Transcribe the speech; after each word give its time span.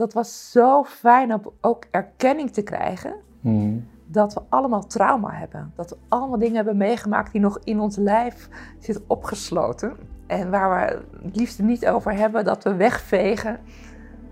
dat 0.00 0.12
was 0.12 0.50
zo 0.50 0.84
fijn 0.84 1.34
om 1.34 1.40
ook 1.60 1.84
erkenning 1.90 2.50
te 2.50 2.62
krijgen 2.62 3.14
Mhm. 3.40 3.78
dat 4.06 4.34
we 4.34 4.40
allemaal 4.48 4.86
trauma 4.86 5.30
hebben. 5.32 5.72
Dat 5.76 5.90
we 5.90 5.96
allemaal 6.08 6.38
dingen 6.38 6.56
hebben 6.56 6.76
meegemaakt 6.76 7.32
die 7.32 7.40
nog 7.40 7.58
in 7.64 7.80
ons 7.80 7.96
lijf 7.96 8.48
zitten 8.78 9.04
opgesloten. 9.06 9.96
En 10.26 10.50
waar 10.50 10.70
we 10.70 11.02
het 11.24 11.36
liefst 11.36 11.58
niet 11.62 11.86
over 11.88 12.12
hebben, 12.12 12.44
dat 12.44 12.64
we 12.64 12.74
wegvegen. 12.74 13.58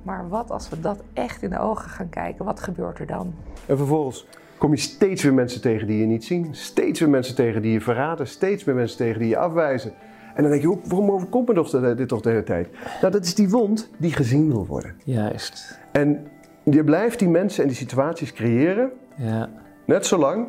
Maar 0.02 0.28
wat 0.28 0.50
als 0.50 0.68
we 0.68 0.80
dat 0.80 1.02
echt 1.12 1.42
in 1.42 1.50
de 1.50 1.58
ogen 1.58 1.90
gaan 1.90 2.08
kijken? 2.08 2.44
Wat 2.44 2.60
gebeurt 2.60 2.98
er 2.98 3.06
dan? 3.06 3.34
En 3.66 3.76
vervolgens 3.76 4.26
kom 4.58 4.70
je 4.70 4.76
steeds 4.80 5.22
weer 5.22 5.34
mensen 5.34 5.60
tegen 5.60 5.86
die 5.86 6.00
je 6.00 6.06
niet 6.06 6.24
zien. 6.24 6.54
Steeds 6.54 7.00
weer 7.00 7.10
mensen 7.10 7.34
tegen 7.34 7.62
die 7.62 7.72
je 7.72 7.80
verraden. 7.80 8.26
Steeds 8.26 8.64
meer 8.64 8.74
mensen 8.74 8.96
tegen 8.96 9.20
die 9.20 9.28
je 9.28 9.38
afwijzen. 9.38 9.92
En 10.38 10.44
dan 10.44 10.52
denk 10.52 10.62
je, 10.62 10.78
waarom 10.88 11.10
overkomt 11.10 11.48
me 11.48 11.54
toch 11.54 11.70
de- 11.70 11.94
dit 11.94 12.08
toch 12.08 12.20
de 12.20 12.28
hele 12.28 12.42
tijd? 12.42 12.68
Nou, 13.00 13.12
dat 13.12 13.24
is 13.24 13.34
die 13.34 13.48
wond 13.48 13.90
die 13.96 14.12
gezien 14.12 14.48
wil 14.50 14.66
worden. 14.66 14.94
Juist. 15.04 15.78
En 15.92 16.26
je 16.64 16.84
blijft 16.84 17.18
die 17.18 17.28
mensen 17.28 17.62
en 17.62 17.68
die 17.68 17.76
situaties 17.76 18.32
creëren, 18.32 18.90
Ja. 19.16 19.48
net 19.86 20.06
zolang 20.06 20.46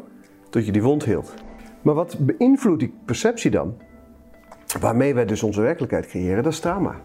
tot 0.50 0.66
je 0.66 0.72
die 0.72 0.82
wond 0.84 1.04
hield. 1.04 1.34
Maar 1.82 1.94
wat 1.94 2.16
beïnvloedt 2.20 2.80
die 2.80 2.94
perceptie 3.06 3.52
dan? 3.52 3.74
Waarmee 4.80 5.14
wij 5.14 5.26
dus 5.26 5.44
onze 5.44 5.62
werkelijkheid 5.62 6.08
creëren, 6.08 6.44
dat 6.44 6.52
is 6.54 6.60
trauma. 6.60 6.96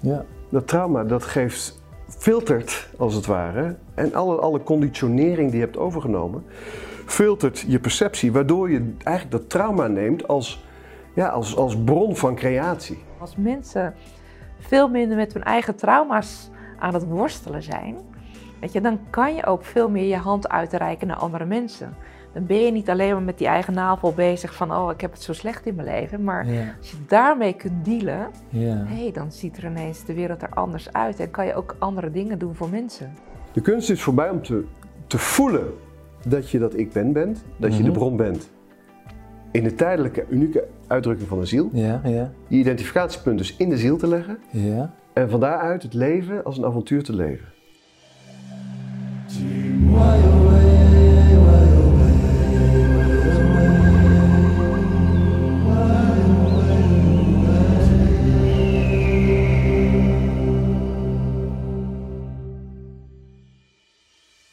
Ja. 0.00 0.24
Dat 0.50 0.66
trauma, 0.68 1.04
dat 1.04 1.22
geeft, 1.24 1.82
filtert 2.08 2.88
als 2.98 3.14
het 3.14 3.26
ware. 3.26 3.76
En 3.94 4.14
alle, 4.14 4.36
alle 4.36 4.62
conditionering 4.62 5.50
die 5.50 5.58
je 5.58 5.64
hebt 5.64 5.78
overgenomen, 5.78 6.42
filtert 7.06 7.64
je 7.66 7.78
perceptie. 7.80 8.32
Waardoor 8.32 8.70
je 8.70 8.92
eigenlijk 9.04 9.30
dat 9.40 9.50
trauma 9.50 9.86
neemt 9.86 10.28
als, 10.28 10.64
ja, 11.14 11.26
als, 11.28 11.56
als 11.56 11.76
bron 11.84 12.16
van 12.16 12.34
creatie. 12.34 12.98
Als 13.18 13.36
mensen 13.36 13.94
veel 14.58 14.88
minder 14.88 15.16
met 15.16 15.32
hun 15.32 15.42
eigen 15.42 15.76
trauma's 15.76 16.50
aan 16.78 16.94
het 16.94 17.04
worstelen 17.08 17.62
zijn, 17.62 17.96
weet 18.60 18.72
je, 18.72 18.80
dan 18.80 18.98
kan 19.10 19.34
je 19.34 19.46
ook 19.46 19.64
veel 19.64 19.90
meer 19.90 20.06
je 20.08 20.16
hand 20.16 20.48
uitreiken 20.48 21.06
naar 21.06 21.16
andere 21.16 21.44
mensen. 21.44 21.94
Dan 22.32 22.46
ben 22.46 22.56
je 22.64 22.72
niet 22.72 22.90
alleen 22.90 23.12
maar 23.12 23.22
met 23.22 23.38
die 23.38 23.46
eigen 23.46 23.74
navel 23.74 24.12
bezig 24.12 24.54
van, 24.54 24.72
oh, 24.74 24.90
ik 24.90 25.00
heb 25.00 25.12
het 25.12 25.22
zo 25.22 25.32
slecht 25.32 25.66
in 25.66 25.74
mijn 25.74 25.88
leven. 25.88 26.24
Maar 26.24 26.46
als 26.78 26.90
je 26.90 26.96
daarmee 27.06 27.52
kunt 27.52 27.84
dealen, 27.84 28.26
Ja. 28.48 28.84
hey, 28.86 29.10
dan 29.12 29.32
ziet 29.32 29.56
er 29.56 29.64
ineens 29.64 30.04
de 30.04 30.14
wereld 30.14 30.42
er 30.42 30.48
anders 30.50 30.92
uit 30.92 31.20
en 31.20 31.30
kan 31.30 31.46
je 31.46 31.54
ook 31.54 31.76
andere 31.78 32.10
dingen 32.10 32.38
doen 32.38 32.54
voor 32.54 32.68
mensen. 32.68 33.14
De 33.52 33.60
kunst 33.60 33.90
is 33.90 34.02
voorbij 34.02 34.30
om 34.30 34.42
te, 34.42 34.64
te 35.06 35.18
voelen 35.18 35.74
dat 36.26 36.50
je 36.50 36.58
dat 36.58 36.76
ik 36.78 36.92
ben 36.92 37.12
bent, 37.12 37.44
dat 37.56 37.76
je 37.76 37.82
de 37.82 37.88
Mhm. 37.88 37.98
bron 37.98 38.16
bent. 38.16 38.50
In 39.50 39.62
de 39.64 39.74
tijdelijke, 39.74 40.24
unieke 40.28 40.64
uitdrukking 40.90 41.28
van 41.28 41.40
de 41.40 41.46
ziel. 41.46 41.70
Ja. 41.72 42.00
Ja. 42.04 42.32
Je 42.48 42.56
identificatiepunt 42.56 43.38
dus 43.38 43.56
in 43.56 43.68
de 43.68 43.78
ziel 43.78 43.96
te 43.96 44.08
leggen. 44.08 44.38
Ja. 44.50 44.94
En 45.12 45.30
van 45.30 45.40
daaruit 45.40 45.82
het 45.82 45.94
leven 45.94 46.44
als 46.44 46.58
een 46.58 46.64
avontuur 46.64 47.02
te 47.02 47.14
leven. 47.14 47.48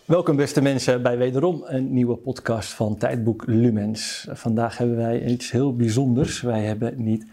Welkom 0.08 0.36
beste 0.36 0.62
mensen 0.62 1.02
bij 1.02 1.18
wederom 1.18 1.64
een 1.66 1.94
nieuwe 1.94 2.16
podcast 2.16 2.74
van 2.74 2.98
Tijdboek 2.98 3.44
Lumens. 3.46 4.28
Vandaag 4.32 4.78
hebben 4.78 4.98
wij 4.98 5.26
iets 5.26 5.52
heel 5.52 5.76
bijzonders. 5.76 6.42
Wij 6.42 6.64
hebben 6.64 7.04
niet 7.04 7.26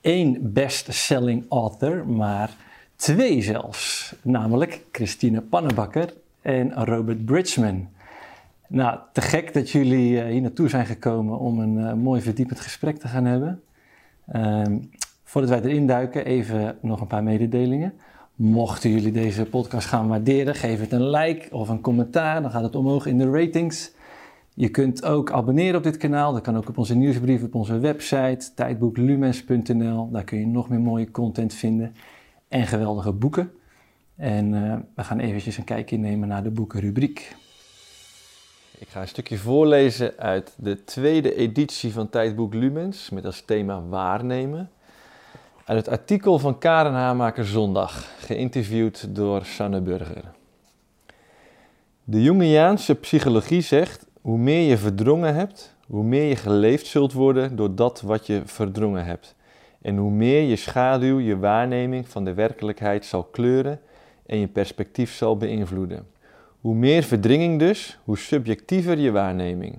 één 0.00 0.52
best-selling 0.52 1.44
author, 1.48 2.08
maar 2.08 2.50
twee 2.96 3.42
zelfs. 3.42 4.14
Namelijk 4.22 4.84
Christine 4.92 5.40
Pannenbakker 5.40 6.14
en 6.42 6.84
Robert 6.84 7.24
Bridgman. 7.24 7.88
Nou, 8.68 8.98
te 9.12 9.20
gek 9.20 9.54
dat 9.54 9.70
jullie 9.70 10.20
eh, 10.20 10.30
hier 10.30 10.40
naartoe 10.40 10.68
zijn 10.68 10.86
gekomen 10.86 11.38
om 11.38 11.58
een 11.58 11.86
eh, 11.86 11.92
mooi 11.92 12.20
verdiepend 12.20 12.60
gesprek 12.60 12.98
te 12.98 13.08
gaan 13.08 13.24
hebben. 13.24 13.62
Ehm, 14.26 14.78
voordat 15.24 15.50
wij 15.50 15.60
erin 15.70 15.86
duiken, 15.86 16.24
even 16.24 16.78
nog 16.80 17.00
een 17.00 17.06
paar 17.06 17.22
mededelingen. 17.22 17.92
Mochten 18.36 18.90
jullie 18.90 19.12
deze 19.12 19.44
podcast 19.44 19.86
gaan 19.86 20.08
waarderen, 20.08 20.54
geef 20.54 20.80
het 20.80 20.92
een 20.92 21.10
like 21.10 21.48
of 21.50 21.68
een 21.68 21.80
commentaar. 21.80 22.42
Dan 22.42 22.50
gaat 22.50 22.62
het 22.62 22.76
omhoog 22.76 23.06
in 23.06 23.18
de 23.18 23.30
ratings. 23.30 23.92
Je 24.54 24.68
kunt 24.68 25.04
ook 25.04 25.32
abonneren 25.32 25.76
op 25.76 25.82
dit 25.82 25.96
kanaal. 25.96 26.32
Dat 26.32 26.42
kan 26.42 26.56
ook 26.56 26.68
op 26.68 26.78
onze 26.78 26.94
nieuwsbrief, 26.94 27.42
op 27.42 27.54
onze 27.54 27.78
website, 27.78 28.54
tijdboeklumens.nl. 28.54 30.10
Daar 30.10 30.24
kun 30.24 30.38
je 30.38 30.46
nog 30.46 30.68
meer 30.68 30.80
mooie 30.80 31.10
content 31.10 31.54
vinden 31.54 31.94
en 32.48 32.66
geweldige 32.66 33.12
boeken. 33.12 33.52
En 34.16 34.54
eh, 34.54 34.76
we 34.94 35.04
gaan 35.04 35.18
eventjes 35.18 35.56
een 35.56 35.64
kijkje 35.64 35.96
nemen 35.96 36.28
naar 36.28 36.42
de 36.42 36.50
boekenrubriek. 36.50 37.36
Ik 38.78 38.88
ga 38.88 39.00
een 39.00 39.08
stukje 39.08 39.38
voorlezen 39.38 40.16
uit 40.18 40.54
de 40.56 40.84
tweede 40.84 41.34
editie 41.34 41.92
van 41.92 42.08
Tijdboek 42.08 42.54
Lumens 42.54 43.10
met 43.10 43.24
als 43.24 43.40
thema 43.40 43.82
waarnemen. 43.82 44.70
Uit 45.64 45.86
het 45.86 45.88
artikel 45.88 46.38
van 46.38 46.58
Karen 46.58 46.92
Hamaker 46.92 47.46
Zondag, 47.46 48.08
geïnterviewd 48.18 49.14
door 49.14 49.44
Sanne 49.44 49.80
Burger. 49.80 50.24
De 52.04 52.22
Jungiaanse 52.22 52.94
psychologie 52.94 53.60
zegt: 53.60 54.06
hoe 54.20 54.38
meer 54.38 54.68
je 54.68 54.78
verdrongen 54.78 55.34
hebt, 55.34 55.76
hoe 55.86 56.04
meer 56.04 56.28
je 56.28 56.36
geleefd 56.36 56.86
zult 56.86 57.12
worden 57.12 57.56
door 57.56 57.74
dat 57.74 58.00
wat 58.00 58.26
je 58.26 58.42
verdrongen 58.44 59.04
hebt. 59.04 59.34
En 59.82 59.96
hoe 59.96 60.10
meer 60.10 60.42
je 60.42 60.56
schaduw 60.56 61.18
je 61.18 61.38
waarneming 61.38 62.08
van 62.08 62.24
de 62.24 62.34
werkelijkheid 62.34 63.04
zal 63.04 63.22
kleuren 63.22 63.80
en 64.26 64.38
je 64.38 64.48
perspectief 64.48 65.14
zal 65.14 65.36
beïnvloeden. 65.36 66.06
Hoe 66.60 66.74
meer 66.74 67.02
verdringing 67.02 67.58
dus, 67.58 67.98
hoe 68.04 68.18
subjectiever 68.18 68.98
je 68.98 69.10
waarneming. 69.10 69.78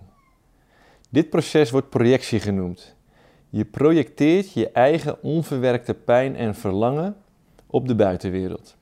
Dit 1.10 1.30
proces 1.30 1.72
wordt 1.72 1.90
projectie 1.90 2.40
genoemd. 2.40 2.95
Je 3.56 3.66
projecteert 3.66 4.54
je 4.54 4.70
eigen 4.70 5.24
onverwerkte 5.24 5.94
pijn 5.94 6.36
en 6.36 6.56
verlangen 6.56 7.16
op 7.68 7.88
de 7.88 7.96
buitenwereld. 7.96 8.76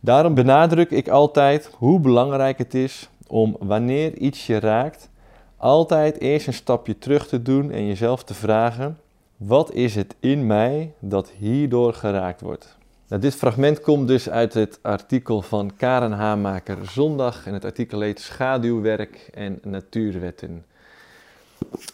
Daarom 0.00 0.34
benadruk 0.34 0.90
ik 0.90 1.08
altijd 1.08 1.70
hoe 1.76 2.00
belangrijk 2.00 2.58
het 2.58 2.74
is 2.74 3.08
om 3.26 3.56
wanneer 3.60 4.16
iets 4.16 4.46
je 4.46 4.58
raakt, 4.58 5.10
altijd 5.56 6.20
eerst 6.20 6.46
een 6.46 6.52
stapje 6.52 6.98
terug 6.98 7.26
te 7.26 7.42
doen 7.42 7.70
en 7.70 7.86
jezelf 7.86 8.24
te 8.24 8.34
vragen: 8.34 8.98
wat 9.36 9.72
is 9.72 9.94
het 9.94 10.16
in 10.20 10.46
mij 10.46 10.92
dat 10.98 11.30
hierdoor 11.30 11.94
geraakt 11.94 12.40
wordt? 12.40 12.78
Nou, 13.08 13.20
dit 13.20 13.34
fragment 13.34 13.80
komt 13.80 14.08
dus 14.08 14.30
uit 14.30 14.54
het 14.54 14.78
artikel 14.82 15.42
van 15.42 15.76
Karen 15.76 16.12
Hamaker 16.12 16.78
Zondag 16.86 17.46
en 17.46 17.52
het 17.52 17.64
artikel 17.64 18.00
heet 18.00 18.20
Schaduwwerk 18.20 19.30
en 19.34 19.58
Natuurwetten. 19.62 20.64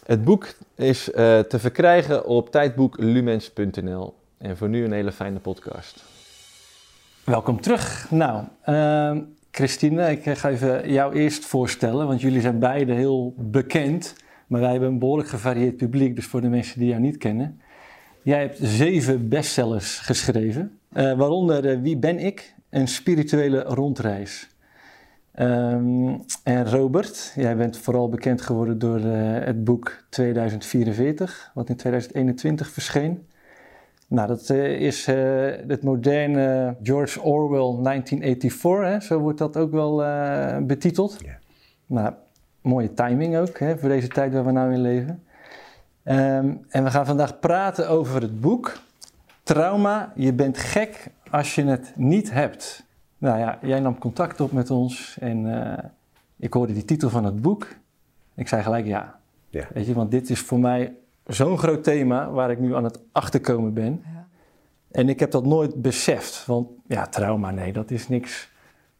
Het 0.05 0.23
boek 0.23 0.47
is 0.75 1.11
eh, 1.11 1.39
te 1.39 1.59
verkrijgen 1.59 2.25
op 2.25 2.51
tijdboeklumens.nl 2.51 4.13
en 4.37 4.57
voor 4.57 4.69
nu 4.69 4.83
een 4.83 4.91
hele 4.91 5.11
fijne 5.11 5.39
podcast. 5.39 6.03
Welkom 7.23 7.61
terug. 7.61 8.07
Nou, 8.11 8.43
ehm, 8.61 9.21
Christine, 9.51 10.11
ik 10.11 10.37
ga 10.37 10.49
even 10.49 10.91
jou 10.91 11.15
eerst 11.15 11.45
voorstellen, 11.45 12.07
want 12.07 12.21
jullie 12.21 12.41
zijn 12.41 12.59
beide 12.59 12.93
heel 12.93 13.33
bekend. 13.37 14.15
Maar 14.47 14.61
wij 14.61 14.71
hebben 14.71 14.89
een 14.89 14.99
behoorlijk 14.99 15.29
gevarieerd 15.29 15.77
publiek, 15.77 16.15
dus 16.15 16.25
voor 16.25 16.41
de 16.41 16.49
mensen 16.49 16.79
die 16.79 16.87
jou 16.87 17.01
niet 17.01 17.17
kennen. 17.17 17.61
Jij 18.21 18.39
hebt 18.39 18.57
zeven 18.61 19.29
bestsellers 19.29 19.99
geschreven, 19.99 20.79
eh, 20.93 21.17
waaronder 21.17 21.69
eh, 21.69 21.79
Wie 21.81 21.97
ben 21.97 22.19
ik? 22.19 22.53
Een 22.69 22.87
spirituele 22.87 23.61
rondreis. 23.61 24.49
Ehm, 25.35 26.17
en 26.43 26.69
Robert, 26.69 27.31
jij 27.35 27.55
bent 27.55 27.77
vooral 27.77 28.09
bekend 28.09 28.41
geworden 28.41 28.79
door 28.79 28.97
eh, 28.97 29.45
het 29.45 29.63
boek 29.63 30.03
2044, 30.09 31.51
wat 31.53 31.69
in 31.69 31.75
2021 31.75 32.69
verscheen. 32.69 33.27
Nou, 34.07 34.27
dat 34.27 34.49
eh, 34.49 34.81
is 34.81 35.07
eh, 35.07 35.15
het 35.67 35.83
moderne 35.83 36.75
George 36.83 37.21
Orwell 37.21 37.83
1984, 37.83 38.89
hè? 38.89 38.99
zo 38.99 39.19
wordt 39.19 39.37
dat 39.37 39.57
ook 39.57 39.71
wel 39.71 39.95
betiteld. 40.65 41.17
Nou, 41.85 42.13
mooie 42.61 42.93
timing 42.93 43.37
ook 43.37 43.59
hè, 43.59 43.77
voor 43.77 43.89
deze 43.89 44.07
tijd 44.07 44.33
waar 44.33 44.45
we 44.45 44.51
nou 44.51 44.73
in 44.73 44.81
leven. 44.81 45.23
Ehm, 46.03 46.53
en 46.69 46.83
we 46.83 46.91
gaan 46.91 47.05
vandaag 47.05 47.39
praten 47.39 47.89
over 47.89 48.21
het 48.21 48.41
boek 48.41 48.77
Trauma, 49.43 50.11
je 50.15 50.33
bent 50.33 50.57
gek 50.57 51.07
als 51.31 51.55
je 51.55 51.63
het 51.63 51.93
niet 51.95 52.31
hebt. 52.31 52.84
Nou 53.17 53.39
ja, 53.39 53.59
jij 53.61 53.79
nam 53.79 53.97
contact 53.97 54.41
op 54.41 54.51
met 54.51 54.71
ons 54.71 55.17
en 55.19 55.63
eh, 55.63 55.83
ik 56.37 56.53
hoorde 56.53 56.73
die 56.73 56.85
titel 56.85 57.09
van 57.09 57.25
het 57.25 57.41
boek. 57.41 57.67
Ik 58.35 58.47
zei 58.47 58.63
gelijk 58.63 58.85
ja. 58.85 59.19
Ja. 59.49 59.67
Weet 59.73 59.85
je, 59.85 59.93
want 59.93 60.11
dit 60.11 60.29
is 60.29 60.39
voor 60.39 60.59
mij 60.59 60.93
zo'n 61.25 61.57
groot 61.57 61.83
thema 61.83 62.29
waar 62.31 62.51
ik 62.51 62.59
nu 62.59 62.75
aan 62.75 62.83
het 62.83 62.99
achterkomen 63.11 63.73
ben. 63.73 64.03
Ja. 64.03 64.27
En 64.91 65.09
ik 65.09 65.19
heb 65.19 65.31
dat 65.31 65.45
nooit 65.45 65.81
beseft. 65.81 66.45
Want 66.45 66.69
ja, 66.87 67.07
trauma, 67.07 67.51
nee, 67.51 67.73
dat 67.73 67.91
is 67.91 68.07
niks. 68.07 68.51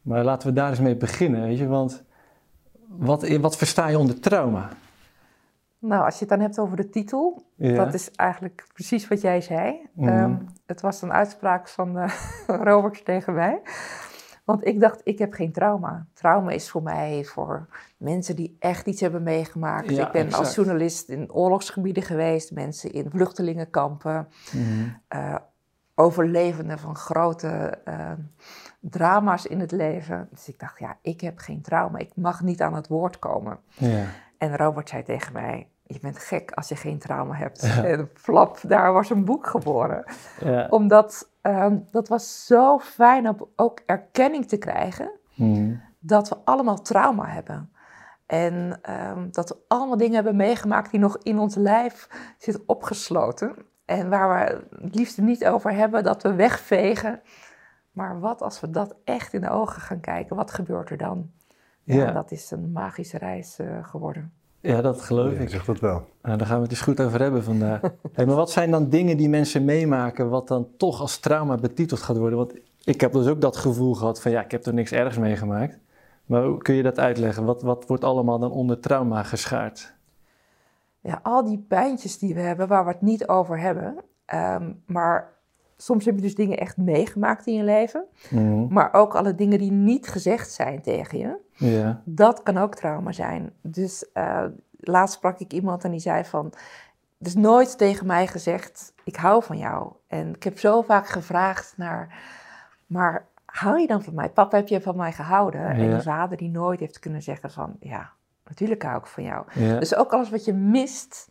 Maar 0.02 0.24
laten 0.24 0.48
we 0.48 0.54
daar 0.54 0.70
eens 0.70 0.80
mee 0.80 0.96
beginnen, 0.96 1.42
weet 1.42 1.58
je. 1.58 1.68
Want 1.68 2.04
wat, 2.88 3.28
wat 3.38 3.58
versta 3.58 3.88
je 3.88 4.00
onder 4.00 4.20
trauma? 4.20 4.70
Nou, 5.88 6.04
als 6.06 6.14
je 6.14 6.20
het 6.20 6.30
dan 6.30 6.40
hebt 6.40 6.60
over 6.60 6.78
de 6.78 6.90
titel, 6.90 7.46
Ja. 7.56 7.74
dat 7.86 7.94
is 7.94 8.12
eigenlijk 8.12 8.68
precies 8.74 9.08
wat 9.08 9.22
jij 9.22 9.42
zei. 9.42 9.90
Mhm. 9.94 10.08
Ehm, 10.10 10.36
het 10.66 10.82
was 10.82 11.02
een 11.02 11.14
uitspraak 11.14 11.68
van 11.68 11.98
eh, 11.98 12.12
Robert 12.70 13.06
tegen 13.06 13.34
mij. 13.34 13.62
Want 14.46 14.66
ik 14.66 14.80
dacht, 14.80 15.02
ik 15.04 15.20
heb 15.20 15.34
geen 15.34 15.52
trauma. 15.52 16.08
Trauma 16.14 16.52
is 16.52 16.70
voor 16.70 16.84
mij 16.84 17.24
voor 17.24 17.68
mensen 17.98 18.36
die 18.36 18.56
echt 18.60 18.86
iets 18.88 19.02
hebben 19.02 19.24
meegemaakt. 19.24 19.90
Ja, 19.90 20.06
ik 20.06 20.12
ben 20.12 20.26
exact. 20.26 20.44
als 20.46 20.56
journalist 20.56 21.10
in 21.10 21.32
oorlogsgebieden 21.32 22.04
geweest, 22.04 22.52
mensen 22.52 22.92
in 22.92 23.10
vluchtelingenkampen, 23.10 24.28
Mhm. 24.54 24.88
eh, 25.08 25.36
overlevenden 25.96 26.80
van 26.80 26.96
grote 26.96 27.48
eh, 27.86 28.12
drama's 28.80 29.46
in 29.46 29.60
het 29.60 29.72
leven. 29.72 30.28
Dus 30.32 30.48
ik 30.50 30.60
dacht, 30.60 30.80
ja, 30.80 30.98
ik 31.02 31.22
heb 31.22 31.38
geen 31.38 31.62
trauma. 31.62 31.98
Ik 31.98 32.12
mag 32.16 32.42
niet 32.42 32.62
aan 32.62 32.74
het 32.76 32.88
woord 32.88 33.20
komen. 33.20 33.60
Ja. 33.76 34.04
En 34.38 34.58
Robert 34.58 34.90
zei 34.90 35.04
tegen 35.04 35.34
mij, 35.34 35.70
je 35.88 36.00
bent 36.00 36.20
gek 36.20 36.52
als 36.52 36.68
je 36.70 36.76
geen 36.76 37.00
trauma 37.00 37.36
hebt. 37.36 37.64
En 37.84 38.10
flap, 38.14 38.60
daar 38.68 38.94
was 38.94 39.10
een 39.10 39.26
boek 39.26 39.48
geboren. 39.48 40.04
Ja. 40.40 40.68
Omdat 40.70 41.30
ehm, 41.42 41.78
dat 41.92 42.08
was 42.08 42.46
zo 42.46 42.80
fijn 42.80 43.30
om 43.30 43.48
ook 43.56 43.82
erkenning 43.86 44.48
te 44.48 44.58
krijgen 44.58 45.12
Mhm. 45.36 45.76
dat 46.00 46.30
we 46.30 46.36
allemaal 46.44 46.82
trauma 46.82 47.26
hebben. 47.26 47.70
En 48.26 48.80
ehm, 48.82 49.28
dat 49.32 49.50
we 49.50 49.58
allemaal 49.68 49.98
dingen 49.98 50.16
hebben 50.16 50.36
meegemaakt 50.36 50.92
die 50.92 51.00
nog 51.00 51.18
in 51.18 51.40
ons 51.40 51.56
lijf 51.56 52.08
zitten 52.38 52.64
opgesloten. 52.68 53.56
En 53.86 54.10
waar 54.10 54.30
we 54.30 54.66
het 54.84 54.96
liefst 54.96 55.18
niet 55.18 55.46
over 55.48 55.72
hebben, 55.74 56.04
dat 56.04 56.24
we 56.24 56.34
wegvegen. 56.34 57.22
Maar 57.92 58.20
wat 58.20 58.42
als 58.42 58.60
we 58.60 58.70
dat 58.70 58.96
echt 59.04 59.34
in 59.34 59.42
de 59.42 59.50
ogen 59.50 59.82
gaan 59.82 60.00
kijken, 60.00 60.36
wat 60.36 60.52
gebeurt 60.52 60.90
er 60.90 60.98
dan? 60.98 61.32
Ja, 61.84 61.96
Ja. 61.96 62.12
dat 62.12 62.32
is 62.32 62.52
een 62.52 62.72
magische 62.72 63.18
reis 63.18 63.60
eh, 63.60 63.68
geworden. 63.82 64.34
Ja, 64.66 64.82
dat 64.82 65.02
geloof 65.02 65.34
Ja, 65.34 65.40
ik. 65.40 65.50
zeg 65.50 65.66
dat 65.66 65.80
wel. 65.80 66.08
Nou, 66.22 66.38
daar 66.38 66.48
gaan 66.48 66.56
we 66.58 66.62
het 66.62 66.72
eens 66.72 66.82
goed 66.82 67.02
over 67.02 67.22
hebben 67.22 67.44
vandaag. 67.44 67.82
hey, 68.14 68.26
maar 68.26 68.36
wat 68.36 68.52
zijn 68.52 68.72
dan 68.72 68.90
dingen 68.90 69.18
die 69.18 69.30
mensen 69.30 69.66
meemaken 69.66 70.30
wat 70.30 70.48
dan 70.48 70.68
toch 70.78 71.02
als 71.02 71.18
trauma 71.18 71.56
betiteld 71.56 72.02
gaat 72.02 72.18
worden? 72.18 72.38
Want 72.38 72.54
ik 72.84 73.02
heb 73.02 73.12
dus 73.12 73.28
ook 73.28 73.42
dat 73.42 73.58
gevoel 73.58 73.94
gehad 73.94 74.22
van 74.22 74.32
ja, 74.32 74.44
ik 74.44 74.52
heb 74.52 74.66
er 74.66 74.74
niks 74.74 74.92
ergs 74.92 75.18
meegemaakt. 75.18 75.80
Maar 76.26 76.44
hoe 76.44 76.58
kun 76.58 76.76
je 76.76 76.84
dat 76.84 77.00
uitleggen? 77.00 77.46
Wat, 77.46 77.62
wat 77.62 77.84
wordt 77.88 78.04
allemaal 78.04 78.40
dan 78.40 78.52
onder 78.52 78.80
trauma 78.80 79.24
geschaard? 79.24 79.94
Ja, 81.00 81.20
al 81.24 81.44
die 81.46 81.66
pijntjes 81.68 82.18
die 82.20 82.34
we 82.34 82.40
hebben, 82.42 82.68
waar 82.68 82.86
we 82.86 82.92
het 82.92 83.02
niet 83.02 83.28
over 83.28 83.60
hebben. 83.60 83.96
Ehm, 84.26 84.72
maar 84.86 85.34
soms 85.78 86.06
heb 86.06 86.16
je 86.16 86.22
dus 86.22 86.36
dingen 86.36 86.58
echt 86.58 86.78
meegemaakt 86.78 87.46
in 87.48 87.54
je 87.54 87.64
leven. 87.64 88.06
Mhm. 88.30 88.74
Maar 88.74 88.94
ook 88.94 89.16
alle 89.16 89.36
dingen 89.36 89.60
die 89.60 89.72
niet 89.72 90.08
gezegd 90.08 90.52
zijn 90.52 90.82
tegen 90.82 91.18
je. 91.18 91.38
Ja, 91.56 92.02
Dat 92.06 92.44
kan 92.44 92.58
ook 92.58 92.76
trauma 92.76 93.12
zijn. 93.12 93.52
Dus 93.62 94.12
eh, 94.12 94.46
laatst 94.80 95.16
sprak 95.16 95.40
ik 95.40 95.54
iemand 95.54 95.84
en 95.84 95.92
die 95.92 96.00
zei 96.00 96.26
van... 96.26 96.54
Er 97.20 97.28
is 97.28 97.36
nooit 97.36 97.78
tegen 97.78 98.06
mij 98.08 98.28
gezegd, 98.28 98.94
ik 99.04 99.16
hou 99.16 99.44
van 99.44 99.58
jou. 99.58 99.92
En 100.08 100.36
ik 100.36 100.44
heb 100.44 100.60
zo 100.60 100.82
vaak 100.82 101.08
gevraagd 101.08 101.74
naar... 101.78 102.24
Maar 102.88 103.26
hou 103.46 103.80
je 103.80 103.88
dan 103.88 104.04
van 104.04 104.14
mij? 104.16 104.30
Papa, 104.30 104.58
heb 104.58 104.68
je 104.68 104.82
van 104.82 104.96
mij 104.98 105.12
gehouden? 105.12 105.66
En 105.66 105.90
je 105.90 106.02
vader 106.02 106.38
die 106.38 106.50
nooit 106.50 106.80
heeft 106.80 107.00
kunnen 107.00 107.22
zeggen 107.22 107.52
van... 107.52 107.76
Ja, 107.80 108.12
natuurlijk 108.44 108.84
hou 108.84 108.98
ik 108.98 109.06
van 109.06 109.24
jou. 109.24 109.46
ja. 109.54 109.80
Dus 109.80 109.96
ook 109.96 110.14
alles 110.14 110.30
wat 110.30 110.46
je 110.46 110.54
mist, 110.54 111.28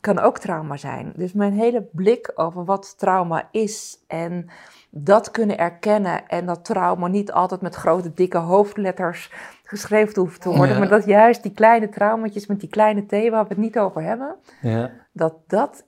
kan 0.00 0.18
ook 0.18 0.38
trauma 0.38 0.76
zijn. 0.76 1.12
Dus 1.16 1.32
mijn 1.32 1.52
hele 1.52 1.88
blik 1.92 2.32
over 2.34 2.64
wat 2.64 2.98
trauma 2.98 3.48
is 3.50 3.98
en 4.06 4.48
dat 4.90 5.30
kunnen 5.30 5.58
erkennen 5.58 6.28
en 6.28 6.46
dat 6.46 6.64
trauma 6.64 7.06
niet 7.06 7.32
altijd 7.32 7.60
met 7.60 7.74
grote 7.74 8.12
dikke 8.14 8.38
hoofdletters 8.38 9.32
geschreven 9.64 10.22
hoeft 10.22 10.40
te 10.40 10.48
worden, 10.48 10.68
Ja. 10.74 10.78
maar 10.78 10.88
dat 10.88 11.04
juist 11.04 11.42
die 11.42 11.52
kleine 11.52 11.88
traumatjes 11.88 12.46
met 12.46 12.60
die 12.60 12.68
kleine 12.68 13.06
T 13.06 13.10
waar 13.10 13.42
we 13.42 13.48
het 13.48 13.56
niet 13.56 13.78
over 13.78 14.02
hebben, 14.02 14.36
ja. 14.60 14.90
dat 15.12 15.34
dat 15.46 15.84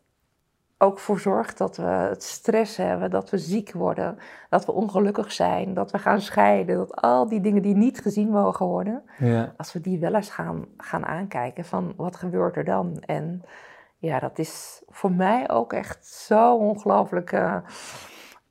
ook 0.79 0.99
voor 0.99 1.21
zorgt 1.21 1.59
dat 1.59 1.77
we 1.77 1.83
het 1.83 2.23
stress 2.23 2.77
hebben, 2.77 3.11
dat 3.11 3.31
we 3.31 3.39
ziek 3.39 3.73
worden, 3.73 4.19
dat 4.51 4.67
we 4.67 4.73
ongelukkig 4.73 5.33
zijn, 5.33 5.75
dat 5.75 5.91
we 5.91 5.99
gaan 5.99 6.21
scheiden, 6.21 6.77
dat 6.77 6.97
al 6.97 7.29
die 7.29 7.41
dingen 7.41 7.63
die 7.63 7.77
niet 7.77 8.01
gezien 8.01 8.29
mogen 8.29 8.67
worden, 8.67 9.03
ja. 9.19 9.55
als 9.57 9.73
we 9.73 9.81
die 9.81 9.99
wel 9.99 10.15
eens 10.15 10.31
gaan, 10.31 10.67
gaan 10.77 11.07
aankijken 11.07 11.65
van 11.65 11.93
wat 11.97 12.17
gebeurt 12.17 12.57
er 12.57 12.65
dan? 12.65 13.03
En 13.07 13.43
ja, 13.99 14.19
dat 14.19 14.39
is 14.39 14.83
voor 14.89 15.13
mij 15.13 15.51
ook 15.51 15.73
echt 15.73 16.07
zo 16.07 16.57
ongelooflijk 16.57 17.33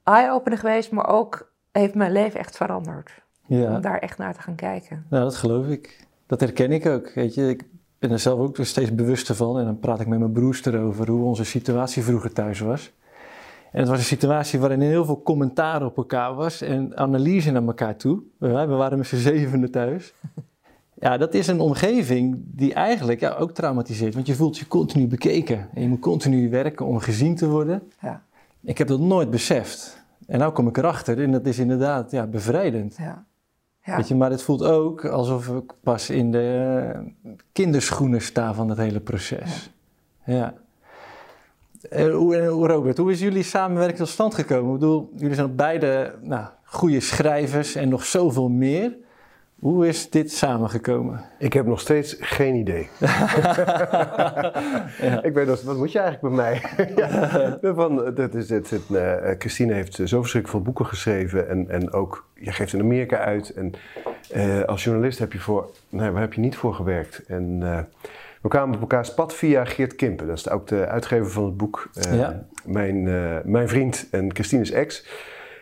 eye-opener 0.07 0.57
geweest, 0.59 0.91
maar 0.91 1.07
ook 1.07 1.51
heeft 1.71 1.95
mijn 1.95 2.11
leven 2.11 2.39
echt 2.39 2.57
veranderd. 2.57 3.11
ja. 3.45 3.75
Om 3.75 3.81
daar 3.81 3.99
echt 3.99 4.17
naar 4.17 4.33
te 4.33 4.41
gaan 4.41 4.55
kijken. 4.55 5.05
Nou, 5.09 5.23
dat 5.23 5.35
geloof 5.35 5.67
ik. 5.67 6.05
Dat 6.27 6.39
herken 6.39 6.71
ik 6.71 6.85
ook. 6.85 7.11
Weet 7.13 7.33
je, 7.33 7.49
ik 7.49 7.63
ben 7.99 8.11
er 8.11 8.19
zelf 8.19 8.39
ook 8.39 8.57
steeds 8.61 8.95
bewuster 8.95 9.35
van. 9.35 9.59
En 9.59 9.65
dan 9.65 9.79
praat 9.79 9.99
ik 9.99 10.07
met 10.07 10.19
mijn 10.19 10.31
broers 10.31 10.65
erover 10.65 11.09
hoe 11.09 11.23
onze 11.25 11.43
situatie 11.43 12.03
vroeger 12.03 12.33
thuis 12.33 12.59
was. 12.59 12.93
En 13.71 13.79
het 13.79 13.89
was 13.89 13.97
een 13.97 14.03
situatie 14.05 14.59
waarin 14.59 14.81
heel 14.81 15.05
veel 15.05 15.21
commentaar 15.21 15.85
op 15.85 15.97
elkaar 15.97 16.33
was 16.33 16.61
en 16.61 16.97
analyse 16.97 17.51
naar 17.51 17.63
elkaar 17.63 17.95
toe. 17.95 18.21
We 18.37 18.47
we 18.47 18.65
waren 18.65 18.97
met 18.97 19.07
z'n 19.07 19.15
zevende 19.15 19.69
thuis. 19.69 20.13
Ja, 20.99 21.17
dat 21.17 21.33
is 21.33 21.47
een 21.47 21.59
omgeving 21.59 22.35
die 22.45 22.73
eigenlijk 22.73 23.19
ja, 23.19 23.35
ook 23.35 23.51
traumatiseert. 23.51 24.13
Want 24.13 24.27
je 24.27 24.35
voelt 24.35 24.57
je 24.57 24.67
continu 24.67 25.07
bekeken. 25.07 25.69
En 25.73 25.81
je 25.81 25.87
moet 25.87 25.99
continu 25.99 26.49
werken 26.49 26.85
om 26.85 26.99
gezien 26.99 27.35
te 27.35 27.47
worden. 27.49 27.83
Ja, 28.01 28.23
Ik 28.63 28.77
heb 28.77 28.87
dat 28.87 28.99
nooit 28.99 29.29
beseft. 29.29 29.96
En 30.27 30.39
nu 30.39 30.49
kom 30.49 30.67
ik 30.67 30.77
erachter 30.77 31.23
en 31.23 31.31
dat 31.31 31.45
is 31.45 31.59
inderdaad 31.59 32.11
ja, 32.11 32.25
bevrijdend. 32.27 32.95
ja. 32.97 33.25
ja. 33.83 33.95
Weet 33.95 34.07
je, 34.07 34.15
maar 34.15 34.29
het 34.29 34.41
voelt 34.41 34.63
ook 34.63 35.05
alsof 35.05 35.47
ik 35.47 35.73
pas 35.83 36.09
in 36.09 36.31
de 36.31 36.91
eh, 37.23 37.31
kinderschoenen 37.51 38.21
sta 38.21 38.53
van 38.53 38.69
het 38.69 38.77
hele 38.77 38.99
proces. 38.99 39.71
Ja. 40.25 40.53
Eh, 41.89 42.13
hoe, 42.15 42.35
eh, 42.37 42.49
hoe- 42.49 42.67
Robert, 42.67 42.97
hoe 42.97 43.11
is 43.11 43.19
jullie 43.19 43.43
samenwerking 43.43 43.97
tot 43.97 44.07
stand 44.07 44.35
gekomen? 44.35 44.73
Ik 44.73 44.79
bedoel, 44.79 45.11
jullie 45.15 45.35
zijn 45.35 45.55
beide 45.55 46.15
nou, 46.21 46.47
goede 46.63 46.99
schrijvers 46.99 47.75
en 47.75 47.89
nog 47.89 48.05
zoveel 48.05 48.49
meer. 48.49 48.95
Hoe 49.59 49.87
is 49.87 50.09
dit 50.09 50.31
samengekomen? 50.31 51.25
Ik 51.39 51.53
heb 51.53 51.65
nog 51.65 51.79
steeds 51.79 52.15
geen 52.19 52.55
idee. 52.55 52.81
Ik 55.27 55.33
weet 55.33 55.47
nog, 55.47 55.61
wat 55.61 55.77
moet 55.77 55.91
je 55.91 55.99
eigenlijk 55.99 56.21
bij 56.21 56.29
mij? 56.31 56.61
ja, 57.61 57.73
van, 57.73 58.13
dat 58.15 58.33
is 58.33 58.49
het, 58.49 58.69
het, 58.69 58.89
eh, 58.95 59.35
Christine 59.37 59.73
heeft 59.73 59.93
zo 59.95 60.21
verschrikkelijk 60.21 60.47
veel 60.47 60.61
boeken 60.61 60.85
geschreven 60.85 61.49
en, 61.49 61.69
en 61.69 61.91
ook, 61.91 62.27
je 62.33 62.51
geeft 62.51 62.73
in 62.73 62.79
Amerika 62.79 63.17
uit. 63.17 63.49
En 63.49 63.71
eh, 64.31 64.63
als 64.63 64.83
journalist 64.83 65.19
heb 65.19 65.33
je 65.33 65.39
voor, 65.39 65.71
nee, 65.89 66.11
waar 66.11 66.21
heb 66.21 66.33
je 66.33 66.41
niet 66.41 66.55
voor 66.55 66.73
gewerkt? 66.73 67.23
En 67.27 67.59
eh, 67.61 67.79
we 68.41 68.49
kwamen 68.49 68.75
op 68.75 68.81
elkaars 68.81 69.13
pad 69.13 69.33
via 69.33 69.65
Geert 69.65 69.95
Kimpen, 69.95 70.27
dat 70.27 70.37
is 70.37 70.49
ook 70.49 70.67
de 70.67 70.87
uitgever 70.87 71.31
van 71.31 71.45
het 71.45 71.57
boek. 71.57 71.89
Ja. 72.11 72.45
mijn, 72.65 73.03
mijn 73.51 73.69
vriend 73.69 74.07
en 74.11 74.33
Christine's 74.33 74.71
ex. 74.71 75.05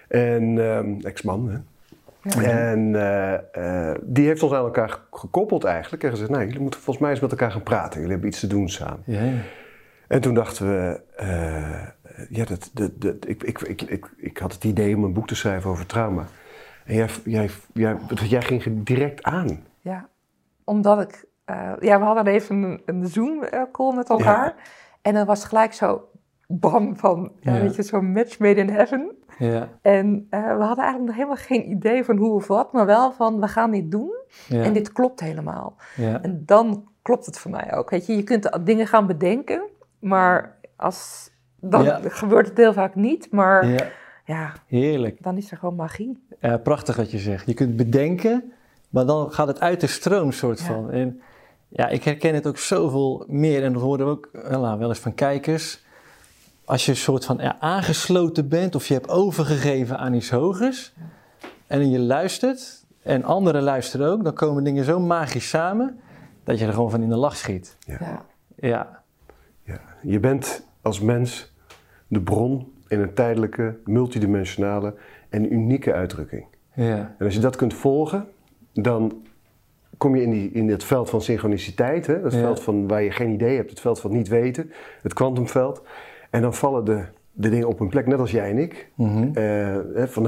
En 0.08 0.58
ehm, 0.60 1.06
ex-man, 1.06 1.64
En 2.34 2.96
eh, 2.96 3.90
eh, 3.92 3.98
die 4.04 4.28
heeft 4.28 4.44
ons 4.44 4.54
aan 4.54 4.64
elkaar 4.66 4.90
ge- 4.90 5.00
gekoppeld 5.12 5.64
eigenlijk. 5.64 6.04
En 6.04 6.10
gezegd, 6.10 6.30
nou, 6.30 6.46
jullie 6.46 6.60
moeten 6.60 6.80
volgens 6.80 7.00
mij 7.06 7.12
eens 7.14 7.22
met 7.24 7.32
elkaar 7.32 7.52
gaan 7.52 7.64
praten. 7.64 7.94
Jullie 7.96 8.12
hebben 8.12 8.30
iets 8.30 8.40
te 8.40 8.48
doen 8.48 8.70
samen. 8.70 9.02
Ja. 9.06 9.22
En 10.08 10.22
toen 10.22 10.34
dachten 10.34 10.68
we, 10.68 11.02
eh, 11.16 11.88
ja, 12.30 12.46
dat, 12.46 12.70
dat, 12.74 13.02
dat, 13.02 13.16
ik, 13.28 13.44
ik, 13.44 13.62
ik, 13.62 13.82
ik, 13.82 14.10
ik 14.18 14.38
had 14.38 14.54
het 14.54 14.64
idee 14.64 14.96
om 14.96 15.04
een 15.04 15.14
boek 15.14 15.28
te 15.28 15.36
schrijven 15.36 15.70
over 15.70 15.86
trauma. 15.86 16.26
En 16.86 16.96
jij, 16.96 17.08
jij, 17.24 17.50
jij, 17.74 17.98
jij 18.28 18.42
ging 18.42 18.86
direct 18.86 19.24
aan. 19.24 19.64
Ja, 19.80 20.08
omdat 20.64 21.02
ik... 21.02 21.26
ja, 21.80 22.00
we 22.00 22.06
hadden 22.06 22.28
even 22.28 22.56
een, 22.64 22.82
een 22.86 23.08
Zoom-call 23.08 23.96
met 23.96 24.10
elkaar. 24.10 24.56
En 25.02 25.14
dat 25.14 25.28
was 25.28 25.46
gelijk 25.46 25.74
zo 25.74 26.10
bam 26.48 26.98
van, 26.98 27.32
Ja. 27.40 27.60
weet 27.60 27.76
je, 27.76 27.84
zo'n 27.84 28.12
match 28.12 28.40
made 28.40 28.60
in 28.60 28.70
heaven. 28.70 29.12
Ja, 29.38 29.70
En 29.82 30.28
eh, 30.30 30.40
we 30.58 30.64
hadden 30.64 30.84
eigenlijk 30.84 31.06
nog 31.06 31.16
helemaal 31.16 31.36
geen 31.36 31.70
idee 31.72 32.04
van 32.04 32.18
hoe 32.18 32.34
of 32.34 32.48
wat, 32.48 32.74
maar 32.74 32.86
wel 32.86 33.12
van, 33.12 33.40
we 33.40 33.48
gaan 33.48 33.72
dit 33.72 33.92
doen. 33.92 34.16
ja, 34.48 34.64
En 34.64 34.74
dit 34.74 34.92
klopt 34.92 35.20
helemaal. 35.20 35.76
ja. 35.96 36.22
En 36.22 36.44
dan 36.46 36.88
klopt 37.02 37.26
het 37.26 37.40
voor 37.40 37.52
mij 37.52 37.74
ook. 37.76 37.90
Weet 37.90 38.06
je, 38.06 38.16
je 38.16 38.24
kunt 38.24 38.50
dingen 38.66 38.88
gaan 38.88 39.08
bedenken, 39.08 39.62
maar 40.00 40.58
als, 40.76 41.30
dan 41.60 41.86
gebeurt 42.12 42.48
het 42.48 42.58
heel 42.58 42.74
vaak 42.74 42.96
niet. 42.96 43.32
Maar 43.32 43.68
ja. 43.68 43.88
ja, 44.26 44.54
heerlijk. 44.68 45.24
dan 45.24 45.38
is 45.38 45.52
er 45.52 45.58
gewoon 45.58 45.76
magie. 45.76 46.24
Prachtig 46.64 46.96
wat 46.96 47.12
je 47.12 47.18
zegt. 47.18 47.46
Je 47.46 47.54
kunt 47.54 47.76
bedenken, 47.76 48.54
maar 48.90 49.06
dan 49.06 49.32
gaat 49.32 49.48
het 49.48 49.60
uit 49.60 49.82
de 49.82 49.88
stroom 49.88 50.32
soort 50.32 50.62
van. 50.62 50.92
En 50.92 51.22
ja, 51.70 51.88
ik 51.88 52.04
herken 52.04 52.34
het 52.34 52.48
ook 52.48 52.58
zoveel 52.58 53.26
meer. 53.28 53.64
En 53.64 53.74
dat 53.74 53.82
horen 53.82 54.06
we 54.06 54.12
ook 54.12 54.30
wel, 54.32 54.62
nou, 54.62 54.80
wel 54.80 54.90
eens 54.90 55.00
van 55.00 55.14
kijkers. 55.14 55.85
Als 56.66 56.86
je 56.86 56.92
een 56.92 56.98
soort 56.98 57.26
van 57.26 57.38
ja, 57.42 57.56
aangesloten 57.60 58.50
bent 58.50 58.76
of 58.76 58.88
je 58.88 58.94
hebt 58.94 59.10
overgegeven 59.10 59.98
aan 59.98 60.14
iets 60.14 60.30
hogers. 60.30 60.94
En 61.68 61.90
je 61.92 62.00
luistert 62.00 62.86
en 63.04 63.24
anderen 63.24 63.62
luisteren 63.64 64.08
ook. 64.12 64.24
Dan 64.24 64.34
komen 64.34 64.64
dingen 64.64 64.84
zo 64.84 65.00
magisch 65.00 65.50
samen 65.50 66.00
dat 66.44 66.60
je 66.60 66.66
er 66.66 66.74
gewoon 66.74 66.90
van 66.92 67.02
in 67.02 67.10
de 67.10 67.16
lach 67.16 67.36
schiet. 67.36 67.78
Ja. 67.80 67.98
Ja. 68.00 68.26
Ja, 68.60 69.04
Ja. 69.64 69.80
Je 70.02 70.20
bent 70.20 70.68
als 70.82 71.00
mens 71.00 71.54
de 72.08 72.22
bron 72.22 72.74
in 72.88 73.00
een 73.00 73.14
tijdelijke, 73.14 73.78
multidimensionale 73.84 74.94
en 75.30 75.54
unieke 75.54 75.94
uitdrukking. 75.94 76.46
ja, 76.74 77.16
En 77.18 77.26
als 77.26 77.34
je 77.34 77.40
dat 77.40 77.56
kunt 77.56 77.74
volgen, 77.74 78.28
dan 78.74 79.24
kom 79.98 80.16
je 80.16 80.22
in, 80.22 80.32
die, 80.32 80.52
in 80.52 80.70
het 80.70 80.84
veld 80.84 81.10
van 81.10 81.22
synchroniciteit. 81.22 82.08
Hè? 82.08 82.14
Het 82.14 82.34
Ja. 82.34 82.40
veld 82.40 82.62
van 82.62 82.88
waar 82.88 83.04
je 83.04 83.12
geen 83.12 83.30
idee 83.30 83.56
hebt, 83.56 83.70
het 83.70 83.80
veld 83.80 84.00
van 84.00 84.12
niet 84.12 84.28
weten, 84.28 84.72
het 85.02 85.14
kwantumveld. 85.14 85.82
En 86.36 86.42
dan 86.42 86.54
vallen 86.54 86.86
de 86.86 87.04
de 87.38 87.50
dingen 87.50 87.68
op 87.68 87.80
hun 87.80 87.90
plek, 87.90 88.08
net 88.08 88.20
als 88.20 88.32
jij 88.32 88.50
en 88.50 88.58
ik. 88.58 88.92
Mhm. 88.96 89.28
Eh, 89.34 89.76
van, 90.06 90.24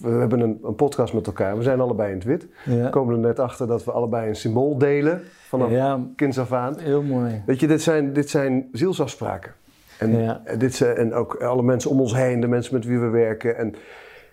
we 0.00 0.08
hebben 0.08 0.40
een, 0.40 0.58
een 0.62 0.74
podcast 0.74 1.14
met 1.14 1.26
elkaar, 1.26 1.56
we 1.56 1.62
zijn 1.62 1.80
allebei 1.80 2.08
in 2.10 2.14
het 2.16 2.24
wit. 2.26 2.46
Ja. 2.64 2.88
Komen 2.88 3.14
er 3.14 3.20
net 3.20 3.38
achter 3.38 3.66
dat 3.66 3.84
we 3.84 3.90
allebei 3.92 4.28
een 4.28 4.36
symbool 4.36 4.78
delen 4.78 5.20
vanaf 5.48 5.70
Ja, 5.70 6.00
kinds 6.16 6.38
af 6.38 6.52
aan. 6.52 6.78
heel 6.78 7.02
mooi. 7.02 7.42
Weet 7.46 7.60
je, 7.60 7.66
dit 7.66 7.82
zijn, 7.82 8.12
dit 8.12 8.30
zijn 8.30 8.68
zielsafspraken. 8.72 9.52
En, 9.98 10.18
Ja. 10.22 10.42
dit 10.58 10.74
zijn, 10.74 10.96
en 10.96 11.14
ook 11.14 11.34
alle 11.42 11.62
mensen 11.62 11.90
om 11.90 12.00
ons 12.00 12.14
heen, 12.14 12.40
de 12.40 12.48
mensen 12.48 12.74
met 12.74 12.84
wie 12.84 12.98
we 12.98 13.08
werken. 13.08 13.56
En 13.56 13.74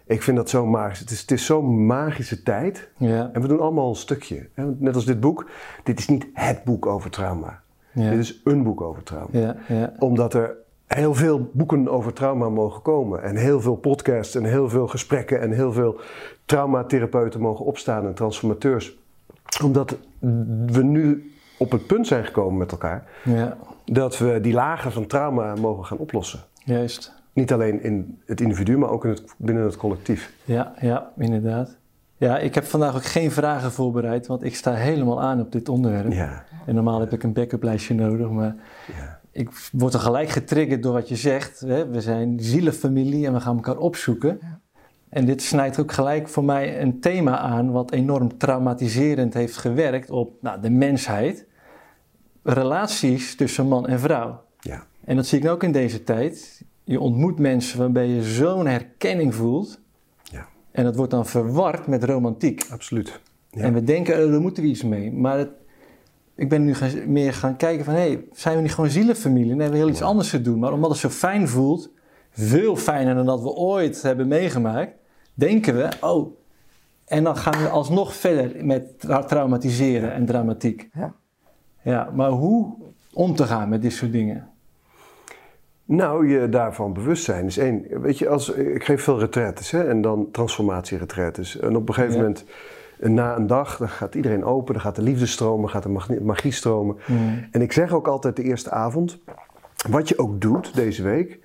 ik 0.05 0.21
vind 0.21 0.37
dat 0.37 0.49
zo 0.49 0.65
magisch. 0.65 0.99
Het 0.99 1.11
is, 1.11 1.21
het 1.21 1.31
is 1.31 1.45
zo'n 1.45 1.85
magische 1.85 2.43
tijd. 2.43 2.89
Ja, 2.97 3.29
En 3.33 3.41
we 3.41 3.47
doen 3.47 3.59
allemaal 3.59 3.89
een 3.89 3.95
stukje. 3.95 4.47
Net 4.77 4.95
als 4.95 5.05
dit 5.05 5.19
boek. 5.19 5.49
Dit 5.83 5.99
is 5.99 6.07
niet 6.07 6.25
het 6.33 6.63
boek 6.63 6.85
over 6.85 7.09
trauma. 7.09 7.59
ja, 7.91 8.09
Dit 8.09 8.19
is 8.19 8.41
een 8.43 8.63
boek 8.63 8.81
over 8.81 9.03
trauma. 9.03 9.27
ja, 9.39 9.55
ja. 9.67 9.93
Omdat 9.99 10.33
er 10.33 10.61
heel 10.95 11.13
veel 11.13 11.49
boeken 11.53 11.89
over 11.89 12.13
trauma 12.13 12.49
mogen 12.49 12.81
komen. 12.81 13.23
En 13.23 13.35
heel 13.35 13.61
veel 13.61 13.75
podcasts 13.75 14.35
en 14.35 14.43
heel 14.43 14.69
veel 14.69 14.87
gesprekken 14.87 15.41
en 15.41 15.51
heel 15.51 15.73
veel 15.73 15.99
traumatherapeuten 16.45 17.41
mogen 17.41 17.65
opstaan 17.65 18.05
en 18.05 18.13
transformateurs. 18.13 18.97
Omdat 19.63 19.97
we 20.65 20.83
nu 20.83 21.31
op 21.57 21.71
het 21.71 21.87
punt 21.87 22.07
zijn 22.07 22.25
gekomen 22.25 22.57
met 22.57 22.71
elkaar 22.71 23.07
ja. 23.23 23.57
dat 23.85 24.17
we 24.17 24.39
die 24.41 24.53
lagen 24.53 24.91
van 24.91 25.07
trauma 25.07 25.55
mogen 25.55 25.85
gaan 25.85 25.97
oplossen. 25.97 26.39
Juist. 26.65 27.13
Niet 27.33 27.53
alleen 27.53 27.83
in 27.83 28.19
het 28.25 28.41
individu, 28.41 28.77
maar 28.77 28.89
ook 28.89 29.03
in 29.03 29.09
het, 29.09 29.23
binnen 29.37 29.63
het 29.63 29.77
collectief. 29.77 30.33
Ja, 30.45 30.73
ja, 30.79 31.11
inderdaad. 31.17 31.77
Ja, 32.17 32.37
ik 32.37 32.55
heb 32.55 32.63
vandaag 32.63 32.95
ook 32.95 33.05
geen 33.05 33.31
vragen 33.31 33.71
voorbereid, 33.71 34.27
want 34.27 34.43
ik 34.43 34.55
sta 34.55 34.73
helemaal 34.73 35.21
aan 35.21 35.39
op 35.39 35.51
dit 35.51 35.69
onderwerp. 35.69 36.11
Ja, 36.11 36.43
En 36.65 36.75
normaal 36.75 36.99
heb 36.99 37.13
ik 37.13 37.23
een 37.23 37.33
backup 37.33 37.63
lijstje 37.63 37.93
nodig, 37.93 38.29
maar 38.29 38.55
ja. 38.97 39.19
Ik 39.33 39.49
word 39.71 39.93
er 39.93 39.99
gelijk 39.99 40.29
getriggerd 40.29 40.83
door 40.83 40.93
wat 40.93 41.09
je 41.09 41.15
zegt. 41.15 41.59
Hè? 41.59 41.87
We 41.87 42.01
zijn 42.01 42.39
zielenfamilie 42.39 43.25
en 43.25 43.33
we 43.33 43.39
gaan 43.39 43.55
elkaar 43.55 43.77
opzoeken. 43.77 44.37
Ja. 44.41 44.59
En 45.09 45.25
dit 45.25 45.41
snijdt 45.41 45.79
ook 45.79 45.91
gelijk 45.91 46.27
voor 46.27 46.43
mij 46.43 46.81
een 46.81 46.99
thema 46.99 47.37
aan 47.37 47.71
wat 47.71 47.91
enorm 47.91 48.37
traumatiserend 48.37 49.33
heeft 49.33 49.57
gewerkt 49.57 50.09
op 50.09 50.41
nou, 50.41 50.61
de 50.61 50.69
mensheid. 50.69 51.45
Relaties 52.43 53.35
tussen 53.35 53.67
man 53.67 53.87
en 53.87 53.99
vrouw. 53.99 54.41
ja. 54.59 54.83
En 55.05 55.15
dat 55.15 55.25
zie 55.25 55.39
ik 55.39 55.49
ook 55.49 55.63
in 55.63 55.71
deze 55.71 56.03
tijd. 56.03 56.63
Je 56.83 56.99
ontmoet 56.99 57.39
mensen 57.39 57.79
waarbij 57.79 58.07
je 58.07 58.23
zo'n 58.23 58.65
herkenning 58.65 59.35
voelt. 59.35 59.79
Ja. 60.23 60.47
En 60.71 60.83
dat 60.83 60.95
wordt 60.95 61.11
dan 61.11 61.25
verward 61.25 61.87
met 61.87 62.03
romantiek. 62.03 62.65
absoluut. 62.71 63.19
Ja. 63.49 63.61
En 63.63 63.73
we 63.73 63.83
denken, 63.83 64.25
oh, 64.25 64.31
daar 64.31 64.41
moeten 64.41 64.63
we 64.63 64.69
iets 64.69 64.83
mee. 64.83 65.11
Maar 65.11 65.37
het- 65.37 65.49
ik 66.35 66.49
ben 66.49 66.63
nu 66.63 66.73
gaan- 66.75 67.11
meer 67.11 67.33
gaan 67.33 67.55
kijken 67.57 67.85
van... 67.85 67.93
hé, 67.93 67.99
hey, 67.99 68.25
zijn 68.31 68.55
we 68.55 68.61
niet 68.61 68.73
gewoon 68.73 68.89
zielenfamilie? 68.89 69.45
Nee, 69.47 69.55
we 69.55 69.61
hebben 69.61 69.79
heel 69.79 69.89
iets 69.89 70.01
anders 70.01 70.29
te 70.29 70.41
doen. 70.41 70.59
Maar 70.59 70.73
omdat 70.73 70.89
het 70.89 70.99
zo 70.99 71.09
fijn 71.09 71.47
voelt... 71.47 71.89
veel 72.31 72.75
fijner 72.75 73.15
dan 73.15 73.25
dat 73.25 73.41
we 73.41 73.49
ooit 73.49 74.01
hebben 74.01 74.27
meegemaakt... 74.27 74.91
denken 75.33 75.75
we, 75.75 75.89
oh... 76.01 76.37
en 77.05 77.23
dan 77.23 77.37
gaan 77.37 77.61
we 77.63 77.69
alsnog 77.69 78.15
verder 78.15 78.65
met 78.65 78.99
tra- 78.99 79.23
traumatiseren 79.23 80.13
en 80.13 80.25
dramatiek. 80.25 80.89
Ja. 80.93 81.13
Ja, 81.81 82.09
maar 82.13 82.29
hoe 82.29 82.73
om 83.13 83.35
te 83.35 83.43
gaan 83.43 83.69
met 83.69 83.81
dit 83.81 83.93
soort 83.93 84.11
dingen? 84.11 84.47
Nou, 85.85 86.27
je 86.27 86.49
daarvan 86.49 86.93
bewust 86.93 87.23
zijn 87.23 87.45
is 87.45 87.57
één. 87.57 88.01
Weet 88.01 88.17
je, 88.17 88.29
als, 88.29 88.49
ik 88.49 88.83
geef 88.83 89.03
veel 89.03 89.19
retraites 89.19 89.71
hè, 89.71 89.87
en 89.89 90.01
dan 90.01 90.27
transformatieretretes. 90.31 91.59
En 91.59 91.75
op 91.75 91.87
een 91.87 91.93
gegeven 91.93 92.15
Ja. 92.15 92.21
moment, 92.21 92.45
eh, 92.99 93.09
na 93.09 93.35
een 93.35 93.47
dag, 93.47 93.77
dan 93.77 93.89
gaat 93.89 94.15
iedereen 94.15 94.43
open, 94.43 94.73
dan 94.73 94.81
gaat 94.83 94.95
de 94.95 95.01
liefde 95.01 95.25
stromen, 95.25 95.69
gaat 95.69 95.83
de 95.83 96.19
magie, 96.21 96.51
stromen. 96.51 96.97
En 97.51 97.61
ik 97.61 97.71
zeg 97.71 97.93
ook 97.93 98.07
altijd 98.07 98.35
de 98.35 98.43
eerste 98.43 98.71
avond, 98.71 99.19
wat 99.89 100.09
je 100.09 100.17
ook 100.17 100.41
doet 100.41 100.75
deze 100.75 101.03
week, 101.03 101.39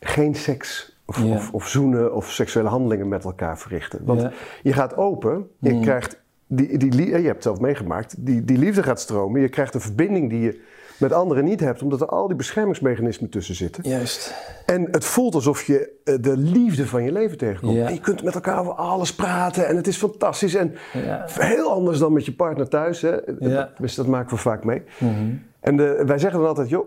geen 0.00 0.34
seks 0.34 0.96
of, 1.04 1.24
of, 1.24 1.52
of 1.52 1.68
zoenen 1.68 2.14
of 2.14 2.30
seksuele 2.30 2.68
handelingen 2.68 3.08
met 3.08 3.24
elkaar 3.24 3.58
verrichten. 3.58 4.00
Want 4.04 4.20
je 4.62 4.72
gaat 4.72 4.96
open, 4.96 5.48
je 5.58 5.72
Mm. 5.72 5.80
krijgt, 5.82 6.20
die, 6.46 6.78
die, 6.78 6.92
lie- 6.92 7.06
je 7.06 7.12
hebt 7.14 7.26
het 7.34 7.42
zelf 7.42 7.60
meegemaakt, 7.60 8.14
die, 8.26 8.44
die 8.44 8.58
liefde 8.58 8.82
gaat 8.82 9.00
stromen. 9.00 9.40
Je 9.40 9.48
krijgt 9.48 9.74
een 9.74 9.80
verbinding 9.80 10.30
die 10.30 10.40
je 10.40 10.60
met 10.98 11.12
anderen 11.12 11.44
niet 11.44 11.60
hebt, 11.60 11.82
omdat 11.82 12.00
er 12.00 12.06
al 12.06 12.26
die 12.26 12.36
beschermingsmechanismen 12.36 13.30
tussen 13.30 13.54
zitten. 13.54 13.88
Juist. 13.88 14.34
En 14.66 14.88
het 14.90 15.04
voelt 15.04 15.34
alsof 15.34 15.62
je 15.64 15.92
eh, 16.04 16.14
de 16.20 16.36
liefde 16.36 16.86
van 16.86 17.02
je 17.02 17.12
leven 17.12 17.38
tegenkomt. 17.38 17.76
Ja. 17.76 17.86
En 17.86 17.94
je 17.94 18.00
kunt 18.00 18.22
met 18.22 18.34
elkaar 18.34 18.60
over 18.60 18.72
alles 18.72 19.14
praten 19.14 19.66
en 19.68 19.76
het 19.76 19.86
is 19.86 19.96
fantastisch. 19.96 20.54
En 20.54 20.74
Ja. 20.92 21.24
heel 21.28 21.70
anders 21.70 21.98
dan 21.98 22.12
met 22.12 22.24
je 22.24 22.32
partner 22.32 22.68
thuis. 22.68 23.00
Hè. 23.02 23.16
Ja. 23.38 23.70
Dus 23.78 23.94
dat 23.94 24.06
maken 24.06 24.30
we 24.36 24.42
vaak 24.42 24.64
mee. 24.64 24.82
Mhm. 24.98 25.34
En 25.60 25.76
de, 25.76 26.02
wij 26.06 26.18
zeggen 26.18 26.38
dan 26.40 26.48
altijd, 26.48 26.68
joh, 26.68 26.86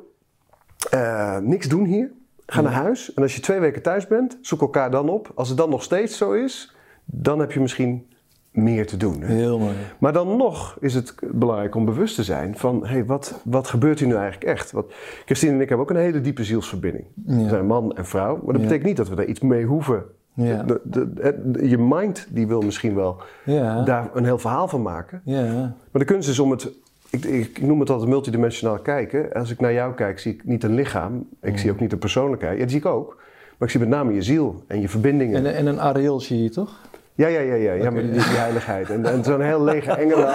eh, 0.89 1.37
niks 1.37 1.67
doen 1.67 1.85
hier. 1.85 2.11
Ga 2.45 2.61
naar 2.61 2.71
huis. 2.71 3.13
En 3.13 3.21
als 3.21 3.35
je 3.35 3.41
twee 3.41 3.59
weken 3.59 3.81
thuis 3.81 4.07
bent, 4.07 4.37
zoek 4.41 4.61
elkaar 4.61 4.91
dan 4.91 5.09
op. 5.09 5.31
Als 5.35 5.47
het 5.47 5.57
dan 5.57 5.69
nog 5.69 5.83
steeds 5.83 6.17
zo 6.17 6.31
is, 6.31 6.75
dan 7.05 7.39
heb 7.39 7.51
je 7.51 7.59
misschien 7.59 8.07
meer 8.55 8.87
te 8.87 8.97
doen. 8.97 9.21
Hè. 9.21 9.33
Heel 9.33 9.59
mooi. 9.59 9.73
Maar 9.99 10.13
dan 10.13 10.37
nog 10.37 10.77
is 10.79 10.93
het 10.93 11.15
belangrijk 11.31 11.75
om 11.75 11.85
bewust 11.85 12.15
te 12.15 12.23
zijn 12.23 12.57
van... 12.57 12.81
hé, 12.85 12.91
hey, 12.91 13.05
wat, 13.05 13.41
wat 13.43 13.67
gebeurt 13.67 13.99
hier 13.99 14.07
nu 14.07 14.13
eigenlijk 14.15 14.43
echt? 14.43 14.71
Want 14.71 14.85
Christine 15.25 15.51
en 15.53 15.61
ik 15.61 15.69
hebben 15.69 15.85
ook 15.87 15.95
een 15.95 16.01
hele 16.01 16.21
diepe 16.21 16.43
zielsverbinding. 16.43 17.05
Ja. 17.25 17.37
We 17.43 17.49
zijn 17.49 17.65
man 17.67 17.95
en 17.95 18.05
vrouw. 18.05 18.35
Maar 18.35 18.53
dat 18.53 18.55
Ja. 18.55 18.61
betekent 18.61 18.85
niet 18.87 18.97
dat 18.97 19.09
we 19.09 19.15
daar 19.15 19.25
iets 19.25 19.39
mee 19.39 19.65
hoeven. 19.65 20.03
Ja. 20.33 20.63
De, 20.63 20.81
de, 20.83 21.67
je 21.69 21.77
mind 21.77 22.27
die 22.29 22.47
wil 22.47 22.61
misschien 22.61 22.95
wel 22.95 23.21
Ja. 23.45 23.83
daar 23.83 24.09
een 24.13 24.25
heel 24.25 24.37
verhaal 24.39 24.67
van 24.67 24.81
maken. 24.81 25.21
Ja. 25.25 25.43
Maar 25.91 26.01
de 26.01 26.05
kunst 26.05 26.29
is 26.29 26.39
om 26.39 26.51
het... 26.51 26.69
Ik, 27.09 27.23
ik 27.25 27.61
noem 27.61 27.79
het 27.79 27.89
altijd 27.89 28.09
multidimensionaal 28.09 28.79
kijken. 28.79 29.33
Als 29.33 29.51
ik 29.51 29.59
naar 29.59 29.73
jou 29.73 29.93
kijk, 29.93 30.19
zie 30.19 30.33
ik 30.33 30.45
niet 30.45 30.63
een 30.63 30.73
lichaam. 30.73 31.27
Ik 31.41 31.57
zie 31.57 31.71
ook 31.71 31.79
niet 31.79 31.91
een 31.91 31.97
persoonlijkheid. 31.97 32.53
Ja, 32.53 32.61
die 32.61 32.69
zie 32.69 32.79
ik 32.79 32.85
ook. 32.85 33.15
Maar 33.57 33.67
ik 33.67 33.69
zie 33.69 33.79
met 33.79 33.89
name 33.89 34.13
je 34.13 34.21
ziel 34.21 34.63
en 34.67 34.81
je 34.81 34.89
verbindingen. 34.89 35.45
En, 35.45 35.55
en 35.55 35.65
een 35.65 35.79
areool 35.81 36.19
zie 36.19 36.43
je 36.43 36.49
toch? 36.49 36.81
Ja, 37.15 37.27
ja, 37.27 37.39
ja, 37.39 37.53
ja. 37.53 37.73
ja 37.73 37.89
maar 37.91 38.01
die, 38.01 38.11
die 38.11 38.21
heiligheid. 38.21 38.89
En, 38.89 39.05
en 39.05 39.23
zo'n 39.23 39.41
heel 39.41 39.63
lege 39.63 39.91
engelen 40.03 40.27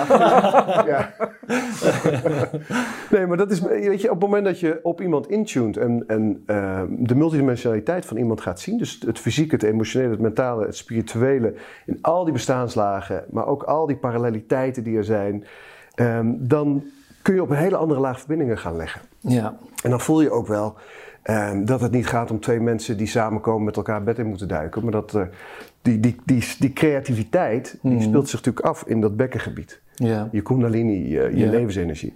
ja. 0.87 1.13
Nee, 3.11 3.27
maar 3.27 3.37
dat 3.37 3.51
is, 3.51 3.61
weet 3.61 4.01
je, 4.01 4.11
op 4.11 4.21
het 4.21 4.29
moment 4.29 4.45
dat 4.45 4.61
je 4.61 4.81
op 4.83 5.01
iemand 5.01 5.29
intuned 5.29 5.77
en, 5.77 6.05
en 6.07 6.43
eh, 6.47 6.83
de 6.89 7.15
multidimensionaliteit 7.15 8.07
van 8.07 8.17
iemand 8.17 8.41
gaat 8.41 8.61
zien, 8.61 8.79
dus 8.79 9.03
het 9.07 9.19
fysieke, 9.19 9.55
het 9.55 9.65
emotionele, 9.65 10.11
het 10.11 10.21
mentale, 10.21 10.67
het 10.67 10.77
spirituele, 10.77 11.55
in 11.87 11.99
al 12.01 12.25
die 12.25 12.33
bestaanslagen, 12.33 13.25
maar 13.31 13.47
ook 13.47 13.63
al 13.63 13.87
die 13.87 13.97
paralleliteiten 13.97 14.83
die 14.85 14.97
er 14.97 15.05
zijn, 15.05 15.45
ehm, 15.95 16.33
dan 16.39 16.85
kun 17.23 17.35
je 17.35 17.43
op 17.43 17.51
een 17.51 17.57
hele 17.57 17.77
andere 17.77 18.01
laag 18.01 18.19
verbindingen 18.19 18.59
gaan 18.59 18.77
leggen. 18.77 19.01
Ja. 19.19 19.57
En 19.83 19.91
dan 19.91 20.01
voel 20.01 20.21
je 20.21 20.31
ook 20.31 20.47
wel 20.47 20.75
ehm, 21.23 21.65
dat 21.65 21.81
het 21.81 21.93
niet 21.93 22.07
gaat 22.07 22.31
om 22.31 22.41
twee 22.41 22.61
mensen 22.61 22.97
die 22.97 23.07
samenkomen 23.07 23.65
met 23.65 23.77
elkaar 23.77 24.03
bed 24.03 24.19
in 24.19 24.27
moeten 24.27 24.49
duiken. 24.49 24.83
Maar 24.83 24.93
dat 24.93 25.15
eh, 25.15 25.23
die, 25.83 26.01
die, 26.01 26.17
die, 26.25 26.45
die 26.59 26.73
creativiteit 26.73 27.79
die 27.83 27.93
Mhm. 27.93 28.03
speelt 28.03 28.29
zich 28.29 28.39
natuurlijk 28.39 28.67
af 28.67 28.85
in 28.87 29.01
dat 29.01 29.17
bekkengebied. 29.17 29.81
Je 30.33 30.41
kundalini, 30.43 31.09
je, 31.09 31.47
levensenergie. 31.49 32.13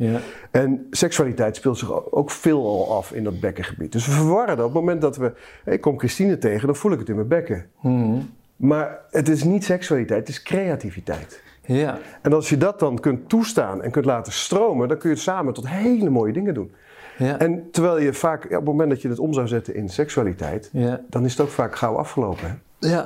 En 0.51 0.87
seksualiteit 0.91 1.57
speelt 1.57 1.79
zich 1.79 2.13
ook 2.13 2.31
veel 2.31 2.67
al 2.67 2.97
af 2.97 3.13
in 3.13 3.25
dat 3.25 3.41
bekkengebied. 3.41 3.93
Dus 3.93 4.07
we 4.07 4.13
verwarren 4.13 4.57
dat. 4.57 4.67
Op 4.67 4.73
het 4.73 4.81
moment 4.81 5.01
dat 5.01 5.17
we... 5.17 5.33
Ik 5.65 5.81
kom 5.81 5.99
Christine 5.99 6.39
tegen, 6.39 6.67
dan 6.67 6.77
voel 6.77 6.93
ik 6.93 6.99
het 6.99 7.09
in 7.09 7.15
mijn 7.15 7.29
bekken. 7.29 7.67
Mhm. 7.81 8.19
Maar 8.57 8.99
het 9.11 9.29
is 9.29 9.45
niet 9.45 9.65
seksualiteit, 9.65 10.21
het 10.21 10.29
is 10.29 10.43
creativiteit. 10.43 11.43
Ja. 11.67 11.99
En 12.23 12.33
als 12.33 12.49
je 12.49 12.57
dat 12.57 12.79
dan 12.79 13.01
kunt 13.01 13.29
toestaan 13.29 13.83
en 13.83 13.91
kunt 13.91 14.05
laten 14.05 14.33
stromen... 14.33 14.89
dan 14.89 14.99
kun 14.99 15.11
je 15.11 15.17
samen 15.17 15.55
tot 15.55 15.69
hele 15.69 16.11
mooie 16.11 16.33
dingen 16.33 16.55
doen. 16.55 16.73
Ja. 17.19 17.39
En 17.39 17.69
terwijl 17.71 18.01
je 18.01 18.13
vaak, 18.13 18.43
ja, 18.43 18.49
op 18.49 18.55
het 18.55 18.65
moment 18.65 18.91
dat 18.91 19.03
je 19.03 19.09
het 19.09 19.19
om 19.19 19.33
zou 19.33 19.49
zetten 19.49 19.75
in 19.75 19.89
seksualiteit, 19.89 20.69
Ja. 20.73 21.01
dan 21.11 21.25
is 21.25 21.31
het 21.33 21.41
ook 21.41 21.49
vaak 21.53 21.77
gauw 21.77 21.97
afgelopen. 21.97 22.61
Hè? 22.81 22.89
Ja. 22.89 23.05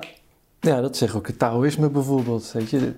Ja, 0.60 0.80
dat 0.80 0.96
zegt 0.96 1.14
ook 1.14 1.26
het 1.26 1.38
Taoïsme 1.38 1.90
bijvoorbeeld. 1.90 2.52
Weet 2.52 2.70
je. 2.70 2.94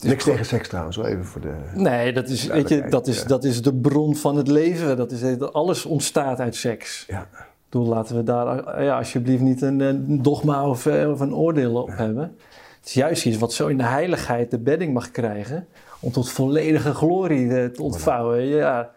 Niks 0.00 0.24
tegen 0.24 0.46
seks 0.46 0.68
trouwens, 0.68 0.96
wel 0.96 1.06
even 1.06 1.24
voor 1.24 1.40
de. 1.40 1.54
Nee, 1.74 2.12
dat 2.12 2.28
is, 2.28 2.46
weet 2.46 2.68
je, 2.68 2.88
dat, 2.88 3.06
is, 3.06 3.20
ja. 3.20 3.26
dat 3.26 3.44
is 3.44 3.62
de 3.62 3.74
bron 3.74 4.16
van 4.16 4.36
het 4.36 4.48
leven. 4.48 4.96
Dat 4.96 5.12
is, 5.12 5.40
alles 5.40 5.84
ontstaat 5.84 6.40
uit 6.40 6.56
seks. 6.56 7.04
Ja, 7.08 7.20
Ik 7.20 7.80
bedoel, 7.80 7.86
laten 7.86 8.16
we 8.16 8.22
daar 8.22 8.82
ja, 8.82 8.96
alsjeblieft 8.96 9.42
niet 9.42 9.62
een, 9.62 9.80
een 9.80 10.22
dogma 10.22 10.68
of, 10.68 10.86
eh, 10.86 11.10
of 11.10 11.20
een 11.20 11.34
oordeel 11.34 11.82
op 11.82 11.90
hebben. 11.96 12.36
Het 12.78 12.88
is 12.88 12.92
juist 12.92 13.26
iets 13.26 13.38
wat 13.38 13.52
zo 13.52 13.66
in 13.66 13.76
de 13.76 13.84
heiligheid 13.84 14.50
de 14.50 14.58
bedding 14.58 14.92
mag 14.92 15.10
krijgen. 15.10 15.66
Om 16.00 16.12
tot 16.12 16.30
volledige 16.30 16.94
glorie 16.94 17.54
eh, 17.54 17.66
te 17.66 17.82
ontvouwen. 17.82 18.44
Ja. 18.44 18.90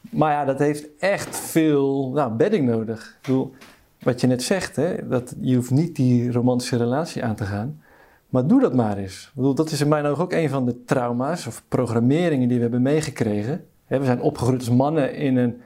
Maar 0.00 0.32
ja, 0.32 0.44
dat 0.44 0.58
heeft 0.58 0.86
echt 0.98 1.36
veel 1.36 2.10
nou, 2.10 2.32
bedding 2.32 2.68
nodig. 2.68 3.06
Ik 3.06 3.26
bedoel, 3.26 3.54
wat 4.02 4.20
je 4.20 4.26
net 4.26 4.42
zegt, 4.42 4.76
hè, 4.76 5.08
dat 5.08 5.34
je 5.40 5.54
hoeft 5.54 5.70
niet 5.70 5.96
die 5.96 6.32
romantische 6.32 6.76
relatie 6.76 7.24
aan 7.24 7.34
te 7.34 7.44
gaan. 7.44 7.80
Maar 8.28 8.46
doe 8.46 8.60
dat 8.60 8.74
maar 8.74 8.96
eens. 8.96 9.26
Ik 9.26 9.34
bedoel, 9.34 9.54
dat 9.54 9.70
is 9.70 9.80
in 9.80 9.88
mijn 9.88 10.06
ogen 10.06 10.24
ook 10.24 10.32
een 10.32 10.48
van 10.48 10.66
de 10.66 10.84
trauma's 10.84 11.46
of 11.46 11.62
programmeringen 11.68 12.48
die 12.48 12.56
we 12.56 12.62
hebben 12.62 12.82
meegekregen. 12.82 13.64
We 13.86 14.04
zijn 14.04 14.20
opgegroeid 14.20 14.60
als 14.60 14.70
mannen 14.70 15.14
in 15.14 15.36
een 15.36 15.60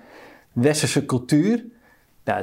westerse 0.52 1.06
cultuur. 1.06 1.64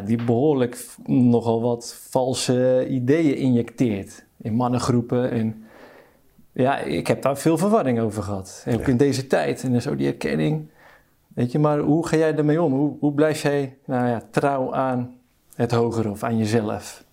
Die 0.06 0.24
behoorlijk 0.24 0.86
nogal 1.06 1.62
wat 1.62 1.96
valse 2.10 2.88
ideeën 2.90 3.36
injecteert. 3.36 4.26
In 4.38 4.54
mannengroepen. 4.54 5.32
En 5.32 5.64
ja, 6.52 6.78
ik 6.78 7.08
heb 7.08 7.22
daar 7.22 7.38
veel 7.38 7.58
verwarring 7.58 8.00
over 8.00 8.24
gehad. 8.24 8.64
En 8.66 8.80
ook 8.80 8.88
in 8.88 8.98
deze 8.98 9.28
tijd. 9.28 9.64
En 9.64 9.82
zo 9.82 9.96
die 9.96 10.08
erkenning. 10.08 10.68
Weet 11.28 11.52
je, 11.52 11.60
maar 11.60 11.80
hoe 11.80 12.08
ga 12.08 12.18
jij 12.18 12.36
ermee 12.36 12.62
om? 12.62 12.74
Hoe, 12.74 12.94
hoe 13.00 13.14
blijf 13.14 13.42
jij 13.42 13.78
nou 13.86 14.08
ja, 14.08 14.24
trouw 14.32 14.74
aan 14.74 15.21
het 15.62 15.72
hogere 15.72 16.10
of 16.10 16.24
aan 16.24 16.38
jezelf? 16.38 17.04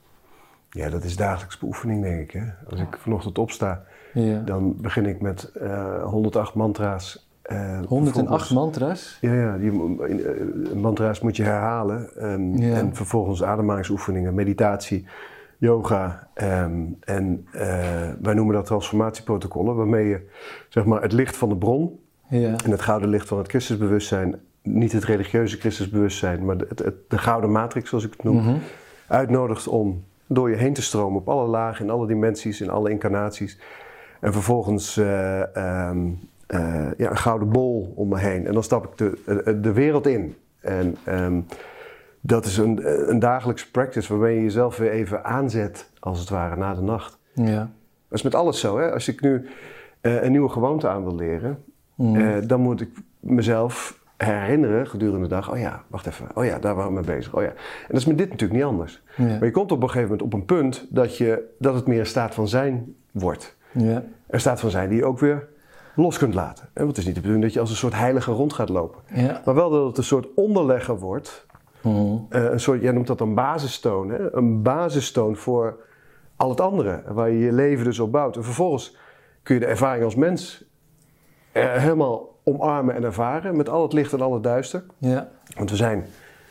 Ja, 0.70 0.88
dat 0.90 1.04
is 1.04 1.16
dagelijks 1.16 1.58
beoefening, 1.58 2.02
denk 2.02 2.20
ik. 2.20 2.30
Hè? 2.30 2.42
Als 2.70 2.80
ik 2.80 2.96
vanochtend 2.98 3.38
opsta, 3.38 3.82
Ja. 4.14 4.38
dan 4.40 4.76
begin 4.80 5.06
ik 5.06 5.20
met 5.20 5.44
eh, 5.52 6.02
108 6.04 6.54
mantra's. 6.54 7.26
eh, 7.42 7.78
108 7.86 8.16
vervolgens- 8.16 8.50
mantra's? 8.50 9.18
Ja, 9.20 9.32
ja 9.34 9.56
die 9.56 9.70
eh, 9.70 10.72
mantra's 10.74 11.20
moet 11.20 11.36
je 11.36 11.42
herhalen. 11.42 12.10
ehm, 12.16 12.56
Ja. 12.56 12.74
En 12.76 12.94
vervolgens 12.94 13.42
ademhalingsoefeningen, 13.42 14.34
meditatie, 14.34 15.06
yoga. 15.58 16.28
ehm, 16.34 16.80
en 17.00 17.46
eh, 17.52 18.10
wij 18.22 18.34
noemen 18.34 18.54
dat 18.54 18.66
transformatieprotocollen, 18.66 19.76
waarmee 19.76 20.06
je 20.08 20.28
zeg 20.68 20.84
maar, 20.84 21.02
het 21.02 21.12
licht 21.12 21.36
van 21.36 21.48
de 21.48 21.56
bron 21.56 22.00
Ja. 22.28 22.54
en 22.64 22.70
het 22.70 22.80
gouden 22.82 23.08
licht 23.08 23.28
van 23.28 23.38
het 23.38 23.48
Christusbewustzijn, 23.48 24.40
niet 24.62 24.92
het 24.92 25.04
religieuze 25.04 25.58
Christusbewustzijn, 25.58 26.44
maar 26.44 26.56
de, 26.58 26.66
het, 26.68 26.94
de 27.08 27.18
gouden 27.18 27.52
matrix, 27.52 27.88
zoals 27.88 28.04
ik 28.04 28.12
het 28.12 28.22
noem, 28.22 28.36
Mhm. 28.36 28.56
uitnodigt 29.06 29.68
om 29.68 30.04
door 30.26 30.50
je 30.50 30.56
heen 30.56 30.72
te 30.72 30.82
stromen 30.82 31.20
op 31.20 31.28
alle 31.28 31.46
lagen, 31.48 31.84
in 31.84 31.90
alle 31.90 32.06
dimensies, 32.06 32.60
in 32.60 32.70
alle 32.70 32.90
incarnaties. 32.90 33.58
En 34.20 34.32
vervolgens 34.32 34.96
eh, 34.96 35.56
ehm, 35.56 35.98
eh, 36.46 36.86
ja, 36.96 37.10
een 37.10 37.16
gouden 37.16 37.48
bol 37.48 37.92
om 37.96 38.08
me 38.08 38.18
heen. 38.18 38.46
En 38.46 38.52
dan 38.52 38.62
stap 38.62 38.84
ik 38.84 38.96
de, 38.98 39.18
eh, 39.44 39.54
de 39.62 39.72
wereld 39.72 40.06
in. 40.06 40.34
En 40.60 40.96
ehm, 41.04 41.40
dat 42.20 42.44
is 42.44 42.56
een, 42.56 42.80
een 43.10 43.18
dagelijkse 43.18 43.70
practice 43.70 44.12
waarmee 44.12 44.36
je 44.36 44.42
jezelf 44.42 44.76
weer 44.76 44.90
even 44.90 45.24
aanzet, 45.24 45.90
als 45.98 46.18
het 46.20 46.28
ware, 46.28 46.56
na 46.56 46.74
de 46.74 46.82
nacht. 46.82 47.18
Ja. 47.34 47.58
Dat 48.08 48.18
is 48.18 48.22
met 48.22 48.34
alles 48.34 48.60
zo. 48.60 48.78
Hè? 48.78 48.92
Als 48.92 49.08
ik 49.08 49.20
nu 49.20 49.48
een 50.00 50.30
nieuwe 50.30 50.48
gewoonte 50.48 50.88
aan 50.88 51.02
wil 51.04 51.14
leren, 51.14 51.62
Mhm. 51.94 52.46
dan 52.46 52.60
moet 52.60 52.80
ik 52.80 52.88
mezelf 53.20 53.97
herinneren 54.26 54.86
gedurende 54.86 55.28
de 55.28 55.34
dag. 55.34 55.50
Oh 55.50 55.58
ja, 55.58 55.82
wacht 55.86 56.06
even. 56.06 56.26
Oh 56.34 56.44
ja, 56.44 56.58
daar 56.58 56.74
waren 56.74 56.94
we 56.94 57.00
mee 57.00 57.16
bezig. 57.16 57.34
Oh 57.34 57.42
ja. 57.42 57.48
En 57.48 57.88
dat 57.88 57.96
is 57.96 58.06
met 58.06 58.18
dit 58.18 58.30
natuurlijk 58.30 58.60
niet 58.60 58.68
anders. 58.68 59.02
Ja. 59.16 59.24
Maar 59.24 59.44
je 59.44 59.50
komt 59.50 59.72
op 59.72 59.82
een 59.82 59.90
gegeven 59.90 60.10
moment 60.10 60.22
op 60.22 60.32
een 60.32 60.44
punt 60.44 60.86
dat, 60.90 61.16
je, 61.16 61.54
dat 61.58 61.74
het 61.74 61.86
meer 61.86 62.00
een 62.00 62.06
staat 62.06 62.34
van 62.34 62.48
zijn 62.48 62.94
wordt. 63.10 63.56
Ja. 63.72 64.04
Een 64.26 64.40
staat 64.40 64.60
van 64.60 64.70
zijn 64.70 64.88
die 64.88 64.98
je 64.98 65.04
ook 65.04 65.18
weer 65.18 65.48
los 65.94 66.18
kunt 66.18 66.34
laten. 66.34 66.64
En 66.64 66.84
Want 66.84 66.88
het 66.88 66.98
is 66.98 67.04
niet 67.04 67.14
de 67.14 67.20
bedoeling 67.20 67.44
dat 67.44 67.54
je 67.54 67.60
als 67.60 67.70
een 67.70 67.76
soort 67.76 67.94
heilige 67.94 68.32
rond 68.32 68.52
gaat 68.52 68.68
lopen. 68.68 69.00
Ja. 69.14 69.42
Maar 69.44 69.54
wel 69.54 69.70
dat 69.70 69.86
het 69.86 69.98
een 69.98 70.04
soort 70.04 70.26
onderlegger 70.34 70.98
wordt. 70.98 71.46
Mhm. 71.80 72.16
Eh, 72.28 72.44
een 72.44 72.60
soort, 72.60 72.80
jij 72.80 72.92
noemt 72.92 73.06
dat 73.06 73.20
een 73.20 73.34
basistoon. 73.34 74.10
Hè? 74.10 74.34
Een 74.34 74.62
basistoon 74.62 75.36
voor 75.36 75.76
al 76.36 76.50
het 76.50 76.60
andere. 76.60 77.02
Waar 77.06 77.30
je 77.30 77.38
je 77.38 77.52
leven 77.52 77.84
dus 77.84 77.98
op 77.98 78.12
bouwt. 78.12 78.36
En 78.36 78.44
vervolgens 78.44 78.96
kun 79.42 79.54
je 79.54 79.60
de 79.60 79.66
ervaring 79.66 80.04
als 80.04 80.14
mens 80.14 80.64
eh, 81.52 81.72
helemaal 81.72 82.37
omarmen 82.54 82.94
en 82.94 83.04
ervaren. 83.04 83.56
Met 83.56 83.68
al 83.68 83.82
het 83.82 83.92
licht 83.92 84.12
en 84.12 84.20
al 84.20 84.34
het 84.34 84.42
duister. 84.42 84.84
Ja. 84.98 85.28
Want 85.56 85.70
we 85.70 85.76
zijn 85.76 86.04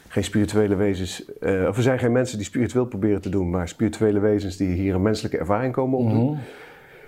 geen 0.08 0.24
spirituele 0.24 0.76
wezens. 0.76 1.26
eh, 1.40 1.66
of 1.68 1.76
we 1.76 1.82
zijn 1.82 2.00
geen 2.00 2.12
mensen 2.12 2.38
die 2.38 2.46
spiritueel 2.48 2.86
proberen 2.86 3.22
te 3.22 3.30
doen. 3.30 3.50
Maar 3.50 3.68
spirituele 3.68 4.20
wezens 4.20 4.58
die 4.58 4.70
hier 4.70 4.96
een 4.96 5.02
menselijke 5.02 5.38
ervaring 5.38 5.74
komen 5.74 6.00
opdoen. 6.00 6.30
Mhm. 6.32 6.40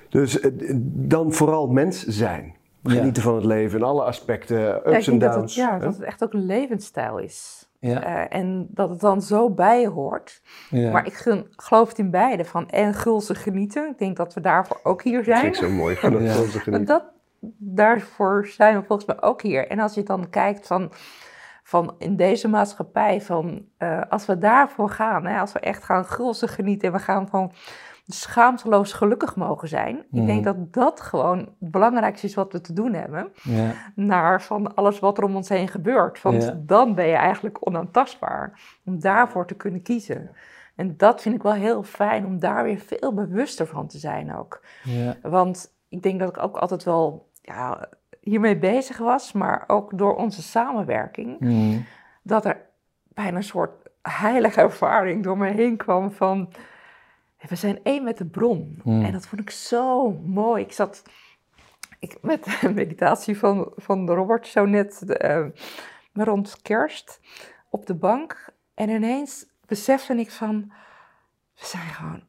Dus 0.09 0.39
eh, 0.39 0.51
dan 0.83 1.33
vooral 1.33 1.67
mens 1.67 2.05
zijn. 2.05 2.55
Ja. 2.83 2.91
Genieten 2.93 3.23
van 3.23 3.35
het 3.35 3.45
leven 3.45 3.79
in 3.79 3.85
alle 3.85 4.03
aspecten. 4.03 4.75
Ups 4.75 5.07
en 5.07 5.19
denk 5.19 5.21
dat 5.21 5.33
downs. 5.33 5.55
het, 5.55 5.65
ja, 5.65 5.73
hè? 5.73 5.79
dat 5.79 5.93
het 5.93 6.03
echt 6.03 6.23
ook 6.23 6.33
een 6.33 6.45
levensstijl 6.45 7.17
is. 7.17 7.69
Ja. 7.79 8.03
Eh, 8.03 8.39
en 8.39 8.67
dat 8.71 8.89
het 8.89 8.99
dan 8.99 9.21
zo 9.21 9.49
bij 9.49 9.81
je 9.81 9.87
hoort. 9.89 10.41
Ja. 10.69 10.91
Maar 10.91 11.05
ik 11.05 11.13
gun- 11.13 11.45
geloof 11.49 11.87
het 11.89 11.97
in 11.97 12.11
beide. 12.11 12.45
Van 12.45 12.69
en 12.69 12.93
gulzig 12.93 13.43
genieten. 13.43 13.87
Ik 13.89 13.97
denk 13.97 14.17
dat 14.17 14.33
we 14.33 14.41
daarvoor 14.41 14.79
ook 14.83 15.03
hier 15.03 15.13
Dat 15.23 15.23
vind 15.25 15.37
zijn. 15.37 15.47
ik 15.47 15.55
zo 15.55 15.69
mooi. 15.69 15.95
Van 15.95 16.11
Ja. 16.23 16.31
genieten. 16.33 16.85
Dat, 16.85 17.03
daarvoor 17.57 18.47
zijn 18.47 18.79
we 18.79 18.85
volgens 18.85 19.07
mij 19.07 19.21
ook 19.21 19.41
hier. 19.41 19.67
En 19.67 19.79
als 19.79 19.93
je 19.93 20.03
dan 20.03 20.29
kijkt 20.29 20.67
van, 20.67 20.91
van 21.63 21.95
in 21.97 22.15
deze 22.15 22.47
maatschappij, 22.47 23.21
van 23.21 23.65
eh, 23.77 24.01
als 24.09 24.25
we 24.25 24.37
daarvoor 24.37 24.89
gaan, 24.89 25.25
hè, 25.25 25.39
als 25.39 25.51
we 25.53 25.59
echt 25.59 25.83
gaan 25.83 26.05
gulzig 26.05 26.55
genieten 26.55 26.87
en 26.87 26.93
we 26.93 26.99
gaan 26.99 27.27
van 27.27 27.51
schaamteloos 28.11 28.93
gelukkig 28.93 29.35
mogen 29.35 29.67
zijn. 29.67 29.97
Ik 29.97 30.05
Mhm. 30.09 30.25
denk 30.25 30.43
dat 30.43 30.73
dat 30.73 31.01
gewoon 31.01 31.37
het 31.37 31.71
belangrijkste 31.71 32.27
is 32.27 32.33
wat 32.35 32.51
we 32.51 32.61
te 32.61 32.73
doen 32.73 32.93
hebben. 32.93 33.31
Ja. 33.43 33.71
Naar 33.95 34.41
van 34.41 34.75
alles 34.75 34.99
wat 34.99 35.17
er 35.17 35.23
om 35.23 35.35
ons 35.35 35.49
heen 35.49 35.67
gebeurt. 35.67 36.21
Want 36.21 36.43
Ja. 36.43 36.59
dan 36.65 36.95
ben 36.95 37.07
je 37.07 37.15
eigenlijk 37.15 37.67
onaantastbaar. 37.67 38.59
Om 38.85 38.99
daarvoor 38.99 39.47
te 39.47 39.55
kunnen 39.55 39.81
kiezen. 39.81 40.31
En 40.75 40.97
dat 40.97 41.21
vind 41.21 41.35
ik 41.35 41.43
wel 41.43 41.53
heel 41.53 41.83
fijn 41.83 42.25
om 42.25 42.39
daar 42.39 42.63
weer 42.63 42.79
veel 42.79 43.13
bewuster 43.13 43.67
van 43.67 43.87
te 43.87 43.97
zijn 43.97 44.35
ook. 44.35 44.61
Ja. 44.83 45.15
Want 45.21 45.73
ik 45.89 46.01
denk 46.03 46.19
dat 46.19 46.29
ik 46.29 46.43
ook 46.43 46.57
altijd 46.57 46.83
wel 46.83 47.28
ja, 47.49 47.89
hiermee 48.21 48.57
bezig 48.57 48.97
was, 48.97 49.31
maar 49.31 49.63
ook 49.67 49.97
door 49.97 50.15
onze 50.15 50.41
samenwerking, 50.41 51.39
Mhm. 51.39 51.79
dat 52.23 52.45
er 52.45 52.65
bijna 53.13 53.37
een 53.37 53.43
soort 53.43 53.89
heilige 54.01 54.61
ervaring 54.61 55.23
door 55.23 55.37
me 55.37 55.47
heen 55.47 55.77
kwam 55.77 56.11
van, 56.11 56.53
we 57.47 57.55
zijn 57.55 57.79
één 57.83 58.03
met 58.03 58.17
de 58.17 58.25
bron. 58.25 58.79
Hmm. 58.83 59.03
En 59.05 59.11
dat 59.11 59.27
vond 59.27 59.41
ik 59.41 59.49
zo 59.49 60.11
mooi. 60.11 60.63
Ik 60.63 60.71
zat 60.71 61.03
ik, 61.99 62.17
met 62.21 62.43
de 62.61 62.73
meditatie 62.73 63.37
van, 63.37 63.71
van 63.75 64.09
Robert 64.09 64.47
zo 64.47 64.65
net 64.65 65.01
eh, 65.01 65.45
rond 66.13 66.61
kerst 66.61 67.19
op 67.69 67.85
de 67.85 67.95
bank 67.95 68.53
en 68.73 68.89
ineens 68.89 69.45
besefte 69.65 70.15
ik 70.15 70.31
van, 70.31 70.71
we 71.55 71.65
zijn 71.65 71.87
gewoon 71.87 72.23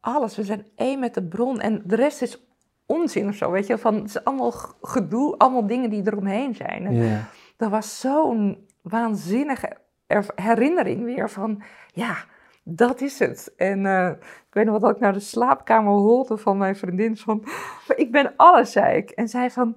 alles. 0.00 0.36
We 0.36 0.44
zijn 0.44 0.66
één 0.76 0.98
met 1.00 1.14
de 1.14 1.22
bron 1.22 1.60
en 1.60 1.82
de 1.84 1.96
rest 1.96 2.22
is 2.22 2.47
onzin 2.88 3.28
of 3.28 3.34
zo, 3.34 3.50
weet 3.50 3.66
je. 3.66 3.78
Van, 3.78 3.94
het 3.94 4.04
is 4.04 4.24
allemaal 4.24 4.52
gedoe, 4.82 5.36
allemaal 5.36 5.66
dingen 5.66 5.90
die 5.90 6.02
eromheen 6.06 6.54
zijn. 6.54 6.86
En 6.86 7.26
dat 7.56 7.70
was 7.70 8.00
zo'n 8.00 8.66
waanzinnige 8.82 9.72
er- 10.06 10.26
herinnering 10.34 11.04
weer 11.04 11.30
van, 11.30 11.62
ja, 11.92 12.14
dat 12.62 13.00
is 13.00 13.18
het. 13.18 13.52
En 13.56 13.86
eh, 13.86 14.08
ik 14.20 14.54
weet 14.54 14.64
nog 14.64 14.72
wat 14.74 14.82
dat 14.82 14.90
ik 14.94 15.00
naar 15.00 15.12
de 15.12 15.20
slaapkamer 15.20 15.92
holde 15.92 16.36
van 16.36 16.56
mijn 16.58 16.76
vriendin 16.76 17.16
van, 17.16 17.40
"Maar 17.88 17.96
ik 17.96 18.10
ben 18.12 18.32
alles, 18.36 18.72
zei 18.72 18.96
ik. 18.96 19.10
En 19.10 19.28
zij 19.28 19.50
van, 19.50 19.74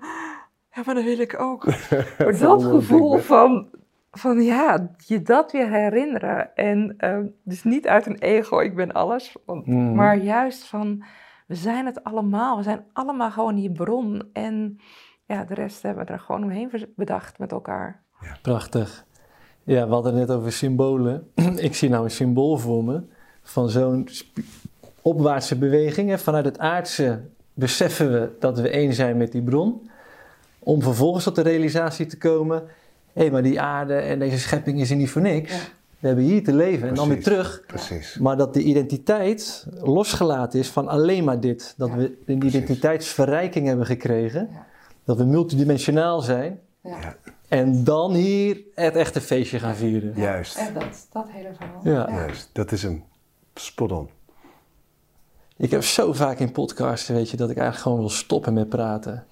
ja, 0.73 0.81
maar 0.85 0.95
dat 0.95 1.03
wil 1.03 1.19
ik 1.19 1.39
ook. 1.39 1.65
maar 2.19 2.37
dat 2.39 2.63
gevoel 2.63 3.17
van, 3.17 3.67
van, 4.11 4.41
ja, 4.41 4.91
je 4.97 5.21
dat 5.21 5.51
weer 5.51 5.69
herinneren. 5.69 6.55
En 6.55 6.93
eh, 6.97 7.17
dus 7.43 7.63
niet 7.63 7.87
uit 7.87 8.05
een 8.05 8.17
ego, 8.19 8.59
ik 8.59 8.75
ben 8.75 8.91
alles, 8.91 9.35
want, 9.45 9.65
Mhm. 9.67 9.95
maar 9.95 10.17
juist 10.17 10.67
van, 10.67 11.03
we 11.51 11.57
zijn 11.57 11.85
het 11.85 12.03
allemaal. 12.03 12.57
We 12.57 12.63
zijn 12.63 12.83
allemaal 12.93 13.31
gewoon 13.31 13.55
die 13.55 13.71
bron. 13.71 14.23
En 14.33 14.79
ja, 15.25 15.43
de 15.43 15.53
rest 15.53 15.81
hebben 15.81 16.05
we 16.05 16.11
er 16.11 16.19
gewoon 16.19 16.43
omheen 16.43 16.71
bedacht 16.95 17.39
met 17.39 17.51
elkaar. 17.51 18.03
Prachtig. 18.41 19.05
Ja, 19.63 19.87
we 19.87 19.93
hadden 19.93 20.15
het 20.15 20.27
net 20.27 20.37
over 20.37 20.51
symbolen. 20.51 21.31
Ik 21.67 21.75
zie 21.75 21.89
nou 21.89 22.03
een 22.03 22.11
symbool 22.11 22.57
voor 22.57 22.83
me 22.83 23.01
van 23.41 23.69
zo'n 23.69 24.07
opwaartse 25.01 25.57
beweging. 25.57 26.09
Hè. 26.09 26.17
Vanuit 26.17 26.45
het 26.45 26.59
aardse 26.59 27.21
beseffen 27.53 28.11
we 28.11 28.35
dat 28.39 28.59
we 28.59 28.69
één 28.69 28.93
zijn 28.93 29.17
met 29.17 29.31
die 29.31 29.43
bron. 29.43 29.89
Om 30.59 30.81
vervolgens 30.81 31.23
tot 31.23 31.35
de 31.35 31.41
realisatie 31.41 32.05
te 32.05 32.17
komen: 32.17 32.63
hé, 33.13 33.29
maar 33.29 33.43
die 33.43 33.61
aarde 33.61 33.95
en 33.95 34.19
deze 34.19 34.39
schepping 34.39 34.79
is 34.79 34.89
er 34.89 34.95
niet 34.95 35.09
voor 35.09 35.21
niks. 35.21 35.51
Ja. 35.51 35.80
We 36.01 36.07
hebben 36.07 36.25
hier 36.25 36.43
te 36.43 36.53
leven 36.53 36.87
en 36.87 36.95
dan 36.95 37.07
weer 37.07 37.23
terug. 37.23 37.63
Precies. 37.67 38.17
Maar 38.17 38.37
dat 38.37 38.53
de 38.53 38.63
identiteit 38.63 39.67
losgelaten 39.81 40.59
is 40.59 40.69
van 40.69 40.87
alleen 40.87 41.23
maar 41.23 41.39
dit. 41.39 41.73
Dat 41.77 41.89
Ja, 41.89 41.95
we 41.95 42.17
een 42.25 42.45
identiteitsverrijking 42.45 43.67
hebben 43.67 43.85
gekregen. 43.85 44.49
Ja. 44.51 44.65
Dat 45.03 45.17
we 45.17 45.23
multidimensionaal 45.23 46.21
zijn. 46.21 46.59
Ja. 46.83 47.15
En 47.47 47.83
dan 47.83 48.13
hier 48.13 48.61
het 48.75 48.95
echte 48.95 49.21
feestje 49.21 49.59
gaan 49.59 49.75
vieren. 49.75 50.13
Juist. 50.15 50.57
En 50.57 50.73
dat, 50.73 51.07
dat 51.11 51.25
hele 51.29 51.49
verhaal. 51.55 51.81
Ja. 51.83 52.15
Juist. 52.15 52.49
Dat 52.53 52.71
is 52.71 52.83
hem. 52.83 53.03
Spot 53.53 53.91
on. 53.91 54.09
Ik 55.57 55.71
heb 55.71 55.83
zo 55.83 56.13
vaak 56.13 56.39
in 56.39 56.51
podcasts, 56.51 57.07
weet 57.07 57.29
je, 57.29 57.37
dat 57.37 57.49
ik 57.49 57.57
eigenlijk 57.57 57.87
gewoon 57.87 57.99
wil 57.99 58.09
stoppen 58.09 58.53
met 58.53 58.69
praten. 58.69 59.25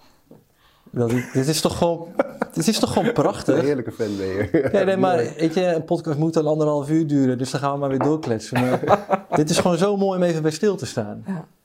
Dat 0.91 1.10
dit 1.10 1.47
is 1.47 1.62
toch 1.62 1.78
gewoon, 1.78 2.08
dit 2.54 2.67
is 2.67 2.80
toch 2.80 2.89
gewoon 2.93 3.08
Een 3.08 3.13
prachtig? 3.13 3.62
heerlijke 3.62 3.91
fan 3.91 4.17
ben 4.17 4.28
je. 4.28 4.69
Ja, 4.71 4.84
nee, 4.84 4.97
maar 4.97 5.17
weet 5.17 5.54
je, 5.54 5.65
een 5.65 5.84
podcast 5.86 6.17
moet 6.17 6.34
dan 6.34 6.47
anderhalf 6.47 6.89
uur 6.89 7.08
duren, 7.08 7.38
dus 7.38 7.52
dan 7.52 7.60
gaan 7.60 7.73
we 7.73 7.80
maar 7.80 7.89
weer 7.89 7.99
doorkletsen. 7.99 8.60
Maar 8.60 8.80
dit 9.36 9.49
is 9.49 9.58
gewoon 9.60 9.78
zo 9.78 9.97
mooi 9.97 10.17
om 10.17 10.23
even 10.23 10.41
bij 10.41 10.52
stil 10.52 10.75
te 10.75 10.86
staan. 10.86 11.23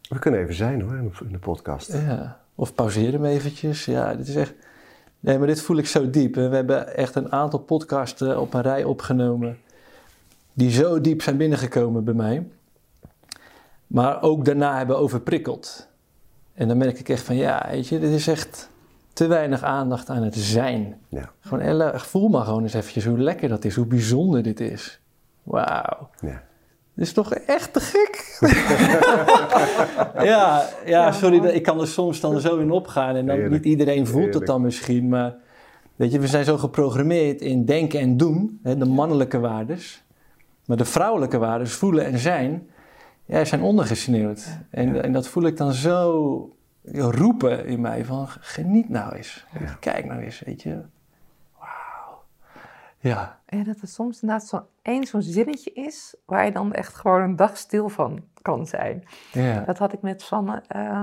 We 0.09 0.19
kunnen 0.19 0.41
even 0.41 0.55
zijn 0.55 0.81
hoor, 0.81 0.95
in 0.97 1.13
de- 1.33 1.39
podcast. 1.39 1.93
Ja. 1.93 2.41
Of 2.55 2.75
pauzeer 2.75 3.13
hem 3.13 3.25
eventjes. 3.25 3.85
Ja, 3.85 4.15
dit 4.15 4.29
is 4.29 4.37
echt... 4.37 4.53
Nee, 5.21 5.39
maar 5.39 5.47
dit 5.47 5.61
voel 5.61 5.77
ik 5.77 5.87
zo 5.87 6.11
diep. 6.11 6.35
We 6.35 6.41
hebben 6.41 6.97
echt 6.97 7.15
een 7.15 7.33
aantal 7.33 7.59
podcasts 7.59 8.21
eh, 8.21 8.41
op 8.41 8.55
een 8.55 8.63
rij 8.63 8.85
opgenomen. 8.85 9.59
Die 10.53 10.71
zo 10.71 11.01
diep 11.01 11.23
zijn 11.23 11.37
binnengekomen 11.37 12.05
bij 12.05 12.15
mij. 12.15 12.47
Maar 13.87 14.23
ook 14.23 14.45
daarna 14.45 14.77
hebben 14.77 14.99
overprikkeld. 14.99 15.87
En 16.55 16.69
dan 16.69 16.77
merk 16.77 16.99
ik 16.99 17.09
echt 17.09 17.23
van, 17.23 17.37
ja, 17.37 17.67
weet 17.71 17.89
je, 17.89 17.99
dit 17.99 18.11
is 18.13 18.27
echt 18.27 18.69
te 19.15 19.27
weinig 19.27 19.63
aandacht 19.63 20.09
aan 20.11 20.23
het 20.23 20.35
zijn. 20.37 20.97
Ja. 21.09 21.31
Gewoon, 21.41 21.93
voel 22.01 22.29
maar 22.29 22.45
gewoon 22.45 22.63
eens 22.63 22.75
eventjes 22.75 23.05
hoe 23.05 23.19
lekker 23.19 23.49
dat 23.49 23.65
is, 23.65 23.75
hoe 23.77 23.87
bijzonder 23.87 24.43
dit 24.43 24.61
is. 24.61 25.01
Wauw. 25.43 26.09
Ja. 26.21 26.43
Dit 26.95 27.07
is 27.07 27.13
toch 27.13 27.35
echt 27.35 27.73
te 27.73 27.81
gek? 27.81 28.39
ja, 30.25 30.69
ja, 30.87 31.13
sorry, 31.13 31.41
dat- 31.41 31.55
ik 31.55 31.63
kan 31.63 31.81
er 31.81 31.87
soms 31.87 32.21
dan 32.21 32.41
zo 32.41 32.57
in 32.59 32.71
opgaan. 32.71 33.17
En 33.17 33.27
dan, 33.27 33.37
Heerlijk. 33.37 33.63
niet 33.63 33.65
iedereen 33.73 34.07
voelt 34.07 34.15
Heerlijk. 34.17 34.35
het 34.35 34.47
dan 34.47 34.63
misschien, 34.63 35.09
maar 35.09 35.35
weet 35.97 36.13
je, 36.13 36.19
we 36.19 36.27
zijn 36.27 36.45
zo 36.45 36.57
geprogrammeerd 36.57 37.41
in 37.41 37.65
denken 37.65 38.01
en 38.01 38.17
doen, 38.17 38.61
hè, 38.63 38.77
de 38.77 38.85
mannelijke 38.85 39.39
waardes. 39.39 40.03
Maar 40.67 40.77
de 40.77 40.85
vrouwelijke 40.85 41.39
waarden, 41.39 41.65
dus 41.67 41.75
voelen 41.75 42.05
en 42.05 42.19
zijn, 42.19 42.67
ja, 43.25 43.45
zijn 43.45 43.63
ondergesneeuwd. 43.63 44.47
En, 44.71 45.03
en 45.03 45.13
dat 45.13 45.29
voel 45.29 45.43
ik 45.47 45.57
dan 45.57 45.73
zo 45.73 46.54
roepen 46.93 47.67
in 47.67 47.81
mij 47.81 48.05
van 48.05 48.27
geniet 48.29 48.89
nou 48.89 49.15
eens. 49.15 49.47
Kijk 49.81 50.05
nou 50.05 50.21
eens, 50.21 50.41
weet 50.41 50.63
je. 50.63 50.83
Wauw. 51.59 52.23
Ja. 52.99 53.39
En 53.47 53.65
dat 53.65 53.81
het 53.81 53.91
soms 53.91 54.23
inderdaad 54.23 54.49
zo 54.49 54.67
één 54.83 55.05
zo'n 55.07 55.23
zinnetje 55.23 55.73
is 55.73 56.17
waar 56.25 56.45
je 56.45 56.53
dan 56.53 56.73
echt 56.73 56.95
gewoon 56.95 57.21
een 57.23 57.37
dag 57.37 57.57
stil 57.57 57.89
van 57.89 58.25
kan 58.43 58.67
zijn. 58.67 59.05
Ja. 59.33 59.61
Dat 59.61 59.79
had 59.79 59.93
ik 59.93 60.01
met 60.03 60.25
van, 60.25 60.61
eh, 60.69 61.03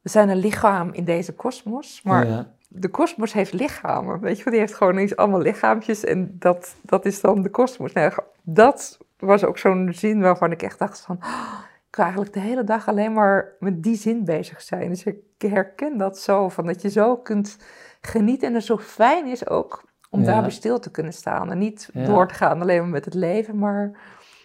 we 0.00 0.08
zijn 0.08 0.28
een 0.28 0.36
lichaam 0.36 0.92
in 0.92 1.04
deze 1.04 1.34
kosmos, 1.34 2.02
maar 2.02 2.26
Ja. 2.26 2.50
de 2.68 2.88
kosmos 2.88 3.32
heeft 3.32 3.52
lichamen. 3.52 4.20
Weet 4.20 4.36
je 4.38 4.44
wel, 4.44 4.52
die 4.52 4.62
heeft 4.62 4.74
gewoon 4.74 4.96
eens 4.96 5.16
allemaal 5.16 5.40
lichaampjes 5.40 6.04
en 6.04 6.36
dat, 6.38 6.74
dat 6.82 7.04
is 7.06 7.20
dan 7.20 7.42
de 7.42 7.50
kosmos. 7.50 7.92
Nou, 7.92 8.12
dat 8.42 8.98
was 9.18 9.44
ook 9.44 9.58
zo'n 9.58 9.88
zin 9.92 10.20
waarvan 10.20 10.50
ik 10.52 10.62
echt 10.62 10.78
dacht 10.78 11.00
van, 11.00 11.16
"Oh, 11.22 11.58
ik 11.90 11.96
kan 11.96 12.04
eigenlijk 12.04 12.34
de 12.34 12.40
hele 12.40 12.64
dag 12.64 12.88
alleen 12.88 13.12
maar 13.12 13.52
met 13.58 13.82
die 13.82 13.96
zin 13.96 14.24
bezig 14.24 14.60
zijn. 14.62 14.88
Dus 14.88 15.04
ik 15.04 15.16
herken 15.38 15.98
dat 15.98 16.18
zo, 16.18 16.48
van 16.48 16.66
dat 16.66 16.82
je 16.82 16.90
zo 16.90 17.16
kunt 17.16 17.56
genieten 18.00 18.48
en 18.48 18.54
het 18.54 18.64
zo 18.64 18.78
fijn 18.78 19.26
is 19.26 19.48
ook 19.48 19.84
om 20.10 20.20
Ja. 20.20 20.26
daarbij 20.26 20.50
stil 20.50 20.78
te 20.78 20.90
kunnen 20.90 21.12
staan. 21.12 21.50
En 21.50 21.58
niet 21.58 21.88
Ja. 21.92 22.04
door 22.04 22.28
te 22.28 22.34
gaan 22.34 22.60
alleen 22.60 22.80
maar 22.80 22.88
met 22.90 23.04
het 23.04 23.14
leven, 23.14 23.58
maar 23.58 23.98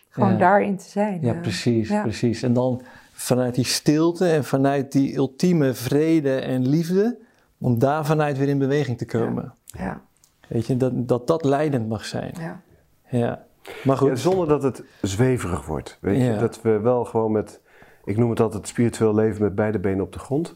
gewoon 0.10 0.32
Ja. 0.32 0.38
daarin 0.38 0.78
te 0.78 0.90
zijn. 0.90 1.22
Ja, 1.22 1.34
precies, 1.34 1.88
precies. 2.02 2.44
En 2.44 2.54
dan 2.54 2.82
vanuit 3.14 3.56
die 3.56 3.66
stilte 3.66 4.30
en 4.32 4.44
vanuit 4.44 4.92
die 4.92 5.16
ultieme 5.16 5.74
vrede 5.74 6.40
en 6.40 6.68
liefde, 6.68 7.18
om 7.58 7.80
daar 7.80 8.06
vanuit 8.06 8.38
weer 8.38 8.48
in 8.50 8.58
beweging 8.58 8.98
te 8.98 9.06
komen. 9.06 9.54
Ja, 9.66 10.02
Weet 10.48 10.66
je, 10.68 10.78
dat, 10.78 11.08
dat 11.08 11.28
dat 11.28 11.44
leidend 11.46 11.88
mag 11.90 12.06
zijn. 12.06 12.34
ja. 12.40 12.62
Ja. 13.10 13.45
Maar 13.84 13.98
goed. 13.98 14.08
Ja, 14.10 14.16
zonder 14.16 14.48
dat 14.48 14.64
het 14.64 14.84
zweverig 15.02 15.66
wordt. 15.66 15.98
Weet 16.02 16.18
je? 16.18 16.24
Ja. 16.24 16.38
Dat 16.38 16.62
we 16.62 16.80
wel 16.80 17.06
gewoon 17.06 17.32
met, 17.32 17.62
ik 18.06 18.18
noem 18.18 18.30
het 18.30 18.40
altijd 18.40 18.68
spiritueel 18.68 19.16
leven 19.16 19.42
met 19.44 19.56
beide 19.56 19.80
benen 19.80 20.04
op 20.06 20.14
de 20.14 20.20
grond. 20.20 20.56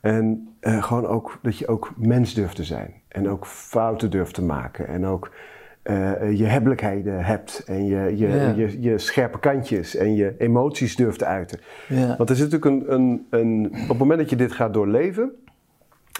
En 0.00 0.48
eh, 0.60 0.82
gewoon 0.82 1.06
ook 1.06 1.38
dat 1.42 1.58
je 1.58 1.66
ook 1.68 1.92
mens 1.96 2.34
durft 2.34 2.56
te 2.56 2.64
zijn. 2.64 2.94
En 3.08 3.28
ook 3.28 3.46
fouten 3.46 4.10
durft 4.10 4.34
te 4.34 4.42
maken. 4.42 4.86
En 4.88 5.06
ook 5.06 5.30
eh, 5.82 6.38
je 6.38 6.44
hebbelijkheden 6.44 7.24
hebt. 7.24 7.62
En 7.66 7.84
je, 7.86 8.16
je, 8.16 8.28
Ja. 8.28 8.48
je, 8.56 8.80
je 8.80 8.98
scherpe 8.98 9.38
kantjes. 9.38 9.96
En 9.96 10.14
je 10.14 10.34
emoties 10.38 10.96
durft 10.96 11.18
te 11.18 11.24
uiten. 11.24 11.60
Ja. 11.88 12.16
Want 12.16 12.30
er 12.30 12.36
zit 12.36 12.50
natuurlijk 12.50 12.88
een, 12.88 12.94
een, 12.94 13.26
een. 13.30 13.66
Op 13.82 13.88
het 13.88 13.98
moment 13.98 14.18
dat 14.18 14.30
je 14.30 14.36
dit 14.36 14.52
gaat 14.52 14.74
doorleven. 14.74 15.30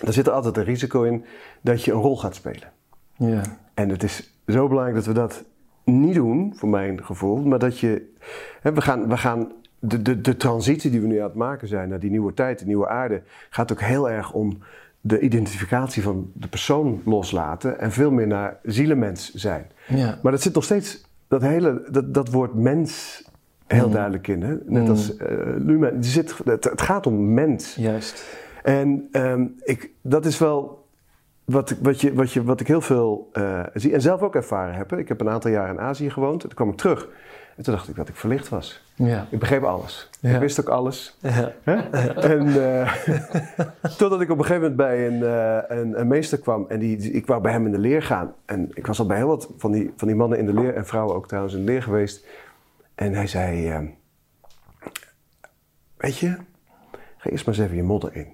dan 0.03 0.13
zit 0.13 0.27
er 0.27 0.33
altijd 0.33 0.57
een 0.57 0.65
risico 0.65 1.03
in 1.03 1.25
dat 1.61 1.85
je 1.85 1.93
een 1.93 2.01
rol 2.01 2.17
gaat 2.19 2.35
spelen. 2.35 2.73
Ja. 3.17 3.43
En 3.75 3.89
het 3.89 4.03
is 4.03 4.39
zo 4.47 4.69
belangrijk 4.69 4.97
dat 4.97 5.07
we 5.07 5.13
dat 5.21 5.45
niet 5.87 6.15
doen, 6.15 6.53
voor 6.57 6.69
mijn 6.69 7.05
gevoel. 7.05 7.37
Maar 7.45 7.59
dat 7.59 7.79
je. 7.79 8.13
Hè, 8.61 8.73
we 8.73 8.81
gaan. 8.81 9.09
We 9.09 9.17
gaan 9.17 9.53
de, 9.79 10.03
de, 10.03 10.21
de 10.21 10.37
transitie 10.37 10.91
die 10.91 11.01
we 11.01 11.07
nu 11.07 11.19
aan 11.19 11.25
het 11.27 11.35
maken 11.35 11.69
zijn 11.69 11.89
naar 11.89 12.01
die 12.01 12.11
nieuwe 12.11 12.35
tijd, 12.35 12.59
de 12.59 12.67
nieuwe 12.67 12.89
aarde, 12.89 13.23
gaat 13.51 13.73
ook 13.73 13.81
heel 13.81 14.11
erg 14.11 14.33
om 14.33 14.59
de 15.01 15.21
identificatie 15.21 16.03
van 16.03 16.31
de 16.33 16.49
persoon 16.49 17.03
loslaten 17.05 17.79
en 17.81 17.93
veel 17.93 18.11
meer 18.11 18.27
naar 18.27 18.57
zielenmens 18.63 19.35
zijn. 19.35 19.67
Ja. 19.89 20.19
Maar 20.23 20.33
dat 20.33 20.43
zit 20.43 20.55
nog 20.55 20.65
steeds, 20.65 21.05
dat 21.29 21.43
hele, 21.43 21.83
dat, 21.91 22.15
dat 22.15 22.31
woord 22.31 22.55
mens 22.55 23.23
heel 23.67 23.87
Mm. 23.87 23.93
duidelijk 23.93 24.29
in. 24.29 24.43
Hè? 24.43 24.55
Net 24.65 24.83
Mm. 24.83 24.89
als 24.89 25.13
lumen. 25.57 26.05
Zit, 26.05 26.35
het, 26.45 26.65
het 26.65 26.83
gaat 26.83 27.07
om 27.07 27.35
mens. 27.35 27.75
Juist. 27.75 28.25
En 28.63 29.09
ehm, 29.13 29.45
ik, 29.65 29.91
dat 30.03 30.27
is 30.27 30.39
wel 30.39 30.86
wat, 31.47 31.71
ik- 31.71 31.79
wat, 31.83 32.01
je, 32.01 32.15
wat, 32.15 32.33
je, 32.33 32.45
wat 32.45 32.61
ik 32.61 32.67
heel 32.67 32.81
veel 32.81 33.29
eh, 33.33 33.63
zie 33.75 33.93
en 33.93 34.01
zelf 34.01 34.23
ook 34.23 34.35
ervaren 34.35 34.75
heb. 34.75 34.91
hè. 34.91 34.99
Ik 34.99 35.09
heb 35.09 35.21
een 35.21 35.29
aantal 35.29 35.51
jaar 35.51 35.69
in 35.69 35.81
Azië 35.81 36.11
gewoond. 36.11 36.41
Toen 36.41 36.55
kwam 36.55 36.69
ik 36.69 36.77
terug. 36.77 37.09
En 37.57 37.63
toen 37.63 37.75
dacht 37.75 37.89
ik 37.89 37.97
dat 37.97 38.09
ik 38.09 38.17
verlicht 38.17 38.49
was. 38.49 38.85
Ja. 38.95 39.27
Ik 39.31 39.39
begreep 39.39 39.63
alles. 39.63 40.11
Ja. 40.21 40.35
Ik 40.35 40.41
wist 40.41 40.61
ook 40.61 40.69
alles. 40.69 41.17
Ja. 41.21 41.53
En 42.15 42.73
eh, 42.81 42.93
totdat 43.99 44.21
ik 44.21 44.31
op 44.31 44.39
een 44.39 44.45
gegeven 44.45 44.61
moment 44.71 44.77
bij 44.77 45.07
een, 45.07 45.23
eh, 45.23 45.79
een, 45.79 46.01
een 46.01 46.07
meester 46.09 46.39
kwam. 46.39 46.65
En 46.69 46.79
die, 46.79 46.97
die- 46.97 47.11
ik 47.13 47.27
wou 47.27 47.41
bij 47.43 47.53
hem 47.53 47.67
in 47.67 47.73
de 47.73 47.79
leer 47.79 48.03
gaan. 48.03 48.35
En 48.45 48.71
ik 48.75 48.87
was 48.87 48.99
al 48.99 49.07
bij 49.07 49.17
heel 49.17 49.27
wat 49.27 49.51
van 49.57 49.73
die, 49.73 49.93
van 49.97 50.09
die 50.09 50.17
mannen 50.17 50.39
in 50.39 50.47
de 50.47 50.53
leer. 50.55 50.75
En 50.75 50.87
vrouwen 50.87 51.15
ook 51.15 51.29
trouwens 51.29 51.55
in 51.55 51.65
de 51.65 51.73
leer 51.73 51.83
geweest. 51.83 52.27
En 52.95 53.13
hij 53.15 53.27
zei... 53.27 53.69
eh, 53.71 53.79
weet 55.97 56.19
je, 56.19 56.37
ga 57.17 57.31
eerst 57.31 57.47
maar 57.47 57.55
eens 57.55 57.65
even 57.65 57.77
je 57.77 57.83
modder 57.83 58.17
in. 58.17 58.27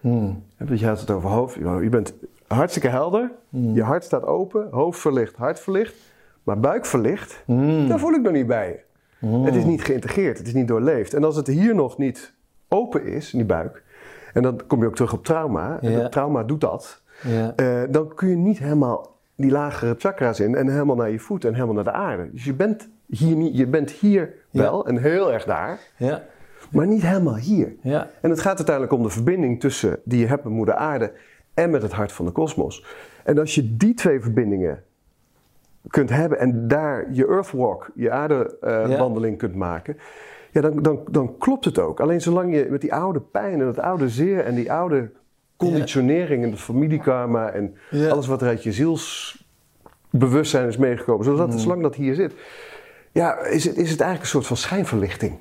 Hmm. 0.00 0.44
Want 0.58 0.80
je 0.80 0.86
had 0.86 1.00
het 1.00 1.10
over 1.10 1.28
hoofd. 1.30 1.54
Je 1.54 1.88
bent 1.90 2.14
hartstikke 2.54 2.88
helder. 2.88 3.30
Hmm. 3.48 3.74
Je 3.74 3.82
hart 3.82 4.04
staat 4.04 4.24
open. 4.24 4.68
Hoofd 4.70 5.00
verlicht, 5.00 5.36
hart 5.36 5.60
verlicht. 5.60 5.94
Maar 6.42 6.60
buik 6.60 6.86
verlicht, 6.86 7.42
Hmm. 7.46 7.88
daar 7.88 7.98
voel 7.98 8.12
ik 8.12 8.22
nog 8.22 8.32
niet 8.32 8.46
bij. 8.46 8.84
Hmm. 9.18 9.44
Het 9.44 9.54
is 9.54 9.64
niet 9.64 9.84
geïntegreerd, 9.84 10.38
het 10.38 10.46
is 10.46 10.54
niet 10.54 10.68
doorleefd. 10.68 11.14
En 11.14 11.24
als 11.24 11.36
het 11.36 11.46
hier 11.46 11.74
nog 11.74 11.98
niet 11.98 12.34
open 12.68 13.04
is, 13.06 13.32
in 13.32 13.38
die 13.38 13.46
buik, 13.46 13.82
en 14.32 14.42
dan 14.42 14.60
kom 14.66 14.80
je 14.80 14.86
ook 14.86 14.94
terug 14.94 15.12
op 15.12 15.24
trauma, 15.24 15.78
en 15.80 15.90
Ja. 15.90 16.00
dat 16.00 16.12
trauma 16.12 16.42
doet 16.42 16.60
dat, 16.60 17.02
Ja. 17.22 17.52
eh, 17.56 17.82
dan 17.90 18.14
kun 18.14 18.28
je 18.28 18.36
niet 18.36 18.58
helemaal 18.58 19.16
die 19.34 19.50
lagere 19.50 19.94
chakra's 19.98 20.40
in 20.40 20.54
en 20.54 20.68
helemaal 20.68 20.96
naar 20.96 21.10
je 21.10 21.18
voet 21.18 21.44
en 21.44 21.54
helemaal 21.54 21.74
naar 21.74 21.84
de 21.84 21.92
aarde. 21.92 22.28
Dus 22.32 22.44
je 22.44 22.54
bent 22.54 22.88
hier, 23.06 23.36
niet, 23.36 23.56
je 23.56 23.66
bent 23.66 23.90
hier 23.90 24.34
Ja. 24.50 24.60
wel 24.62 24.86
en 24.86 24.96
heel 24.96 25.32
erg 25.32 25.44
daar, 25.44 25.78
Ja. 25.96 26.22
maar 26.70 26.86
niet 26.86 27.02
helemaal 27.02 27.36
hier. 27.36 27.74
Ja. 27.82 28.08
En 28.20 28.30
het 28.30 28.40
gaat 28.40 28.56
uiteindelijk 28.56 28.94
om 28.96 29.02
de 29.02 29.08
verbinding 29.10 29.60
tussen 29.60 29.98
die 30.04 30.20
je 30.20 30.26
hebt 30.26 30.44
met 30.44 30.52
moeder 30.52 30.74
aarde 30.74 31.12
en 31.60 31.70
met 31.70 31.82
het 31.82 31.92
hart 31.92 32.12
van 32.12 32.24
de 32.24 32.32
kosmos. 32.32 32.84
En 33.24 33.38
als 33.38 33.54
je 33.54 33.76
die 33.76 33.94
twee 33.94 34.20
verbindingen 34.20 34.82
kunt 35.88 36.10
hebben 36.10 36.38
en 36.38 36.68
daar 36.68 37.06
je 37.12 37.26
earthwalk, 37.26 37.90
je 37.94 38.10
aardewandeling 38.10 39.38
kunt 39.38 39.54
maken, 39.54 39.96
ja, 40.50 40.60
dan, 40.60 40.82
dan, 40.82 41.00
dan 41.10 41.38
klopt 41.38 41.64
het 41.64 41.78
ook. 41.78 42.00
Alleen 42.00 42.20
zolang 42.20 42.54
je 42.54 42.66
met 42.70 42.80
die 42.80 42.94
oude 42.94 43.20
pijn 43.20 43.60
en 43.60 43.66
het 43.66 43.78
oude 43.78 44.08
zeer 44.08 44.44
en 44.44 44.54
die 44.54 44.72
oude 44.72 45.10
conditionering 45.56 46.44
en 46.44 46.50
het 46.50 46.60
familiekarma 46.60 47.50
en 47.50 47.74
Ja. 47.90 48.08
alles 48.08 48.26
wat 48.26 48.42
er 48.42 48.48
uit 48.48 48.62
je 48.62 48.72
zielsbewustzijn 48.72 50.68
is 50.68 50.76
meegekomen, 50.76 51.24
zodat, 51.24 51.50
Mm. 51.50 51.58
zolang 51.58 51.82
dat 51.82 51.94
hier 51.94 52.14
zit, 52.14 52.32
ja, 53.12 53.38
is 53.38 53.64
het, 53.64 53.76
is 53.76 53.90
het 53.90 54.00
eigenlijk 54.00 54.20
een 54.22 54.26
soort 54.26 54.46
van 54.46 54.56
schijnverlichting. 54.56 55.38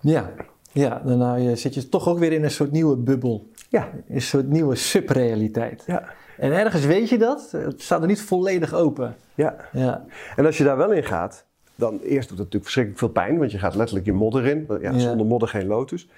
Ja. 0.00 0.30
Ja, 0.76 1.02
daarna 1.04 1.34
je- 1.34 1.56
zit 1.56 1.74
je 1.74 1.88
toch 1.88 2.08
ook 2.08 2.18
weer 2.18 2.32
in 2.32 2.44
een 2.44 2.50
soort 2.50 2.70
nieuwe 2.72 2.96
bubbel. 2.96 3.46
Ja, 3.68 3.88
Een 4.08 4.20
soort 4.22 4.48
nieuwe 4.48 4.74
subrealiteit. 4.74 5.82
ja, 5.86 6.02
En 6.38 6.52
ergens 6.52 6.84
weet 6.84 7.08
je 7.08 7.18
dat. 7.18 7.48
Het 7.50 7.82
staat 7.82 8.00
er 8.00 8.06
niet 8.06 8.20
volledig 8.22 8.74
open. 8.74 9.16
ja. 9.34 9.56
Ja. 9.72 10.04
En 10.36 10.46
als 10.46 10.58
je 10.58 10.64
daar 10.64 10.76
wel 10.76 10.92
in 10.92 11.04
gaat, 11.04 11.44
dan 11.74 11.98
eerst 11.98 12.28
doet 12.28 12.38
het 12.38 12.52
natuurlijk 12.52 12.62
verschrikkelijk 12.64 12.98
veel 12.98 13.08
pijn, 13.24 13.38
want 13.38 13.52
je 13.52 13.58
gaat 13.58 13.74
letterlijk 13.74 14.06
je 14.06 14.12
modder 14.12 14.46
in. 14.46 14.66
Ja, 14.68 14.90
Ja. 14.92 14.98
Zonder 14.98 15.26
modder 15.26 15.48
geen 15.48 15.66
lotus. 15.66 16.08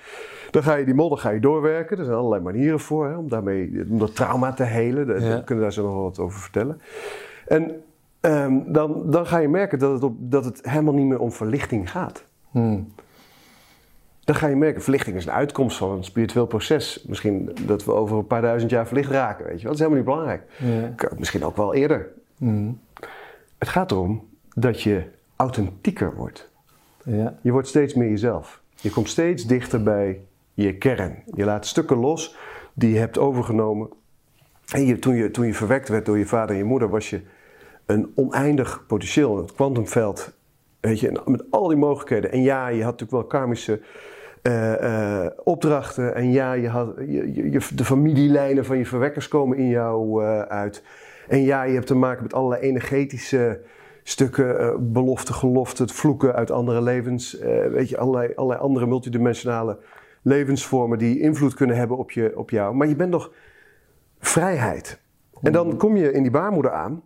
Dan 0.51 0.63
ga 0.63 0.75
je 0.75 0.85
die 0.85 0.95
modder 0.95 1.19
ga 1.19 1.31
je 1.31 1.41
doorwerken. 1.41 1.99
Er 1.99 2.05
zijn 2.05 2.17
allerlei 2.17 2.43
manieren 2.43 2.81
voor 2.81 3.09
hè, 3.09 3.17
om, 3.17 3.29
daarmee, 3.29 3.85
om 3.91 3.99
dat 3.99 4.15
trauma 4.15 4.53
te 4.53 4.63
helen. 4.63 5.07
Daar- 5.07 5.21
Ja. 5.23 5.37
We 5.37 5.45
kunnen 5.45 5.65
daar 5.65 5.73
zo 5.73 5.83
nog 5.83 5.93
wel 5.95 6.03
wat 6.03 6.19
over 6.19 6.41
vertellen. 6.41 6.81
En 7.47 7.83
ehm, 8.21 8.59
dan, 8.67 9.03
dan 9.11 9.27
ga 9.27 9.39
je 9.39 9.49
merken 9.49 9.79
dat 9.79 9.93
het, 9.93 10.03
op, 10.03 10.15
dat 10.19 10.45
het 10.45 10.61
helemaal 10.63 10.95
niet 10.95 11.07
meer 11.07 11.21
om 11.21 11.33
verlichting 11.33 11.91
gaat. 11.91 12.25
Hmm. 12.51 12.93
Dan 14.29 14.37
ga 14.37 14.47
je 14.47 14.57
merken, 14.57 14.83
verlichting 14.83 15.17
is 15.17 15.27
een 15.27 15.33
uitkomst 15.33 15.77
van 15.77 15.91
een 15.91 16.05
spiritueel 16.05 16.47
proces. 16.47 17.05
Misschien 17.07 17.51
dat 17.67 17.85
we 17.85 17.93
over 17.93 18.17
een 18.17 18.27
paar 18.27 18.43
duizend 18.43 18.71
jaar 18.71 18.87
verlicht 18.87 19.11
raken, 19.11 19.45
weet 19.45 19.61
je 19.61 19.69
wel. 19.69 19.77
Dat 19.77 19.81
is 19.81 19.87
helemaal 19.87 19.99
niet 19.99 20.09
belangrijk. 20.09 20.43
Ja. 20.99 21.11
Misschien 21.19 21.45
ook 21.45 21.57
wel 21.57 21.75
eerder. 21.75 22.09
Hmm. 22.37 22.81
Het 23.59 23.69
gaat 23.69 23.91
erom 23.91 24.29
dat 24.55 24.83
je 24.83 25.03
authentieker 25.37 26.15
wordt. 26.15 26.51
Ja. 27.05 27.39
Je 27.41 27.53
wordt 27.53 27.69
steeds 27.69 27.95
meer 27.95 28.09
jezelf. 28.09 28.61
Je 28.75 28.91
komt 28.91 29.09
steeds 29.09 29.47
dichter 29.47 29.83
bij 29.83 30.21
je 30.55 30.75
kern. 30.75 31.23
Je 31.35 31.45
laat 31.45 31.67
stukken 31.67 31.97
los 31.97 32.37
die 32.73 32.93
je 32.93 32.99
hebt 32.99 33.19
overgenomen. 33.19 33.89
En 34.73 34.87
je, 34.87 34.99
toen, 34.99 35.15
je, 35.15 35.31
toen 35.31 35.47
je 35.47 35.55
verwekt 35.55 35.89
werd 35.89 36.07
door 36.07 36.19
je 36.19 36.27
vader 36.27 36.51
en 36.51 36.57
je 36.57 36.65
moeder, 36.65 36.89
was 36.89 37.11
je 37.11 37.21
een 37.87 38.13
oneindig 38.15 38.85
potentieel. 38.87 39.37
Het 39.37 39.53
kwantumveld, 39.53 40.33
weet 40.81 41.01
je, 41.01 41.23
met 41.25 41.51
al 41.51 41.69
die 41.69 41.77
mogelijkheden. 41.77 42.33
En 42.33 42.43
ja, 42.43 42.69
je 42.69 42.83
had 42.83 43.01
natuurlijk 43.01 43.11
wel 43.11 43.41
karmische 43.41 43.81
eh, 44.49 45.25
eh, 45.25 45.31
opdrachten. 45.45 46.15
En 46.15 46.33
ja, 46.33 46.53
je 46.53 46.69
had, 46.69 46.95
je, 47.07 47.61
de 47.75 47.85
familielijnen 47.85 48.65
van 48.65 48.79
je 48.79 48.87
verwekkers 48.87 49.29
komen 49.29 49.57
in 49.57 49.69
jou 49.69 50.25
eh, 50.25 50.41
uit. 50.41 50.83
En 51.29 51.43
ja, 51.43 51.63
je 51.63 51.75
hebt 51.75 51.87
te 51.87 51.95
maken 51.95 52.23
met 52.23 52.35
allerlei 52.35 52.63
energetische 52.63 53.61
stukken, 54.03 54.77
beloften, 54.93 55.35
geloften, 55.35 55.89
vloeken 55.89 56.35
uit 56.35 56.51
andere 56.51 56.83
levens. 56.83 57.39
weet 57.71 57.89
je, 57.89 57.99
allerlei, 57.99 58.33
allerlei 58.35 58.61
andere 58.61 58.87
multidimensionale 58.87 59.79
levensvormen 60.23 60.99
die 60.99 61.21
invloed 61.21 61.55
kunnen 61.55 61.77
hebben 61.77 61.97
op, 61.97 62.11
je, 62.11 62.33
op 62.37 62.51
jou. 62.51 62.75
Maar 62.75 62.89
je 62.89 62.97
bent 62.97 63.11
nog 63.11 63.33
vrijheid. 64.19 65.01
En 65.43 65.53
dan 65.53 65.77
kom 65.77 65.97
je 65.97 66.13
in 66.13 66.23
die 66.23 66.31
baarmoeder 66.31 66.73
aan. 66.73 67.03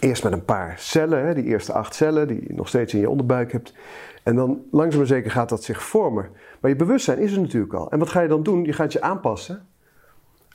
Eerst 0.00 0.24
met 0.24 0.32
een 0.32 0.44
paar 0.44 0.74
cellen, 0.78 1.26
hè, 1.26 1.34
die 1.34 1.44
eerste 1.44 1.72
acht 1.72 1.94
cellen 1.94 2.28
die 2.28 2.42
je 2.46 2.54
nog 2.54 2.68
steeds 2.68 2.94
in 2.94 3.00
je 3.00 3.10
onderbuik 3.10 3.52
hebt. 3.52 3.74
En 4.22 4.36
dan 4.36 4.62
langzaam 4.70 4.98
maar 4.98 5.08
zeker 5.08 5.30
gaat 5.30 5.48
dat 5.48 5.64
zich 5.64 5.82
vormen. 5.82 6.28
Maar 6.60 6.70
je 6.70 6.76
bewustzijn 6.76 7.18
is 7.18 7.32
er 7.32 7.40
natuurlijk 7.40 7.74
al. 7.74 7.90
En 7.90 7.98
wat 7.98 8.08
ga 8.08 8.20
je 8.20 8.28
dan 8.28 8.42
doen? 8.42 8.64
Je 8.64 8.72
gaat 8.72 8.92
je 8.92 9.02
aanpassen 9.02 9.68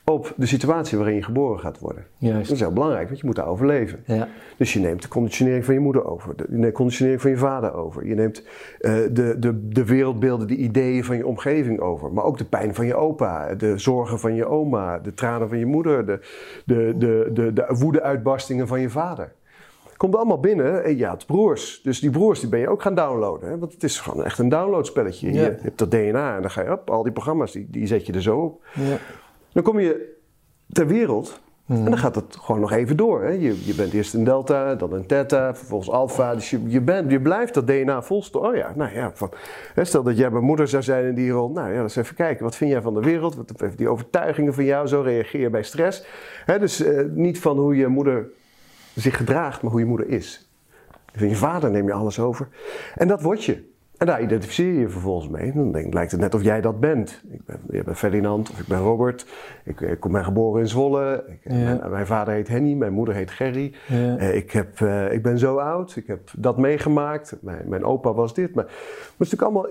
op 0.05 0.33
de 0.37 0.45
situatie 0.45 0.97
waarin 0.97 1.15
je 1.15 1.23
geboren 1.23 1.59
gaat 1.59 1.79
worden. 1.79 2.05
Dat 2.19 2.29
Juist. 2.29 2.51
is 2.51 2.59
heel 2.59 2.73
belangrijk, 2.73 3.07
want 3.07 3.19
je 3.19 3.25
moet 3.25 3.35
daar 3.35 3.47
overleven. 3.47 4.03
Ja. 4.05 4.27
Dus 4.57 4.73
je 4.73 4.79
neemt 4.79 5.01
de 5.01 5.07
conditionering 5.07 5.65
van 5.65 5.73
je 5.73 5.79
moeder 5.79 6.05
over, 6.05 6.33
de 6.49 6.71
conditionering 6.71 7.21
van 7.21 7.31
je 7.31 7.37
vader 7.37 7.73
over. 7.73 8.07
Je 8.07 8.15
neemt 8.15 8.43
eh, 8.79 8.93
de, 9.11 9.35
de, 9.39 9.67
de 9.67 9.85
wereldbeelden, 9.85 10.47
de 10.47 10.55
ideeën 10.55 11.03
van 11.03 11.17
je 11.17 11.27
omgeving 11.27 11.79
over. 11.79 12.11
Maar 12.11 12.23
ook 12.23 12.37
de 12.37 12.45
pijn 12.45 12.75
van 12.75 12.85
je 12.85 12.95
opa, 12.95 13.55
de 13.55 13.77
zorgen 13.77 14.19
van 14.19 14.35
je 14.35 14.45
oma, 14.45 14.99
de 14.99 15.13
tranen 15.13 15.49
van 15.49 15.57
je 15.57 15.65
moeder, 15.65 16.05
de, 16.05 16.19
de, 16.65 16.93
de, 16.97 17.29
de, 17.33 17.53
de 17.53 17.75
woede-uitbarstingen 17.79 18.67
van 18.67 18.81
je 18.81 18.89
vader. 18.89 19.33
Komt 19.97 20.15
allemaal 20.15 20.39
binnen 20.39 20.83
en 20.83 20.97
je 20.97 21.05
had 21.05 21.25
broers. 21.25 21.81
Dus 21.83 21.99
die 21.99 22.09
broers 22.09 22.39
die 22.39 22.49
ben 22.49 22.59
je 22.59 22.69
ook 22.69 22.81
gaan 22.81 22.95
downloaden. 22.95 23.49
Hè? 23.49 23.57
Want 23.57 23.73
het 23.73 23.83
is 23.83 23.99
gewoon 23.99 24.23
echt 24.23 24.39
een 24.39 24.49
downloadspelletje. 24.49 25.33
Ja. 25.33 25.41
Je 25.41 25.57
hebt 25.61 25.77
dat 25.77 25.91
DNA 25.91 26.35
en 26.35 26.41
dan 26.41 26.51
ga 26.51 26.61
je 26.61 26.71
op, 26.71 26.89
al 26.89 27.03
die 27.03 27.11
programma's, 27.11 27.51
die, 27.51 27.67
die 27.69 27.87
zet 27.87 28.05
je 28.05 28.13
er 28.13 28.21
zo 28.21 28.39
op. 28.39 28.63
Ja. 28.73 28.97
Dan 29.51 29.63
kom 29.63 29.79
je 29.79 30.13
ter 30.71 30.87
wereld 30.87 31.39
en 31.67 31.85
dan 31.85 31.97
gaat 31.97 32.15
het 32.15 32.37
gewoon 32.41 32.61
nog 32.61 32.71
even 32.71 32.97
door. 32.97 33.23
Hè? 33.23 33.29
Je, 33.29 33.65
je 33.65 33.73
bent 33.75 33.93
eerst 33.93 34.13
een 34.13 34.23
delta, 34.23 34.75
dan 34.75 34.93
een 34.93 35.05
theta, 35.05 35.55
vervolgens 35.55 35.89
alpha. 35.89 36.33
Dus 36.33 36.49
je, 36.49 36.59
je, 36.67 36.81
bent, 36.81 37.11
je 37.11 37.21
blijft 37.21 37.53
dat 37.53 37.67
DNA 37.67 38.01
volstoppen. 38.01 38.51
Oh 38.51 38.55
ja, 38.55 38.73
nou 38.75 38.93
ja. 38.93 39.11
Van, 39.13 39.31
hè, 39.73 39.85
stel 39.85 40.03
dat 40.03 40.17
jij 40.17 40.29
mijn 40.29 40.43
moeder 40.43 40.67
zou 40.67 40.83
zijn 40.83 41.05
in 41.05 41.15
die 41.15 41.31
rol. 41.31 41.49
Nou 41.49 41.73
ja, 41.73 41.81
eens 41.81 41.95
even 41.95 42.15
kijken. 42.15 42.43
Wat 42.43 42.55
vind 42.55 42.71
jij 42.71 42.81
van 42.81 42.93
de 42.93 42.99
wereld? 42.99 43.35
Wat 43.35 43.51
die 43.75 43.89
overtuigingen 43.89 44.53
van 44.53 44.63
jou? 44.63 44.87
Zo 44.87 45.01
reageer 45.01 45.41
je 45.41 45.49
bij 45.49 45.63
stress. 45.63 46.05
Hè, 46.45 46.59
dus 46.59 46.83
eh, 46.83 47.03
niet 47.13 47.39
van 47.39 47.57
hoe 47.57 47.75
je 47.75 47.87
moeder 47.87 48.27
zich 48.95 49.17
gedraagt, 49.17 49.61
maar 49.61 49.71
hoe 49.71 49.79
je 49.79 49.85
moeder 49.85 50.09
is. 50.09 50.49
Van 51.15 51.27
je 51.29 51.35
vader 51.35 51.71
neem 51.71 51.85
je 51.87 51.93
alles 51.93 52.19
over. 52.19 52.47
En 52.95 53.07
dat 53.07 53.21
word 53.21 53.43
je. 53.43 53.73
En 53.97 54.05
daar 54.07 54.21
identificeer 54.21 54.73
je 54.73 54.79
je 54.79 54.89
vervolgens 54.89 55.29
mee. 55.29 55.53
Dan 55.53 55.71
denk, 55.71 55.93
lijkt 55.93 56.11
het 56.11 56.19
net 56.19 56.33
of 56.33 56.43
jij 56.43 56.61
dat 56.61 56.79
bent. 56.79 57.21
Ik 57.29 57.45
ben, 57.45 57.59
ik 57.69 57.83
ben 57.83 57.95
Ferdinand 57.95 58.49
of 58.49 58.59
ik 58.59 58.67
ben 58.67 58.79
Robert. 58.79 59.25
Ik, 59.63 59.81
ik 59.81 59.99
ben 60.11 60.23
geboren 60.23 60.61
in 60.61 60.67
Zwolle. 60.67 61.23
Ik, 61.27 61.51
Ja. 61.51 61.57
mijn, 61.57 61.89
mijn 61.91 62.05
vader 62.07 62.33
heet 62.33 62.47
Henny, 62.47 62.73
mijn 62.73 62.93
moeder 62.93 63.15
heet 63.15 63.31
Gerry. 63.31 63.73
Ja. 63.87 64.17
Eh, 64.17 64.35
ik, 64.35 64.51
heb, 64.51 64.81
eh, 64.81 65.11
ik 65.11 65.23
ben 65.23 65.39
zo 65.39 65.57
oud, 65.57 65.95
ik 65.95 66.07
heb 66.07 66.31
dat 66.37 66.57
meegemaakt. 66.57 67.35
Mijn, 67.41 67.69
mijn 67.69 67.83
opa 67.83 68.13
was 68.13 68.33
dit. 68.33 68.53
Maar, 68.55 68.65
maar 68.65 68.73
het 69.17 69.27
is 69.27 69.31
natuurlijk 69.31 69.41
allemaal 69.41 69.67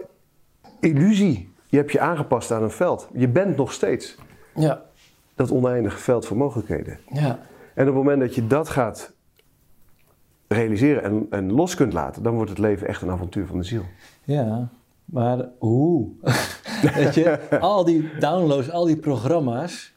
illusie. 0.81 1.53
Je 1.67 1.77
hebt 1.77 1.93
je 1.93 2.01
aangepast 2.01 2.51
aan 2.51 2.63
een 2.63 2.71
veld. 2.71 3.09
Je 3.13 3.29
bent 3.29 3.57
nog 3.57 3.73
steeds 3.73 4.19
Ja. 4.55 4.83
dat 5.35 5.51
oneindige 5.51 5.99
veld 5.99 6.27
van 6.27 6.37
mogelijkheden. 6.37 6.99
Ja. 7.13 7.39
En 7.75 7.89
op 7.89 7.95
het 7.95 8.05
moment 8.05 8.21
dat 8.21 8.35
je 8.35 8.47
dat 8.47 8.69
gaat 8.69 9.13
realiseren 10.55 11.03
en, 11.03 11.27
en 11.31 11.53
los 11.53 11.75
kunt 11.75 11.93
laten, 11.93 12.23
dan 12.23 12.35
wordt 12.35 12.51
het 12.51 12.59
leven 12.59 12.87
echt 12.87 13.03
een 13.03 13.11
avontuur 13.11 13.47
van 13.47 13.59
de 13.59 13.65
ziel. 13.65 13.83
Ja, 14.25 14.69
maar 15.05 15.49
hoe? 15.59 16.09
weet 16.95 17.15
je, 17.15 17.51
al 17.61 17.85
die 17.85 18.11
downloads, 18.19 18.71
al 18.71 18.85
die 18.85 18.97
programma's, 18.97 19.95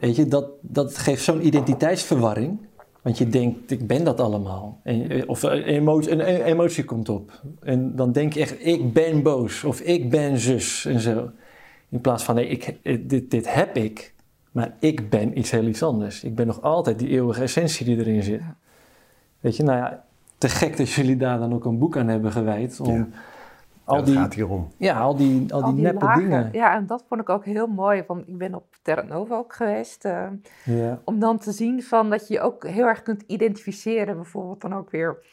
weet 0.00 0.16
je, 0.16 0.26
dat, 0.26 0.50
dat 0.60 0.98
geeft 0.98 1.22
zo'n 1.22 1.46
identiteitsverwarring. 1.46 2.66
Want 3.02 3.18
je 3.18 3.28
denkt, 3.28 3.70
ik 3.70 3.86
ben 3.86 4.04
dat 4.04 4.20
allemaal. 4.20 4.80
En, 4.82 5.28
of 5.28 5.42
een 5.42 5.62
emotie, 5.62 6.12
een 6.12 6.42
emotie 6.42 6.84
komt 6.84 7.08
op. 7.08 7.42
En 7.60 7.96
dan 7.96 8.12
denk 8.12 8.32
je 8.32 8.40
echt, 8.40 8.66
ik 8.66 8.92
ben 8.92 9.22
boos. 9.22 9.64
Of 9.64 9.80
ik 9.80 10.10
ben 10.10 10.38
zus. 10.38 10.84
En 10.84 11.00
zo. 11.00 11.30
In 11.88 12.00
plaats 12.00 12.24
van, 12.24 12.34
nee, 12.34 12.46
ik, 12.46 12.76
dit, 13.10 13.30
dit 13.30 13.54
heb 13.54 13.76
ik. 13.76 14.14
Maar 14.52 14.76
ik 14.80 15.10
ben 15.10 15.38
iets 15.38 15.50
heel 15.50 15.66
iets 15.66 15.82
anders. 15.82 16.24
Ik 16.24 16.34
ben 16.34 16.46
nog 16.46 16.62
altijd 16.62 16.98
die 16.98 17.08
eeuwige 17.08 17.42
essentie 17.42 17.86
die 17.86 17.96
erin 17.98 18.22
zit. 18.22 18.40
Weet 19.40 19.56
je, 19.56 19.62
nou 19.62 19.78
ja, 19.78 20.04
te 20.38 20.48
gek 20.48 20.76
dat 20.76 20.90
jullie 20.90 21.16
daar 21.16 21.38
dan 21.38 21.54
ook 21.54 21.64
een 21.64 21.78
boek 21.78 21.96
aan 21.96 22.08
hebben 22.08 22.32
gewijd. 22.32 22.80
Om 22.80 22.94
Ja. 22.96 23.06
al 23.84 23.96
dat 23.96 24.06
die, 24.06 24.14
gaat 24.14 24.34
hier 24.34 24.48
om. 24.48 24.68
ja, 24.76 25.00
al 25.00 25.16
die, 25.16 25.52
al 25.54 25.74
die, 25.74 25.82
neppe 25.82 26.04
lagen. 26.04 26.22
dingen. 26.22 26.48
Ja, 26.52 26.74
en 26.74 26.86
dat 26.86 27.04
vond 27.08 27.20
ik 27.20 27.28
ook 27.28 27.44
heel 27.44 27.66
mooi. 27.66 28.04
Want 28.06 28.28
ik 28.28 28.38
ben 28.38 28.54
op 28.54 28.64
Terra 28.82 29.02
Nova 29.02 29.36
ook 29.36 29.54
geweest. 29.54 30.04
eh, 30.04 30.26
Ja. 30.64 31.00
om 31.04 31.18
dan 31.18 31.38
te 31.38 31.52
zien 31.52 31.82
van 31.82 32.10
dat 32.10 32.28
je 32.28 32.34
je 32.34 32.40
ook 32.40 32.66
heel 32.66 32.86
erg 32.86 33.02
kunt 33.02 33.22
identificeren. 33.26 34.14
Bijvoorbeeld 34.16 34.60
dan 34.60 34.74
ook 34.74 34.90
weer... 34.90 35.24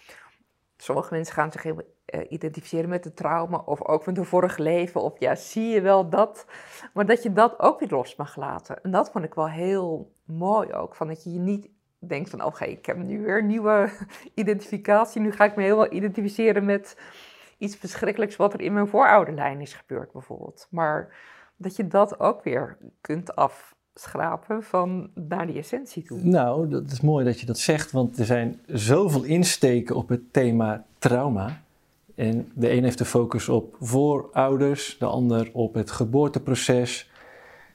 Sommige 0.77 1.13
mensen 1.13 1.33
gaan 1.33 1.51
zich 1.51 1.63
heel 1.63 1.81
eh, 2.05 2.21
identificeren 2.29 2.89
met 2.89 3.03
het 3.03 3.15
trauma. 3.15 3.61
Of 3.65 3.83
ook 3.83 4.05
met 4.05 4.17
een 4.17 4.25
vorig 4.25 4.57
leven. 4.57 5.01
Of 5.01 5.19
ja, 5.19 5.35
zie 5.35 5.67
je 5.67 5.81
wel 5.81 6.09
dat. 6.09 6.45
Maar 6.93 7.05
dat 7.05 7.23
je 7.23 7.33
dat 7.33 7.59
ook 7.59 7.79
weer 7.79 7.89
los 7.89 8.15
mag 8.15 8.35
laten. 8.35 8.83
En 8.83 8.91
dat 8.91 9.11
vond 9.11 9.25
ik 9.25 9.33
wel 9.33 9.49
heel 9.49 10.11
mooi 10.25 10.73
ook. 10.73 10.95
Van 10.95 11.07
dat 11.07 11.23
je 11.23 11.33
je 11.33 11.39
niet 11.39 11.69
denkt 12.07 12.29
van... 12.29 12.43
Oké, 12.43 12.65
ik 12.65 12.85
heb 12.85 12.97
nu 12.97 13.21
weer 13.21 13.37
een 13.37 13.47
nieuwe 13.47 13.89
identificatie. 14.33 15.21
Nu 15.21 15.31
ga 15.31 15.45
ik 15.45 15.55
me 15.55 15.63
heel 15.63 15.93
identificeren 15.93 16.65
met 16.65 16.97
iets 17.57 17.75
verschrikkelijks... 17.75 18.35
wat 18.35 18.53
er 18.53 18.61
in 18.61 18.73
mijn 18.73 18.87
voorouderlijn 18.87 19.61
is 19.61 19.73
gebeurd 19.73 20.11
bijvoorbeeld. 20.11 20.67
Maar 20.69 21.15
dat 21.57 21.75
je 21.75 21.87
dat 21.87 22.19
ook 22.19 22.43
weer 22.43 22.77
kunt 23.01 23.35
afschrapen 23.35 24.63
van 24.63 25.09
naar 25.13 25.47
die 25.47 25.57
essentie 25.57 26.03
toe. 26.03 26.19
Nou, 26.23 26.69
dat 26.69 26.91
is 26.91 27.01
mooi 27.01 27.25
dat 27.25 27.39
je 27.39 27.45
dat 27.45 27.57
zegt, 27.57 27.91
want 27.91 28.19
er 28.19 28.25
zijn 28.25 28.59
zoveel 28.67 29.23
insteken 29.23 29.95
op 29.95 30.09
het 30.09 30.33
thema 30.33 30.85
trauma. 30.97 31.63
En 32.15 32.51
de 32.53 32.71
een 32.71 32.83
heeft 32.83 32.97
de 32.97 33.05
focus 33.05 33.49
op 33.49 33.75
voorouders, 33.79 34.95
de 34.99 35.05
ander 35.05 35.49
op 35.53 35.73
het 35.73 35.91
geboorteproces, 35.91 37.09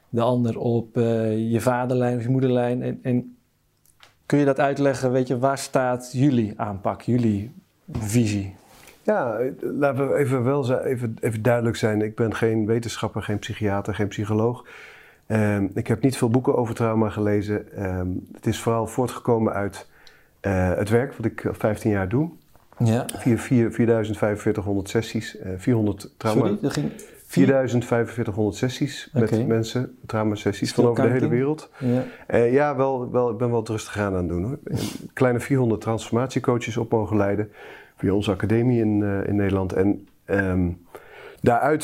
de 0.08 0.20
ander 0.20 0.58
op 0.58 0.96
eh, 0.96 1.50
je 1.52 1.60
vaderlijn 1.60 2.16
of 2.16 2.22
je 2.22 2.28
moederlijn. 2.28 2.82
En, 2.82 2.98
en 3.02 3.36
kun 4.30 4.38
je 4.38 4.44
dat 4.44 4.60
uitleggen, 4.60 5.12
weet 5.12 5.28
je, 5.28 5.38
waar 5.38 5.58
staat 5.58 6.10
jullie 6.12 6.52
aanpak, 6.56 7.00
jullie 7.02 7.52
visie? 7.92 8.54
Ja, 9.02 9.36
eh, 9.36 9.50
laten 9.60 10.08
we 10.08 10.16
even, 10.16 10.44
wel 10.44 10.80
even, 10.82 11.16
even 11.20 11.42
duidelijk 11.42 11.76
zijn. 11.76 12.02
Ik 12.02 12.14
ben 12.14 12.34
geen 12.34 12.66
wetenschapper, 12.66 13.22
geen 13.22 13.38
psychiater, 13.38 13.94
geen 13.94 14.08
psycholoog. 14.08 14.66
Ehm, 15.26 15.66
ik 15.74 15.86
heb 15.86 16.02
niet 16.02 16.16
veel 16.16 16.30
boeken 16.30 16.56
over 16.56 16.74
trauma 16.74 17.08
gelezen. 17.08 17.72
Ehm, 17.76 18.06
het 18.32 18.46
is 18.46 18.60
vooral 18.60 18.86
voortgekomen 18.86 19.52
uit 19.52 19.86
eh, 20.40 20.74
het 20.74 20.88
werk 20.88 21.14
wat 21.14 21.26
ik 21.26 21.46
al 21.46 21.54
15 21.54 21.90
jaar 21.90 22.08
doe. 22.08 22.30
Ja. 22.78 23.06
Vier- 23.16 23.38
vier- 23.38 23.72
4500 23.72 24.88
sessies, 24.88 25.38
eh, 25.38 25.50
400 25.56 26.10
trauma. 26.16 26.40
Sorry, 26.40 26.58
dat 26.62 26.72
ging... 26.72 26.92
4500 27.30 28.56
sessies 28.56 29.10
met 29.12 29.32
Oké. 29.32 29.44
mensen, 29.44 29.98
traumasessies 30.06 30.72
van 30.72 30.86
over 30.86 31.04
de 31.04 31.10
hele 31.10 31.28
wereld. 31.28 31.70
Ja. 31.78 32.04
Eh, 32.26 32.52
ja, 32.52 32.76
wel, 32.76 33.10
wel, 33.10 33.30
ik 33.30 33.36
ben 33.36 33.50
wel 33.50 33.58
het 33.58 33.68
rustig 33.68 33.98
aan 33.98 34.06
aan 34.06 34.14
het 34.14 34.28
doen 34.28 34.44
hoor. 34.44 34.58
Kleine 35.12 35.40
400 35.40 35.80
transformatiecoaches 35.80 36.76
op 36.76 36.90
mogen 36.90 37.16
leiden 37.16 37.52
via 37.96 38.12
onze 38.12 38.30
academie 38.30 38.80
in, 38.80 39.02
eh, 39.02 39.28
in 39.28 39.36
Nederland. 39.36 39.72
En 39.72 40.08
ehm, 40.24 40.68
daaruit 41.40 41.82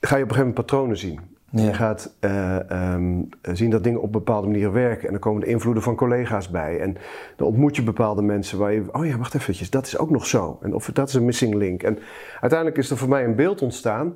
ga 0.00 0.16
je 0.16 0.22
op 0.22 0.28
een 0.28 0.34
gegeven 0.34 0.36
moment 0.36 0.54
patronen 0.54 0.96
zien. 0.96 1.20
Ja. 1.50 1.62
Je 1.62 1.74
gaat 1.74 2.14
eh, 2.20 2.70
ehm, 2.70 3.22
zien 3.42 3.70
dat 3.70 3.84
dingen 3.84 4.00
op 4.00 4.12
bepaalde 4.12 4.46
manieren 4.46 4.72
werken. 4.72 5.04
En 5.04 5.10
dan 5.10 5.20
komen 5.20 5.40
de 5.40 5.46
invloeden 5.46 5.82
van 5.82 5.96
collega's 5.96 6.50
bij. 6.50 6.80
En 6.80 6.96
dan 7.36 7.46
ontmoet 7.46 7.76
je 7.76 7.82
bepaalde 7.82 8.22
mensen 8.22 8.58
waar 8.58 8.72
je... 8.72 8.84
Oh 8.92 9.06
ja, 9.06 9.18
wacht 9.18 9.34
eventjes, 9.34 9.70
dat 9.70 9.86
is 9.86 9.98
ook 9.98 10.10
nog 10.10 10.26
zo. 10.26 10.58
En 10.62 10.74
of 10.74 10.90
dat 10.92 11.08
is 11.08 11.14
een 11.14 11.24
missing 11.24 11.54
link. 11.54 11.82
En 11.82 11.98
uiteindelijk 12.40 12.78
is 12.80 12.90
er 12.90 12.96
voor 12.96 13.08
mij 13.08 13.24
een 13.24 13.34
beeld 13.34 13.62
ontstaan... 13.62 14.14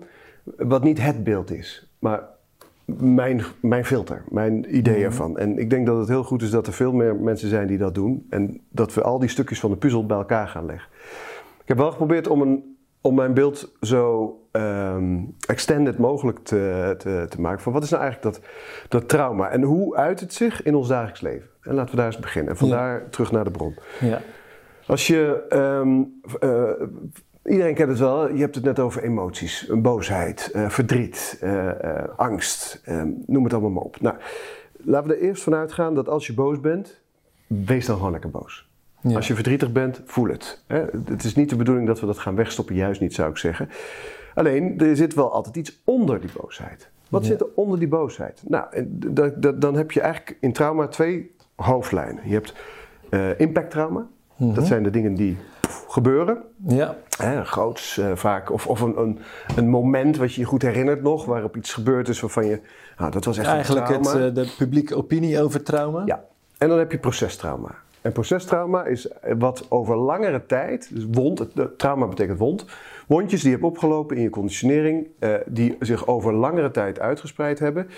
wat 0.56 0.82
niet 0.82 1.00
het 1.02 1.24
beeld 1.24 1.50
is, 1.52 1.90
maar 1.98 2.22
mijn, 2.84 3.42
mijn 3.60 3.84
filter, 3.84 4.24
mijn 4.28 4.76
idee 4.76 4.94
Mhm. 4.96 5.04
ervan. 5.04 5.38
En 5.38 5.58
ik 5.58 5.70
denk 5.70 5.86
dat 5.86 5.98
het 5.98 6.08
heel 6.08 6.24
goed 6.24 6.42
is 6.42 6.50
dat 6.50 6.66
er 6.66 6.72
veel 6.72 6.92
meer 6.92 7.16
mensen 7.16 7.48
zijn 7.48 7.66
die 7.66 7.78
dat 7.78 7.94
doen. 7.94 8.26
En 8.30 8.60
dat 8.68 8.94
we 8.94 9.02
al 9.02 9.18
die 9.18 9.28
stukjes 9.28 9.60
van 9.60 9.70
de 9.70 9.76
puzzel 9.76 10.06
bij 10.06 10.16
elkaar 10.16 10.48
gaan 10.48 10.66
leggen. 10.66 10.88
Ik 11.62 11.68
heb 11.68 11.76
wel 11.76 11.90
geprobeerd 11.90 12.28
om, 12.28 12.40
een, 12.42 12.76
om 13.00 13.14
mijn 13.14 13.34
beeld 13.34 13.72
zo 13.80 14.34
ehm, 14.52 15.18
extended 15.46 15.98
mogelijk 15.98 16.38
te, 16.38 16.94
te, 16.98 17.26
te 17.28 17.40
maken. 17.40 17.60
Van 17.62 17.72
wat 17.72 17.82
is 17.82 17.90
nou 17.90 18.02
eigenlijk 18.02 18.34
dat, 18.34 18.44
dat 18.88 19.08
trauma? 19.08 19.48
En 19.50 19.62
hoe 19.62 19.96
uit 19.96 20.20
het 20.20 20.32
zich 20.34 20.62
in 20.62 20.74
ons 20.74 20.88
dagelijks 20.88 21.20
leven? 21.20 21.48
En 21.62 21.74
laten 21.74 21.90
we 21.90 21.96
daar 21.96 22.06
eens 22.06 22.18
beginnen. 22.18 22.52
En 22.52 22.58
vandaar 22.58 23.08
terug 23.10 23.32
naar 23.32 23.44
de 23.44 23.50
bron. 23.50 23.74
Ja. 24.00 24.20
Als 24.86 25.06
je. 25.06 25.44
ehm, 25.48 26.02
eh, 26.40 26.86
iedereen 27.50 27.74
kent 27.74 27.88
het 27.88 27.98
wel, 27.98 28.32
je 28.34 28.40
hebt 28.40 28.54
het 28.54 28.64
net 28.64 28.78
over 28.78 29.02
emoties. 29.02 29.68
Een 29.68 29.82
boosheid, 29.82 30.50
eh, 30.54 30.68
verdriet, 30.68 31.38
eh, 31.40 31.68
eh, 31.84 32.08
angst. 32.16 32.80
eh, 32.84 33.02
noem 33.26 33.44
het 33.44 33.52
allemaal 33.52 33.70
maar 33.70 33.82
op. 33.82 34.00
Nou, 34.00 34.16
laten 34.76 35.08
we 35.08 35.14
er 35.16 35.22
eerst 35.22 35.42
vanuit 35.42 35.72
gaan 35.72 35.94
dat 35.94 36.08
als 36.08 36.26
je 36.26 36.34
boos 36.34 36.60
bent, 36.60 37.00
wees 37.46 37.86
dan 37.86 37.96
gewoon 37.96 38.12
lekker 38.12 38.30
boos. 38.30 38.68
Ja. 39.00 39.16
Als 39.16 39.26
je 39.28 39.34
verdrietig 39.34 39.72
bent, 39.72 40.02
voel 40.04 40.28
het. 40.28 40.62
Hè? 40.66 40.84
Het 41.04 41.24
is 41.24 41.34
niet 41.34 41.48
de 41.50 41.56
bedoeling 41.56 41.86
dat 41.86 42.00
we 42.00 42.06
dat 42.06 42.18
gaan 42.18 42.34
wegstoppen, 42.34 42.74
juist 42.74 43.00
niet 43.00 43.14
zou 43.14 43.30
ik 43.30 43.36
zeggen. 43.36 43.68
Alleen, 44.34 44.78
er 44.80 44.96
zit 44.96 45.14
wel 45.14 45.32
altijd 45.32 45.56
iets 45.56 45.80
onder 45.84 46.20
die 46.20 46.30
boosheid. 46.40 46.90
Wat 47.08 47.22
Ja. 47.22 47.28
zit 47.28 47.40
er 47.40 47.46
onder 47.54 47.78
die 47.78 47.88
boosheid? 47.88 48.42
Nou, 48.48 48.86
dan 49.58 49.74
heb 49.76 49.90
je 49.92 50.00
eigenlijk 50.00 50.36
in 50.40 50.52
trauma 50.52 50.88
twee 50.88 51.34
hoofdlijnen. 51.56 52.22
Je 52.28 52.32
hebt 52.32 52.54
eh 53.08 53.40
impacttrauma. 53.40 54.06
Mhm. 54.36 54.54
Dat 54.54 54.66
zijn 54.66 54.82
de 54.82 54.90
dingen 54.90 55.14
die 55.14 55.36
gebeuren. 55.88 56.42
Ja. 56.66 56.96
Hè, 57.18 57.44
groots 57.44 57.98
eh, 57.98 58.10
vaak. 58.14 58.52
Of, 58.52 58.66
of 58.66 58.80
een, 58.80 58.98
een, 59.00 59.18
een 59.56 59.68
moment 59.68 60.16
wat 60.16 60.34
je 60.34 60.40
je 60.40 60.46
goed 60.46 60.62
herinnert 60.62 61.02
nog. 61.02 61.24
Waarop 61.24 61.56
iets 61.56 61.72
gebeurd 61.72 62.08
is 62.08 62.20
waarvan 62.20 62.46
je... 62.46 62.60
Nou, 62.98 63.10
dat 63.10 63.24
was 63.24 63.38
echt 63.38 63.46
Eigenlijk 63.46 63.88
een 63.88 63.94
het, 63.94 64.02
trauma. 64.02 64.26
eh, 64.26 64.34
de 64.34 64.54
publieke 64.58 64.94
opinie 64.96 65.42
over 65.42 65.62
trauma. 65.62 66.02
Ja. 66.04 66.24
En 66.58 66.68
dan 66.68 66.78
heb 66.78 66.92
je 66.92 66.98
procestrauma. 66.98 67.74
En 68.00 68.12
procestrauma 68.12 68.84
is 68.84 69.08
wat 69.38 69.66
over 69.68 69.96
langere 69.96 70.46
tijd, 70.46 70.90
dus 70.94 71.06
wond, 71.10 71.46
trauma 71.76 72.06
betekent 72.06 72.38
wond, 72.38 72.64
wondjes 73.06 73.40
die 73.40 73.50
je 73.50 73.56
hebt 73.56 73.68
opgelopen 73.68 74.16
in 74.16 74.22
je 74.22 74.30
conditionering, 74.30 75.06
eh, 75.18 75.34
die 75.46 75.76
zich 75.80 76.06
over 76.06 76.34
langere 76.34 76.70
tijd 76.70 77.00
uitgespreid 77.00 77.58
hebben. 77.58 77.88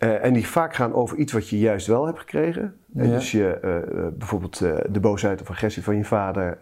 Eh, 0.00 0.24
en 0.24 0.32
die 0.32 0.46
vaak 0.46 0.74
gaan 0.74 0.92
over 0.94 1.16
iets 1.16 1.32
wat 1.32 1.48
je 1.48 1.58
juist 1.58 1.86
wel 1.86 2.06
hebt 2.06 2.18
gekregen. 2.18 2.74
Eh. 2.96 3.08
Dus 3.08 3.30
je, 3.30 3.48
eh, 3.50 4.06
bijvoorbeeld 4.18 4.58
de 4.92 5.00
boosheid 5.00 5.40
of 5.40 5.50
agressie 5.50 5.82
van 5.82 5.96
je 5.96 6.04
vader, 6.04 6.58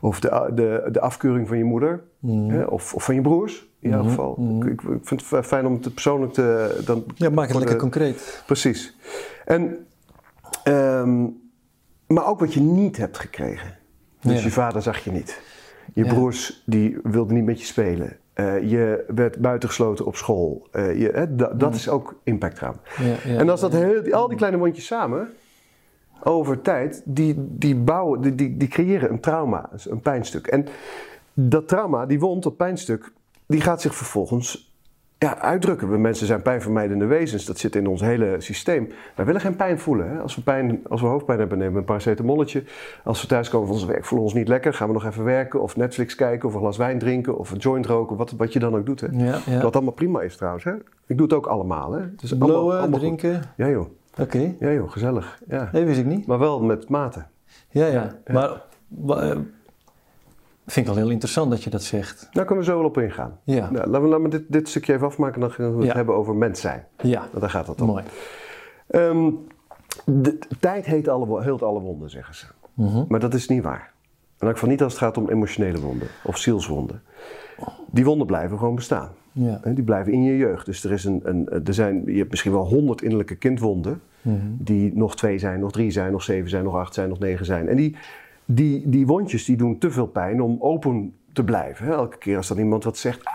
of 0.00 0.20
de, 0.20 0.50
de, 0.54 0.88
de 0.92 1.00
afkeuring 1.00 1.48
van 1.48 1.58
je 1.58 1.64
moeder, 1.64 2.02
hè, 2.26 2.62
of, 2.64 2.94
of 2.94 3.04
van 3.04 3.14
je 3.14 3.20
broers 3.20 3.66
in 3.80 3.90
jouw 3.90 4.00
Mhm, 4.00 4.08
geval. 4.08 4.34
mhm. 4.38 4.68
Ik, 4.68 4.82
ik 4.82 5.00
vind 5.02 5.30
het 5.30 5.46
fijn 5.46 5.66
om 5.66 5.72
het 5.72 5.92
persoonlijk 5.94 6.32
te. 6.32 6.80
Dan, 6.84 7.04
Ja, 7.14 7.30
maak 7.30 7.46
het 7.48 7.56
lekker 7.56 7.74
de- 7.74 7.80
concreet. 7.80 8.42
Precies. 8.46 8.96
En, 9.44 9.86
ehm, 10.64 11.22
maar 12.06 12.26
ook 12.26 12.40
wat 12.40 12.54
je 12.54 12.60
niet 12.60 12.96
hebt 12.96 13.18
gekregen. 13.18 13.76
Dus 14.20 14.38
Ja. 14.38 14.44
je 14.44 14.50
vader 14.50 14.82
zag 14.82 14.98
je 15.04 15.10
niet. 15.12 15.40
Je 15.94 16.06
broers 16.06 16.62
die 16.66 16.98
wilden 17.02 17.34
niet 17.34 17.44
met 17.44 17.60
je 17.60 17.66
spelen. 17.66 18.16
Eh, 18.32 18.70
je 18.70 19.04
werd 19.14 19.38
buitengesloten 19.38 20.06
op 20.06 20.16
school. 20.16 20.68
Eh, 20.70 21.00
je, 21.00 21.08
hè, 21.10 21.36
da- 21.36 21.52
dat 21.54 21.74
is 21.74 21.88
ook 21.88 22.14
impacttrauma. 22.22 22.78
Ja, 22.98 23.32
ja, 23.32 23.38
en 23.38 23.48
als 23.48 23.60
dat 23.60 23.72
heel, 23.72 24.12
al 24.12 24.28
die 24.28 24.36
kleine 24.36 24.58
wondjes 24.58 24.86
samen, 24.86 25.28
over 26.22 26.60
tijd, 26.60 27.02
die, 27.04 27.34
die 27.38 27.76
bouwen, 27.76 28.20
die, 28.20 28.34
die, 28.34 28.56
die 28.56 28.68
creëren 28.68 29.10
een 29.10 29.20
trauma, 29.20 29.70
een 29.88 30.00
pijnstuk. 30.00 30.46
En 30.46 30.66
dat 31.34 31.68
trauma, 31.68 32.06
die 32.06 32.20
wond, 32.20 32.42
dat 32.42 32.56
pijnstuk, 32.56 33.12
die 33.46 33.60
gaat 33.60 33.80
zich 33.80 33.94
vervolgens 33.94 34.71
ja, 35.22 35.38
uitdrukken. 35.38 35.90
We 35.90 35.98
mensen 35.98 36.26
zijn 36.26 36.42
pijnvermijdende 36.42 37.06
wezens, 37.06 37.44
dat 37.44 37.58
zit 37.58 37.76
in 37.76 37.86
ons 37.86 38.00
hele 38.00 38.34
systeem. 38.38 38.88
Wij 39.14 39.24
willen 39.24 39.40
geen 39.40 39.56
pijn 39.56 39.78
voelen. 39.78 40.10
Hè? 40.10 40.18
Als, 40.18 40.34
we 40.34 40.42
pijn, 40.42 40.80
als 40.88 41.00
we 41.00 41.06
hoofdpijn 41.06 41.38
hebben, 41.38 41.58
nemen 41.58 41.72
we 41.72 41.78
een 41.78 41.84
paracetamolletje. 41.84 42.62
Als 43.04 43.20
we 43.20 43.26
thuiskomen 43.26 43.66
van 43.66 43.76
ons 43.76 43.84
werk, 43.84 44.04
voelen 44.04 44.26
we 44.26 44.32
ons 44.32 44.40
niet 44.40 44.48
lekker, 44.48 44.74
gaan 44.74 44.86
we 44.88 44.92
nog 44.94 45.04
even 45.04 45.24
werken 45.24 45.60
of 45.60 45.76
Netflix 45.76 46.14
kijken 46.14 46.48
of 46.48 46.54
een 46.54 46.60
glas 46.60 46.76
wijn 46.76 46.98
drinken 46.98 47.38
of 47.38 47.50
een 47.50 47.58
joint 47.58 47.86
roken, 47.86 48.16
wat, 48.16 48.30
wat 48.30 48.52
je 48.52 48.58
dan 48.58 48.76
ook 48.76 48.86
doet. 48.86 49.00
Hè? 49.00 49.06
Ja, 49.10 49.38
ja. 49.46 49.62
Wat 49.62 49.74
allemaal 49.74 49.92
prima 49.92 50.20
is 50.20 50.36
trouwens. 50.36 50.64
Hè? 50.64 50.72
Ik 51.06 51.16
doe 51.16 51.22
het 51.22 51.32
ook 51.32 51.46
allemaal. 51.46 51.92
Hè? 51.92 52.02
Allemaal- 52.38 52.88
goed. 52.88 52.98
drinken. 52.98 53.42
Ja 53.56 53.68
joh. 53.68 53.86
Oké. 54.18 54.54
ja 54.58 54.72
joh, 54.72 54.90
gezellig. 54.90 55.40
Ja. 55.48 55.68
Nee, 55.72 55.84
wist 55.84 55.98
ik 55.98 56.06
niet. 56.06 56.26
Maar 56.26 56.38
wel 56.38 56.62
met 56.62 56.88
mate. 56.88 57.24
Ja, 57.68 57.86
ja. 57.86 58.16
Maar 58.26 58.62
eh, 59.08 59.36
vind 60.66 60.86
ik 60.86 60.92
wel 60.92 61.02
heel 61.02 61.12
interessant 61.12 61.50
dat 61.50 61.62
je 61.64 61.70
dat 61.70 61.82
zegt. 61.82 62.28
Daar 62.32 62.44
kunnen 62.44 62.64
we 62.64 62.70
zo 62.70 62.76
wel 62.76 62.86
op 62.86 62.98
ingaan. 62.98 63.38
Ja, 63.44 63.70
Nou, 63.70 63.86
laten 63.86 64.02
we, 64.02 64.08
laten 64.08 64.22
we 64.22 64.28
dit, 64.28 64.44
dit 64.48 64.68
stukje 64.68 64.92
even 64.94 65.06
afmaken, 65.06 65.40
dan 65.40 65.50
gaan 65.50 65.70
we 65.72 65.76
het 65.76 65.86
Ja. 65.86 65.94
hebben 65.94 66.14
over 66.14 66.34
mens 66.34 66.60
zijn. 66.60 66.86
ja. 67.00 67.20
Want 67.20 67.40
daar 67.40 67.50
gaat 67.50 67.66
het 67.66 67.80
om. 67.80 67.86
Mooi. 67.86 68.04
Ehm, 68.86 69.30
de, 70.04 70.38
tijd 70.60 70.84
heet 70.86 71.08
alle, 71.08 71.42
heelt 71.42 71.62
alle 71.62 71.80
wonden, 71.80 72.10
zeggen 72.10 72.34
ze. 72.34 72.46
Mhm. 72.74 73.04
Maar 73.08 73.20
dat 73.20 73.34
is 73.34 73.48
niet 73.48 73.62
waar. 73.62 73.92
En 74.38 74.48
ook 74.48 74.58
van 74.58 74.68
niet 74.68 74.82
als 74.82 74.92
het 74.92 75.02
gaat 75.02 75.16
om 75.16 75.28
emotionele 75.28 75.80
wonden 75.80 76.08
of 76.24 76.36
zielswonden. 76.38 77.02
Die 77.90 78.04
wonden 78.04 78.26
blijven 78.26 78.58
gewoon 78.58 78.74
bestaan. 78.74 79.10
Ja. 79.32 79.60
Die 79.64 79.84
blijven 79.84 80.12
in 80.12 80.22
je 80.22 80.36
jeugd. 80.36 80.66
Dus 80.66 80.84
er, 80.84 80.92
is 80.92 81.04
een, 81.04 81.20
een, 81.24 81.48
er 81.64 81.74
zijn, 81.74 82.02
je 82.06 82.18
hebt 82.18 82.30
misschien 82.30 82.52
wel 82.52 82.66
honderd 82.66 83.02
innerlijke 83.02 83.34
kindwonden. 83.34 84.00
Mhm. 84.22 84.36
Die 84.58 84.96
nog 84.96 85.16
twee 85.16 85.38
zijn, 85.38 85.60
nog 85.60 85.72
drie 85.72 85.90
zijn, 85.90 86.12
nog 86.12 86.22
zeven 86.22 86.50
zijn, 86.50 86.64
nog 86.64 86.74
acht 86.76 86.94
zijn, 86.94 87.08
nog 87.08 87.18
negen 87.18 87.46
zijn. 87.46 87.68
En 87.68 87.76
die, 87.76 87.96
die, 88.44 88.88
die 88.88 89.06
wondjes 89.06 89.44
die 89.44 89.56
doen 89.56 89.78
te 89.78 89.90
veel 89.90 90.06
pijn 90.06 90.40
om 90.40 90.56
open 90.60 91.14
te 91.32 91.44
blijven. 91.44 91.86
Hè? 91.86 91.92
Elke 91.92 92.18
keer 92.18 92.36
als 92.36 92.48
dan 92.48 92.58
iemand 92.58 92.84
wat 92.84 92.96
zegt, 92.96 93.24
ah, 93.24 93.32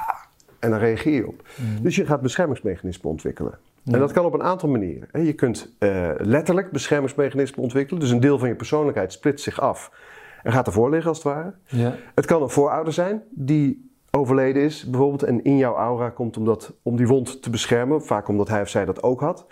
en 0.59 0.69
dan 0.69 0.79
reageer 0.79 1.13
je 1.13 1.27
op. 1.27 1.47
Dus 1.81 1.95
je 1.95 2.05
gaat 2.05 2.21
beschermingsmechanismen 2.21 3.11
ontwikkelen. 3.11 3.57
En 3.85 3.99
dat 3.99 4.11
kan 4.11 4.25
op 4.25 4.33
een 4.33 4.43
aantal 4.43 4.69
manieren. 4.69 5.07
hè. 5.11 5.19
Je 5.19 5.33
kunt 5.33 5.75
eh, 5.79 6.09
letterlijk 6.17 6.71
beschermingsmechanismen 6.71 7.63
ontwikkelen. 7.63 8.01
Dus 8.01 8.09
een 8.09 8.19
deel 8.19 8.39
van 8.39 8.47
je 8.47 8.55
persoonlijkheid 8.55 9.13
splitst 9.13 9.43
zich 9.43 9.59
af 9.61 9.91
en 10.43 10.51
gaat 10.51 10.67
ervoor 10.67 10.89
liggen 10.89 11.09
als 11.09 11.23
het 11.23 11.33
ware. 11.33 11.53
Het 12.15 12.25
kan 12.25 12.41
een 12.41 12.49
voorouder 12.49 12.93
zijn 12.93 13.23
die 13.29 13.89
overleden 14.11 14.61
is, 14.61 14.89
bijvoorbeeld, 14.89 15.23
en 15.23 15.43
in 15.43 15.57
jouw 15.57 15.75
aura 15.75 16.09
komt 16.09 16.37
om, 16.37 16.45
dat, 16.45 16.73
om 16.81 16.95
die 16.95 17.07
wond 17.07 17.41
te 17.41 17.49
beschermen, 17.49 18.03
vaak 18.03 18.27
omdat 18.27 18.47
hij 18.47 18.61
of 18.61 18.69
zij 18.69 18.85
dat 18.85 19.03
ook 19.03 19.21
had. 19.21 19.45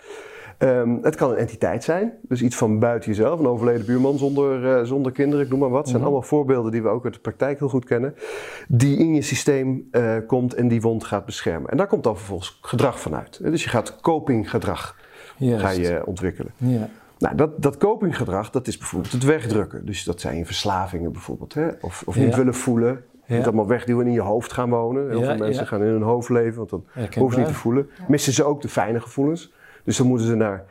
Ehm, 0.58 0.96
het 1.02 1.14
kan 1.14 1.30
een 1.30 1.36
entiteit 1.36 1.84
zijn, 1.84 2.12
dus 2.22 2.42
iets 2.42 2.56
van 2.56 2.78
buiten 2.78 3.08
jezelf, 3.10 3.38
een 3.40 3.46
overleden 3.46 3.86
buurman 3.86 4.18
zonder, 4.18 4.76
eh, 4.76 4.84
zonder 4.84 5.12
kinderen, 5.12 5.44
ik 5.44 5.50
noem 5.50 5.58
maar 5.60 5.68
wat. 5.68 5.78
Het 5.78 5.88
zijn 5.88 6.00
Mhm. 6.02 6.10
allemaal 6.10 6.28
voorbeelden 6.28 6.72
die 6.72 6.82
we 6.82 6.88
ook 6.88 7.04
uit 7.04 7.14
de 7.14 7.20
praktijk 7.20 7.58
heel 7.58 7.68
goed 7.68 7.84
kennen, 7.84 8.14
die 8.68 8.98
in 8.98 9.14
je 9.14 9.22
systeem 9.22 9.88
eh, 9.90 10.14
komt 10.26 10.54
en 10.54 10.68
die 10.68 10.80
wond 10.80 11.04
gaat 11.04 11.24
beschermen. 11.24 11.70
En 11.70 11.76
daar 11.76 11.86
komt 11.86 12.04
dan 12.04 12.16
vervolgens 12.16 12.58
gedrag 12.62 13.00
vanuit. 13.00 13.40
Dus 13.42 13.62
je 13.64 13.68
gaat 13.68 14.00
copinggedrag 14.00 14.96
Juist. 15.36 15.64
ga 15.64 15.70
je 15.70 16.02
ontwikkelen. 16.06 16.52
Ja. 16.56 16.88
Nou, 17.18 17.36
dat, 17.36 17.62
dat 17.62 17.76
copinggedrag, 17.76 18.50
dat 18.50 18.66
is 18.66 18.78
bijvoorbeeld 18.78 19.12
het 19.12 19.24
wegdrukken. 19.24 19.86
Dus 19.86 20.04
dat 20.04 20.20
zijn 20.20 20.46
verslavingen 20.46 21.12
bijvoorbeeld. 21.12 21.54
Hè? 21.54 21.68
Of, 21.80 22.02
of 22.06 22.16
niet 22.16 22.30
Ja. 22.30 22.36
willen 22.36 22.54
voelen. 22.54 23.02
Ja. 23.26 23.36
Niet 23.36 23.44
allemaal 23.46 23.66
wegduwen 23.66 24.02
en 24.02 24.08
in 24.08 24.14
je 24.14 24.20
hoofd 24.20 24.52
gaan 24.52 24.70
wonen. 24.70 25.08
Heel 25.08 25.18
Ja, 25.20 25.24
veel 25.26 25.36
mensen 25.36 25.62
ja. 25.62 25.68
gaan 25.68 25.82
in 25.82 25.86
hun 25.90 26.02
hoofd 26.02 26.28
leven, 26.28 26.56
want 26.56 26.70
dan 26.70 26.84
hoeven 26.94 27.32
ze 27.32 27.38
niet 27.38 27.48
te 27.48 27.54
voelen. 27.54 27.90
Missen 28.08 28.32
ze 28.32 28.44
ook 28.44 28.62
de 28.62 28.68
fijne 28.68 29.00
gevoelens. 29.00 29.52
Dus 29.86 29.96
dan 29.96 30.06
moeten 30.06 30.26
ze 30.26 30.34
naar 30.34 30.64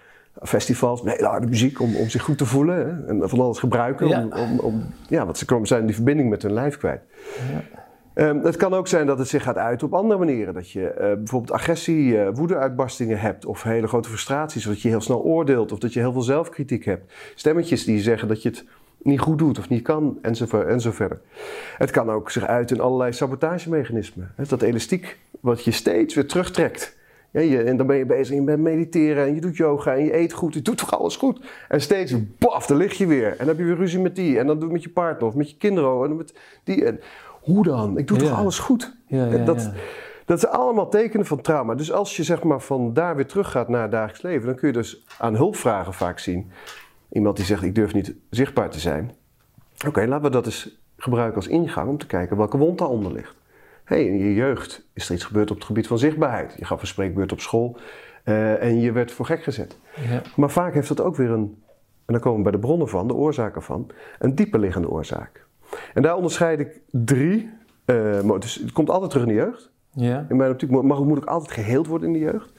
festivals, 0.43 1.01
met 1.01 1.15
hele 1.15 1.28
harde 1.28 1.47
muziek 1.47 1.82
om, 1.82 1.95
om 1.95 2.10
zich 2.10 2.21
goed 2.21 2.38
te 2.38 2.45
voelen. 2.45 2.75
Hè? 2.78 3.08
En 3.08 3.30
van 3.30 3.39
alles 3.39 3.60
gebruiken. 3.60 4.08
Ja. 4.08 4.23
Om, 4.23 4.32
om, 4.32 4.60
om- 4.60 4.84
ja, 5.10 5.25
want 5.25 5.38
ze 5.38 5.45
komen, 5.45 5.67
zijn 5.67 5.86
die 5.86 5.95
verbinding 5.95 6.30
met 6.30 6.41
hun 6.41 6.54
lijf 6.54 6.78
kwijt. 6.78 7.01
Ehm, 8.13 8.39
het 8.43 8.56
kan 8.58 8.73
ook 8.73 8.88
zijn 8.88 9.06
dat 9.08 9.17
het 9.17 9.28
zich 9.28 9.43
gaat 9.43 9.58
uiten 9.58 9.88
op 9.88 9.93
andere 9.93 10.19
manieren. 10.19 10.54
Dat 10.54 10.71
je 10.71 10.88
eh, 10.89 11.13
bijvoorbeeld 11.13 11.51
agressie, 11.51 12.21
eh 12.21 12.30
woedeuitbarstingen 12.34 13.19
hebt. 13.19 13.45
Of 13.45 13.63
hele 13.63 13.88
grote 13.88 14.10
frustraties. 14.10 14.65
Of 14.67 14.73
dat 14.73 14.82
je 14.82 14.89
heel 14.89 15.01
snel 15.01 15.23
oordeelt. 15.23 15.71
Of 15.71 15.80
dat 15.80 15.93
je 15.93 15.99
heel 15.99 16.12
veel 16.12 16.21
zelfkritiek 16.21 16.86
hebt. 16.86 17.13
Stemmetjes 17.36 17.86
die 17.86 17.99
zeggen 18.01 18.28
dat 18.28 18.41
je 18.41 18.49
het 18.49 18.65
niet 19.01 19.19
goed 19.19 19.38
doet 19.38 19.60
of 19.60 19.69
niet 19.69 19.82
kan. 19.84 20.17
En 20.21 20.36
zo, 20.36 20.45
ver- 20.45 20.67
en 20.67 20.82
zo 20.82 20.91
verder. 20.91 21.19
Het 21.78 21.91
kan 21.91 22.10
ook 22.12 22.32
zich 22.32 22.45
uiten 22.45 22.75
in 22.75 22.82
allerlei 22.82 23.13
sabotagemechanismen. 23.13 24.32
Hè, 24.36 24.43
Dat 24.47 24.62
elastiek 24.62 25.19
wat 25.39 25.63
je 25.63 25.71
steeds 25.71 26.15
weer 26.15 26.28
terugtrekt. 26.28 26.97
Ja, 27.36 27.41
je, 27.41 27.63
en 27.63 27.78
dan 27.78 27.88
ben 27.88 27.98
je 27.98 28.06
bezig, 28.06 28.36
je 28.36 28.41
bent 28.43 28.60
mediteren 28.62 29.26
en 29.26 29.36
je 29.36 29.41
doet 29.41 29.58
yoga 29.58 29.93
en 29.95 30.04
je 30.04 30.15
eet 30.17 30.34
goed. 30.34 30.54
Je 30.54 30.62
doet 30.62 30.78
toch 30.78 31.00
alles 31.00 31.15
goed? 31.15 31.39
En 31.69 31.82
steeds, 31.82 32.13
baf, 32.38 32.65
dan 32.65 32.78
lig 32.78 32.93
je 32.93 33.08
weer. 33.08 33.28
En 33.32 33.38
dan 33.38 33.48
heb 33.48 33.58
je 33.58 33.63
weer 33.63 33.76
ruzie 33.76 34.00
met 34.00 34.15
die. 34.15 34.39
En 34.39 34.48
dan 34.48 34.58
doe 34.60 34.67
je 34.67 34.74
met 34.74 34.84
je 34.84 34.89
partner 34.89 35.28
of 35.28 35.36
met 35.36 35.50
je 35.50 35.58
kinderen. 35.58 36.04
En 36.10 36.15
met 36.15 36.34
die. 36.63 36.86
En, 36.86 37.00
hoe 37.41 37.63
dan? 37.63 37.98
Ik 37.98 38.08
doe 38.08 38.19
Ja. 38.19 38.24
toch 38.28 38.38
alles 38.38 38.60
goed? 38.60 38.95
Ja, 39.08 39.26
ja, 39.26 39.43
dat, 39.45 39.71
dat 40.26 40.39
zijn 40.39 40.52
allemaal 40.52 40.89
tekenen 40.89 41.26
van 41.26 41.41
trauma. 41.41 41.76
Dus 41.76 41.91
als 41.91 42.15
je 42.17 42.24
zeg 42.24 42.43
maar 42.43 42.62
van 42.62 42.93
daar 42.93 43.15
weer 43.15 43.26
teruggaat 43.28 43.69
naar 43.69 43.82
het 43.82 43.91
dagelijks 43.91 44.21
leven, 44.21 44.45
dan 44.45 44.56
kun 44.56 44.67
je 44.67 44.74
dus 44.74 45.04
aan 45.17 45.36
hulpvragen 45.36 45.93
vaak 45.93 46.19
zien. 46.19 46.52
Iemand 47.12 47.36
die 47.36 47.45
zegt: 47.45 47.63
Ik 47.63 47.76
durf 47.76 47.93
niet 47.93 48.15
zichtbaar 48.30 48.69
te 48.69 48.80
zijn. 48.80 49.12
Oké, 49.88 50.06
laten 50.06 50.26
we 50.26 50.30
dat 50.30 50.45
eens 50.45 50.80
gebruiken 50.98 51.36
als 51.36 51.48
ingang 51.48 51.89
om 51.89 51.98
te 51.98 52.08
kijken 52.08 52.38
welke 52.38 52.58
wond 52.58 52.78
daaronder 52.78 53.12
ligt. 53.12 53.35
Hey, 53.86 54.06
in 54.06 54.17
je 54.17 54.34
jeugd 54.34 54.88
is 54.93 55.08
er 55.08 55.15
iets 55.15 55.24
gebeurd 55.24 55.50
op 55.52 55.56
het 55.58 55.65
gebied 55.65 55.88
van 55.88 55.98
zichtbaarheid. 56.00 56.56
Je 56.58 56.65
gaf 56.65 56.82
een 56.82 56.88
spreekbeurt 56.88 57.32
op 57.32 57.39
school 57.39 57.78
eh, 58.24 58.63
en 58.63 58.80
je 58.80 58.91
werd 58.91 59.12
voor 59.12 59.26
gek 59.26 59.43
gezet. 59.43 59.78
Ja. 60.10 60.21
Maar 60.36 60.52
vaak 60.52 60.74
heeft 60.74 60.88
dat 60.88 61.02
ook 61.02 61.15
weer 61.15 61.30
een, 61.30 61.63
en 62.06 62.13
dan 62.13 62.19
komen 62.19 62.38
we 62.38 62.43
bij 62.43 62.52
de 62.52 62.60
bronnen 62.67 62.89
van, 62.89 63.08
de 63.08 63.13
oorzaken 63.13 63.63
van, 63.63 63.88
een 64.19 64.36
dieper 64.36 64.60
liggende 64.60 64.89
oorzaak. 64.89 65.45
En 65.93 66.02
daar 66.02 66.15
onderscheid 66.15 66.60
ik 66.60 66.80
drie. 66.91 67.50
eh, 67.86 68.32
dus 68.39 68.56
het 68.56 68.71
komt 68.71 68.89
altijd 68.89 69.12
terug 69.12 69.28
in 69.28 69.34
de 69.34 69.39
jeugd. 69.39 69.71
Ja. 69.91 70.26
In 70.30 70.36
mijn 70.36 70.52
optiek 70.52 70.69
mag, 70.69 71.04
moet 71.04 71.17
ook 71.17 71.26
altijd 71.26 71.52
geheeld 71.52 71.88
worden 71.88 72.08
in 72.08 72.13
de 72.13 72.19
jeugd. 72.19 72.54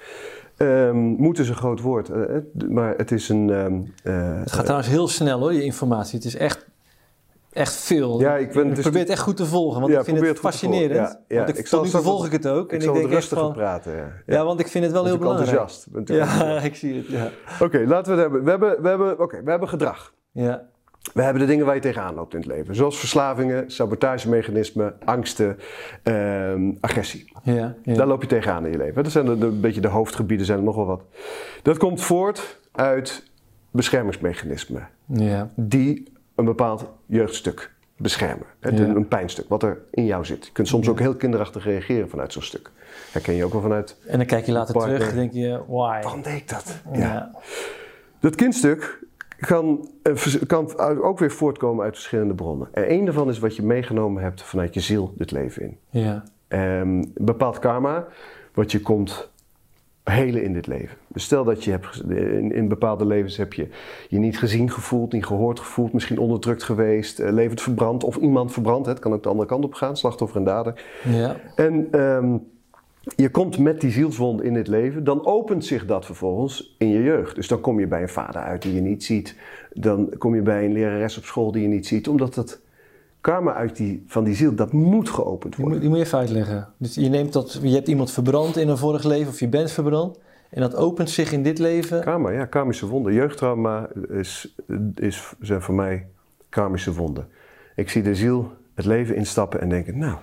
Ehm, 0.57 0.97
moet 0.99 1.39
is 1.39 1.49
een 1.49 1.55
groot 1.55 1.81
woord, 1.81 2.09
eh, 2.09 2.37
maar 2.69 2.95
het 2.97 3.11
is 3.13 3.29
een. 3.29 3.51
ehm, 3.51 3.81
eh, 4.03 4.39
Het 4.39 4.53
gaat 4.53 4.63
trouwens 4.63 4.89
heel 4.91 5.09
snel 5.09 5.39
hoor, 5.39 5.53
je 5.53 5.65
informatie. 5.65 6.17
Het 6.17 6.27
is 6.27 6.37
echt, 6.37 6.67
echt 7.57 7.75
veel. 7.77 8.21
Ja, 8.21 8.37
ik 8.37 8.53
ben 8.53 8.69
dus- 8.75 8.81
probeer 8.81 9.01
het 9.01 9.11
echt 9.11 9.21
goed 9.21 9.37
te 9.37 9.47
volgen, 9.47 9.81
want 9.81 9.93
Ja, 9.93 9.99
ik 9.99 10.05
vind 10.05 10.21
het 10.21 10.39
fascinerend. 10.39 10.93
Ja, 11.11 11.21
ja. 11.29 11.37
Want 11.37 11.49
ik, 11.49 11.57
Ik 11.57 11.67
zal 11.67 11.79
tot 11.79 11.87
nu 11.87 11.95
toe 11.95 12.03
volg 12.03 12.27
ik 12.27 12.33
het 12.33 12.49
ook. 12.49 12.71
En 12.71 12.77
ik 12.77 12.83
ik 12.83 12.93
denk 12.93 13.05
echt 13.05 13.15
rustiger 13.15 13.45
van... 13.45 13.53
praten. 13.53 13.97
Ja, 13.97 14.13
Ja, 14.27 14.45
want 14.45 14.61
ik 14.61 14.69
vind 14.69 14.85
het 14.85 14.93
wel 14.93 15.05
heel 15.05 15.19
belangrijk. 15.19 15.51
enthousiast. 15.51 15.89
Ja, 16.05 16.61
ik 16.71 16.75
zie 16.77 16.95
het. 16.95 17.07
Ja. 17.07 17.31
Oké, 17.61 17.85
laten 17.87 18.17
we 18.17 18.21
het 18.23 18.31
hebben. 18.31 18.45
We 18.45 18.51
hebben, 18.51 18.83
we, 18.83 18.89
hebben, 18.89 19.21
oké, 19.21 19.43
we 19.45 19.51
hebben 19.51 19.69
gedrag. 19.69 20.13
Ja. 20.33 20.63
We 21.15 21.23
hebben 21.23 21.43
de 21.43 21.49
dingen 21.49 21.67
waar 21.67 21.75
je 21.75 21.81
tegenaan 21.81 22.15
loopt 22.15 22.33
in 22.35 22.39
het 22.41 22.49
leven. 22.49 22.75
Zoals 22.75 22.99
verslavingen, 22.99 23.71
sabotagemechanismen, 23.71 24.95
angsten, 25.05 25.59
ehm, 26.03 26.73
agressie. 26.81 27.33
Ja. 27.43 27.75
Ja. 27.83 27.95
Daar 27.95 28.07
loop 28.07 28.23
je 28.23 28.29
tegenaan 28.29 28.65
in 28.65 28.71
je 28.71 28.79
leven. 28.79 29.03
Dat 29.03 29.13
zijn 29.13 29.27
de, 29.27 29.39
de- 29.39 29.47
een 29.47 29.61
beetje 29.61 29.81
de 29.81 29.89
hoofdgebieden, 29.89 30.47
zijn 30.47 30.59
er 30.59 30.65
nog 30.65 30.77
wel 30.77 30.87
wat. 30.87 31.03
Dat 31.63 31.79
komt 31.79 32.01
voort 32.03 32.59
uit 32.73 33.23
beschermingsmechanismen. 33.71 34.89
ja. 35.07 35.49
Die 35.55 36.13
een 36.37 36.45
bepaald 36.45 36.89
jeugdstuk 37.07 37.75
beschermen. 37.97 38.47
Het, 38.61 38.79
Ja. 38.79 38.85
een, 38.85 38.97
een 38.97 39.09
pijnstuk, 39.09 39.49
wat 39.49 39.63
er 39.63 39.79
in 39.91 40.05
jou 40.05 40.25
zit. 40.25 40.47
Je 40.47 40.53
kunt 40.53 40.69
soms 40.69 40.89
ook 40.89 40.99
heel 40.99 41.15
kinderachtig 41.15 41.65
reageren 41.65 42.09
vanuit 42.09 42.33
zo'n 42.33 42.43
stuk. 42.43 42.71
Herken 43.13 43.35
je 43.35 43.45
ook 43.45 43.53
wel 43.53 43.63
vanuit... 43.63 43.97
En 44.07 44.19
dan 44.19 44.27
kijk 44.27 44.47
je 44.47 44.53
later 44.53 44.75
Partner. 44.75 44.97
terug 44.97 45.13
en 45.13 45.17
denk 45.19 45.33
je, 45.33 45.51
why? 45.67 46.03
Waarom 46.03 46.23
deed 46.23 46.35
ik 46.37 46.49
dat? 46.49 46.81
Ja. 46.93 47.31
Dat 48.21 48.35
kindstuk 48.35 49.05
kan, 49.39 49.91
eh, 50.03 50.15
kan 50.47 50.79
ook 50.79 51.19
weer 51.19 51.31
voortkomen 51.31 51.85
uit 51.85 51.95
verschillende 51.95 52.35
bronnen. 52.35 52.69
En 52.73 52.87
één 52.87 53.05
daarvan 53.05 53.29
is 53.29 53.39
wat 53.39 53.57
je 53.57 53.63
meegenomen 53.63 54.23
hebt 54.23 54.43
vanuit 54.43 54.75
je 54.75 54.81
ziel 54.81 55.15
dit 55.17 55.31
leven 55.31 55.63
in. 55.63 55.79
Ja. 55.91 56.25
Ehm, 56.49 56.63
een 56.89 57.13
bepaald 57.15 57.59
karma, 57.59 58.07
wat 58.55 58.73
je 58.73 58.81
komt 58.81 59.31
helen 60.13 60.43
in 60.43 60.53
dit 60.53 60.67
leven. 60.67 60.97
Dus 61.09 61.25
stel 61.25 61.45
dat 61.45 61.65
je 61.65 61.71
hebt, 61.71 62.03
in, 62.09 62.53
in 62.53 62.69
bepaalde 62.69 63.07
levens 63.07 63.37
heb 63.37 63.53
je 63.53 63.69
je 64.09 64.19
niet 64.19 64.39
gezien 64.39 64.71
gevoeld, 64.71 65.13
niet 65.13 65.27
gehoord 65.27 65.61
gevoeld, 65.61 65.93
misschien 65.93 66.19
onderdrukt 66.19 66.63
geweest, 66.63 67.21
uh, 67.21 67.33
levend 67.33 67.63
verbrand 67.63 68.05
of 68.05 68.17
iemand 68.17 68.53
verbrand. 68.53 68.87
Het 68.87 68.99
kan 68.99 69.13
ook 69.13 69.23
de 69.23 69.29
andere 69.29 69.49
kant 69.49 69.65
op 69.65 69.75
gaan, 69.75 69.97
slachtoffer 69.97 70.39
en 70.39 70.45
dader. 70.45 70.85
Ja. 71.09 71.37
En 71.55 71.89
ehm, 71.91 72.37
je 73.17 73.31
komt 73.31 73.59
met 73.59 73.81
die 73.81 73.91
zielswond 73.91 74.43
in 74.43 74.55
dit 74.55 74.67
leven, 74.67 75.05
dan 75.05 75.27
opent 75.27 75.65
zich 75.65 75.87
dat 75.87 76.05
vervolgens 76.05 76.75
in 76.79 76.89
je 76.89 77.03
jeugd. 77.03 77.35
Dus 77.35 77.49
dan 77.49 77.61
kom 77.61 77.81
je 77.81 77.87
bij 77.87 78.03
een 78.03 78.09
vader 78.09 78.43
uit 78.43 78.63
die 78.63 78.75
je 78.75 78.81
niet 78.81 79.05
ziet. 79.05 79.37
Dan 79.73 80.15
kom 80.19 80.35
je 80.35 80.43
bij 80.43 80.65
een 80.65 80.73
lerares 80.73 81.19
op 81.19 81.25
school 81.25 81.53
die 81.53 81.63
je 81.63 81.69
niet 81.69 81.87
ziet, 81.87 82.09
omdat 82.09 82.35
dat 82.35 82.61
karma 83.27 83.55
uit 83.55 83.77
die, 83.77 84.05
van 84.07 84.25
die 84.25 84.35
ziel, 84.35 84.55
dat 84.55 84.73
moet 84.73 85.09
geopend 85.09 85.57
Die 85.57 85.65
moet, 85.65 85.73
worden. 85.73 85.81
die 85.81 85.89
moet 85.89 85.99
je 85.99 86.05
even 86.05 86.19
uitleggen. 86.19 86.69
Dus 86.77 86.95
je, 86.95 87.09
neemt 87.09 87.33
dat, 87.33 87.59
je 87.63 87.75
hebt 87.75 87.89
iemand 87.89 88.11
verbrand 88.11 88.57
in 88.57 88.69
een 88.69 88.79
vorig 88.79 89.05
leven 89.05 89.29
of 89.29 89.41
je 89.41 89.49
bent 89.49 89.71
verbrand. 89.71 90.19
En 90.51 90.61
dat 90.61 90.75
opent 90.75 91.11
zich 91.11 91.33
in 91.33 91.43
dit 91.43 91.59
leven. 91.59 92.01
Karma, 92.01 92.31
ja, 92.31 92.45
karmische 92.45 92.87
wonden. 92.87 93.13
Jeugdtrauma 93.13 93.89
is, 94.09 94.55
is, 94.95 95.33
zijn 95.41 95.63
voor 95.63 95.75
mij 95.75 96.07
karmische 96.49 96.93
wonden. 96.93 97.29
Ik 97.77 97.91
zie 97.91 98.03
de 98.03 98.15
ziel 98.15 98.53
het 98.75 98.85
leven 98.85 99.17
instappen 99.17 99.61
en 99.61 99.69
denken, 99.69 99.99
nou, 99.99 100.17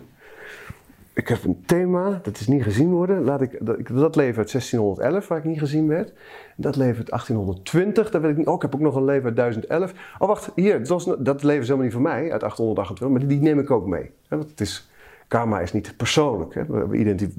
ik 1.13 1.27
heb 1.27 1.43
een 1.43 1.63
thema, 1.65 2.19
dat 2.23 2.39
is 2.39 2.47
niet 2.47 2.63
gezien 2.63 2.89
worden. 2.89 3.23
Laat 3.23 3.41
ik, 3.41 3.57
dat, 3.61 3.79
ik, 3.79 3.87
dat 3.87 4.15
leven 4.15 4.37
uit 4.37 4.51
1611, 4.51 5.27
waar 5.27 5.37
ik 5.37 5.43
niet 5.43 5.59
gezien 5.59 5.87
werd. 5.87 6.13
Dat 6.55 6.75
leven 6.75 6.97
uit 6.97 7.09
1820, 7.09 8.11
daar 8.11 8.21
weet 8.21 8.31
ik 8.31 8.37
niet. 8.37 8.47
Oh, 8.47 8.55
ik 8.55 8.61
heb 8.61 8.75
ook 8.75 8.81
nog 8.81 8.95
een 8.95 9.05
leven 9.05 9.25
uit 9.25 9.35
1011. 9.35 9.93
Oh, 10.17 10.27
wacht, 10.27 10.51
hier, 10.55 10.79
dat, 10.79 10.87
was, 10.87 11.05
dat 11.19 11.43
leven 11.43 11.61
is 11.61 11.67
helemaal 11.67 11.83
niet 11.83 11.93
voor 11.93 12.01
mij, 12.01 12.31
uit 12.31 12.43
828, 12.43 13.09
maar 13.09 13.27
die 13.27 13.41
neem 13.41 13.59
ik 13.59 13.71
ook 13.71 13.87
mee. 13.87 14.11
Want 14.29 14.49
het 14.49 14.61
is, 14.61 14.89
karma 15.27 15.59
is 15.59 15.73
niet 15.73 15.93
persoonlijk. 15.97 16.53
Hè. 16.53 16.63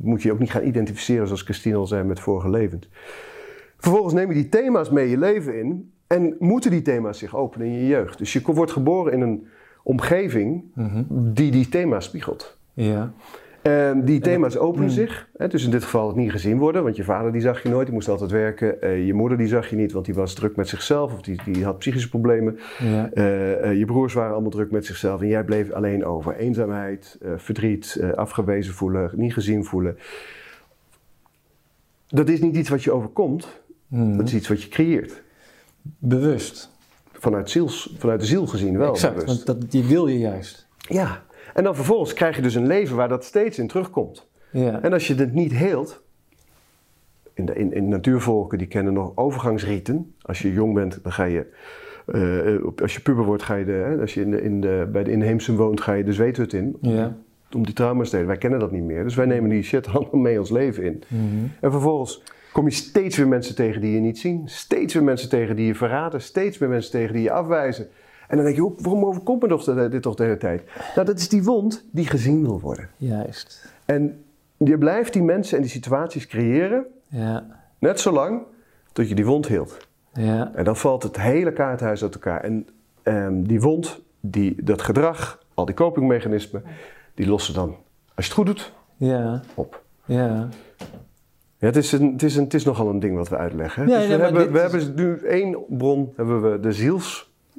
Moet 0.01 0.23
je 0.23 0.33
ook 0.33 0.39
niet 0.39 0.51
gaan 0.51 0.65
identificeren, 0.65 1.27
zoals 1.27 1.43
Christine 1.43 1.77
al 1.77 1.87
zei, 1.87 2.05
met 2.05 2.21
vorige 2.21 2.51
levens. 2.51 2.89
Vervolgens 3.79 4.15
neem 4.15 4.29
je 4.29 4.35
die 4.35 4.49
thema's 4.49 4.91
mee 4.91 5.11
je 5.11 5.19
leven 5.19 5.59
in 5.59 5.93
en 6.07 6.37
moeten 6.39 6.71
die 6.71 6.83
thema's 6.83 7.19
zich 7.19 7.37
openen 7.37 7.67
in 7.67 7.73
je 7.73 7.87
jeugd. 7.87 8.19
Dus 8.19 8.33
je 8.33 8.43
wordt 8.45 8.73
geboren 8.73 9.12
in 9.12 9.21
een 9.21 9.47
omgeving 9.83 10.65
die 11.09 11.51
die 11.51 11.69
thema's 11.69 12.05
spiegelt. 12.05 12.57
Ja. 12.73 13.12
Ehm, 13.65 14.05
die 14.05 14.21
thema's 14.21 14.57
openen 14.57 14.91
zich. 14.91 15.29
Hè, 15.37 15.49
dus 15.49 15.65
in 15.65 15.71
dit 15.71 15.83
geval 15.83 16.07
het 16.07 16.17
niet 16.17 16.31
gezien 16.31 16.59
worden, 16.59 16.83
want 16.83 16.97
je 16.97 17.05
vader 17.05 17.33
die 17.33 17.41
zag 17.41 17.62
je 17.62 17.69
nooit, 17.69 17.85
die 17.85 17.95
moest 17.95 18.09
altijd 18.09 18.31
werken. 18.31 18.83
Eh, 18.83 19.07
je 19.07 19.15
moeder 19.15 19.39
die 19.39 19.47
zag 19.47 19.71
je 19.71 19.77
niet, 19.77 19.93
want 19.93 20.05
die 20.05 20.15
was 20.15 20.35
druk 20.35 20.57
met 20.57 20.69
zichzelf 20.69 21.12
of 21.12 21.23
die, 21.23 21.41
die 21.45 21.65
had 21.65 21.79
psychische 21.79 22.09
problemen. 22.09 22.59
Ja. 22.79 23.11
Eh, 23.12 23.65
eh, 23.71 23.79
je 23.79 23.85
broers 23.85 24.15
waren 24.15 24.33
allemaal 24.33 24.51
druk 24.51 24.71
met 24.71 24.87
zichzelf 24.87 25.21
en 25.21 25.27
jij 25.27 25.45
bleef 25.45 25.71
alleen 25.71 26.05
over. 26.05 26.37
Eenzaamheid, 26.37 27.19
verdriet, 27.37 28.01
afgewezen 28.15 28.75
voelen, 28.75 29.11
niet 29.15 29.33
gezien 29.33 29.65
voelen. 29.65 29.99
Dat 32.09 32.29
is 32.29 32.41
niet 32.41 32.57
iets 32.57 32.69
wat 32.69 32.83
je 32.83 32.93
overkomt, 32.93 33.62
Mhm. 33.89 34.17
dat 34.17 34.27
is 34.27 34.35
iets 34.35 34.49
wat 34.49 34.62
je 34.62 34.69
creëert. 34.69 35.23
Bewust. 35.99 36.71
Vanuit, 37.12 37.51
ziels, 37.51 37.95
vanuit 37.99 38.21
de 38.21 38.27
ziel 38.27 38.47
gezien 38.47 38.79
wel. 38.79 38.93
exact, 38.93 39.15
bewust. 39.15 39.35
want 39.35 39.61
dat, 39.61 39.71
die 39.71 39.85
wil 39.85 40.07
je 40.07 40.19
juist. 40.19 40.67
Ja, 40.77 41.23
en 41.55 41.64
dan 41.64 41.74
vervolgens 41.74 42.12
krijg 42.12 42.36
je 42.36 42.42
dus 42.42 42.55
een 42.55 42.66
leven 42.66 42.96
waar 42.96 43.09
dat 43.09 43.24
steeds 43.24 43.59
in 43.59 43.66
terugkomt. 43.66 44.28
Ja. 44.50 44.82
En 44.82 44.92
als 44.92 45.07
je 45.07 45.14
het 45.14 45.32
niet 45.32 45.52
heelt, 45.52 46.02
in, 47.34 47.46
de, 47.46 47.55
in, 47.55 47.72
in 47.72 47.88
natuurvolken 47.88 48.59
die 48.59 48.66
kennen 48.66 48.92
nog 48.92 49.12
overgangsrieten. 49.14 50.14
Als 50.20 50.38
je 50.38 50.52
jong 50.52 50.74
bent, 50.74 50.98
dan 51.02 51.12
ga 51.12 51.24
je, 51.24 51.46
eh, 52.07 52.82
als 52.82 52.94
je 52.94 53.00
puber 53.00 53.24
wordt, 53.24 53.42
ga 53.42 53.55
je 53.55 53.64
de, 53.64 53.72
hè, 53.72 54.00
als 54.00 54.14
je 54.14 54.20
in 54.20 54.30
de, 54.30 54.42
in 54.42 54.61
de, 54.61 54.88
bij 54.92 55.05
de 55.05 55.11
inheemse 55.11 55.55
woont, 55.55 55.80
ga 55.80 55.92
je 55.92 56.05
de 56.05 56.12
zweethut 56.12 56.52
in. 56.52 56.76
Ja. 56.80 57.16
Om 57.55 57.64
die 57.64 57.74
trauma's 57.74 58.11
te. 58.11 58.24
Wij 58.24 58.36
kennen 58.36 58.59
dat 58.59 58.72
niet 58.72 58.82
meer. 58.82 59.02
Dus 59.02 59.14
wij 59.14 59.26
nemen 59.26 59.50
die 59.50 59.62
shit 59.62 59.86
allemaal 59.86 60.20
mee 60.28 60.38
ons 60.38 60.50
leven 60.50 60.84
in. 60.84 61.02
Mhm. 61.09 61.22
En 61.61 61.70
vervolgens 61.70 62.22
kom 62.52 62.64
je 62.64 62.70
steeds 62.70 63.16
weer 63.16 63.28
mensen 63.28 63.55
tegen 63.55 63.80
die 63.80 63.94
je 63.94 64.00
niet 64.00 64.18
zien. 64.18 64.42
Steeds 64.44 64.94
weer 64.94 65.02
mensen 65.02 65.28
tegen 65.28 65.57
die 65.57 65.66
je 65.66 65.74
verraden. 65.74 66.20
Steeds 66.20 66.59
weer 66.59 66.68
mensen 66.68 66.90
tegen 66.90 67.14
die 67.14 67.22
je 67.22 67.30
afwijzen. 67.30 67.88
En 68.29 68.37
dan 68.37 68.45
denk 68.45 68.57
je, 68.57 68.62
hoe- 68.62 68.75
waarom 68.79 69.05
overkomt 69.05 69.43
me 69.43 69.49
toch 69.49 69.64
dit 69.91 70.03
toch 70.03 70.14
de 70.14 70.22
hele 70.25 70.37
tijd? 70.37 70.62
Nou, 70.95 71.07
dat 71.07 71.18
is 71.18 71.29
die 71.29 71.43
wond 71.45 71.85
die 71.93 72.07
gezien 72.07 72.43
wil 72.43 72.61
worden. 72.61 72.89
Juist. 72.97 73.72
En 73.85 74.25
je 74.57 74.79
blijft 74.79 75.12
die 75.12 75.22
mensen 75.22 75.57
en 75.57 75.62
die 75.62 75.70
situaties 75.72 76.27
creëren, 76.27 76.85
Ja. 77.09 77.47
net 77.79 78.01
zolang 78.01 78.43
tot 78.93 79.09
je 79.09 79.14
die 79.14 79.27
wond 79.27 79.47
hield. 79.47 79.87
Ja. 80.12 80.51
En 80.55 80.64
dan 80.64 80.77
valt 80.77 81.03
het 81.03 81.16
hele 81.20 81.53
kaarthuis 81.53 82.03
uit 82.03 82.14
elkaar. 82.14 82.41
En 82.41 82.68
ehm, 83.03 83.43
die 83.43 83.61
wond, 83.61 84.01
die, 84.20 84.62
dat 84.64 84.83
gedrag, 84.83 85.43
al 85.55 85.64
die 85.64 85.75
copingmechanismen, 85.75 86.62
die 87.14 87.27
lossen 87.27 87.55
dan, 87.55 87.68
als 88.14 88.27
je 88.27 88.33
het 88.33 88.33
goed 88.33 88.47
doet, 88.47 88.72
Ja. 88.97 89.41
op. 89.55 89.83
Ja. 90.05 90.49
Ja, 91.59 91.66
het, 91.70 91.77
is 91.77 91.93
een, 91.93 92.12
het, 92.12 92.22
is 92.22 92.37
een, 92.37 92.45
het 92.45 92.55
is 92.55 92.64
nogal 92.64 92.89
een 92.89 93.01
ding 93.01 93.16
wat 93.16 93.29
we 93.29 93.37
uitleggen. 93.37 93.87
Nee, 93.87 93.99
Dus 93.99 94.09
nee, 94.09 94.16
we, 94.16 94.22
hebben, 94.22 94.53
we 94.53 94.61
is- 94.62 94.70
hebben 94.85 94.95
nu 94.95 95.18
één 95.18 95.59
bron, 95.68 96.12
hebben 96.16 96.51
we 96.53 96.61
de 96.61 96.72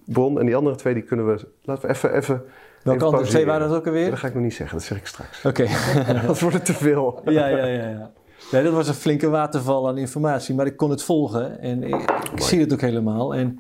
zielsbron. 0.06 0.40
En 0.40 0.46
die 0.46 0.56
andere 0.56 0.76
twee, 0.76 0.94
die 0.94 1.04
kunnen 1.04 1.26
we... 1.28 1.48
Laten 1.62 1.88
we 1.88 1.94
even... 1.94 2.14
even 2.14 2.42
Welke 2.84 3.06
andere 3.06 3.24
twee 3.24 3.46
waren 3.46 3.70
dat 3.70 3.78
ook 3.78 3.86
alweer? 3.88 4.10
Dat 4.10 4.20
ga 4.20 4.28
ik 4.28 4.34
nog 4.34 4.44
niet 4.44 4.54
zeggen, 4.54 4.78
dat 4.78 4.86
zeg 4.86 4.98
ik 4.98 5.06
straks. 5.08 5.46
Oké. 5.46 5.66
Dat 6.28 6.40
wordt 6.40 6.56
het 6.56 6.66
te 6.66 6.74
veel. 6.74 7.22
ja, 7.26 7.48
ja, 7.48 7.66
ja, 7.66 7.90
ja. 7.90 8.12
Nee, 8.52 8.64
dat 8.64 8.74
was 8.74 8.88
een 8.88 8.94
flinke 8.94 9.30
waterval 9.30 9.88
aan 9.88 9.98
informatie, 9.98 10.56
maar 10.56 10.66
ik 10.66 10.78
kon 10.78 10.90
het 10.90 11.04
volgen 11.04 11.60
en 11.60 11.84
ik, 11.84 12.12
ik 12.34 12.42
zie 12.42 12.60
het 12.60 12.74
ook 12.74 12.82
helemaal. 12.82 13.36
En 13.36 13.60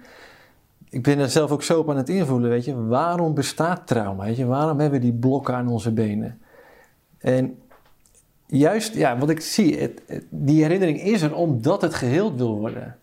ik 0.90 1.04
ben 1.04 1.20
er 1.20 1.30
zelf 1.30 1.52
ook 1.52 1.64
zo 1.64 1.80
op 1.80 1.90
aan 1.90 1.98
het 1.98 2.10
invoelen, 2.10 2.50
weet 2.50 2.66
je. 2.66 2.86
Waarom 2.86 3.34
bestaat 3.34 3.88
trauma, 3.88 4.24
weet 4.24 4.38
je? 4.38 4.46
Waarom 4.46 4.80
hebben 4.80 5.00
we 5.00 5.06
die 5.06 5.14
blokken 5.20 5.54
aan 5.56 5.68
onze 5.68 5.92
benen? 5.92 6.42
En 7.20 7.58
juist, 8.48 8.94
ja, 8.96 9.18
wat 9.18 9.30
ik 9.30 9.40
zie, 9.42 9.80
het, 9.80 10.02
het- 10.08 10.26
die 10.30 10.62
herinnering 10.62 11.02
is 11.02 11.22
er 11.22 11.36
omdat 11.36 11.82
het 11.82 11.94
geheeld 11.94 12.36
wil 12.38 12.58
worden. 12.60 12.96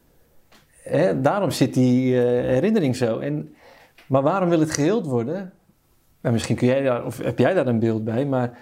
Hè, 0.83 1.21
daarom 1.21 1.51
zit 1.51 1.75
die 1.75 2.17
eh, 2.17 2.25
herinnering 2.25 2.97
zo. 2.97 3.19
En, 3.19 3.55
maar 4.07 4.23
waarom 4.23 4.49
wil 4.49 4.61
het 4.61 4.71
geheeld 4.71 5.07
worden? 5.07 5.53
Nou, 6.21 6.35
misschien 6.35 6.57
kun 6.57 6.67
jij 6.67 6.83
daar, 6.83 7.05
of 7.05 7.19
heb 7.19 7.39
jij 7.39 7.55
daar 7.55 7.67
een 7.67 7.79
beeld 7.79 8.05
bij, 8.05 8.27
maar 8.27 8.59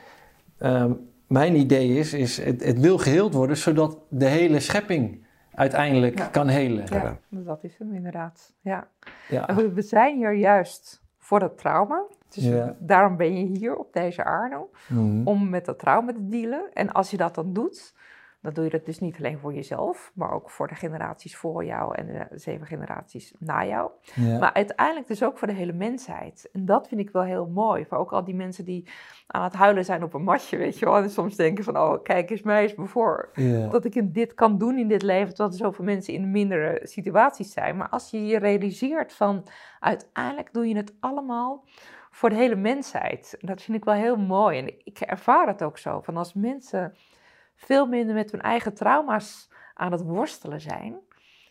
ehm, 0.58 0.92
mijn 1.26 1.54
idee 1.56 1.98
is, 1.98 2.12
is 2.14 2.36
het, 2.44 2.64
het 2.64 2.80
wil 2.80 2.98
geheeld 2.98 3.34
worden 3.34 3.56
zodat 3.56 3.98
de 4.08 4.26
hele 4.26 4.60
schepping 4.60 5.24
uiteindelijk 5.54 6.18
Ja. 6.18 6.26
kan 6.26 6.48
helen. 6.48 6.84
Ja, 6.90 7.18
dat 7.28 7.64
is 7.64 7.78
hem 7.78 7.94
inderdaad. 7.94 8.52
Ja. 8.60 8.88
Ja. 9.28 9.54
We- 9.54 9.72
we 9.72 9.82
zijn 9.82 10.16
hier 10.16 10.32
juist 10.34 11.02
voor 11.18 11.40
het 11.40 11.58
trauma. 11.58 12.02
Dus 12.28 12.44
Ja. 12.44 12.76
daarom 12.78 13.16
ben 13.16 13.36
je 13.38 13.58
hier 13.58 13.76
op 13.76 13.92
deze 13.92 14.24
aarde, 14.24 14.66
Mhm. 14.88 15.26
om 15.26 15.48
met 15.50 15.64
dat 15.64 15.78
trauma 15.78 16.12
te 16.12 16.28
dealen. 16.28 16.70
En 16.72 16.92
als 16.92 17.10
je 17.10 17.16
dat 17.16 17.34
dan 17.34 17.52
doet, 17.52 17.94
dan 18.40 18.52
doe 18.52 18.64
je 18.64 18.70
dat 18.70 18.84
dus 18.84 18.98
niet 18.98 19.16
alleen 19.16 19.38
voor 19.38 19.54
jezelf, 19.54 20.12
maar 20.14 20.32
ook 20.32 20.50
voor 20.50 20.68
de 20.68 20.74
generaties 20.74 21.36
voor 21.36 21.64
jou 21.64 21.94
en 21.94 22.06
de 22.06 22.26
zeven 22.38 22.66
generaties 22.66 23.34
na 23.38 23.66
jou. 23.66 23.90
Ja. 24.14 24.38
Maar 24.38 24.52
uiteindelijk 24.52 25.06
dus 25.06 25.22
ook 25.22 25.38
voor 25.38 25.48
de 25.48 25.54
hele 25.54 25.72
mensheid. 25.72 26.48
En 26.52 26.64
dat 26.64 26.88
vind 26.88 27.00
ik 27.00 27.10
wel 27.10 27.22
heel 27.22 27.46
mooi. 27.46 27.86
Voor 27.86 27.98
ook 27.98 28.12
al 28.12 28.24
die 28.24 28.34
mensen 28.34 28.64
die 28.64 28.88
aan 29.26 29.42
het 29.42 29.54
huilen 29.54 29.84
zijn 29.84 30.02
op 30.02 30.14
een 30.14 30.22
matje, 30.22 30.56
weet 30.56 30.78
je 30.78 30.84
wel. 30.84 30.96
En 30.96 31.10
soms 31.10 31.36
denken 31.36 31.64
van, 31.64 31.76
oh, 31.76 32.02
kijk 32.02 32.30
eens 32.30 32.42
mij 32.42 32.62
eens 32.62 32.74
me 32.74 32.86
voor. 32.86 33.30
Ja. 33.34 33.68
Dat 33.68 33.84
ik 33.84 33.94
in 33.94 34.12
dit 34.12 34.34
kan 34.34 34.58
doen 34.58 34.78
in 34.78 34.88
dit 34.88 35.02
leven, 35.02 35.28
terwijl 35.28 35.50
er 35.50 35.56
zoveel 35.56 35.84
mensen 35.84 36.14
in 36.14 36.30
mindere 36.30 36.80
situaties 36.82 37.52
zijn. 37.52 37.76
Maar 37.76 37.88
als 37.88 38.10
je 38.10 38.26
je 38.26 38.38
realiseert 38.38 39.12
van, 39.12 39.46
uiteindelijk 39.80 40.52
doe 40.52 40.68
je 40.68 40.76
het 40.76 40.94
allemaal 41.00 41.64
voor 42.10 42.28
de 42.28 42.36
hele 42.36 42.56
mensheid. 42.56 43.36
En 43.40 43.46
dat 43.46 43.62
vind 43.62 43.76
ik 43.76 43.84
wel 43.84 43.94
heel 43.94 44.16
mooi. 44.16 44.58
En 44.58 44.74
ik 44.84 45.00
ervaar 45.00 45.46
het 45.46 45.62
ook 45.62 45.78
zo, 45.78 46.00
van 46.00 46.16
als 46.16 46.34
mensen 46.34 46.94
veel 47.60 47.86
minder 47.86 48.14
met 48.14 48.30
hun 48.30 48.40
eigen 48.40 48.74
trauma's 48.74 49.48
aan 49.74 49.92
het 49.92 50.02
worstelen 50.02 50.60
zijn, 50.60 50.94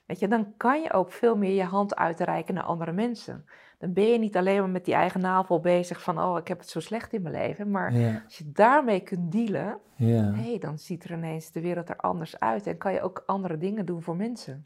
weet 0.05 0.19
je, 0.19 0.27
dan 0.27 0.53
kan 0.57 0.81
je 0.81 0.93
ook 0.93 1.11
veel 1.11 1.35
meer 1.37 1.55
je 1.55 1.63
hand 1.63 1.95
uitreiken 1.95 2.53
naar 2.53 2.63
andere 2.63 2.91
mensen. 2.91 3.45
Dan 3.77 3.93
ben 3.93 4.03
je 4.05 4.19
niet 4.19 4.37
alleen 4.37 4.59
maar 4.59 4.69
met 4.69 4.85
die 4.85 4.93
eigen 4.93 5.21
navel 5.21 5.59
bezig 5.59 6.01
van, 6.01 6.19
oh, 6.21 6.37
ik 6.37 6.47
heb 6.47 6.59
het 6.59 6.69
zo 6.69 6.79
slecht 6.79 7.13
in 7.13 7.21
mijn 7.21 7.33
leven. 7.35 7.71
Maar 7.71 7.93
Ja. 7.93 8.21
als 8.25 8.37
je 8.37 8.51
daarmee 8.51 8.99
kunt 8.99 9.31
dealen, 9.31 9.77
Ja. 9.95 10.31
hé, 10.33 10.57
dan 10.57 10.77
ziet 10.79 11.03
er 11.03 11.11
ineens 11.11 11.51
de 11.51 11.61
wereld 11.61 11.89
er 11.89 11.97
anders 11.97 12.39
uit 12.39 12.67
en 12.67 12.77
kan 12.77 12.93
je 12.93 13.01
ook 13.01 13.23
andere 13.25 13.57
dingen 13.57 13.85
doen 13.85 14.01
voor 14.01 14.15
mensen. 14.15 14.65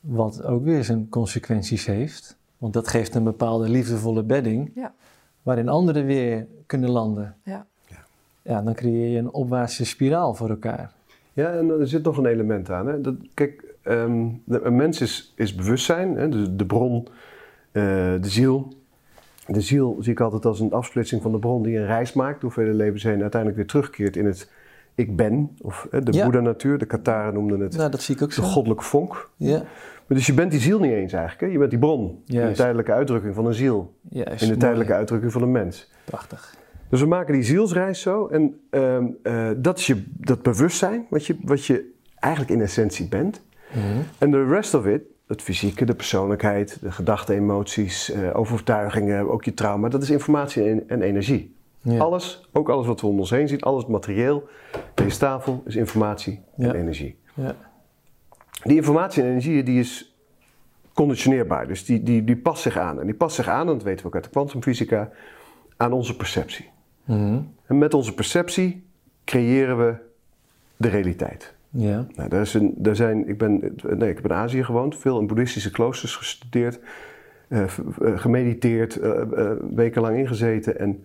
Wat 0.00 0.42
ook 0.44 0.64
weer 0.64 0.84
zijn 0.84 1.08
consequenties 1.08 1.86
heeft. 1.86 2.38
Want 2.58 2.72
dat 2.72 2.88
geeft 2.88 3.14
een 3.14 3.24
bepaalde 3.24 3.68
liefdevolle 3.68 4.22
bedding. 4.22 4.70
Ja. 4.74 4.94
Waarin 5.42 5.68
anderen 5.68 6.04
weer 6.06 6.46
kunnen 6.66 6.90
landen. 6.90 7.36
Ja. 7.44 7.66
Ja, 8.48 8.62
dan 8.62 8.74
creëer 8.74 9.08
je 9.10 9.18
een 9.18 9.32
opwaartse 9.32 9.84
spiraal 9.86 10.34
voor 10.34 10.48
elkaar. 10.48 10.92
Ja, 11.32 11.52
en 11.52 11.70
er 11.80 11.88
zit 11.88 12.02
nog 12.04 12.16
een 12.16 12.26
element 12.26 12.70
aan. 12.70 12.86
Hè? 12.86 13.00
Dat, 13.00 13.14
kijk, 13.34 13.74
ehm, 13.82 14.26
de- 14.44 14.60
een 14.62 14.76
mens 14.76 15.00
is, 15.00 15.32
is 15.36 15.54
bewustzijn, 15.54 16.16
hè? 16.16 16.28
De, 16.28 16.56
de 16.56 16.66
bron, 16.66 17.08
eh, 17.72 17.82
de 18.20 18.28
ziel. 18.28 18.72
De 19.46 19.60
ziel 19.60 19.96
zie 20.00 20.12
ik 20.12 20.20
altijd 20.20 20.44
als 20.44 20.60
een 20.60 20.72
afsplitsing 20.72 21.22
van 21.22 21.32
de 21.32 21.38
bron 21.38 21.62
die 21.62 21.76
een 21.78 21.86
reis 21.86 22.12
maakt 22.12 22.40
door 22.40 22.52
vele 22.52 22.72
levens 22.74 23.02
heen. 23.02 23.20
Uiteindelijk 23.20 23.56
weer 23.56 23.66
terugkeert 23.70 24.16
in 24.16 24.26
het 24.26 24.50
ik 24.94 25.16
ben, 25.16 25.50
of 25.62 25.86
hè, 25.90 26.02
de 26.02 26.12
Ja. 26.12 26.24
Boeddha-natuur. 26.24 26.78
De 26.78 26.86
Kataren 26.86 27.34
noemden 27.34 27.60
het 27.60 27.76
Nou, 27.76 27.90
dat 27.90 28.00
zie 28.02 28.14
ik 28.14 28.22
ook 28.22 28.28
de 28.28 28.34
zo. 28.34 28.42
goddelijke 28.42 28.84
vonk. 28.84 29.30
Ja, 29.36 29.58
Maar 30.06 30.16
dus 30.18 30.26
je 30.26 30.34
bent 30.34 30.50
die 30.50 30.60
ziel 30.60 30.78
niet 30.80 30.92
eens 30.92 31.12
eigenlijk. 31.12 31.40
Hè? 31.40 31.46
Je 31.46 31.58
bent 31.58 31.70
die 31.70 31.78
bron, 31.78 32.22
de 32.26 32.32
Juist. 32.32 32.56
tijdelijke 32.56 32.92
uitdrukking 32.92 33.34
van 33.34 33.46
een 33.46 33.54
ziel. 33.54 33.94
juist. 34.08 34.30
In 34.30 34.38
de 34.38 34.46
Mooi. 34.46 34.58
tijdelijke 34.58 34.92
uitdrukking 34.94 35.32
van 35.32 35.42
een 35.42 35.52
mens. 35.52 35.90
Prachtig. 36.04 36.54
Dus 36.88 37.00
we 37.00 37.06
maken 37.06 37.32
die 37.32 37.42
zielsreis 37.42 38.00
zo. 38.00 38.26
En 38.26 38.60
ehm, 38.70 39.06
eh, 39.22 39.50
dat 39.56 39.78
is 39.78 39.86
je, 39.86 40.04
dat 40.16 40.42
bewustzijn 40.42 41.06
wat 41.10 41.26
je, 41.26 41.36
wat 41.42 41.64
je 41.64 41.92
eigenlijk 42.14 42.54
in 42.54 42.60
essentie 42.60 43.08
bent. 43.08 43.42
Mhm. 43.72 43.98
En 44.18 44.30
de 44.30 44.44
rest 44.46 44.74
of 44.74 44.86
it, 44.86 45.02
het 45.26 45.42
fysieke, 45.42 45.84
de 45.84 45.94
persoonlijkheid, 45.94 46.78
de 46.80 46.92
gedachten, 46.92 47.34
emoties, 47.34 48.10
eh, 48.10 48.36
overtuigingen, 48.36 49.30
ook 49.30 49.44
je 49.44 49.54
trauma, 49.54 49.88
dat 49.88 50.02
is 50.02 50.10
informatie 50.10 50.64
en, 50.64 50.88
en 50.88 51.02
energie. 51.02 51.56
Ja. 51.80 51.98
Alles, 51.98 52.48
ook 52.52 52.68
alles 52.68 52.86
wat 52.86 53.00
we 53.00 53.06
om 53.06 53.18
ons 53.18 53.30
heen 53.30 53.48
zien, 53.48 53.60
alles 53.60 53.86
materieel, 53.86 54.48
deze 54.94 55.18
tafel 55.18 55.62
is 55.66 55.76
informatie 55.76 56.40
Ja. 56.56 56.68
en 56.68 56.74
energie. 56.74 57.18
Ja. 57.34 57.54
Die 58.62 58.76
informatie 58.76 59.22
en 59.22 59.28
energie 59.28 59.62
die 59.62 59.78
is 59.80 60.16
conditioneerbaar, 60.92 61.66
dus 61.66 61.84
die, 61.84 62.02
die, 62.02 62.24
die 62.24 62.36
past 62.36 62.62
zich 62.62 62.78
aan. 62.78 63.00
En 63.00 63.06
die 63.06 63.14
past 63.14 63.34
zich 63.34 63.48
aan, 63.48 63.60
en 63.60 63.72
dat 63.72 63.82
weten 63.82 64.00
we 64.00 64.06
ook 64.06 64.14
uit 64.14 64.24
de 64.24 64.30
kwantumfysica, 64.30 65.10
aan 65.76 65.92
onze 65.92 66.16
perceptie. 66.16 66.70
Mhm. 67.08 67.40
En 67.66 67.78
met 67.78 67.94
onze 67.94 68.14
perceptie 68.14 68.86
creëren 69.24 69.78
we 69.78 69.94
de 70.76 70.88
realiteit. 70.88 71.54
Ja. 71.70 72.06
Nou, 72.14 72.28
daar 72.28 72.40
is 72.40 72.54
een, 72.54 72.74
daar 72.76 72.96
zijn, 72.96 73.28
ik, 73.28 73.38
ben, 73.38 73.76
nee, 73.82 74.10
ik 74.10 74.16
heb 74.16 74.24
in 74.24 74.32
Azië 74.32 74.64
gewoond, 74.64 74.96
veel 74.96 75.20
in 75.20 75.26
boeddhistische 75.26 75.70
kloosters 75.70 76.16
gestudeerd, 76.16 76.80
eh, 77.48 77.62
eh, 77.62 77.68
gemediteerd, 77.98 78.96
eh, 78.96 79.22
wekenlang 79.74 80.16
ingezeten. 80.16 80.78
En 80.78 81.04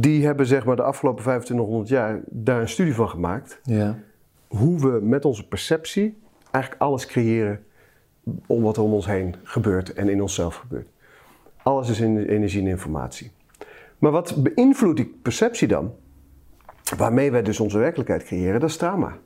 die 0.00 0.26
hebben 0.26 0.46
zeg 0.46 0.64
maar 0.64 0.76
de 0.76 0.82
afgelopen 0.82 1.22
2500 1.22 1.88
jaar 1.88 2.20
daar 2.26 2.60
een 2.60 2.68
studie 2.68 2.94
van 2.94 3.08
gemaakt. 3.08 3.60
Ja. 3.62 3.98
Hoe 4.46 4.80
we 4.80 5.00
met 5.02 5.24
onze 5.24 5.48
perceptie 5.48 6.18
eigenlijk 6.50 6.82
alles 6.82 7.06
creëren 7.06 7.64
om 8.46 8.62
wat 8.62 8.76
er 8.76 8.82
om 8.82 8.92
ons 8.92 9.06
heen 9.06 9.34
gebeurt 9.42 9.92
en 9.92 10.08
in 10.08 10.22
onszelf 10.22 10.54
gebeurt. 10.56 10.88
Alles 11.62 11.88
is 11.88 12.00
in 12.00 12.18
energie 12.18 12.60
en 12.60 12.66
informatie. 12.66 13.30
Maar 13.98 14.10
wat 14.10 14.42
beïnvloedt 14.42 14.96
die 14.96 15.18
perceptie 15.22 15.68
dan? 15.68 15.92
Waarmee 16.96 17.30
wij 17.30 17.42
dus 17.42 17.60
onze 17.60 17.78
werkelijkheid 17.78 18.24
creëren, 18.24 18.60
dat 18.60 18.68
is 18.68 18.76
trauma. 18.76 19.16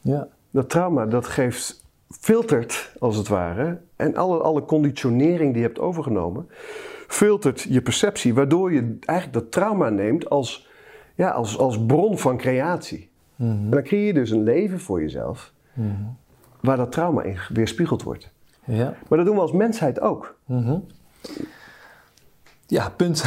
Ja. 0.00 0.28
Dat 0.50 0.70
trauma 0.70 1.06
dat 1.06 1.26
geeft, 1.26 1.84
filtert 2.10 2.94
als 2.98 3.16
het 3.16 3.28
ware, 3.28 3.80
en 3.96 4.16
alle, 4.16 4.38
alle 4.38 4.64
conditionering 4.64 5.52
die 5.52 5.62
je 5.62 5.66
hebt 5.66 5.78
overgenomen, 5.78 6.48
filtert 7.08 7.60
je 7.60 7.82
perceptie, 7.82 8.34
waardoor 8.34 8.72
je 8.72 8.96
eigenlijk 9.00 9.38
dat 9.42 9.52
trauma 9.52 9.88
neemt 9.88 10.30
als, 10.30 10.68
ja, 11.14 11.30
als, 11.30 11.58
als 11.58 11.84
bron 11.86 12.18
van 12.18 12.36
creatie. 12.36 13.12
En 13.38 13.70
dan 13.70 13.82
creëer 13.82 14.06
je 14.06 14.14
dus 14.14 14.30
een 14.30 14.42
leven 14.42 14.80
voor 14.80 15.00
jezelf, 15.00 15.52
waar 16.60 16.76
dat 16.76 16.92
trauma 16.92 17.22
in 17.22 17.38
weerspiegeld 17.48 18.02
wordt. 18.02 18.32
Ja. 18.64 18.96
Maar 19.08 19.18
dat 19.18 19.26
doen 19.26 19.34
we 19.34 19.40
als 19.40 19.52
mensheid 19.52 20.00
ook. 20.00 20.36
Mhm. 20.44 20.78
Ja, 22.66 22.88
punt. 22.88 23.24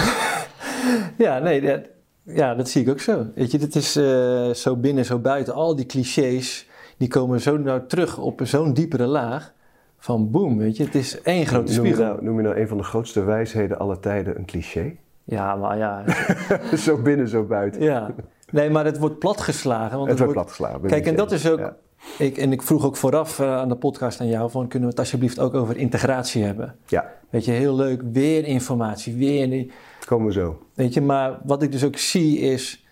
ja, 1.17 1.39
nee, 1.39 1.61
dat, 1.61 1.81
ja, 2.23 2.55
dat 2.55 2.69
zie 2.69 2.81
ik 2.81 2.89
ook 2.89 2.99
zo. 2.99 3.25
Weet 3.35 3.51
je, 3.51 3.57
dit 3.57 3.75
is 3.75 3.95
eh, 3.95 4.49
zo 4.49 4.75
binnen, 4.75 5.05
zo 5.05 5.19
buiten. 5.19 5.53
Al 5.53 5.75
die 5.75 5.85
clichés, 5.85 6.67
die 6.97 7.07
komen 7.07 7.41
zo 7.41 7.57
nou 7.57 7.81
terug 7.87 8.17
op 8.17 8.41
zo'n 8.43 8.73
diepere 8.73 9.05
laag. 9.05 9.53
Van 9.99 10.31
boem, 10.31 10.57
weet 10.57 10.77
je, 10.77 10.83
het 10.83 10.95
is 10.95 11.21
één 11.21 11.45
grote 11.45 11.73
Noem 11.73 11.85
je, 11.85 11.91
spiegel. 11.93 12.11
nou, 12.13 12.23
noem 12.23 12.37
je 12.37 12.43
nou 12.43 12.59
een 12.59 12.67
van 12.67 12.77
de 12.77 12.83
grootste 12.83 13.23
wijsheden 13.23 13.79
aller 13.79 13.99
tijden 13.99 14.37
een 14.37 14.45
cliché? 14.45 14.95
Ja, 15.23 15.55
maar 15.55 15.77
ja, 15.77 16.03
zo 16.77 17.01
binnen, 17.01 17.27
zo 17.27 17.43
buiten. 17.43 17.81
ja. 17.81 18.11
Nee, 18.51 18.69
maar 18.69 18.85
het 18.85 18.97
wordt 18.97 19.19
platgeslagen. 19.19 19.97
Want 19.97 20.09
Het 20.09 20.19
wordt 20.19 20.33
wordt- 20.33 20.33
platgeslagen. 20.33 20.87
Kijk, 20.89 21.05
en 21.05 21.15
dat 21.15 21.29
je 21.29 21.35
is 21.35 21.49
ook. 21.49 21.59
Ja. 21.59 21.75
Ik, 22.17 22.37
en 22.37 22.51
ik 22.51 22.61
vroeg 22.61 22.85
ook 22.85 22.95
vooraf 22.95 23.39
eh, 23.39 23.57
aan 23.57 23.69
de 23.69 23.75
podcast 23.75 24.19
aan 24.21 24.27
jou: 24.27 24.51
van, 24.51 24.67
kunnen 24.67 24.87
we 24.89 24.93
het 24.95 24.99
alsjeblieft 25.03 25.39
ook 25.39 25.53
over 25.53 25.77
integratie 25.77 26.43
hebben? 26.43 26.75
Ja, 26.85 27.13
Weet 27.29 27.45
je, 27.45 27.51
heel 27.51 27.75
leuk, 27.75 28.01
weer 28.11 28.45
informatie, 28.45 29.15
weer. 29.15 29.65
Komen 30.07 30.27
we 30.27 30.33
zo. 30.33 30.61
Weet 30.73 30.93
je, 30.93 31.01
maar 31.01 31.39
wat 31.43 31.61
ik 31.63 31.71
dus 31.71 31.83
ook 31.83 31.97
zie 31.97 32.39
is. 32.39 32.85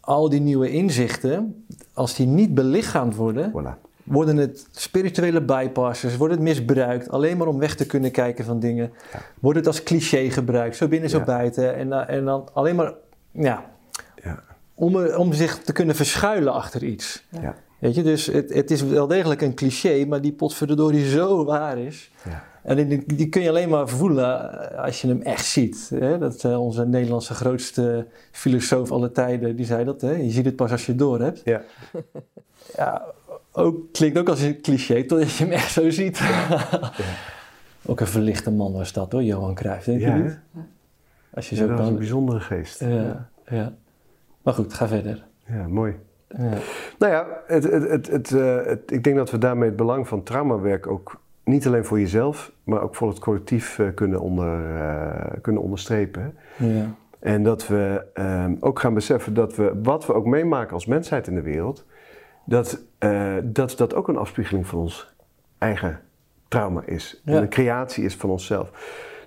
Al 0.00 0.28
die 0.28 0.40
nieuwe 0.40 0.70
inzichten, 0.70 1.64
als 1.94 2.14
die 2.14 2.26
niet 2.26 2.54
belichaamd 2.54 3.14
worden, 3.16 3.50
Voilà. 3.52 3.80
worden 4.04 4.36
het 4.36 4.66
spirituele 4.70 5.42
bypassers, 5.42 6.16
wordt 6.16 6.34
het 6.34 6.42
misbruikt, 6.42 7.10
alleen 7.10 7.36
maar 7.36 7.46
om 7.46 7.58
weg 7.58 7.74
te 7.74 7.86
kunnen 7.86 8.10
kijken 8.10 8.44
van 8.44 8.60
dingen. 8.60 8.92
Ja. 9.12 9.18
Wordt 9.40 9.58
het 9.58 9.66
als 9.66 9.82
cliché 9.82 10.30
gebruikt, 10.30 10.76
zo 10.76 10.88
binnen, 10.88 11.10
zo 11.10 11.18
Ja. 11.18 11.24
buiten. 11.24 11.74
En, 11.76 11.88
dan- 11.88 12.06
en 12.06 12.24
dan 12.24 12.48
alleen 12.52 12.76
maar, 12.76 12.92
ja, 13.30 13.64
Ja. 14.22 14.42
om, 14.74 14.96
om 15.06 15.32
zich 15.32 15.58
te 15.58 15.72
kunnen 15.72 15.94
verschuilen 15.96 16.52
achter 16.52 16.84
iets. 16.84 17.24
Ja. 17.40 17.54
Weet 17.82 17.94
je, 17.94 18.02
dus 18.02 18.26
het, 18.26 18.54
het 18.54 18.70
is 18.70 18.82
wel 18.82 19.06
degelijk 19.06 19.40
een 19.40 19.54
cliché, 19.54 20.04
maar 20.04 20.20
die 20.20 20.32
potverdorie 20.32 21.08
zo 21.08 21.44
waar 21.44 21.78
is. 21.78 22.10
Ja. 22.24 22.44
En 22.62 22.88
die, 22.88 23.14
die 23.14 23.28
kun 23.28 23.42
je 23.42 23.48
alleen 23.48 23.68
maar 23.68 23.88
voelen 23.88 24.70
eh, 24.70 24.84
als 24.84 25.00
je 25.00 25.08
hem 25.08 25.22
echt 25.22 25.44
ziet. 25.44 25.90
Hè? 25.94 26.18
Dat 26.18 26.44
eh, 26.44 26.60
onze 26.60 26.86
Nederlandse 26.86 27.34
grootste 27.34 28.06
filosoof 28.30 28.90
alle 28.92 29.12
tijden, 29.12 29.56
die 29.56 29.66
zei 29.66 29.84
dat. 29.84 30.00
Hè? 30.00 30.10
Je 30.10 30.30
ziet 30.30 30.44
het 30.44 30.56
pas 30.56 30.70
als 30.70 30.86
je 30.86 30.90
het 30.92 31.00
door 31.00 31.20
hebt. 31.20 31.40
Ja. 31.44 31.62
Ja, 32.76 33.04
ook, 33.52 33.92
klinkt 33.92 34.18
ook 34.18 34.28
als 34.28 34.40
een 34.40 34.60
cliché, 34.60 35.04
totdat 35.04 35.32
je 35.32 35.44
hem 35.44 35.52
echt 35.52 35.72
zo 35.72 35.90
ziet. 35.90 36.20
Ook 37.86 38.00
een 38.00 38.06
verlichte 38.06 38.50
man 38.50 38.72
was 38.72 38.92
dat 38.92 39.12
hoor, 39.12 39.22
Johan 39.22 39.54
Cruijff, 39.54 39.84
denk 39.84 40.00
Ja, 40.00 40.16
je 40.16 40.22
niet? 40.22 40.38
Als 41.34 41.48
je 41.48 41.56
Ja, 41.56 41.62
zo 41.62 41.68
dat 41.68 41.78
was 41.78 41.88
een 41.88 41.96
bijzondere 41.96 42.40
geest. 42.40 42.80
Ja, 42.80 43.28
ja. 43.48 43.72
Maar 44.42 44.54
goed, 44.54 44.74
ga 44.74 44.88
verder. 44.88 45.24
Ja, 45.46 45.68
mooi. 45.68 45.94
Ja. 46.38 46.48
Nou 46.98 47.12
ja, 47.12 47.26
het, 47.46 47.64
het, 47.70 47.88
het, 47.88 48.06
het, 48.10 48.32
eh, 48.32 48.56
het- 48.64 48.90
ik 48.92 49.04
denk 49.04 49.16
dat 49.16 49.30
we 49.30 49.38
daarmee 49.38 49.68
het 49.68 49.76
belang 49.76 50.08
van 50.08 50.22
traumawerk 50.22 50.86
ook 50.86 51.20
niet 51.44 51.66
alleen 51.66 51.84
voor 51.84 52.00
jezelf, 52.00 52.52
maar 52.64 52.82
ook 52.82 52.94
voor 52.94 53.08
het 53.08 53.18
collectief 53.18 53.78
eh, 53.78 53.86
kunnen, 53.94 54.20
onder, 54.20 54.76
eh, 54.76 55.32
kunnen 55.40 55.62
onderstrepen. 55.62 56.36
Ja. 56.56 56.84
En 57.18 57.42
dat 57.42 57.66
we 57.66 58.04
ehm, 58.14 58.54
ook 58.60 58.78
gaan 58.80 58.94
beseffen 58.94 59.34
dat 59.34 59.56
we, 59.56 59.72
wat 59.82 60.06
we 60.06 60.14
ook 60.14 60.26
meemaken 60.26 60.74
als 60.74 60.86
mensheid 60.86 61.26
in 61.26 61.34
de 61.34 61.42
wereld, 61.42 61.84
dat 62.44 62.82
dat, 63.44 63.74
dat 63.76 63.94
ook 63.94 64.08
een 64.08 64.16
afspiegeling 64.16 64.66
van 64.66 64.78
ons 64.78 65.14
eigen 65.58 66.00
trauma 66.48 66.82
is. 66.86 67.20
Ja. 67.24 67.32
En 67.36 67.42
een 67.42 67.48
creatie 67.48 68.04
is 68.04 68.16
van 68.16 68.30
onszelf. 68.30 68.70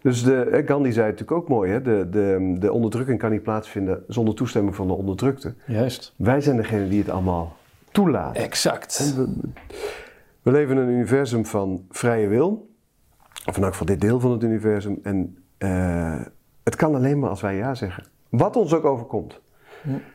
Dus 0.05 0.23
de, 0.23 0.41
eh, 0.41 0.67
Gandhi 0.67 0.91
zei 0.91 1.05
het 1.05 1.19
natuurlijk 1.19 1.31
ook 1.31 1.49
mooi, 1.49 1.71
hè? 1.71 1.81
De, 1.81 2.07
de, 2.09 2.55
de 2.59 2.71
onderdrukking 2.71 3.19
kan 3.19 3.31
niet 3.31 3.43
plaatsvinden 3.43 4.03
zonder 4.07 4.35
toestemming 4.35 4.75
van 4.75 4.87
de 4.87 4.93
onderdrukte. 4.93 5.53
Juist. 5.65 6.13
Wij 6.17 6.41
zijn 6.41 6.57
degene 6.57 6.87
die 6.87 6.99
het 6.99 7.09
allemaal 7.09 7.55
toelaten. 7.91 8.43
Exact. 8.43 9.15
We 10.41 10.51
leven 10.51 10.77
in 10.77 10.81
een 10.81 10.89
universum 10.89 11.45
van 11.45 11.85
vrije 11.89 12.27
wil. 12.27 12.69
Of 13.45 13.57
in 13.57 13.63
elk 13.63 13.71
geval 13.71 13.87
dit 13.87 14.01
deel 14.01 14.19
van 14.19 14.31
het 14.31 14.43
universum. 14.43 14.99
En 15.03 15.37
eh, 15.57 16.21
het 16.63 16.75
kan 16.75 16.95
alleen 16.95 17.19
maar 17.19 17.29
als 17.29 17.41
wij 17.41 17.55
ja 17.55 17.75
zeggen. 17.75 18.03
Wat 18.29 18.55
ons 18.55 18.73
ook 18.73 18.85
overkomt. 18.85 19.41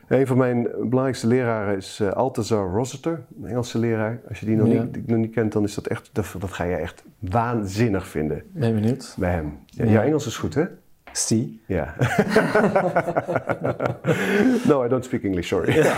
Een 0.07 0.27
van 0.27 0.37
mijn 0.37 0.63
belangrijkste 0.63 1.27
leraren 1.27 1.77
is 1.77 1.99
eh 1.99 2.11
Altazar 2.11 2.69
Rossiter, 2.69 3.21
een 3.41 3.47
Engelse 3.49 3.79
leraar. 3.79 4.19
Als 4.29 4.39
je 4.39 4.45
die 4.45 4.55
nog, 4.55 4.67
Ja. 4.67 4.81
niet, 4.81 4.93
die 4.93 5.03
nog 5.07 5.17
niet 5.17 5.33
kent, 5.33 5.51
dan 5.51 5.63
is 5.63 5.73
dat 5.75 5.87
echt, 5.87 6.09
dat, 6.13 6.35
dat 6.39 6.51
ga 6.51 6.63
je 6.63 6.75
echt 6.75 7.03
waanzinnig 7.19 8.07
vinden 8.07 8.43
Ben 8.51 8.73
benieuwd? 8.73 9.15
bij 9.19 9.31
hem. 9.31 9.59
Ja. 9.65 9.85
Jouw 9.85 10.03
Engels 10.03 10.25
is 10.27 10.37
goed, 10.37 10.53
hè? 10.55 10.65
Zie. 11.11 11.61
Ja. 11.65 11.95
no, 14.67 14.85
I 14.85 14.87
don't 14.87 15.05
speak 15.05 15.23
English, 15.23 15.47
sorry. 15.47 15.75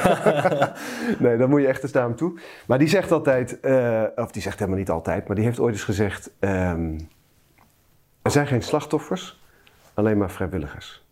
nee, 1.19 1.37
dan 1.37 1.49
moet 1.49 1.61
je 1.61 1.67
echt 1.67 1.83
eens 1.83 1.91
naar 1.91 2.03
hem 2.03 2.15
toe. 2.15 2.39
Maar 2.65 2.79
die 2.79 2.87
zegt 2.87 3.11
altijd, 3.11 3.59
eh, 3.59 4.03
of 4.15 4.31
die 4.31 4.41
zegt 4.41 4.59
helemaal 4.59 4.79
niet 4.79 4.89
altijd, 4.89 5.27
maar 5.27 5.35
die 5.35 5.45
heeft 5.45 5.59
ooit 5.59 5.73
eens 5.73 5.83
gezegd: 5.83 6.31
ehm, 6.39 6.99
er 8.21 8.31
zijn 8.31 8.47
geen 8.47 8.61
slachtoffers, 8.61 9.41
alleen 9.93 10.17
maar 10.17 10.31
vrijwilligers. 10.31 11.03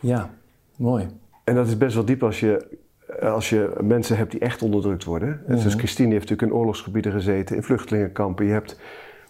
Ja, 0.00 0.30
mooi. 0.76 1.06
En 1.44 1.54
dat 1.54 1.66
is 1.66 1.76
best 1.76 1.94
wel 1.94 2.04
diep 2.04 2.22
als 2.22 2.40
je, 2.40 2.78
als 3.20 3.48
je 3.48 3.76
mensen 3.80 4.16
hebt 4.16 4.30
die 4.30 4.40
echt 4.40 4.62
onderdrukt 4.62 5.04
worden. 5.04 5.42
Mhm. 5.46 5.58
Zoals 5.58 5.74
Christine 5.74 6.08
die 6.08 6.18
heeft 6.18 6.28
natuurlijk 6.28 6.52
in 6.52 6.58
oorlogsgebieden 6.58 7.12
gezeten, 7.12 7.56
in 7.56 7.62
vluchtelingenkampen. 7.62 8.46
Je 8.46 8.52
hebt 8.52 8.80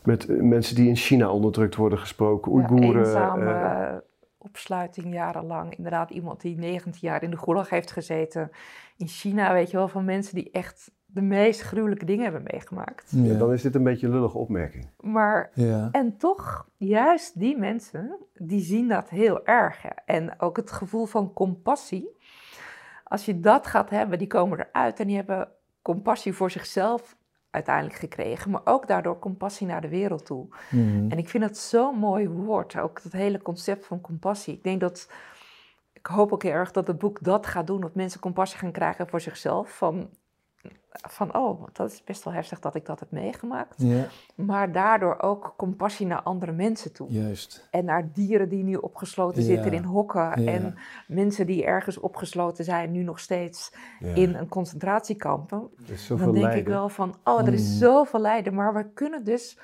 met 0.02 0.28
eh, 0.28 0.40
mensen 0.40 0.74
die 0.74 0.88
in 0.88 0.96
China 0.96 1.30
onderdrukt 1.30 1.74
worden 1.74 1.98
gesproken, 1.98 2.52
Oeigoeren. 2.52 2.90
Ja, 2.90 2.98
eenzame 2.98 3.52
eh, 3.52 3.96
opsluiting 4.38 5.12
jarenlang. 5.12 5.76
Inderdaad, 5.76 6.10
iemand 6.10 6.40
die 6.40 6.56
19 6.56 6.92
jaar 7.00 7.22
in 7.22 7.30
de 7.30 7.38
gulag 7.38 7.70
heeft 7.70 7.90
gezeten. 7.90 8.50
In 8.96 9.06
China, 9.06 9.52
weet 9.52 9.70
je 9.70 9.76
wel, 9.76 9.88
van 9.88 10.04
mensen 10.04 10.34
die 10.34 10.50
echt 10.50 10.90
de 11.14 11.22
meest 11.22 11.60
gruwelijke 11.60 12.04
dingen 12.04 12.22
hebben 12.24 12.42
meegemaakt. 12.52 13.12
ja, 13.16 13.34
dan 13.34 13.52
is 13.52 13.62
dit 13.62 13.74
een 13.74 13.82
beetje 13.82 14.06
een 14.06 14.12
lullige 14.12 14.38
opmerking. 14.38 14.86
Maar, 15.00 15.50
Ja. 15.54 15.88
en 15.92 16.16
toch, 16.16 16.68
juist 16.76 17.38
die 17.38 17.56
mensen, 17.58 18.16
die 18.38 18.60
zien 18.60 18.88
dat 18.88 19.08
heel 19.08 19.46
erg. 19.46 19.84
En 20.04 20.40
ook 20.40 20.56
het 20.56 20.70
gevoel 20.72 21.04
van 21.06 21.32
compassie. 21.32 22.08
Als 23.04 23.24
je 23.24 23.40
dat 23.40 23.66
gaat 23.66 23.90
hebben, 23.90 24.18
die 24.18 24.26
komen 24.26 24.58
eruit 24.58 25.00
en 25.00 25.06
die 25.06 25.16
hebben 25.16 25.48
compassie 25.82 26.32
voor 26.32 26.50
zichzelf 26.50 27.16
uiteindelijk 27.50 27.96
gekregen. 27.96 28.50
Maar 28.50 28.60
ook 28.64 28.86
daardoor 28.86 29.18
compassie 29.18 29.66
naar 29.66 29.80
de 29.80 29.88
wereld 29.88 30.26
toe. 30.26 30.46
Mhm. 30.70 31.10
En 31.10 31.18
ik 31.18 31.28
vind 31.28 31.44
het 31.44 31.58
zo'n 31.58 31.96
mooi 31.98 32.28
woord, 32.28 32.78
ook 32.78 33.00
het 33.02 33.12
hele 33.12 33.42
concept 33.42 33.86
van 33.86 34.00
compassie. 34.00 34.54
Ik 34.54 34.62
denk 34.64 34.80
dat, 34.80 35.10
ik 35.92 36.06
hoop 36.06 36.32
ook 36.32 36.42
heel 36.42 36.52
erg 36.52 36.70
dat 36.70 36.86
het 36.86 36.98
boek 36.98 37.18
dat 37.22 37.46
gaat 37.46 37.66
doen, 37.66 37.80
dat 37.80 37.94
mensen 37.94 38.20
compassie 38.20 38.58
gaan 38.58 38.72
krijgen 38.72 39.08
voor 39.08 39.20
zichzelf. 39.20 39.76
Van, 39.76 40.08
van, 41.08 41.36
oh, 41.36 41.62
dat 41.72 41.90
is 41.90 42.04
best 42.04 42.24
wel 42.24 42.32
heftig 42.34 42.60
dat 42.60 42.74
ik 42.74 42.86
dat 42.86 43.00
heb 43.00 43.10
meegemaakt. 43.10 43.74
Ja, 43.76 44.04
Maar 44.34 44.72
daardoor 44.72 45.20
ook 45.20 45.54
compassie 45.56 46.06
naar 46.06 46.22
andere 46.22 46.52
mensen 46.52 46.92
toe. 46.92 47.10
juist. 47.10 47.68
En 47.70 47.84
naar 47.84 48.08
dieren 48.12 48.48
die 48.48 48.62
nu 48.64 48.74
opgesloten 48.74 49.40
Ja. 49.42 49.46
zitten 49.48 49.72
in 49.72 49.82
hokken. 49.84 50.42
Ja. 50.42 50.52
En 50.52 50.78
mensen 51.06 51.46
die 51.46 51.64
ergens 51.64 51.98
opgesloten 51.98 52.64
zijn, 52.64 52.90
nu 52.90 53.02
nog 53.02 53.18
steeds 53.20 53.72
in 54.14 54.34
een 54.34 54.48
zoveel 55.94 56.16
Dan 56.16 56.32
denk 56.34 56.44
lijden. 56.44 56.60
ik 56.60 56.66
wel 56.68 56.88
van, 56.88 57.14
oh, 57.24 57.46
er 57.46 57.52
is 57.52 57.68
Mm. 57.70 57.76
zoveel 57.78 58.20
lijden. 58.20 58.54
Maar 58.54 58.74
we 58.74 58.86
kunnen 58.94 59.24
dus 59.24 59.58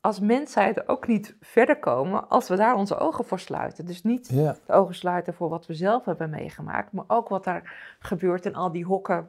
als 0.00 0.20
mensheid 0.20 0.88
ook 0.88 1.06
niet 1.06 1.36
verder 1.40 1.78
komen 1.78 2.28
als 2.28 2.48
we 2.48 2.56
daar 2.56 2.74
onze 2.74 2.96
ogen 2.98 3.24
voor 3.24 3.38
sluiten. 3.40 3.86
Dus 3.86 4.02
niet 4.02 4.28
de 4.28 4.54
ogen 4.66 4.94
sluiten 4.94 5.34
voor 5.34 5.48
wat 5.48 5.66
we 5.66 5.74
zelf 5.74 6.04
hebben 6.04 6.30
meegemaakt, 6.30 6.92
maar 6.92 7.04
ook 7.06 7.28
wat 7.28 7.44
daar 7.44 7.96
gebeurt 7.98 8.46
in 8.46 8.54
al 8.54 8.72
die 8.72 8.84
hokken. 8.84 9.28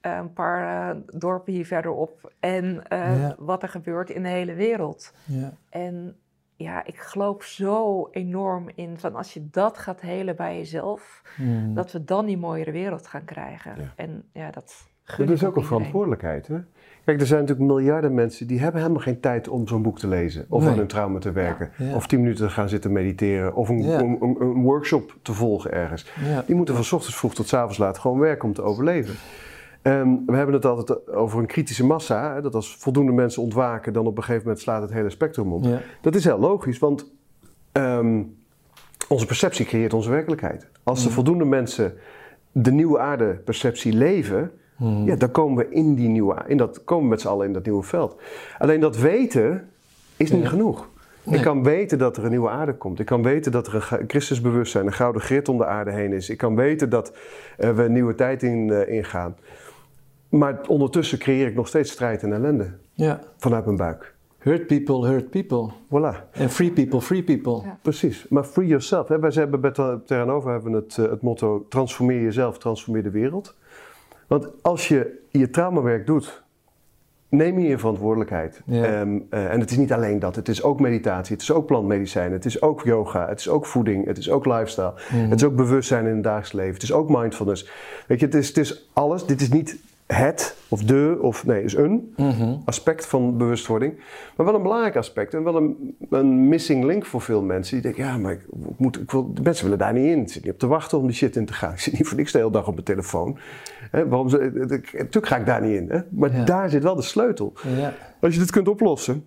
Een 0.00 0.32
paar 0.32 0.90
eh, 0.90 0.96
dorpen 1.06 1.52
hier 1.52 1.66
verderop. 1.66 2.32
En 2.40 2.82
eh, 2.88 3.20
Ja. 3.20 3.34
wat 3.38 3.62
er 3.62 3.68
gebeurt 3.68 4.10
in 4.10 4.22
de 4.22 4.28
hele 4.28 4.54
wereld. 4.54 5.12
ja. 5.24 5.52
En 5.70 6.16
ja, 6.56 6.84
ik 6.86 6.96
geloof 6.98 7.42
zo 7.44 8.08
enorm 8.10 8.68
in 8.74 8.98
van 8.98 9.14
als 9.14 9.34
je 9.34 9.48
dat 9.50 9.78
gaat 9.78 10.00
helen 10.00 10.36
bij 10.36 10.56
jezelf, 10.56 11.22
Mm. 11.36 11.74
dat 11.74 11.92
we 11.92 12.04
dan 12.04 12.26
die 12.26 12.38
mooiere 12.38 12.70
wereld 12.72 13.06
gaan 13.06 13.24
krijgen. 13.24 13.72
Ja. 13.76 13.92
En 13.96 14.24
ja, 14.32 14.50
dat 14.50 14.88
dat 15.18 15.30
is 15.30 15.44
ook 15.44 15.56
een 15.56 15.64
verantwoordelijkheid. 15.64 16.46
Hè? 16.46 16.58
Kijk, 17.04 17.20
er 17.20 17.26
zijn 17.26 17.40
natuurlijk 17.40 17.68
miljarden 17.70 18.14
mensen 18.14 18.46
die 18.46 18.60
hebben 18.60 18.80
helemaal 18.80 19.02
geen 19.02 19.20
tijd 19.20 19.48
om 19.48 19.68
zo'n 19.68 19.82
boek 19.82 19.98
te 19.98 20.08
lezen. 20.08 20.46
Of 20.48 20.62
Nee. 20.62 20.70
aan 20.70 20.78
hun 20.78 20.86
trauma 20.86 21.18
te 21.18 21.32
werken. 21.32 21.70
Ja. 21.76 21.94
Of 21.94 22.06
tien 22.06 22.20
minuten 22.20 22.46
te 22.46 22.52
gaan 22.52 22.68
zitten 22.68 22.92
mediteren. 22.92 23.54
Of 23.54 23.68
een, 23.68 23.82
Ja. 23.82 23.98
een, 24.00 24.16
een- 24.20 24.36
een 24.40 24.62
workshop 24.62 25.16
te 25.22 25.32
volgen 25.32 25.72
ergens. 25.72 26.12
Ja. 26.24 26.42
Die 26.46 26.54
moeten 26.56 26.74
van 26.74 26.84
's 26.84 26.92
ochtends 26.92 27.16
vroeg 27.16 27.34
tot 27.34 27.48
's 27.48 27.54
avonds 27.54 27.78
laat 27.78 27.98
gewoon 27.98 28.18
werken 28.18 28.48
om 28.48 28.54
te 28.54 28.62
overleven. 28.62 29.14
Ehm, 29.82 30.16
we 30.26 30.36
hebben 30.36 30.54
het 30.54 30.64
altijd 30.64 31.08
over 31.08 31.38
een 31.38 31.46
kritische 31.46 31.86
massa. 31.86 32.34
Hè, 32.34 32.42
dat 32.42 32.54
als 32.54 32.76
voldoende 32.76 33.12
mensen 33.12 33.42
ontwaken, 33.42 33.92
dan 33.92 34.06
op 34.06 34.16
een 34.16 34.22
gegeven 34.22 34.42
moment 34.42 34.62
slaat 34.62 34.82
het 34.82 34.92
hele 34.92 35.10
spectrum 35.10 35.52
om. 35.52 35.64
Ja. 35.64 35.80
Dat 36.00 36.14
is 36.14 36.24
heel 36.24 36.38
logisch, 36.38 36.78
want 36.78 37.12
ehm, 37.72 38.22
onze 39.08 39.26
perceptie 39.26 39.66
creëert 39.66 39.94
onze 39.94 40.10
werkelijkheid. 40.10 40.68
Als 40.82 41.04
er 41.04 41.10
voldoende 41.10 41.44
mensen 41.44 41.94
de 42.52 42.72
nieuwe 42.72 42.98
aarde 42.98 43.34
perceptie 43.44 43.92
leven, 43.92 44.50
Mm. 44.80 45.06
ja, 45.06 45.16
dan 45.16 45.30
komen 45.30 45.64
we 45.64 45.74
in 45.74 45.94
die 45.94 46.08
nieuwe, 46.08 46.36
in 46.46 46.56
dat, 46.56 46.84
komen 46.84 47.04
we 47.04 47.10
met 47.10 47.20
z'n 47.20 47.28
allen 47.28 47.46
in 47.46 47.52
dat 47.52 47.64
nieuwe 47.64 47.82
veld. 47.82 48.20
Alleen 48.58 48.80
dat 48.80 48.96
weten 48.96 49.68
is 50.16 50.32
niet 50.32 50.48
genoeg. 50.48 50.88
Nee. 51.22 51.36
Ik 51.38 51.44
kan 51.44 51.62
weten 51.62 51.98
dat 51.98 52.16
er 52.16 52.24
een 52.24 52.30
nieuwe 52.30 52.48
aarde 52.48 52.74
komt. 52.74 53.00
Ik 53.00 53.06
kan 53.06 53.22
weten 53.22 53.52
dat 53.52 53.66
er 53.66 53.88
een 53.90 54.08
Christusbewustzijn, 54.08 54.86
een 54.86 54.92
gouden 54.92 55.22
grid 55.22 55.48
om 55.48 55.58
de 55.58 55.66
aarde 55.66 55.90
heen 55.90 56.12
is. 56.12 56.30
Ik 56.30 56.38
kan 56.38 56.56
weten 56.56 56.90
dat 56.90 57.12
eh, 57.56 57.70
we 57.70 57.82
een 57.82 57.92
nieuwe 57.92 58.14
tijd 58.14 58.42
in, 58.42 58.70
eh, 58.70 58.96
ingaan. 58.96 59.36
Maar 60.30 60.60
ondertussen 60.68 61.18
creëer 61.18 61.46
ik 61.46 61.54
nog 61.54 61.68
steeds 61.68 61.90
strijd 61.90 62.22
en 62.22 62.32
ellende 62.32 62.70
ja. 62.92 63.20
vanuit 63.36 63.64
mijn 63.64 63.76
buik. 63.76 64.14
Hurt 64.38 64.66
people, 64.66 65.06
hurt 65.08 65.30
people. 65.30 65.70
Voilà. 65.86 66.30
En 66.30 66.50
free 66.50 66.70
people, 66.70 67.00
free 67.00 67.22
people. 67.22 67.60
Ja. 67.64 67.78
Precies, 67.82 68.26
maar 68.28 68.44
free 68.44 68.66
yourself. 68.66 69.08
Hè? 69.08 69.18
Wij 69.18 69.30
hebben 69.34 69.60
bij 69.60 69.70
Ter- 69.70 70.02
Terranova 70.04 70.50
hebben 70.50 70.72
we 70.72 70.76
het, 70.76 70.98
eh, 70.98 71.10
het 71.10 71.22
motto: 71.22 71.66
transformeer 71.68 72.22
jezelf, 72.22 72.58
transformeer 72.58 73.02
de 73.02 73.10
wereld. 73.10 73.54
Want 74.26 74.48
als 74.62 74.88
je 74.88 75.18
je 75.30 75.50
traumawerk 75.50 76.06
doet, 76.06 76.42
neem 77.28 77.58
je 77.58 77.68
je 77.68 77.78
verantwoordelijkheid. 77.78 78.62
Ja. 78.66 78.84
Ehm, 78.84 79.18
eh, 79.30 79.52
en 79.52 79.60
het 79.60 79.70
is 79.70 79.76
niet 79.76 79.92
alleen 79.92 80.18
dat, 80.18 80.36
het 80.36 80.48
is 80.48 80.62
ook 80.62 80.80
meditatie, 80.80 81.32
het 81.32 81.42
is 81.42 81.52
ook 81.52 81.66
plantmedicijnen, 81.66 82.32
het 82.32 82.44
is 82.44 82.62
ook 82.62 82.82
yoga, 82.82 83.28
het 83.28 83.38
is 83.38 83.48
ook 83.48 83.66
voeding, 83.66 84.06
het 84.06 84.18
is 84.18 84.30
ook 84.30 84.46
lifestyle, 84.46 84.92
Mhm. 85.10 85.30
het 85.30 85.40
is 85.40 85.46
ook 85.46 85.56
bewustzijn 85.56 86.06
in 86.06 86.14
het 86.14 86.22
dagelijks 86.22 86.52
leven, 86.52 86.74
het 86.74 86.82
is 86.82 86.92
ook 86.92 87.08
mindfulness. 87.08 87.68
Weet 88.06 88.20
je, 88.20 88.26
het 88.26 88.34
is, 88.34 88.48
het 88.48 88.56
is 88.56 88.90
alles. 88.92 89.26
Dit 89.26 89.40
is 89.40 89.48
niet 89.48 89.78
het 90.14 90.56
of 90.68 90.82
de 90.82 91.18
of 91.20 91.46
nee, 91.46 91.62
is 91.62 91.74
een 91.74 92.12
Mhm. 92.16 92.54
aspect 92.64 93.06
van 93.06 93.36
bewustwording. 93.38 93.94
Maar 94.36 94.46
wel 94.46 94.54
een 94.54 94.62
belangrijk 94.62 94.96
aspect 94.96 95.34
en 95.34 95.42
wel 95.44 95.56
een, 95.56 95.96
een 96.10 96.48
missing 96.48 96.84
link 96.84 97.06
voor 97.06 97.20
veel 97.20 97.42
mensen. 97.42 97.74
Die 97.74 97.82
denken, 97.82 98.04
ja, 98.04 98.16
maar 98.18 98.32
ik, 98.32 98.40
moet, 98.76 99.00
ik 99.00 99.10
wil, 99.10 99.32
de 99.34 99.42
mensen 99.42 99.64
willen 99.64 99.78
daar 99.78 99.92
niet 99.92 100.06
in. 100.06 100.20
Ik 100.20 100.28
zit 100.30 100.44
niet 100.44 100.52
op 100.52 100.58
te 100.58 100.66
wachten 100.66 100.98
om 100.98 101.06
die 101.06 101.16
shit 101.16 101.36
in 101.36 101.46
te 101.46 101.52
gaan. 101.52 101.72
Ik 101.80 101.80
zit 101.80 101.98
niet 101.98 102.08
voor 102.08 102.16
niks 102.16 102.32
de 102.32 102.38
hele 102.38 102.50
dag 102.50 102.66
op 102.66 102.72
mijn 102.72 102.84
telefoon. 102.84 103.38
Hè, 103.90 104.08
waarom, 104.08 104.28
ze- 104.28 104.38
ik- 104.40 104.54
ik- 104.70 104.92
natuurlijk 104.92 105.26
ga 105.26 105.36
ik 105.36 105.46
daar 105.46 105.60
niet 105.62 105.76
in. 105.76 105.86
Hè? 105.90 105.98
Maar 106.10 106.36
Ja. 106.36 106.44
daar 106.44 106.70
zit 106.70 106.82
wel 106.82 106.94
de 106.94 107.02
sleutel. 107.02 107.52
Ja. 107.76 107.92
Als 108.20 108.34
je 108.34 108.40
dit 108.40 108.50
kunt 108.50 108.68
oplossen, 108.68 109.24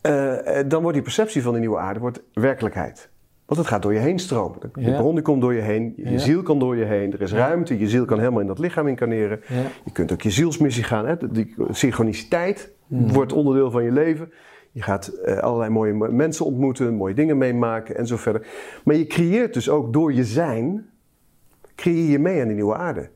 eh, 0.00 0.58
eh, 0.58 0.68
dan 0.68 0.78
wordt 0.80 0.94
die 0.94 1.04
perceptie 1.04 1.42
van 1.42 1.52
die 1.52 1.60
nieuwe 1.60 1.78
aarde 1.78 2.00
wordt 2.00 2.22
werkelijkheid. 2.32 3.08
Want 3.46 3.60
het 3.60 3.68
gaat 3.68 3.82
door 3.82 3.92
je 3.92 3.98
heen 3.98 4.18
stromen. 4.18 4.58
De 4.72 4.80
Ja. 4.80 4.96
bron 4.96 5.14
die 5.14 5.22
komt 5.24 5.40
door 5.40 5.54
je 5.54 5.60
heen, 5.60 5.92
je 5.96 6.10
Ja. 6.10 6.18
ziel 6.18 6.42
kan 6.42 6.58
door 6.58 6.76
je 6.76 6.84
heen, 6.84 7.12
er 7.12 7.20
is 7.22 7.32
ruimte, 7.32 7.78
je 7.78 7.88
ziel 7.88 8.04
kan 8.04 8.18
helemaal 8.18 8.40
in 8.40 8.46
dat 8.46 8.58
lichaam 8.58 8.88
incarneren. 8.88 9.40
Je 9.84 9.92
kunt 9.92 10.12
ook 10.12 10.22
je 10.22 10.30
zielsmissie 10.30 10.82
gaan. 10.84 11.06
Hè? 11.06 11.14
Die 11.30 11.54
synchroniciteit 11.70 12.72
Mhm. 12.86 13.12
wordt 13.12 13.32
onderdeel 13.32 13.70
van 13.70 13.84
je 13.84 13.92
leven. 13.92 14.32
Je 14.72 14.82
gaat 14.82 15.06
eh, 15.06 15.38
allerlei 15.38 15.70
mooie 15.70 15.92
mensen 16.12 16.44
ontmoeten, 16.44 16.94
mooie 16.94 17.14
dingen 17.14 17.38
meemaken 17.38 17.96
en 17.96 18.06
zo 18.06 18.16
verder. 18.16 18.46
Maar 18.84 18.94
je 18.94 19.06
creëert 19.06 19.54
dus 19.54 19.68
ook 19.70 19.92
door 19.92 20.12
je 20.12 20.24
zijn, 20.24 20.86
creëer 21.74 22.10
je 22.10 22.18
mee 22.18 22.40
aan 22.40 22.46
die 22.46 22.56
nieuwe 22.56 22.74
aarde. 22.76 23.08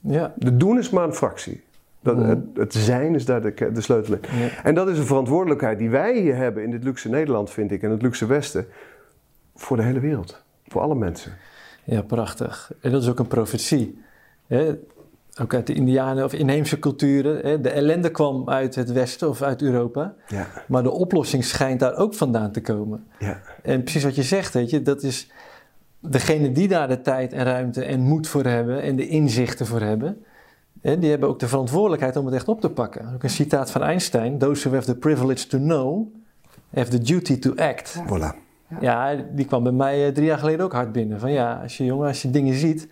Ja. 0.00 0.34
De 0.36 0.56
doen 0.56 0.78
is 0.78 0.90
maar 0.90 1.04
een 1.04 1.14
fractie. 1.14 1.62
Dat, 2.00 2.16
Mhm. 2.16 2.28
het, 2.28 2.38
het 2.54 2.74
zijn 2.74 3.14
is 3.14 3.24
daar 3.24 3.42
de, 3.42 3.70
de 3.72 3.80
sleutel 3.80 4.14
in. 4.14 4.20
En 4.62 4.74
dat 4.74 4.88
is 4.88 4.98
een 4.98 5.04
verantwoordelijkheid 5.06 5.78
die 5.78 5.90
wij 5.90 6.18
hier 6.20 6.36
hebben 6.36 6.62
in 6.62 6.70
dit 6.70 6.84
luxe 6.84 7.08
Nederland, 7.08 7.50
vind 7.50 7.70
ik, 7.72 7.82
en 7.82 7.90
het 7.90 8.02
luxe 8.02 8.26
Westen, 8.26 8.66
voor 9.58 9.76
de 9.76 9.82
hele 9.82 10.00
wereld. 10.00 10.42
Voor 10.66 10.80
alle 10.80 10.94
mensen. 10.94 11.32
Ja, 11.84 12.02
prachtig. 12.02 12.70
En 12.80 12.90
dat 12.90 13.02
is 13.02 13.08
ook 13.08 13.18
een 13.18 13.26
profetie. 13.26 14.02
Hè? 14.46 14.74
Ook 15.40 15.54
uit 15.54 15.66
de 15.66 15.74
Indianen 15.74 16.24
of 16.24 16.32
inheemse 16.32 16.78
culturen. 16.78 17.38
Hè? 17.46 17.60
De 17.60 17.70
ellende 17.70 18.10
kwam 18.10 18.48
uit 18.48 18.74
het 18.74 18.92
Westen 18.92 19.28
of 19.28 19.42
uit 19.42 19.62
Europa. 19.62 20.14
Ja, 20.28 20.46
Maar 20.68 20.82
de 20.82 20.90
oplossing 20.90 21.44
schijnt 21.44 21.80
daar 21.80 21.96
ook 21.96 22.14
vandaan 22.14 22.52
te 22.52 22.60
komen. 22.60 23.06
ja, 23.18 23.40
En 23.62 23.82
precies 23.82 24.04
wat 24.04 24.14
je 24.14 24.22
zegt, 24.22 24.54
weet 24.54 24.70
je, 24.70 24.82
dat 24.82 25.02
is 25.02 25.30
degene 26.00 26.52
die 26.52 26.68
daar 26.68 26.88
de 26.88 27.00
tijd 27.00 27.32
en 27.32 27.44
ruimte 27.44 27.84
en 27.84 28.00
moed 28.00 28.28
voor 28.28 28.44
hebben 28.44 28.82
en 28.82 28.96
de 28.96 29.08
inzichten 29.08 29.66
voor 29.66 29.80
hebben. 29.80 30.24
Hè, 30.82 30.98
die 30.98 31.10
hebben 31.10 31.28
ook 31.28 31.38
de 31.38 31.48
verantwoordelijkheid 31.48 32.16
om 32.16 32.26
het 32.26 32.34
echt 32.34 32.48
op 32.48 32.60
te 32.60 32.70
pakken. 32.70 33.14
Ook 33.14 33.22
een 33.22 33.30
citaat 33.30 33.70
van 33.70 33.82
Einstein: 33.82 34.38
Those 34.38 34.62
who 34.68 34.76
have 34.78 34.92
the 34.92 34.98
privilege 34.98 35.46
to 35.46 35.58
know 35.58 36.06
have 36.74 36.90
the 36.90 36.98
duty 36.98 37.38
to 37.38 37.54
act. 37.56 38.02
voilà. 38.06 38.46
Ja, 38.80 39.14
die 39.32 39.44
kwam 39.46 39.62
bij 39.62 39.72
mij 39.72 40.06
eh, 40.06 40.12
drie 40.12 40.26
jaar 40.26 40.38
geleden 40.38 40.64
ook 40.64 40.72
hard 40.72 40.92
binnen. 40.92 41.20
Van 41.20 41.32
ja, 41.32 41.60
als 41.62 41.76
je 41.76 41.84
jongen, 41.84 42.06
als 42.06 42.22
je 42.22 42.30
dingen 42.30 42.54
ziet, 42.54 42.88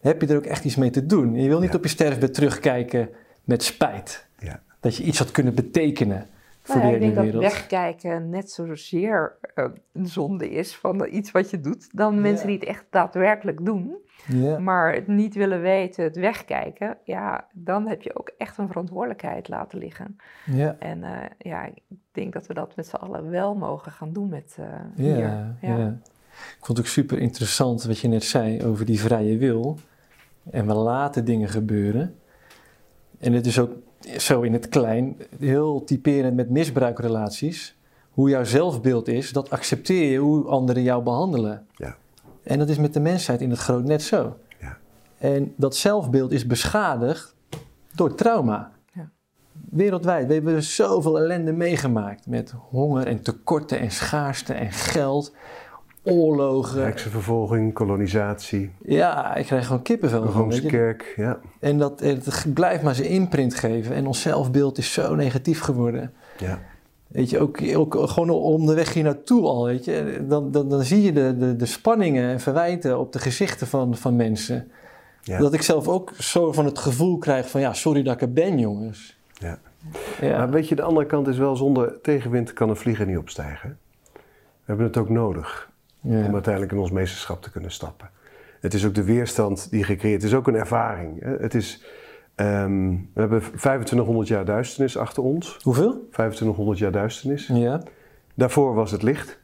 heb 0.00 0.20
je 0.20 0.26
er 0.26 0.36
ook 0.36 0.44
echt 0.46 0.64
iets 0.64 0.76
mee 0.76 0.90
te 0.90 1.06
doen. 1.06 1.34
En 1.34 1.42
je 1.42 1.48
wil 1.48 1.60
niet 1.60 1.70
Ja. 1.70 1.76
op 1.76 1.82
je 1.82 1.88
sterfbed 1.88 2.34
terugkijken 2.34 3.08
met 3.44 3.62
spijt. 3.62 4.26
Ja. 4.38 4.60
Dat 4.80 4.96
je 4.96 5.02
iets 5.02 5.18
had 5.18 5.30
kunnen 5.30 5.54
betekenen 5.54 6.26
voor 6.62 6.76
Nou 6.76 6.86
ja, 6.86 6.90
de 6.90 6.94
ik 6.94 7.00
denk 7.00 7.14
hele 7.14 7.32
dat 7.32 7.40
wereld. 7.40 7.52
wegkijken 7.52 8.28
net 8.28 8.50
zozeer 8.50 9.36
eh, 9.54 9.64
een 9.92 10.06
zonde 10.06 10.50
is 10.50 10.76
van 10.76 11.06
iets 11.10 11.30
wat 11.30 11.50
je 11.50 11.60
doet, 11.60 11.88
dan 11.92 12.20
mensen 12.20 12.46
die 12.46 12.56
het 12.58 12.68
echt 12.68 12.84
daadwerkelijk 12.90 13.64
doen. 13.64 13.96
Ja. 14.26 14.58
Maar 14.58 14.94
het 14.94 15.06
niet 15.06 15.34
willen 15.34 15.60
weten, 15.60 16.04
het 16.04 16.16
wegkijken, 16.16 16.96
ja, 17.04 17.46
dan 17.52 17.88
heb 17.88 18.02
je 18.02 18.16
ook 18.18 18.30
echt 18.38 18.58
een 18.58 18.66
verantwoordelijkheid 18.68 19.48
laten 19.48 19.78
liggen. 19.78 20.16
Ja. 20.44 20.76
En 20.78 21.04
eh, 21.04 21.30
ja, 21.38 21.64
ik 21.64 21.82
denk 22.12 22.32
dat 22.32 22.46
we 22.46 22.54
dat 22.54 22.76
met 22.76 22.86
z'n 22.86 22.96
allen 22.96 23.30
wel 23.30 23.54
mogen 23.54 23.92
gaan 23.92 24.12
doen 24.12 24.28
met 24.28 24.56
eh 24.58 25.06
Ja, 25.06 25.56
hier. 25.60 25.78
ja. 25.78 25.98
Ik 26.34 26.64
vond 26.64 26.78
het 26.78 26.86
ook 26.86 26.92
super 26.92 27.18
interessant 27.18 27.84
wat 27.84 27.98
je 27.98 28.08
net 28.08 28.24
zei 28.24 28.64
over 28.64 28.84
die 28.86 29.00
vrije 29.00 29.38
wil. 29.38 29.78
En 30.50 30.66
we 30.66 30.74
laten 30.74 31.24
dingen 31.24 31.48
gebeuren. 31.48 32.14
En 33.18 33.32
het 33.32 33.46
is 33.46 33.58
ook 33.58 33.72
zo 34.18 34.42
in 34.42 34.52
het 34.52 34.68
klein, 34.68 35.16
heel 35.38 35.84
typerend 35.84 36.36
met 36.36 36.50
misbruikrelaties. 36.50 37.76
Hoe 38.10 38.28
jouw 38.28 38.44
zelfbeeld 38.44 39.08
is, 39.08 39.32
dat 39.32 39.50
accepteer 39.50 40.10
je 40.10 40.18
hoe 40.18 40.44
anderen 40.44 40.82
jou 40.82 41.02
behandelen. 41.02 41.66
Ja. 41.74 41.96
En 42.44 42.58
dat 42.58 42.68
is 42.68 42.78
met 42.78 42.92
de 42.94 43.00
mensheid 43.00 43.40
in 43.40 43.50
het 43.50 43.58
groot 43.58 43.84
net 43.84 44.02
zo. 44.02 44.36
Ja. 44.60 44.76
En 45.18 45.52
dat 45.56 45.76
zelfbeeld 45.76 46.32
is 46.32 46.46
beschadigd 46.46 47.34
door 47.94 48.14
trauma. 48.14 48.70
Ja. 48.92 49.10
Wereldwijd. 49.70 50.26
We 50.26 50.34
hebben 50.34 50.62
zoveel 50.62 51.18
ellende 51.18 51.52
meegemaakt. 51.52 52.26
Met 52.26 52.54
honger 52.70 53.06
en 53.06 53.22
tekorten 53.22 53.78
en 53.78 53.90
schaarste 53.90 54.52
en 54.52 54.72
geld. 54.72 55.34
Oorlogen. 56.06 56.84
Heksenvervolging, 56.84 57.72
kolonisatie, 57.74 58.70
Ja, 58.82 59.34
ik 59.34 59.46
krijg 59.46 59.66
gewoon 59.66 59.82
kippenvel 59.82 60.20
de 60.20 60.30
van. 60.30 60.40
Roomse 60.40 60.66
kerk. 60.66 61.12
Ja, 61.16 61.38
En 61.60 61.78
dat, 61.78 62.00
het 62.00 62.46
blijft 62.54 62.82
maar 62.82 62.94
zijn 62.94 63.08
imprint 63.08 63.54
geven. 63.54 63.94
En 63.94 64.06
ons 64.06 64.20
zelfbeeld 64.20 64.78
is 64.78 64.92
zo 64.92 65.14
negatief 65.14 65.60
geworden. 65.60 66.12
ja. 66.38 66.58
Weet 67.14 67.30
je, 67.30 67.38
ook, 67.38 67.60
ook 67.76 68.08
gewoon 68.08 68.30
onderweg 68.30 68.92
hier 68.92 69.02
naartoe 69.04 69.44
al, 69.44 69.64
weet 69.64 69.84
je. 69.84 70.24
Dan, 70.28 70.50
dan, 70.50 70.68
dan 70.68 70.82
zie 70.82 71.02
je 71.02 71.12
de, 71.12 71.36
de, 71.36 71.56
de 71.56 71.66
spanningen 71.66 72.30
en 72.30 72.40
verwijten 72.40 72.98
op 72.98 73.12
de 73.12 73.18
gezichten 73.18 73.66
van, 73.66 73.96
van 73.96 74.16
mensen. 74.16 74.70
Ja. 75.22 75.38
Dat 75.38 75.54
ik 75.54 75.62
zelf 75.62 75.88
ook 75.88 76.12
zo 76.18 76.52
van 76.52 76.64
het 76.64 76.78
gevoel 76.78 77.18
krijg 77.18 77.50
van, 77.50 77.60
ja, 77.60 77.72
sorry 77.72 78.02
dat 78.02 78.14
ik 78.14 78.20
er 78.20 78.32
ben, 78.32 78.58
jongens. 78.58 79.18
Ja. 79.32 79.58
Ja, 80.20 80.38
Maar 80.38 80.50
weet 80.50 80.68
je, 80.68 80.74
de 80.74 80.82
andere 80.82 81.06
kant 81.06 81.28
is 81.28 81.38
wel, 81.38 81.56
zonder 81.56 82.00
tegenwind 82.00 82.52
kan 82.52 82.68
een 82.68 82.76
vlieger 82.76 83.06
niet 83.06 83.18
opstijgen. 83.18 83.78
We 84.12 84.20
hebben 84.64 84.86
het 84.86 84.96
ook 84.96 85.08
nodig 85.08 85.70
ja. 86.00 86.26
om 86.26 86.32
uiteindelijk 86.32 86.72
in 86.72 86.78
ons 86.78 86.90
meesterschap 86.90 87.42
te 87.42 87.50
kunnen 87.50 87.70
stappen. 87.70 88.10
Het 88.60 88.74
is 88.74 88.86
ook 88.86 88.94
de 88.94 89.04
weerstand 89.04 89.70
die 89.70 89.84
gecreëerd 89.84 90.22
is. 90.22 90.22
Het 90.22 90.32
is 90.32 90.38
ook 90.38 90.48
een 90.48 90.60
ervaring. 90.60 91.22
Het 91.40 91.54
is 91.54 91.84
Ehm, 92.34 92.88
we 93.14 93.20
hebben 93.20 93.40
2500 93.40 94.28
jaar 94.28 94.44
duisternis 94.44 94.96
achter 94.98 95.22
ons. 95.22 95.58
Hoeveel? 95.62 95.90
2500 95.90 96.78
jaar 96.78 96.92
duisternis. 96.92 97.46
Ja. 97.46 97.82
Daarvoor 98.34 98.74
was 98.74 98.90
het 98.90 99.02
licht. 99.02 99.42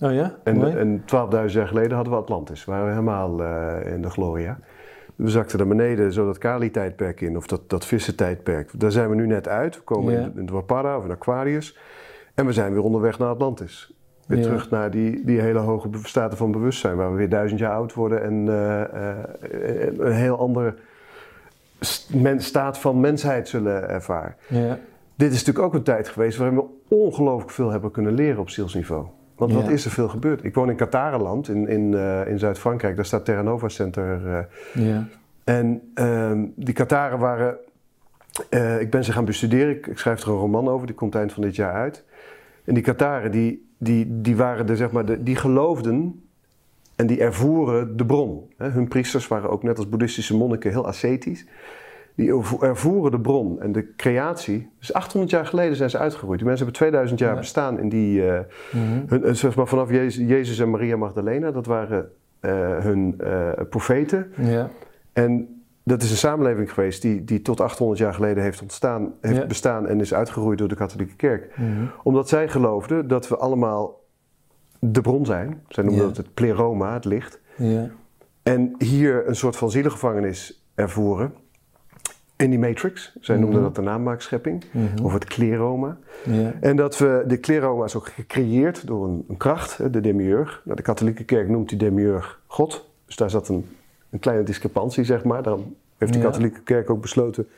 Oh 0.00 0.12
ja? 0.12 0.36
En, 0.44 0.56
Mooi. 0.56 0.72
en 0.76 1.00
12.000 1.00 1.06
jaar 1.54 1.66
geleden 1.68 1.92
hadden 1.94 2.12
we 2.12 2.18
Atlantis. 2.18 2.64
Waren 2.64 2.84
we 2.84 2.90
helemaal 2.90 3.42
eh, 3.42 3.92
in 3.92 4.02
de 4.02 4.10
gloria. 4.10 4.58
We 5.14 5.28
zakten 5.30 5.58
naar 5.58 5.66
beneden, 5.68 6.12
zo 6.12 6.26
dat 6.26 6.38
Kali-tijdperk 6.38 7.20
in, 7.20 7.36
of 7.36 7.46
dat, 7.46 7.70
dat 7.70 7.84
vissen-tijdperk. 7.84 8.70
Daar 8.80 8.92
zijn 8.92 9.08
we 9.08 9.14
nu 9.14 9.26
net 9.26 9.48
uit. 9.48 9.76
We 9.76 9.82
komen 9.82 10.12
Ja. 10.12 10.20
in, 10.20 10.32
in 10.36 10.46
Dwapara 10.46 10.96
of 10.98 11.04
in 11.04 11.10
Aquarius. 11.10 11.78
En 12.34 12.46
we 12.46 12.52
zijn 12.52 12.72
weer 12.72 12.82
onderweg 12.82 13.18
naar 13.18 13.28
Atlantis. 13.28 13.94
Weer 14.26 14.38
Ja. 14.38 14.44
terug 14.44 14.70
naar 14.70 14.90
die, 14.90 15.24
die 15.24 15.40
hele 15.40 15.58
hoge 15.58 15.88
staten 16.02 16.38
van 16.38 16.50
bewustzijn, 16.52 16.96
waar 16.96 17.10
we 17.10 17.16
weer 17.16 17.28
duizend 17.28 17.60
jaar 17.60 17.72
oud 17.72 17.94
worden 17.94 18.22
en 18.22 18.48
eh, 18.48 18.82
eh, 18.82 19.98
een 19.98 20.12
heel 20.12 20.48
men- 20.48 20.76
staat 22.38 22.78
van 22.78 23.00
mensheid 23.00 23.48
zullen 23.48 23.88
ervaren. 23.88 24.34
Ja. 24.48 24.78
Dit 25.14 25.32
is 25.32 25.38
natuurlijk 25.38 25.66
ook 25.66 25.74
een 25.74 25.82
tijd 25.82 26.08
geweest 26.08 26.38
waarin 26.38 26.56
we 26.56 26.64
ongelooflijk 26.88 27.50
veel 27.50 27.70
hebben 27.70 27.90
kunnen 27.90 28.12
leren 28.12 28.40
op 28.40 28.50
zielsniveau. 28.50 29.06
Want 29.36 29.52
wat 29.52 29.64
Ja. 29.64 29.70
is 29.70 29.84
er 29.84 29.90
veel 29.90 30.08
gebeurd? 30.08 30.44
Ik 30.44 30.54
woon 30.54 30.70
in 30.70 30.76
Qatarenland, 30.76 31.48
in, 31.48 31.68
in, 31.68 31.94
eh, 31.94 32.26
in 32.26 32.38
Zuid-Frankrijk. 32.38 32.96
Daar 32.96 33.04
staat 33.04 33.24
Terra 33.24 33.42
Nova 33.42 33.68
Center. 33.68 34.20
eh, 34.26 34.84
Ja. 34.86 35.06
en 35.44 35.90
ehm, 35.94 36.44
die 36.54 36.74
Qataren 36.74 37.18
waren... 37.18 37.56
eh, 38.50 38.80
ik 38.80 38.90
ben 38.90 39.04
ze 39.04 39.12
gaan 39.12 39.24
bestuderen. 39.24 39.70
Ik, 39.76 39.86
ik 39.86 39.98
schrijf 39.98 40.22
er 40.22 40.28
een 40.28 40.34
roman 40.36 40.68
over. 40.68 40.86
Die 40.86 40.96
komt 40.96 41.14
eind 41.14 41.32
van 41.32 41.42
dit 41.42 41.56
jaar 41.56 41.72
uit. 41.72 42.04
En 42.64 42.74
die 42.74 42.82
Qataren, 42.82 43.30
die, 43.30 43.68
die, 43.78 44.20
die, 44.20 44.36
waren 44.36 44.66
de, 44.66 44.76
zeg 44.76 44.90
maar, 44.90 45.04
de, 45.04 45.22
die 45.22 45.36
geloofden 45.36 46.25
en 46.96 47.06
die 47.06 47.20
ervoeren 47.20 47.96
de 47.96 48.06
bron. 48.06 48.50
Hun 48.56 48.88
priesters 48.88 49.28
waren 49.28 49.50
ook 49.50 49.62
net 49.62 49.76
als 49.76 49.88
boeddhistische 49.88 50.36
monniken 50.36 50.70
heel 50.70 50.86
ascetisch. 50.86 51.46
Die 52.14 52.28
ervo- 52.32 52.60
ervoeren 52.62 53.10
de 53.10 53.20
bron 53.20 53.60
en 53.60 53.72
de 53.72 53.94
creatie. 53.96 54.68
Dus 54.78 54.92
800 54.92 55.32
jaar 55.32 55.46
geleden 55.46 55.76
zijn 55.76 55.90
ze 55.90 55.98
uitgeroeid. 55.98 56.38
Die 56.38 56.48
mensen 56.48 56.64
hebben 56.66 56.82
2000 56.82 57.18
jaar 57.20 57.32
Ja. 57.32 57.38
bestaan 57.38 57.78
in 57.78 57.88
die... 57.88 58.30
eh, 58.30 58.40
Mhm. 58.72 58.82
hun, 59.06 59.24
eh, 59.24 59.32
zeg 59.32 59.56
maar 59.56 59.66
vanaf 59.66 59.90
Jezus, 59.90 60.28
Jezus 60.28 60.58
en 60.58 60.70
Maria 60.70 60.96
Magdalena. 60.96 61.50
Dat 61.50 61.66
waren 61.66 62.10
eh, 62.40 62.78
hun 62.78 63.20
profeten. 63.70 64.32
Ja. 64.36 64.68
En 65.12 65.62
dat 65.84 66.02
is 66.02 66.10
een 66.10 66.16
samenleving 66.16 66.72
geweest 66.72 67.02
die, 67.02 67.24
die 67.24 67.42
tot 67.42 67.60
800 67.60 67.98
jaar 68.00 68.14
geleden 68.14 68.42
heeft 68.42 68.62
ontstaan, 68.62 69.12
heeft 69.20 69.36
Ja. 69.40 69.46
bestaan 69.46 69.86
en 69.86 70.00
is 70.00 70.14
uitgeroeid 70.14 70.58
door 70.58 70.68
de 70.68 70.74
katholieke 70.76 71.16
kerk. 71.16 71.56
Mhm. 71.56 71.70
Omdat 72.02 72.28
zij 72.28 72.48
geloofden 72.48 73.08
dat 73.08 73.28
we 73.28 73.36
allemaal 73.36 74.00
de 74.78 75.00
bron 75.00 75.26
zijn. 75.26 75.62
Zij 75.68 75.84
noemen 75.84 76.02
Ja. 76.02 76.08
dat 76.08 76.16
het 76.16 76.34
pleroma, 76.34 76.94
het 76.94 77.04
licht. 77.04 77.40
Ja. 77.56 77.90
En 78.42 78.74
hier 78.78 79.28
een 79.28 79.36
soort 79.36 79.56
van 79.56 79.70
zielengevangenis 79.70 80.64
ervoeren. 80.74 81.34
In 82.36 82.50
die 82.50 82.58
matrix. 82.58 83.16
Zij 83.20 83.36
noemden 83.36 83.54
Mhm. 83.60 83.64
dat 83.66 83.74
de 83.74 83.82
namaakschepping. 83.82 84.64
Mhm. 84.70 85.04
Of 85.04 85.12
het 85.12 85.24
kleroma. 85.24 85.96
Ja. 86.24 86.52
En 86.60 86.76
dat 86.76 86.98
we, 86.98 87.24
de 87.26 87.36
kleroma 87.36 87.84
is 87.84 87.94
ook 87.96 88.06
gecreëerd 88.08 88.86
door 88.86 89.04
een, 89.08 89.24
een 89.28 89.36
kracht, 89.36 89.92
de 89.92 90.00
demiurg. 90.00 90.60
Nou, 90.64 90.76
de 90.76 90.82
katholieke 90.82 91.24
kerk 91.24 91.48
noemt 91.48 91.68
die 91.68 91.78
demiurg 91.78 92.40
God. 92.46 92.88
Dus 93.06 93.16
daar 93.16 93.30
zat 93.30 93.48
een, 93.48 93.66
een 94.10 94.18
kleine 94.18 94.42
discrepantie, 94.44 95.04
zeg 95.04 95.24
maar. 95.24 95.42
Daarom 95.42 95.74
heeft 95.98 96.12
de 96.12 96.18
katholieke 96.20 96.62
kerk 96.62 96.90
ook 96.90 97.00
besloten 97.00 97.48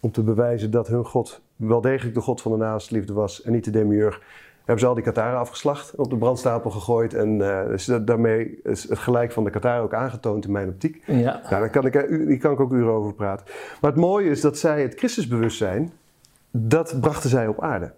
om 0.00 0.10
te 0.10 0.22
bewijzen 0.22 0.70
dat 0.70 0.86
hun 0.88 1.04
God 1.04 1.40
wel 1.56 1.80
degelijk 1.80 2.14
de 2.14 2.20
God 2.20 2.40
van 2.42 2.52
de 2.52 2.58
naastenliefde 2.58 3.12
was 3.12 3.42
en 3.42 3.52
niet 3.52 3.64
de 3.64 3.70
demiurg. 3.70 4.22
Hebben 4.64 4.78
ze 4.78 4.86
al 4.86 4.94
die 4.94 5.04
Kataren 5.04 5.38
afgeslacht, 5.38 5.94
op 5.94 6.10
de 6.10 6.16
brandstapel 6.16 6.70
gegooid. 6.70 7.14
En 7.14 7.60
eh, 7.60 7.68
dus 7.68 7.84
da- 7.84 7.98
daarmee 7.98 8.60
is 8.62 8.88
het 8.88 8.98
gelijk 8.98 9.32
van 9.32 9.44
de 9.44 9.50
Kataren 9.50 9.82
ook 9.82 9.94
aangetoond 9.94 10.44
in 10.44 10.52
mijn 10.52 10.68
optiek. 10.68 11.02
Ja. 11.06 11.40
Nou, 11.50 11.60
daar 11.60 11.70
kan 11.70 11.86
ik, 11.86 11.94
hier 12.08 12.38
kan 12.38 12.52
ik 12.52 12.60
ook 12.60 12.72
uren 12.72 12.92
over 12.92 13.14
praten. 13.14 13.46
Maar 13.80 13.90
het 13.90 14.00
mooie 14.00 14.30
is 14.30 14.40
dat 14.40 14.58
zij 14.58 14.82
het 14.82 14.94
Christusbewustzijn, 14.94 15.92
dat 16.50 17.00
brachten 17.00 17.30
zij 17.30 17.46
op 17.46 17.62
aarde. 17.62 17.92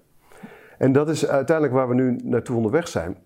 En 0.79 0.93
dat 0.93 1.09
is 1.09 1.27
uiteindelijk 1.27 1.77
waar 1.77 1.89
we 1.89 1.95
nu 1.95 2.21
naartoe 2.25 2.57
onderweg 2.57 2.89
zijn. 2.89 3.17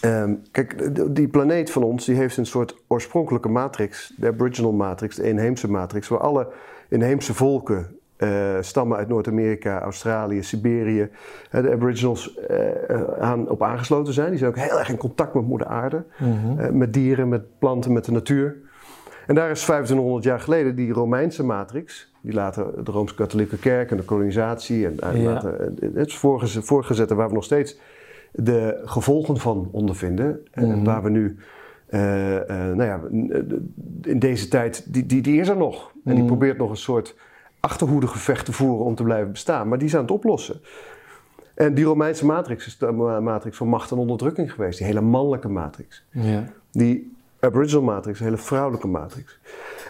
Ehm, 0.00 0.34
kijk, 0.50 0.94
die 1.14 1.28
planeet 1.28 1.70
van 1.70 1.82
ons 1.82 2.04
die 2.04 2.16
heeft 2.16 2.36
een 2.36 2.46
soort 2.46 2.76
oorspronkelijke 2.86 3.48
matrix, 3.48 4.12
de 4.16 4.26
Aboriginal 4.26 4.72
matrix, 4.72 5.16
de 5.16 5.22
inheemse 5.22 5.70
matrix, 5.70 6.08
waar 6.08 6.20
alle 6.20 6.48
inheemse 6.88 7.34
volken 7.34 7.95
eh, 8.16 8.56
stammen 8.60 8.96
uit 8.98 9.08
Noord-Amerika, 9.08 9.80
Australië, 9.80 10.42
Siberië, 10.42 11.08
eh, 11.50 11.62
de 11.62 11.70
Aboriginals 11.72 12.34
eh, 12.34 12.58
aan, 13.20 13.48
op 13.48 13.62
aangesloten 13.62 14.12
zijn. 14.12 14.28
Die 14.30 14.38
zijn 14.38 14.50
ook 14.50 14.56
heel 14.58 14.78
erg 14.78 14.88
in 14.88 14.96
contact 14.96 15.34
met 15.34 15.46
Moeder 15.46 15.66
Aarde, 15.66 16.04
Mhm. 16.18 16.78
met 16.78 16.92
dieren, 16.92 17.28
met 17.28 17.58
planten, 17.58 17.92
met 17.92 18.04
de 18.04 18.12
natuur. 18.12 18.56
En 19.26 19.34
daar 19.34 19.50
is 19.50 19.60
2500 19.62 20.24
jaar 20.24 20.40
geleden 20.40 20.74
die 20.76 20.92
Romeinse 20.92 21.44
matrix, 21.44 22.12
die 22.20 22.32
later 22.34 22.84
de 22.84 22.90
Rooms-Katholieke 22.90 23.58
Kerk 23.58 23.90
en 23.90 23.96
de 23.96 24.02
kolonisatie 24.02 24.86
en 24.86 25.20
Ja. 25.20 25.22
later 25.32 25.72
het 25.94 26.12
voorgeze- 26.12 26.62
voortgezette 26.62 27.14
waar 27.14 27.28
we 27.28 27.34
nog 27.34 27.44
steeds 27.44 27.78
de 28.32 28.80
gevolgen 28.84 29.36
van 29.36 29.68
ondervinden. 29.72 30.40
En 30.50 30.68
Mhm. 30.68 30.84
waar 30.84 31.02
we 31.02 31.10
nu, 31.10 31.36
nou 32.74 32.82
ja, 32.84 33.00
in 34.02 34.18
deze 34.18 34.48
tijd, 34.48 34.92
die, 34.92 35.06
die, 35.06 35.22
die 35.22 35.40
is 35.40 35.48
er 35.48 35.56
nog. 35.56 35.90
En 36.04 36.10
die 36.14 36.14
Mhm. 36.24 36.26
probeert 36.26 36.58
nog 36.58 36.70
een 36.70 36.76
soort 36.76 37.16
achterhoedegevecht 37.66 38.44
te 38.44 38.52
voeren 38.52 38.84
om 38.84 38.94
te 38.94 39.02
blijven 39.02 39.30
bestaan. 39.32 39.68
Maar 39.68 39.78
die 39.78 39.86
is 39.88 39.94
aan 39.94 40.02
het 40.02 40.10
oplossen. 40.10 40.60
En 41.54 41.74
die 41.74 41.84
Romeinse 41.84 42.26
matrix 42.26 42.66
is 42.66 42.78
de 42.78 42.92
ma- 42.92 43.20
matrix 43.20 43.56
van 43.56 43.68
macht 43.68 43.90
en 43.90 43.96
onderdrukking 43.96 44.52
geweest. 44.52 44.78
Die 44.78 44.86
hele 44.86 45.00
mannelijke 45.00 45.48
matrix. 45.48 46.04
Ja. 46.10 46.44
Die 46.72 47.14
Aboriginal 47.40 47.82
matrix, 47.82 48.18
een 48.18 48.24
hele 48.24 48.36
vrouwelijke 48.36 48.86
matrix. 48.86 49.38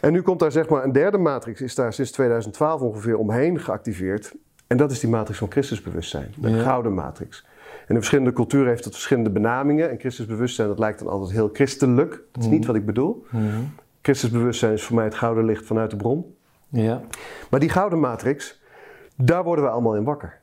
En 0.00 0.12
nu 0.12 0.22
komt 0.22 0.40
daar 0.40 0.52
zeg 0.52 0.68
maar 0.68 0.84
een 0.84 0.92
derde 0.92 1.18
matrix, 1.18 1.60
is 1.60 1.74
daar 1.74 1.92
sinds 1.92 2.10
2012 2.10 2.80
ongeveer 2.80 3.16
omheen 3.18 3.60
geactiveerd. 3.60 4.34
En 4.66 4.76
dat 4.76 4.90
is 4.90 5.00
die 5.00 5.10
matrix 5.10 5.38
van 5.38 5.50
Christusbewustzijn, 5.50 6.32
de 6.36 6.50
Ja. 6.50 6.62
gouden 6.62 6.94
matrix. 6.94 7.46
En 7.80 7.94
in 7.94 7.94
verschillende 7.96 8.32
culturen 8.32 8.68
heeft 8.68 8.84
het 8.84 8.92
verschillende 8.94 9.30
benamingen. 9.30 9.90
En 9.90 9.98
Christusbewustzijn, 9.98 10.68
dat 10.68 10.78
lijkt 10.78 10.98
dan 10.98 11.08
altijd 11.08 11.30
heel 11.32 11.50
christelijk. 11.52 12.10
Dat 12.10 12.42
is 12.42 12.44
Mhm. 12.48 12.54
niet 12.54 12.66
wat 12.66 12.76
ik 12.76 12.86
bedoel. 12.86 13.26
Mhm. 13.30 13.44
Christusbewustzijn 14.02 14.72
is 14.72 14.82
voor 14.82 14.96
mij 14.96 15.04
het 15.04 15.14
gouden 15.14 15.44
licht 15.44 15.66
vanuit 15.66 15.90
de 15.90 15.96
bron. 15.96 16.34
Ja. 16.68 17.00
Maar 17.50 17.60
die 17.60 17.68
gouden 17.68 18.00
matrix, 18.00 18.60
daar 19.16 19.44
worden 19.44 19.64
we 19.64 19.70
allemaal 19.70 19.96
in 19.96 20.04
wakker. 20.04 20.38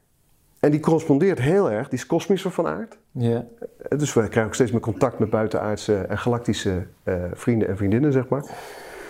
En 0.60 0.72
die 0.72 0.80
correspondeert 0.80 1.40
heel 1.40 1.72
erg, 1.72 1.90
die 1.90 1.98
is 2.00 2.06
kosmischer 2.06 2.52
van 2.52 2.68
aard. 2.68 2.98
Ja. 3.12 3.46
Eh, 3.90 3.98
Dus 3.98 4.14
we 4.14 4.20
krijgen 4.22 4.46
ook 4.46 4.54
steeds 4.54 4.72
meer 4.72 4.80
contact 4.82 5.20
met 5.20 5.30
buitenaardse 5.30 5.96
en 5.96 6.18
galactische 6.18 6.86
eh, 7.04 7.16
vrienden 7.34 7.68
en 7.68 7.78
vriendinnen, 7.78 8.12
zeg 8.12 8.28
maar. 8.28 8.46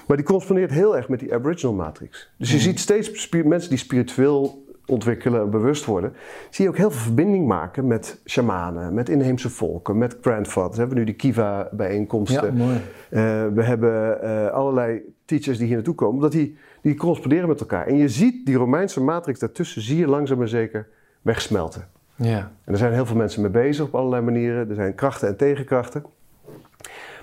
Maar 0.07 0.17
die 0.17 0.25
correspondeert 0.25 0.71
heel 0.71 0.95
erg 0.97 1.09
met 1.09 1.19
die 1.19 1.33
Aboriginal 1.33 1.73
matrix. 1.75 2.31
Dus 2.37 2.49
je 2.49 2.55
Mhm. 2.55 2.63
ziet 2.63 2.79
steeds 2.79 3.29
mensen 3.45 3.69
die 3.69 3.77
spiritueel 3.79 4.63
ontwikkelen 4.85 5.41
en 5.41 5.49
bewust 5.49 5.85
worden, 5.85 6.13
zie 6.49 6.63
je 6.65 6.69
ook 6.71 6.77
heel 6.77 6.91
veel 6.91 7.01
verbinding 7.01 7.47
maken 7.47 7.87
met 7.87 8.21
shamanen, 8.25 8.93
met 8.93 9.09
inheemse 9.09 9.49
volken, 9.49 9.97
met 9.97 10.17
grandfathers. 10.21 10.73
We 10.75 10.79
hebben 10.79 10.97
nu 10.97 11.03
die 11.03 11.13
Kiva-bijeenkomsten. 11.15 12.57
Ja, 12.57 12.65
mooi. 12.65 12.75
Eh, 13.09 13.21
we 13.53 13.63
hebben 13.63 14.19
allerlei 14.53 15.01
teachers 15.25 15.57
die 15.57 15.65
hier 15.67 15.75
naartoe 15.75 15.95
komen, 15.95 16.15
omdat 16.15 16.31
die, 16.31 16.57
die 16.83 16.95
corresponderen 16.95 17.47
met 17.47 17.59
elkaar. 17.59 17.87
En 17.87 17.97
je 17.97 18.09
ziet 18.09 18.45
die 18.45 18.55
Romeinse 18.55 19.01
matrix 19.01 19.39
daartussen, 19.39 19.81
zie 19.81 19.97
je 19.97 20.07
langzaam 20.07 20.37
maar 20.37 20.47
zeker 20.47 20.87
wegsmelten. 21.21 21.87
Ja. 22.15 22.51
En 22.63 22.71
er 22.73 22.77
zijn 22.77 22.93
heel 22.93 23.05
veel 23.05 23.15
mensen 23.15 23.41
mee 23.41 23.51
bezig 23.51 23.85
op 23.85 23.95
allerlei 23.95 24.21
manieren. 24.21 24.69
Er 24.69 24.75
zijn 24.75 24.95
krachten 24.95 25.27
en 25.27 25.37
tegenkrachten. 25.37 26.03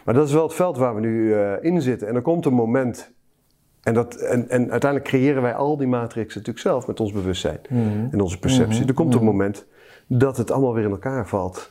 Maar 0.04 0.14
dat 0.14 0.26
is 0.26 0.32
wel 0.32 0.42
het 0.42 0.54
veld 0.54 0.76
waar 0.76 0.94
we 0.94 1.00
nu 1.00 1.34
eh, 1.34 1.52
in 1.60 1.82
zitten. 1.82 2.08
En 2.08 2.14
er 2.14 2.22
komt 2.22 2.46
een 2.46 2.52
moment. 2.54 3.10
En, 3.82 3.94
dat, 3.94 4.14
en, 4.14 4.48
en 4.48 4.70
uiteindelijk 4.70 5.10
creëren 5.10 5.42
wij 5.42 5.54
al 5.54 5.76
die 5.76 5.86
matrixen 5.86 6.38
natuurlijk 6.38 6.66
zelf 6.66 6.86
met 6.86 7.00
ons 7.00 7.12
bewustzijn 7.12 7.58
Mhm. 7.68 8.06
en 8.10 8.20
onze 8.20 8.38
perceptie. 8.38 8.78
Mhm, 8.80 8.88
Er 8.88 8.94
komt 8.94 9.12
een 9.14 9.20
mhm. 9.20 9.28
moment 9.30 9.66
dat 10.06 10.36
het 10.36 10.50
allemaal 10.50 10.74
weer 10.74 10.84
in 10.84 10.90
elkaar 10.90 11.26
valt. 11.28 11.70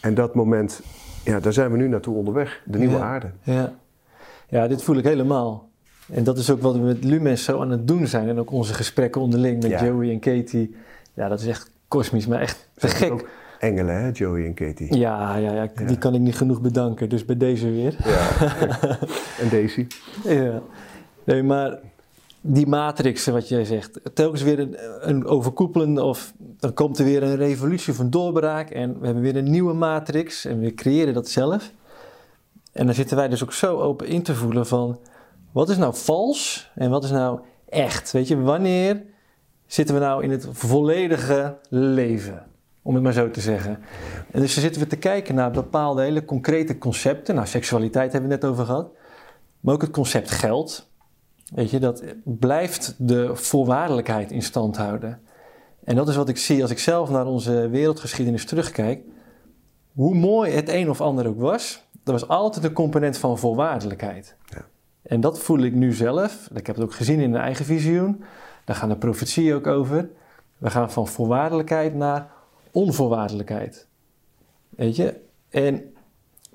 En 0.00 0.14
dat 0.14 0.34
moment, 0.34 0.82
ja, 1.24 1.40
daar 1.40 1.52
zijn 1.52 1.70
we 1.70 1.76
nu 1.76 1.88
naartoe 1.88 2.16
onderweg. 2.16 2.62
De 2.64 2.78
nieuwe 2.78 2.96
Ja. 2.96 3.02
aarde. 3.02 3.30
Ja. 3.42 3.72
ja, 4.48 4.68
dit 4.68 4.82
voel 4.82 4.96
ik 4.96 5.04
helemaal. 5.04 5.68
En 6.12 6.24
dat 6.24 6.38
is 6.38 6.50
ook 6.50 6.60
wat 6.62 6.74
we 6.74 6.80
met 6.80 7.04
Lumens 7.04 7.44
zo 7.44 7.60
aan 7.60 7.70
het 7.70 7.88
doen 7.88 8.06
zijn. 8.06 8.28
En 8.28 8.38
ook 8.38 8.50
onze 8.52 8.74
gesprekken 8.74 9.20
onderling 9.20 9.62
met 9.62 9.70
Ja. 9.70 9.84
Joey 9.84 10.10
en 10.10 10.18
Katie. 10.18 10.74
Ja, 11.14 11.28
dat 11.28 11.40
is 11.40 11.46
echt 11.46 11.70
kosmisch, 11.88 12.26
maar 12.26 12.40
echt 12.40 12.68
te 12.74 12.88
gek. 12.88 13.12
ook 13.12 13.28
engelen, 13.58 13.94
hè, 14.02 14.10
Joey 14.12 14.44
en 14.44 14.54
Katie. 14.54 14.96
Ja, 14.96 15.36
ja, 15.36 15.52
ja, 15.52 15.68
die 15.76 15.88
Ja. 15.88 15.94
kan 15.96 16.14
ik 16.14 16.20
niet 16.20 16.36
genoeg 16.36 16.60
bedanken. 16.60 17.08
Dus 17.08 17.24
bij 17.24 17.36
deze 17.36 17.70
weer. 17.70 17.96
Ja. 18.04 18.28
en 19.40 19.48
Daisy. 19.50 19.86
Ja. 20.24 20.60
Nee, 21.24 21.42
maar 21.42 21.78
die 22.40 22.66
matrix, 22.66 23.26
wat 23.26 23.48
jij 23.48 23.64
zegt, 23.64 24.00
telkens 24.14 24.42
weer 24.42 24.58
een, 24.58 24.76
een 25.00 25.26
overkoepelende 25.26 26.02
of 26.02 26.32
dan 26.38 26.74
komt 26.74 26.98
er 26.98 27.04
weer 27.04 27.22
een 27.22 27.36
revolutie 27.36 27.94
een 27.98 28.10
doorbraak 28.10 28.70
en 28.70 28.98
we 29.00 29.04
hebben 29.04 29.22
weer 29.22 29.36
een 29.36 29.50
nieuwe 29.50 29.72
matrix 29.72 30.44
en 30.44 30.60
we 30.60 30.74
creëren 30.74 31.14
dat 31.14 31.28
zelf. 31.28 31.70
En 32.72 32.86
dan 32.86 32.94
zitten 32.94 33.16
wij 33.16 33.28
dus 33.28 33.42
ook 33.42 33.52
zo 33.52 33.78
open 33.80 34.06
in 34.06 34.22
te 34.22 34.34
voelen 34.34 34.66
van 34.66 34.98
wat 35.54 35.68
is 35.68 35.76
nou 35.76 35.94
vals 35.94 36.70
en 36.74 36.90
wat 36.90 37.04
is 37.04 37.10
nou 37.10 37.40
echt? 37.68 38.12
Weet 38.12 38.28
je, 38.28 38.40
wanneer 38.40 39.02
zitten 39.66 39.94
we 39.94 40.00
nou 40.00 40.22
in 40.22 40.30
het 40.30 40.46
volledige 40.50 41.58
leven? 41.68 42.46
Om 42.82 42.94
het 42.94 43.02
maar 43.02 43.12
zo 43.12 43.30
te 43.30 43.40
zeggen. 43.40 43.78
En 44.30 44.40
dus 44.40 44.54
dan 44.54 44.62
zitten 44.62 44.82
we 44.82 44.88
te 44.88 44.96
kijken 44.96 45.34
naar 45.34 45.50
bepaalde 45.50 46.02
hele 46.02 46.24
concrete 46.24 46.78
concepten. 46.78 47.34
Nou, 47.34 47.46
seksualiteit 47.46 48.12
hebben 48.12 48.30
we 48.30 48.36
net 48.36 48.44
over 48.44 48.64
gehad. 48.64 48.90
Maar 49.60 49.74
ook 49.74 49.82
het 49.82 49.90
concept 49.90 50.30
geld. 50.30 50.88
Weet 51.54 51.70
je, 51.70 51.78
dat 51.78 52.04
blijft 52.24 52.94
de 52.98 53.36
voorwaardelijkheid 53.36 54.30
in 54.30 54.42
stand 54.42 54.76
houden. 54.76 55.20
En 55.84 55.96
dat 55.96 56.08
is 56.08 56.16
wat 56.16 56.28
ik 56.28 56.38
zie 56.38 56.62
als 56.62 56.70
ik 56.70 56.78
zelf 56.78 57.10
naar 57.10 57.26
onze 57.26 57.68
wereldgeschiedenis 57.68 58.44
terugkijk. 58.44 59.02
Hoe 59.92 60.14
mooi 60.14 60.52
het 60.52 60.68
een 60.68 60.90
of 60.90 61.00
ander 61.00 61.26
ook 61.26 61.40
was, 61.40 61.84
er 62.04 62.12
was 62.12 62.28
altijd 62.28 62.64
een 62.64 62.72
component 62.72 63.18
van 63.18 63.38
voorwaardelijkheid. 63.38 64.36
Ja. 64.44 64.64
En 65.04 65.20
dat 65.20 65.38
voel 65.38 65.58
ik 65.58 65.74
nu 65.74 65.92
zelf. 65.92 66.48
Ik 66.54 66.66
heb 66.66 66.76
het 66.76 66.84
ook 66.84 66.94
gezien 66.94 67.20
in 67.20 67.34
een 67.34 67.40
eigen 67.40 67.64
visioen. 67.64 68.24
Daar 68.64 68.76
gaan 68.76 68.88
de 68.88 68.96
profetieën 68.96 69.54
ook 69.54 69.66
over. 69.66 70.08
We 70.58 70.70
gaan 70.70 70.90
van 70.90 71.08
voorwaardelijkheid 71.08 71.94
naar 71.94 72.30
onvoorwaardelijkheid. 72.70 73.86
Weet 74.68 74.96
je? 74.96 75.20
En, 75.48 75.94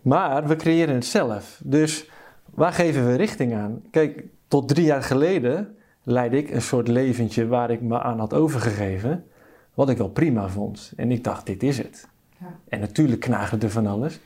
maar 0.01 0.47
we 0.47 0.55
creëren 0.55 0.95
het 0.95 1.05
zelf. 1.05 1.61
Dus 1.63 2.09
waar 2.53 2.73
geven 2.73 3.07
we 3.07 3.15
richting 3.15 3.53
aan? 3.53 3.81
Kijk, 3.91 4.23
tot 4.47 4.67
drie 4.67 4.85
jaar 4.85 5.03
geleden 5.03 5.77
leidde 6.03 6.37
ik 6.37 6.49
een 6.49 6.61
soort 6.61 6.87
leventje 6.87 7.47
waar 7.47 7.69
ik 7.69 7.81
me 7.81 8.01
aan 8.01 8.19
had 8.19 8.33
overgegeven. 8.33 9.25
Wat 9.73 9.89
ik 9.89 9.97
wel 9.97 10.09
prima 10.09 10.49
vond. 10.49 10.93
En 10.95 11.11
ik 11.11 11.23
dacht, 11.23 11.45
dit 11.45 11.63
is 11.63 11.77
het. 11.77 12.07
Ja. 12.39 12.55
En 12.67 12.79
natuurlijk 12.79 13.21
knaagde 13.21 13.57
er 13.65 13.71
van 13.71 13.87
alles. 13.87 14.19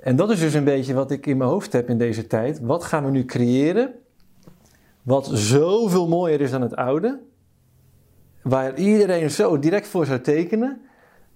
En 0.00 0.16
dat 0.16 0.30
is 0.30 0.40
dus 0.40 0.54
een 0.54 0.64
beetje 0.64 0.94
wat 0.94 1.10
ik 1.10 1.26
in 1.26 1.36
mijn 1.36 1.50
hoofd 1.50 1.72
heb 1.72 1.88
in 1.88 1.98
deze 1.98 2.26
tijd. 2.26 2.60
Wat 2.60 2.84
gaan 2.84 3.04
we 3.04 3.10
nu 3.10 3.24
creëren? 3.24 3.94
Wat 5.02 5.30
zoveel 5.32 6.08
mooier 6.08 6.40
is 6.40 6.50
dan 6.50 6.62
het 6.62 6.76
oude. 6.76 7.20
Waar 8.42 8.76
iedereen 8.76 9.30
zo 9.30 9.58
direct 9.58 9.88
voor 9.88 10.06
zou 10.06 10.20
tekenen. 10.20 10.80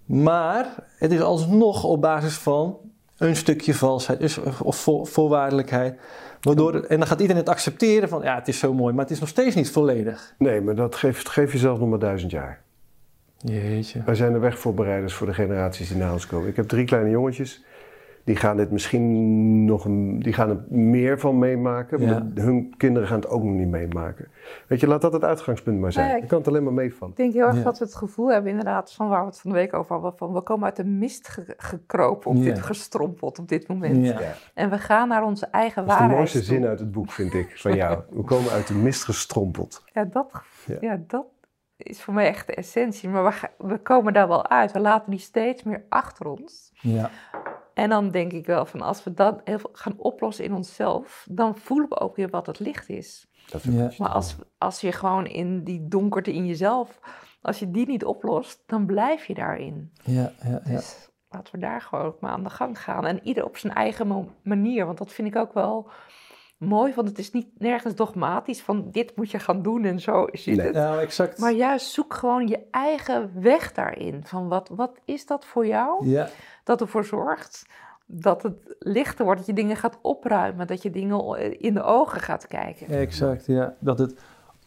Maar 0.04 0.74
het 0.98 1.12
is 1.12 1.20
alsnog 1.20 1.84
op 1.84 2.00
basis 2.00 2.34
van 2.34 2.78
een 3.18 3.36
stukje 3.36 3.74
valsheid 3.74 4.38
of 4.62 4.76
voor, 4.76 5.06
voorwaardelijkheid. 5.06 5.98
Waardoor, 6.40 6.74
en 6.74 6.98
dan 6.98 7.06
gaat 7.06 7.20
iedereen 7.20 7.42
het 7.42 7.50
accepteren 7.50 8.08
van 8.08 8.22
ja, 8.22 8.34
het 8.34 8.48
is 8.48 8.58
zo 8.58 8.74
mooi, 8.74 8.94
maar 8.94 9.04
het 9.04 9.12
is 9.12 9.20
nog 9.20 9.28
steeds 9.28 9.54
niet 9.54 9.70
volledig. 9.70 10.34
Nee, 10.38 10.60
maar 10.60 10.74
dat 10.74 10.94
geeft, 10.94 11.28
geef 11.28 11.52
jezelf 11.52 11.78
nog 11.78 11.88
maar 11.88 11.98
duizend 11.98 12.30
jaar. 12.30 12.62
Jeetje. 13.36 14.02
Wij 14.04 14.14
zijn 14.14 14.32
de 14.32 14.38
wegvoorbereiders 14.38 15.14
voor 15.14 15.26
de 15.26 15.34
generaties 15.34 15.88
die 15.88 15.96
na 15.96 16.12
ons 16.12 16.26
komen. 16.26 16.48
Ik 16.48 16.56
heb 16.56 16.68
drie 16.68 16.84
kleine 16.84 17.10
jongetjes. 17.10 17.64
Die 18.24 18.36
gaan 18.36 18.56
dit 18.56 18.70
misschien 18.70 19.64
nog 19.64 19.84
een, 19.84 20.18
die 20.18 20.32
gaan 20.32 20.48
er 20.50 20.64
meer 20.68 21.18
van 21.20 21.38
meemaken. 21.38 22.00
Ja. 22.00 22.26
Hun 22.34 22.74
kinderen 22.76 23.08
gaan 23.08 23.20
het 23.20 23.28
ook 23.28 23.42
nog 23.42 23.52
niet 23.52 23.68
meemaken. 23.68 24.28
Weet 24.66 24.80
je, 24.80 24.86
laat 24.86 25.00
dat 25.00 25.12
het 25.12 25.24
uitgangspunt 25.24 25.80
maar 25.80 25.92
zijn. 25.92 26.18
Dan 26.18 26.26
kan 26.28 26.38
het 26.38 26.48
alleen 26.48 26.64
maar 26.64 26.72
meevallen. 26.72 27.10
Ik 27.10 27.16
denk 27.16 27.32
heel 27.32 27.46
erg 27.46 27.56
Ja. 27.56 27.62
dat 27.62 27.78
we 27.78 27.84
het 27.84 27.94
gevoel 27.94 28.32
hebben, 28.32 28.50
inderdaad, 28.50 28.92
van 28.92 29.08
waar 29.08 29.20
we 29.20 29.26
het 29.26 29.40
van 29.40 29.50
de 29.50 29.56
week 29.56 29.74
over 29.74 29.92
hadden. 29.92 30.12
Van 30.16 30.32
we 30.32 30.40
komen 30.40 30.64
uit 30.64 30.76
de 30.76 30.84
mist 30.84 31.28
ge- 31.28 31.54
gekropen, 31.56 32.30
op 32.30 32.36
Ja. 32.36 32.42
dit, 32.42 32.60
gestrompeld 32.60 33.38
op 33.38 33.48
dit 33.48 33.68
moment. 33.68 34.06
Ja. 34.06 34.18
En 34.54 34.70
we 34.70 34.78
gaan 34.78 35.08
naar 35.08 35.24
onze 35.24 35.46
eigen 35.46 35.74
Dat 35.82 35.84
is 35.84 35.90
de 35.90 35.98
waarheid. 35.98 36.18
mooiste 36.18 36.38
toe. 36.38 36.46
zin 36.46 36.66
uit 36.66 36.78
het 36.78 36.92
boek, 36.92 37.10
vind 37.10 37.34
ik, 37.34 37.58
van 37.60 37.74
jou. 37.74 37.98
We 38.10 38.22
komen 38.22 38.50
uit 38.50 38.66
de 38.66 38.74
mist 38.74 39.04
gestrompeld. 39.04 39.82
Ja, 39.92 40.04
dat, 40.04 40.30
Ja. 40.66 40.76
ja. 40.80 41.00
dat 41.06 41.24
is 41.76 42.02
voor 42.02 42.14
mij 42.14 42.26
echt 42.26 42.46
de 42.46 42.54
essentie. 42.54 43.08
Maar 43.08 43.24
we, 43.24 43.66
we 43.66 43.78
komen 43.78 44.12
daar 44.12 44.28
wel 44.28 44.48
uit. 44.48 44.72
We 44.72 44.80
laten 44.80 45.10
die 45.10 45.20
steeds 45.20 45.62
meer 45.62 45.84
achter 45.88 46.26
ons. 46.26 46.72
Ja. 46.80 47.10
En 47.74 47.88
dan 47.88 48.10
denk 48.10 48.32
ik 48.32 48.46
wel 48.46 48.66
van 48.66 48.80
als 48.80 49.04
we 49.04 49.14
dat 49.14 49.40
heel 49.44 49.58
veel 49.58 49.70
gaan 49.72 49.94
oplossen 49.96 50.44
in 50.44 50.54
onszelf, 50.54 51.26
dan 51.30 51.56
voelen 51.56 51.88
we 51.88 52.00
ook 52.00 52.16
weer 52.16 52.28
wat 52.28 52.46
het 52.46 52.58
licht 52.58 52.88
is. 52.88 53.26
Dat 53.50 53.62
Ja. 53.62 53.90
Maar 53.98 54.08
als, 54.08 54.36
als 54.58 54.80
je 54.80 54.92
gewoon 54.92 55.26
in 55.26 55.64
die 55.64 55.88
donkerte 55.88 56.32
in 56.32 56.46
jezelf, 56.46 57.00
als 57.42 57.58
je 57.58 57.70
die 57.70 57.86
niet 57.86 58.04
oplost, 58.04 58.62
dan 58.66 58.86
blijf 58.86 59.24
je 59.24 59.34
daarin. 59.34 59.92
Ja, 60.02 60.32
ja, 60.42 60.60
ja. 60.64 60.70
Dus 60.76 61.08
laten 61.28 61.54
we 61.54 61.60
daar 61.60 61.80
gewoon 61.80 62.04
ook 62.04 62.20
maar 62.20 62.30
aan 62.30 62.44
de 62.44 62.50
gang 62.50 62.80
gaan. 62.80 63.06
En 63.06 63.20
ieder 63.22 63.44
op 63.44 63.56
zijn 63.56 63.72
eigen 63.74 64.34
manier. 64.42 64.86
Want 64.86 64.98
dat 64.98 65.12
vind 65.12 65.28
ik 65.28 65.36
ook 65.36 65.52
wel 65.52 65.90
mooi. 66.58 66.94
Want 66.94 67.08
het 67.08 67.18
is 67.18 67.30
niet 67.30 67.48
nergens 67.58 67.94
dogmatisch 67.94 68.60
van 68.62 68.90
dit 68.90 69.16
moet 69.16 69.30
je 69.30 69.38
gaan 69.38 69.62
doen 69.62 69.84
en 69.84 70.00
zo 70.00 70.24
is 70.24 70.46
Nee. 70.46 70.60
het. 70.60 70.74
Nou, 70.74 71.00
exact. 71.00 71.38
Maar 71.38 71.52
juist 71.52 71.86
zoek 71.90 72.14
gewoon 72.14 72.46
je 72.46 72.66
eigen 72.70 73.42
weg 73.42 73.72
daarin. 73.72 74.26
Van 74.26 74.48
wat, 74.48 74.68
wat 74.68 75.00
is 75.04 75.26
dat 75.26 75.44
voor 75.44 75.66
jou? 75.66 76.08
Ja, 76.08 76.28
Dat 76.64 76.80
ervoor 76.80 77.04
zorgt 77.04 77.66
dat 78.06 78.42
het 78.42 78.76
lichter 78.78 79.24
wordt. 79.24 79.38
Dat 79.38 79.48
je 79.48 79.54
dingen 79.54 79.76
gaat 79.76 79.98
opruimen. 80.00 80.66
Dat 80.66 80.82
je 80.82 80.90
dingen 80.90 81.60
in 81.60 81.74
de 81.74 81.82
ogen 81.82 82.20
gaat 82.20 82.46
kijken. 82.46 82.86
exact. 82.88 83.46
Ja. 83.46 83.74
Dat 83.78 83.98
het 83.98 84.14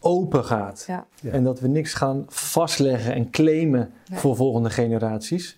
open 0.00 0.44
gaat. 0.44 0.84
Ja. 0.86 1.06
En 1.30 1.44
dat 1.44 1.60
we 1.60 1.68
niks 1.68 1.94
gaan 1.94 2.24
vastleggen 2.28 3.14
en 3.14 3.30
claimen 3.30 3.92
voor 4.12 4.36
volgende 4.36 4.70
generaties. 4.70 5.57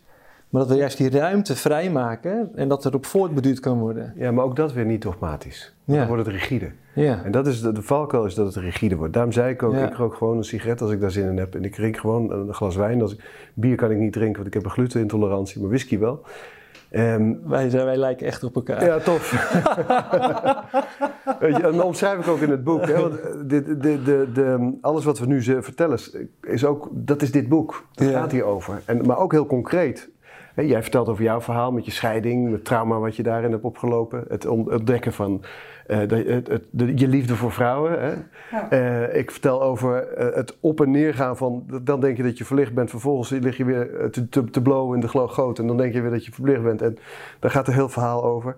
Maar 0.50 0.60
dat 0.62 0.70
we 0.70 0.76
juist 0.76 0.96
die 0.96 1.10
ruimte 1.10 1.56
vrijmaken 1.56 2.50
en 2.54 2.68
dat 2.68 2.84
erop 2.84 3.06
voortbeduurd 3.06 3.60
kan 3.60 3.78
worden. 3.78 4.12
Ja, 4.16 4.30
maar 4.32 4.44
ook 4.44 4.56
dat 4.56 4.72
weer 4.72 4.84
niet 4.84 5.02
dogmatisch. 5.02 5.74
Ja. 5.84 5.96
Dan 5.96 6.06
wordt 6.06 6.26
het 6.26 6.34
rigide. 6.34 6.70
Ja. 6.94 7.22
En 7.24 7.30
dat 7.30 7.46
is 7.46 7.60
de, 7.60 7.72
de 7.72 7.82
valkuil 7.82 8.24
is 8.24 8.34
dat 8.34 8.54
het 8.54 8.64
rigide 8.64 8.96
wordt. 8.96 9.12
Daarom 9.12 9.32
zei 9.32 9.52
ik 9.52 9.62
ook, 9.62 9.72
Ja. 9.72 9.88
ik 9.88 9.94
rook 9.96 10.14
gewoon 10.14 10.36
een 10.36 10.44
sigaret 10.44 10.80
als 10.80 10.90
ik 10.90 11.00
daar 11.00 11.10
zin 11.10 11.28
in 11.28 11.36
heb. 11.38 11.54
En 11.54 11.64
ik 11.64 11.74
drink 11.74 11.96
gewoon 11.96 12.32
een 12.32 12.54
glas 12.54 12.76
wijn. 12.76 13.02
Als 13.02 13.12
ik, 13.12 13.30
bier 13.54 13.76
kan 13.76 13.90
ik 13.90 13.98
niet 13.98 14.12
drinken, 14.12 14.34
want 14.34 14.46
ik 14.46 14.54
heb 14.54 14.64
een 14.64 14.70
glutenintolerantie. 14.70 15.60
Maar 15.60 15.68
whisky 15.70 15.98
wel. 15.98 16.22
Ehm, 16.90 17.32
Wij, 17.44 17.70
zijn- 17.70 17.84
wij 17.84 17.96
lijken 17.96 18.26
echt 18.26 18.44
op 18.44 18.54
elkaar. 18.54 18.84
ja, 18.84 18.98
tof. 18.98 19.30
Weet 21.40 21.56
je, 21.56 21.62
en 21.62 21.72
dat 21.76 21.82
omschrijf 21.84 22.18
ik 22.18 22.28
ook 22.28 22.40
in 22.40 22.50
het 22.50 22.64
boek. 22.64 22.86
Hè? 22.86 23.00
Want 23.00 23.20
eh, 23.20 23.30
dit- 23.46 23.66
de, 23.66 24.02
de, 24.02 24.28
de, 24.34 24.78
alles 24.80 25.04
wat 25.04 25.18
we 25.18 25.26
nu 25.26 25.42
ze- 25.42 25.62
vertellen, 25.62 25.98
is- 26.42 26.64
ook, 26.64 26.88
dat 26.92 27.22
is 27.22 27.32
dit 27.32 27.48
boek. 27.48 27.84
Het 27.94 28.08
Ja. 28.08 28.20
gaat 28.20 28.32
hierover. 28.32 28.80
En, 28.84 29.06
maar 29.06 29.18
ook 29.18 29.32
heel 29.32 29.46
concreet. 29.46 30.10
Hè, 30.60 30.66
jij 30.66 30.82
vertelt 30.82 31.08
over 31.08 31.24
jouw 31.24 31.40
verhaal 31.40 31.72
met 31.72 31.84
je 31.84 31.90
scheiding, 31.90 32.52
het 32.52 32.64
trauma 32.64 32.98
wat 32.98 33.16
je 33.16 33.22
daarin 33.22 33.50
hebt 33.50 33.64
opgelopen. 33.64 34.24
Het 34.28 34.46
on- 34.46 34.72
ontdekken 34.72 35.12
van 35.12 35.42
eh, 35.86 36.08
de, 36.08 36.16
het, 36.16 36.48
het- 36.48 36.64
de- 36.70 36.96
je 36.98 37.08
liefde 37.08 37.36
voor 37.36 37.52
vrouwen. 37.52 38.00
Hè? 38.00 38.12
Ja. 38.50 38.70
Eh, 38.70 39.18
ik 39.18 39.30
vertel 39.30 39.62
over 39.62 40.08
eh, 40.08 40.36
het 40.36 40.56
op 40.60 40.80
en 40.80 40.90
neer 40.90 41.14
gaan 41.14 41.36
van, 41.36 41.64
dan 41.82 42.00
denk 42.00 42.16
je 42.16 42.22
dat 42.22 42.38
je 42.38 42.44
verlicht 42.44 42.74
bent. 42.74 42.90
Vervolgens 42.90 43.30
lig 43.30 43.56
je 43.56 43.64
weer 43.64 44.08
te, 44.10 44.28
te, 44.28 44.44
te 44.44 44.62
blowen 44.62 44.94
in 44.94 45.00
de 45.00 45.08
goot. 45.28 45.58
En 45.58 45.66
dan 45.66 45.76
denk 45.76 45.92
je 45.94 46.00
weer 46.00 46.10
dat 46.10 46.24
je 46.24 46.32
verlicht 46.32 46.62
bent. 46.62 46.82
En 46.82 46.98
daar 47.38 47.50
gaat 47.50 47.68
een 47.68 47.74
heel 47.74 47.88
verhaal 47.88 48.24
over. 48.24 48.56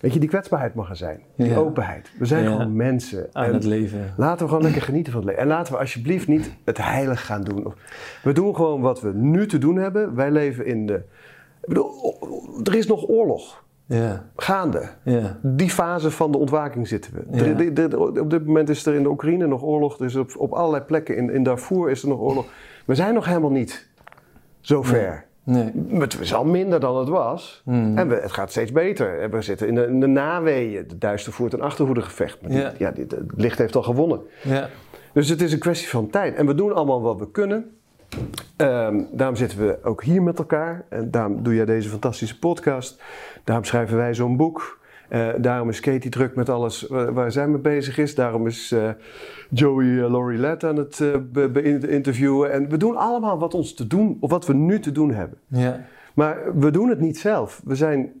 Weet 0.00 0.12
je, 0.12 0.20
die 0.20 0.28
kwetsbaarheid 0.28 0.74
mag 0.74 0.90
er 0.90 0.96
zijn. 0.96 1.20
Die 1.36 1.48
Ja. 1.48 1.56
openheid. 1.56 2.10
We 2.18 2.24
zijn 2.26 2.44
Ja. 2.44 2.50
gewoon 2.50 2.76
mensen. 2.76 3.28
Aan 3.32 3.44
En 3.44 3.52
het 3.54 3.64
leven. 3.64 4.12
Laten 4.16 4.42
we 4.42 4.48
gewoon 4.48 4.62
lekker 4.64 4.82
genieten 4.82 5.12
van 5.12 5.20
het 5.20 5.30
leven. 5.30 5.44
En 5.44 5.48
laten 5.50 5.72
we 5.72 5.78
alsjeblieft 5.78 6.28
niet 6.28 6.50
het 6.64 6.78
heilig 6.78 7.26
gaan 7.26 7.42
doen. 7.44 7.74
We 8.22 8.32
doen 8.32 8.54
gewoon 8.54 8.80
wat 8.80 9.00
we 9.00 9.12
nu 9.14 9.46
te 9.46 9.58
doen 9.58 9.76
hebben. 9.76 10.14
Wij 10.14 10.30
leven 10.30 10.66
in 10.66 10.86
de... 10.86 11.02
Ik 11.66 11.72
bedoel, 11.74 12.14
er 12.64 12.74
is 12.74 12.86
nog 12.86 13.08
oorlog. 13.08 13.64
Ja, 13.86 14.24
Gaande. 14.36 14.88
ja. 15.02 15.38
Die 15.42 15.70
fase 15.70 16.10
van 16.10 16.32
de 16.32 16.38
ontwaking 16.38 16.88
zitten 16.88 17.12
we. 17.14 17.44
Ja. 17.44 17.54
De- 17.54 17.72
de- 17.72 17.88
de- 17.88 18.20
op 18.20 18.30
dit 18.30 18.46
moment 18.46 18.68
is 18.68 18.86
er 18.86 18.94
in 18.94 19.02
de 19.02 19.08
Oekraïne 19.08 19.46
nog 19.46 19.62
oorlog. 19.62 19.98
Er 19.98 20.04
is 20.04 20.16
op, 20.16 20.30
op 20.36 20.52
allerlei 20.52 20.82
plekken. 20.84 21.16
In, 21.16 21.30
in 21.30 21.42
Darfur 21.42 21.90
is 21.90 22.02
er 22.02 22.08
nog 22.08 22.20
oorlog. 22.20 22.46
We 22.84 22.94
zijn 22.94 23.14
nog 23.14 23.26
helemaal 23.26 23.50
niet 23.50 23.88
zo 24.60 24.82
ver. 24.82 25.24
Nee. 25.44 25.72
Het 25.92 26.20
is 26.20 26.34
al 26.34 26.44
minder 26.44 26.80
dan 26.80 26.96
het 26.96 27.08
was. 27.08 27.62
Hmm. 27.64 27.98
En 27.98 28.08
we, 28.08 28.14
het 28.14 28.32
gaat 28.32 28.50
steeds 28.50 28.72
beter. 28.72 29.20
En 29.20 29.30
we 29.30 29.42
zitten 29.42 29.68
in 29.68 29.74
de, 29.74 29.86
in 29.86 30.00
de 30.00 30.06
naweeën. 30.06 30.84
De 30.88 30.98
duister 30.98 31.32
voert 31.32 31.52
een 31.52 31.60
achterhoedegevecht. 31.60 32.42
Maar 32.42 32.74
Ja. 32.78 32.90
dit- 32.90 33.10
het 33.10 33.22
licht 33.36 33.58
heeft 33.58 33.76
al 33.76 33.82
gewonnen. 33.82 34.20
Ja. 34.42 34.68
Dus 35.12 35.28
het 35.28 35.42
is 35.42 35.52
een 35.52 35.58
kwestie 35.58 35.88
van 35.88 36.10
tijd. 36.10 36.34
En 36.34 36.46
we 36.46 36.54
doen 36.54 36.72
allemaal 36.74 37.02
wat 37.02 37.18
we 37.18 37.30
kunnen. 37.30 37.75
Ehm, 38.56 39.00
daarom 39.12 39.36
zitten 39.36 39.58
we 39.58 39.78
ook 39.82 40.02
hier 40.02 40.22
met 40.22 40.38
elkaar. 40.38 40.84
En 40.88 41.10
daarom 41.10 41.42
doe 41.42 41.54
jij 41.54 41.64
deze 41.64 41.88
fantastische 41.88 42.38
podcast. 42.38 43.02
Daarom 43.44 43.64
schrijven 43.64 43.96
wij 43.96 44.14
zo'n 44.14 44.36
boek. 44.36 44.78
Eh, 45.08 45.28
daarom 45.38 45.68
is 45.68 45.80
Katie 45.80 46.10
druk 46.10 46.34
met 46.34 46.48
alles 46.48 46.86
waar, 46.86 47.12
waar 47.12 47.32
zij 47.32 47.48
mee 47.48 47.60
bezig 47.60 47.98
is. 47.98 48.14
Daarom 48.14 48.46
is 48.46 48.72
eh, 48.72 48.90
Joey 49.50 49.84
uh, 49.84 50.10
Laurie 50.10 50.38
Lett 50.38 50.64
aan 50.64 50.76
het 50.76 51.02
be- 51.32 51.48
be- 51.48 51.88
interviewen. 51.88 52.52
En 52.52 52.68
we 52.68 52.76
doen 52.76 52.96
allemaal 52.96 53.38
wat 53.38 53.54
ons 53.54 53.74
te 53.74 53.86
doen, 53.86 54.16
of 54.20 54.30
wat 54.30 54.46
we 54.46 54.54
nu 54.54 54.80
te 54.80 54.92
doen 54.92 55.10
hebben. 55.10 55.38
Ja. 55.46 55.84
Maar 56.14 56.58
we 56.58 56.70
doen 56.70 56.88
het 56.88 57.00
niet 57.00 57.18
zelf. 57.18 57.60
We 57.64 57.74
zijn 57.74 58.12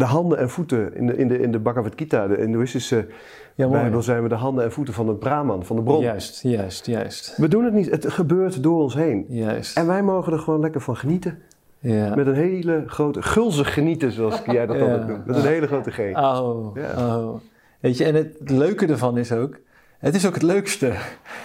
de 0.00 0.06
handen 0.06 0.38
en 0.38 0.50
voeten 0.50 0.94
in 0.96 1.06
de, 1.06 1.16
in 1.16 1.28
de, 1.28 1.38
in 1.38 1.52
de 1.52 1.58
Bhagavad 1.58 1.92
Gita, 1.96 2.26
de 2.26 2.34
Hindoeïstische 2.34 3.06
Ja. 3.54 3.68
Bijbel, 3.68 4.02
zijn 4.02 4.22
we 4.22 4.28
de 4.28 4.34
handen 4.34 4.64
en 4.64 4.72
voeten 4.72 4.94
van 4.94 5.08
het 5.08 5.18
Brahman, 5.18 5.64
van 5.64 5.76
de 5.76 5.82
bron. 5.82 6.02
Juist, 6.02 6.42
juist, 6.42 6.86
juist. 6.86 7.34
We 7.36 7.48
doen 7.48 7.64
het 7.64 7.72
niet, 7.74 7.90
het 7.90 8.10
gebeurt 8.12 8.62
door 8.62 8.82
ons 8.82 8.94
heen. 8.94 9.24
Juist. 9.28 9.76
En 9.76 9.86
wij 9.86 10.02
mogen 10.02 10.32
er 10.32 10.38
gewoon 10.38 10.60
lekker 10.60 10.80
van 10.80 10.96
genieten. 10.96 11.38
Ja. 11.78 12.14
Met 12.14 12.26
een 12.26 12.34
hele 12.34 12.82
grote, 12.86 13.22
gulzig 13.22 13.74
genieten, 13.74 14.12
zoals 14.12 14.42
jij 14.46 14.66
dat 14.66 14.76
Ja. 14.76 14.82
altijd 14.82 15.06
noemt. 15.06 15.26
Met 15.26 15.36
een 15.36 15.46
hele 15.46 15.66
grote 15.66 15.90
G. 15.90 15.98
Oh, 15.98 16.76
Ja. 16.76 17.16
oh. 17.16 17.40
Weet 17.80 17.98
je, 17.98 18.04
en 18.04 18.14
het 18.14 18.36
leuke 18.50 18.86
ervan 18.86 19.18
is 19.18 19.32
ook, 19.32 19.58
het 19.98 20.14
is 20.14 20.26
ook 20.26 20.34
het 20.34 20.42
leukste. 20.42 20.92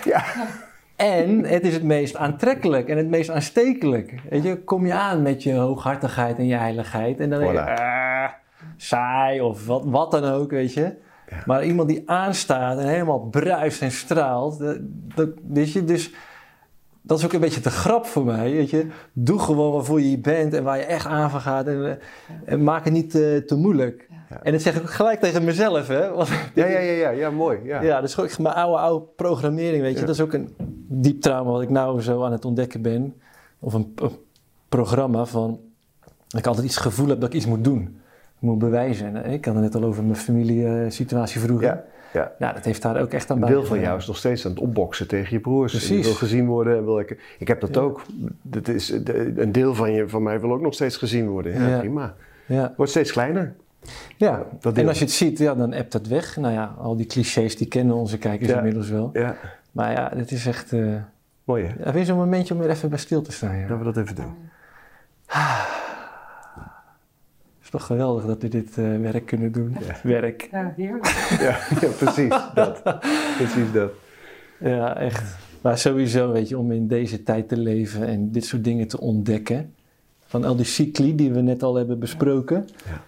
Ja. 0.05 0.23
En 0.95 1.45
het 1.45 1.63
is 1.63 1.73
het 1.73 1.83
meest 1.83 2.15
aantrekkelijk 2.15 2.87
en 2.89 2.97
het 2.97 3.09
meest 3.09 3.29
aanstekelijk. 3.29 4.13
Weet 4.29 4.43
je, 4.43 4.63
kom 4.63 4.85
je 4.85 4.93
aan 4.93 5.21
met 5.21 5.43
je 5.43 5.53
hooghartigheid 5.53 6.37
en 6.37 6.45
je 6.47 6.55
heiligheid. 6.55 7.19
En 7.19 7.29
dan 7.29 7.39
denk 7.39 7.51
je, 7.51 7.57
Voilà. 7.57 7.61
ah, 7.79 8.14
saai 8.77 9.41
of 9.41 9.65
wat, 9.65 9.83
wat 9.85 10.11
dan 10.11 10.23
ook, 10.23 10.51
weet 10.51 10.73
je. 10.73 10.95
Ja. 11.29 11.43
Maar 11.45 11.65
iemand 11.65 11.89
die 11.89 12.09
aanstaat 12.09 12.77
en 12.77 12.87
helemaal 12.87 13.19
bruist 13.19 13.81
en 13.81 13.91
straalt, 13.91 14.59
dat, 14.59 14.77
dat, 15.15 15.29
weet 15.47 15.71
je, 15.71 15.83
dus 15.83 16.11
dat 17.01 17.17
is 17.17 17.25
ook 17.25 17.33
een 17.33 17.39
beetje 17.39 17.61
te 17.61 17.69
grap 17.69 18.05
voor 18.05 18.25
mij, 18.25 18.51
weet 18.51 18.69
je. 18.69 18.87
Doe 19.13 19.39
gewoon 19.39 19.71
waarvoor 19.71 20.01
je 20.01 20.17
bent 20.17 20.53
en 20.53 20.63
waar 20.63 20.77
je 20.77 20.83
echt 20.83 21.05
aan 21.05 21.29
van 21.29 21.41
gaat 21.41 21.67
en, 21.67 21.85
eh, 21.85 21.93
en 22.45 22.63
maak 22.63 22.83
het 22.83 22.93
niet 22.93 23.15
eh, 23.15 23.37
te 23.37 23.55
moeilijk. 23.55 24.07
Ja. 24.29 24.43
En 24.43 24.51
dat 24.51 24.61
zeg 24.61 24.75
ik 24.75 24.81
ook 24.81 24.89
gelijk 24.89 25.19
tegen 25.19 25.43
mezelf, 25.43 25.87
hè? 25.87 26.11
Want, 26.13 26.29
Ja, 26.53 26.65
ja, 26.65 26.79
ja, 26.79 26.91
ja, 26.91 27.09
ja, 27.09 27.29
mooi. 27.29 27.59
Ja. 27.63 27.81
ja, 27.81 28.01
dus 28.01 28.13
gewoon 28.13 28.29
mijn 28.37 28.55
oude, 28.55 28.77
oude 28.77 29.05
programmering, 29.15 29.81
weet 29.81 29.93
je. 29.93 29.99
Ja. 29.99 30.05
Dat 30.05 30.15
is 30.15 30.21
ook 30.21 30.33
een 30.33 30.55
diep 30.87 31.21
trauma 31.21 31.51
wat 31.51 31.61
ik 31.61 31.69
nou 31.69 32.01
zo 32.01 32.23
aan 32.23 32.31
het 32.31 32.45
ontdekken 32.45 32.81
ben. 32.81 33.15
Of 33.59 33.73
een, 33.73 33.91
een 33.95 34.17
programma 34.69 35.25
van... 35.25 35.59
Dat 36.27 36.39
ik 36.39 36.47
altijd 36.47 36.65
iets 36.65 36.75
het 36.75 36.83
gevoel 36.83 37.07
heb 37.07 37.19
dat 37.19 37.29
ik 37.29 37.35
iets 37.35 37.45
moet 37.45 37.63
doen. 37.63 37.99
Moet 38.45 38.59
bewijzen. 38.59 39.23
En 39.23 39.31
Ik 39.31 39.45
had 39.45 39.53
het 39.53 39.63
net 39.63 39.75
al 39.75 39.83
over 39.83 40.03
mijn 40.03 40.15
familiesituatie 40.15 41.41
vroeger. 41.41 41.67
Ja, 41.67 41.83
ja. 42.13 42.31
Ja, 42.39 42.53
dat 42.53 42.65
heeft 42.65 42.81
daar 42.81 43.01
ook 43.01 43.11
echt 43.11 43.31
aan 43.31 43.41
Een 43.41 43.47
deel 43.47 43.65
van 43.65 43.79
jou 43.79 43.97
is 43.97 44.07
nog 44.07 44.17
steeds 44.17 44.45
aan 44.45 44.51
het 44.51 44.59
opboksen 44.59 45.07
tegen 45.07 45.33
je 45.33 45.39
broers. 45.39 45.73
En 45.73 45.77
Precies. 45.79 45.97
Je 45.97 46.03
wil 46.03 46.13
gezien 46.13 46.45
worden. 46.47 46.77
En 46.77 46.85
wil 46.85 46.99
ik, 46.99 47.35
ik 47.39 47.47
heb 47.47 47.61
dat 47.61 47.75
Ja. 47.75 47.81
ook. 47.81 48.01
Dat 48.41 48.67
is, 48.67 48.89
een 49.35 49.51
deel 49.51 49.75
van, 49.75 49.91
je, 49.91 50.09
van 50.09 50.23
mij 50.23 50.39
wil 50.39 50.51
ook 50.51 50.61
nog 50.61 50.73
steeds 50.73 50.97
gezien 50.97 51.27
worden. 51.29 51.53
Ja, 51.53 51.67
Ja. 51.67 51.79
prima. 51.79 52.15
Ja, 52.45 52.73
Wordt 52.77 52.91
steeds 52.91 53.11
kleiner. 53.11 53.53
ja. 54.17 54.43
dat 54.59 54.77
en 54.77 54.87
als 54.87 54.97
je 54.99 55.03
het 55.05 55.13
ziet, 55.13 55.37
ja, 55.37 55.55
dan 55.55 55.73
appt 55.73 55.93
het 55.93 56.07
weg. 56.07 56.37
Nou 56.37 56.53
ja, 56.53 56.75
al 56.77 56.95
die 56.95 57.05
clichés, 57.05 57.57
die 57.57 57.67
kennen 57.67 57.95
onze 57.95 58.17
kijkers 58.17 58.51
inmiddels 58.51 58.89
wel. 58.89 59.09
Ja, 59.13 59.35
Maar 59.71 59.91
ja, 59.91 60.09
dit 60.09 60.31
is 60.31 60.45
echt... 60.45 60.73
eh 60.73 60.85
mooi 61.43 61.65
hè. 61.79 61.91
weer 61.91 62.05
zo'n 62.05 62.17
momentje 62.17 62.53
om 62.53 62.61
er 62.61 62.69
even 62.69 62.89
bij 62.89 62.97
stil 62.97 63.21
te 63.21 63.31
staan. 63.31 63.55
Ja. 63.55 63.61
Laten 63.61 63.77
we 63.77 63.83
dat 63.83 63.97
even 63.97 64.15
doen. 64.15 64.33
Is 65.27 65.84
toch 67.75 67.85
geweldig 67.85 68.25
dat 68.25 68.41
we 68.41 68.47
dit 68.47 68.77
eh, 68.77 68.97
werk 68.97 69.25
kunnen 69.25 69.51
doen. 69.51 69.77
Werk. 70.03 70.47
Ja, 70.51 70.73
heerlijk. 70.75 71.35
Ja, 71.39 71.57
ja 71.81 71.89
precies 71.97 72.33
dat. 72.53 72.81
Precies 73.37 73.71
dat. 73.73 73.91
Ja, 74.59 74.97
echt. 74.97 75.37
Maar 75.61 75.77
sowieso, 75.77 76.31
weet 76.31 76.49
je, 76.49 76.57
om 76.57 76.71
in 76.71 76.87
deze 76.87 77.23
tijd 77.23 77.49
te 77.49 77.57
leven 77.57 78.07
en 78.07 78.31
dit 78.31 78.45
soort 78.45 78.63
dingen 78.63 78.87
te 78.87 78.99
ontdekken. 78.99 79.73
Van 80.25 80.43
al 80.43 80.55
die 80.55 80.65
cycli 80.65 81.15
die 81.15 81.31
we 81.31 81.41
net 81.41 81.63
al 81.63 81.75
hebben 81.75 81.99
besproken. 81.99 82.67
Ja. 82.85 83.03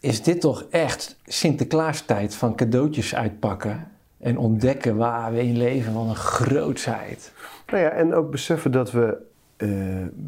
Is 0.00 0.22
dit 0.22 0.40
toch 0.40 0.66
echt 0.70 1.16
Sinterklaastijd 1.24 2.34
van 2.34 2.54
cadeautjes 2.54 3.14
uitpakken. 3.14 3.88
En 4.18 4.38
ontdekken 4.38 4.96
waar 4.96 5.32
we 5.32 5.42
in 5.42 5.56
leven, 5.56 5.92
van 5.92 6.08
een 6.08 6.16
grootsheid. 6.16 7.32
Nou 7.66 7.82
ja, 7.82 7.88
en 7.88 8.14
ook 8.14 8.30
beseffen 8.30 8.72
dat 8.72 8.90
we 8.90 9.16
eh, 9.56 9.68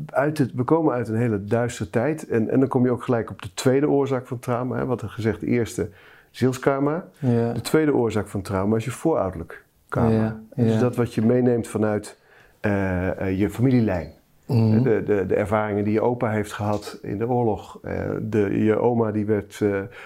uit 0.07 0.39
het, 0.39 0.53
we 0.55 0.63
komen 0.65 0.95
uit 0.95 1.09
een 1.09 1.17
hele 1.17 1.45
duistere 1.45 1.91
tijd. 1.91 2.29
En, 2.29 2.51
en 2.51 2.61
dan 2.61 2.69
kom 2.69 2.85
je 2.85 2.91
ook 2.91 3.03
gelijk 3.03 3.31
op 3.31 3.43
de 3.43 3.55
tweede 3.55 3.89
oorzaak 3.89 4.27
van 4.27 4.39
trauma. 4.39 4.77
Hè, 4.77 4.87
wat 4.87 5.03
er 5.03 5.09
gezegd, 5.09 5.41
de 5.41 5.47
eerste 5.47 5.89
zielskarma. 6.31 7.05
Ja, 7.19 7.53
De 7.53 7.61
tweede 7.61 7.95
oorzaak 7.95 8.29
van 8.29 8.43
trauma 8.43 8.77
is 8.77 8.85
je 8.85 8.91
voorouderlijk 8.91 9.65
karma. 9.89 10.41
Ja, 10.55 10.65
Dus 10.65 10.79
dat 10.79 10.97
wat 10.97 11.15
je 11.15 11.23
meeneemt 11.23 11.69
vanuit 11.69 12.19
eh, 12.61 13.21
eh, 13.21 13.39
je 13.39 13.51
familielijn. 13.51 14.11
Mhm. 14.47 14.83
De, 14.83 15.03
de, 15.03 15.27
de 15.27 15.35
ervaringen 15.35 15.85
die 15.85 15.93
je 15.93 16.01
opa 16.01 16.31
heeft 16.31 16.53
gehad 16.53 16.99
in 17.03 17.19
de 17.19 17.29
oorlog. 17.29 17.81
de, 18.23 18.65
je 18.65 18.79
oma 18.79 19.11
die 19.11 19.27
werd, 19.27 19.63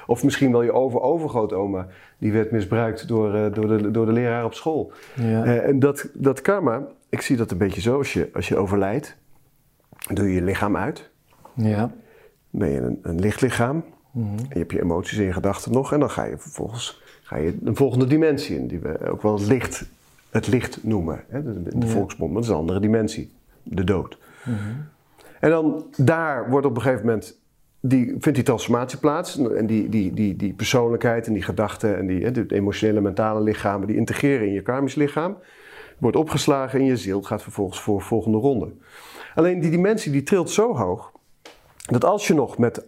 of 0.07 0.25
misschien 0.25 0.53
wel 0.53 0.63
je 0.63 0.73
over-overgrootoma, 0.73 1.87
die 2.19 2.33
werd 2.33 2.51
misbruikt 2.51 3.09
door, 3.09 3.53
door, 3.53 3.69
de, 3.69 3.91
door 3.91 4.07
de 4.07 4.13
leraar 4.13 4.45
op 4.45 4.55
school. 4.55 4.93
ja. 5.15 5.45
En 5.45 5.79
dat, 5.79 6.09
dat 6.15 6.41
karma, 6.41 6.87
ik 7.13 7.21
zie 7.21 7.37
dat 7.37 7.51
een 7.51 7.59
beetje 7.59 7.81
zo. 7.81 7.99
Als 7.99 8.13
je, 8.13 8.31
als 8.35 8.49
je 8.49 8.57
overlijdt, 8.57 9.17
doe 10.13 10.29
je 10.29 10.35
je 10.35 10.43
lichaam 10.43 10.77
uit. 10.77 11.11
ja. 11.55 11.93
Ben 12.51 12.69
je 12.71 12.81
een, 12.81 12.99
een 13.03 13.21
lichtlichaam. 13.21 13.85
Mhm. 14.11 14.39
En 14.39 14.47
je 14.49 14.59
hebt 14.59 14.73
je 14.73 14.81
emoties 14.83 15.19
en 15.19 15.25
je 15.25 15.33
gedachten 15.33 15.73
nog. 15.73 15.93
En 15.93 16.01
dan 16.01 16.11
ga 16.11 16.25
je 16.25 16.39
vervolgens 16.39 17.03
ga 17.23 17.37
je 17.37 17.59
een 17.65 17.77
volgende 17.77 18.07
dimensie 18.07 18.57
in. 18.57 18.67
Die 18.67 18.79
we 18.79 19.11
ook 19.11 19.23
wel 19.23 19.33
het 19.39 19.47
licht, 19.47 19.85
het 20.31 20.47
licht 20.47 20.85
noemen. 20.85 21.25
Hè? 21.29 21.43
De, 21.43 21.63
de 21.63 21.87
Ja. 21.87 21.93
volksmond, 21.93 22.35
dat 22.35 22.43
is 22.43 22.49
een 22.49 22.55
andere 22.55 22.81
dimensie. 22.81 23.31
De 23.63 23.85
dood. 23.85 24.19
Mhm. 24.45 24.57
En 25.41 25.51
dan 25.51 25.85
daar 25.97 26.51
wordt 26.51 26.67
op 26.67 26.77
een 26.77 26.83
gegeven 26.83 27.07
moment... 27.07 27.41
Die, 27.85 28.07
vindt 28.07 28.35
die 28.35 28.43
transformatie 28.43 28.99
plaats. 28.99 29.39
En 29.39 29.67
die, 29.67 29.89
die, 29.89 30.13
die, 30.15 30.37
die 30.37 30.53
persoonlijkheid 30.53 31.27
en 31.27 31.33
die 31.33 31.43
gedachten... 31.43 31.99
en 31.99 32.07
die 32.07 32.25
hè, 32.25 32.31
de 32.31 32.45
emotionele, 32.49 33.01
mentale 33.01 33.41
lichamen... 33.43 33.87
die 33.87 33.97
integreren 33.97 34.47
in 34.47 34.53
je 34.53 34.63
karmisch 34.63 34.95
lichaam. 34.95 35.37
Wordt 36.03 36.17
opgeslagen 36.17 36.81
in 36.81 36.87
je 36.87 36.97
ziel. 36.97 37.23
Gaat 37.23 37.43
vervolgens 37.43 37.81
voor 37.81 37.99
de 37.99 38.05
volgende 38.05 38.39
ronde. 38.39 38.73
Alleen 39.35 39.61
die 39.61 39.71
dimensie 39.71 40.13
die 40.13 40.23
trilt 40.23 40.51
zo 40.51 40.77
hoog... 40.77 41.13
dat 41.91 42.05
als 42.05 42.27
je 42.27 42.35
nog 42.35 42.59
met 42.59 42.85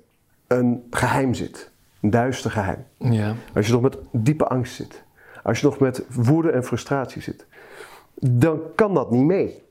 een 0.46 0.86
geheim 0.90 1.34
zit... 1.34 1.70
een 2.00 2.10
duister 2.10 2.50
geheim... 2.50 2.84
ja. 2.98 3.34
als 3.54 3.66
je 3.66 3.72
nog 3.72 3.82
met 3.82 3.98
diepe 4.10 4.46
angst 4.46 4.74
zit... 4.74 5.04
als 5.42 5.60
je 5.60 5.66
nog 5.66 5.78
met 5.78 6.06
woede 6.10 6.50
en 6.50 6.64
frustratie 6.64 7.22
zit... 7.22 7.46
dan 8.14 8.60
kan 8.74 8.94
dat 8.94 9.10
niet 9.10 9.24
mee 9.24 9.62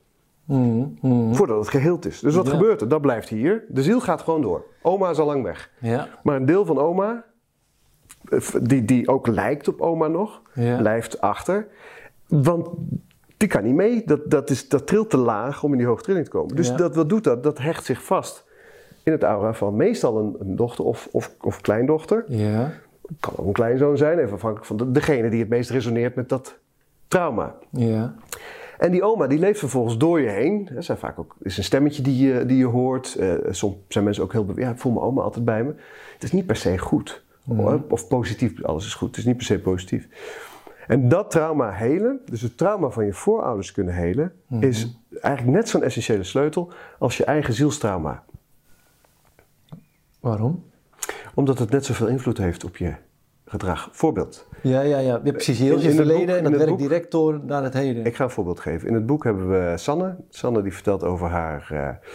Mhm. 0.44 0.86
Mhm. 1.00 1.34
voordat 1.34 1.58
het 1.58 1.68
geheeld 1.68 2.06
is. 2.06 2.20
Dus 2.20 2.34
wat 2.34 2.46
Ja. 2.46 2.52
gebeurt 2.52 2.80
er? 2.80 2.88
Dat 2.88 3.00
blijft 3.00 3.28
hier. 3.28 3.64
De 3.68 3.82
ziel 3.82 4.00
gaat 4.00 4.20
gewoon 4.22 4.40
door. 4.42 4.64
Oma 4.82 5.10
is 5.10 5.18
al 5.18 5.26
lang 5.26 5.42
weg. 5.42 5.70
ja. 5.78 6.08
Maar 6.22 6.36
een 6.36 6.46
deel 6.46 6.64
van 6.64 6.78
oma, 6.78 7.24
eh, 8.28 8.40
die, 8.62 8.84
die 8.84 9.08
ook 9.08 9.26
lijkt 9.26 9.68
op 9.68 9.80
oma 9.80 10.06
nog, 10.06 10.42
Ja. 10.54 10.76
blijft 10.76 11.20
achter. 11.20 11.66
Want 12.28 12.68
die 13.44 13.52
kan 13.52 13.64
niet 13.64 13.74
mee. 13.74 14.02
Dat, 14.06 14.30
dat, 14.30 14.50
is, 14.50 14.68
dat 14.68 14.86
trilt 14.86 15.10
te 15.10 15.16
laag 15.16 15.62
om 15.62 15.72
in 15.72 15.78
die 15.78 15.86
hoogtrilling 15.86 16.24
te 16.24 16.30
komen. 16.30 16.56
Dus 16.56 16.68
Ja. 16.68 16.76
dat, 16.76 16.94
wat 16.94 17.08
doet 17.08 17.24
dat? 17.24 17.42
Dat 17.42 17.58
hecht 17.58 17.84
zich 17.84 18.04
vast 18.04 18.44
in 19.02 19.12
het 19.12 19.22
aura 19.22 19.54
van 19.54 19.76
meestal 19.76 20.18
een, 20.18 20.36
een 20.38 20.56
dochter 20.56 20.84
of, 20.84 21.08
of, 21.12 21.34
of 21.40 21.60
kleindochter. 21.60 22.24
Ja. 22.28 22.72
kan 23.20 23.32
ook 23.36 23.46
een 23.46 23.52
kleinzoon 23.52 23.96
zijn, 23.96 24.18
even 24.18 24.32
afhankelijk 24.32 24.66
van 24.66 24.76
de, 24.76 24.90
degene 24.90 25.30
die 25.30 25.40
het 25.40 25.48
meest 25.48 25.70
resoneert 25.70 26.14
met 26.14 26.28
dat 26.28 26.58
trauma. 27.08 27.54
Ja. 27.70 28.14
En 28.78 28.90
die 28.90 29.02
oma 29.02 29.26
die 29.26 29.38
leeft 29.38 29.58
vervolgens 29.58 29.98
door 29.98 30.20
je 30.20 30.28
heen. 30.28 30.68
Er 30.76 30.82
zijn 30.82 30.98
vaak 30.98 31.18
ook 31.18 31.36
is 31.42 31.56
een 31.56 31.64
stemmetje 31.64 32.02
die 32.02 32.26
je, 32.26 32.46
die 32.46 32.56
je 32.58 32.66
hoort. 32.66 33.14
Eh, 33.14 33.32
soms 33.50 33.76
zijn 33.88 34.04
mensen 34.04 34.22
ook 34.22 34.32
heel 34.32 34.46
ja, 34.56 34.70
ik 34.70 34.78
voel 34.78 34.92
mijn 34.92 35.04
oma 35.04 35.22
altijd 35.22 35.44
bij 35.44 35.64
me. 35.64 35.74
Het 36.14 36.22
is 36.22 36.32
niet 36.32 36.46
per 36.46 36.56
se 36.56 36.78
goed. 36.78 37.24
Hoor. 37.56 37.82
Of 37.88 38.08
positief, 38.08 38.62
alles 38.64 38.86
is 38.86 38.94
goed. 38.94 39.08
Het 39.08 39.16
is 39.18 39.24
niet 39.24 39.36
per 39.36 39.46
se 39.46 39.58
positief. 39.58 40.08
En 40.86 41.08
dat 41.08 41.30
trauma 41.30 41.70
helen, 41.70 42.20
dus 42.24 42.40
het 42.42 42.56
trauma 42.58 42.88
van 42.90 43.04
je 43.04 43.12
voorouders 43.12 43.72
kunnen 43.72 43.94
helen, 43.94 44.32
is 44.60 44.98
eigenlijk 45.20 45.56
net 45.56 45.68
zo'n 45.68 45.82
essentiële 45.82 46.24
sleutel 46.24 46.72
als 46.98 47.16
je 47.16 47.24
eigen 47.24 47.54
zielstrauma. 47.54 48.22
Waarom? 50.20 50.64
Omdat 51.34 51.58
het 51.58 51.70
net 51.70 51.84
zoveel 51.84 52.06
invloed 52.06 52.38
heeft 52.38 52.64
op 52.64 52.76
je 52.76 52.94
gedrag. 53.46 53.88
Voorbeeld. 53.92 54.48
Ja, 54.62 54.80
ja, 54.80 54.98
ja. 54.98 55.20
ja 55.24 55.32
precies. 55.32 55.58
Heel 55.58 55.76
In- 55.76 55.82
je 55.82 55.90
verleden 55.90 56.26
boek- 56.26 56.36
en 56.36 56.42
dat 56.42 56.52
werkt 56.52 56.68
boek- 56.68 56.78
direct 56.78 57.10
door 57.10 57.40
naar 57.44 57.62
het 57.62 57.74
heden. 57.74 58.04
Ik 58.04 58.16
ga 58.16 58.24
een 58.24 58.30
voorbeeld 58.30 58.60
geven. 58.60 58.88
In 58.88 58.94
het 58.94 59.06
boek 59.06 59.24
hebben 59.24 59.48
we 59.50 59.76
Sanne. 59.76 60.16
Sanne 60.28 60.62
die 60.62 60.72
vertelt 60.72 61.02
over 61.04 61.28
haar 61.28 61.66
eh, 61.70 62.08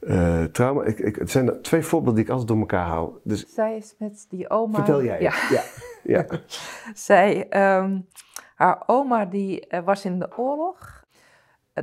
eh, 0.00 0.44
trauma. 0.44 0.84
Ik, 0.84 0.98
ik, 0.98 1.16
het 1.16 1.30
zijn 1.30 1.62
twee 1.62 1.82
voorbeelden 1.82 2.14
die 2.14 2.24
ik 2.24 2.30
altijd 2.30 2.48
door 2.48 2.58
elkaar 2.58 2.86
hou. 2.86 3.18
Dus 3.24 3.54
Zij 3.54 3.76
is 3.76 3.94
met 3.98 4.26
die 4.28 4.50
oma. 4.50 4.74
vertel 4.74 5.02
jij. 5.02 5.20
Ja. 5.20 5.34
ja. 5.50 5.62
ja. 6.02 6.26
Zij, 6.94 7.48
ehm, 7.48 8.00
haar 8.54 8.82
oma 8.86 9.24
die 9.24 9.66
eh, 9.66 9.84
was 9.84 10.04
in 10.04 10.18
de 10.18 10.38
oorlog. 10.38 11.04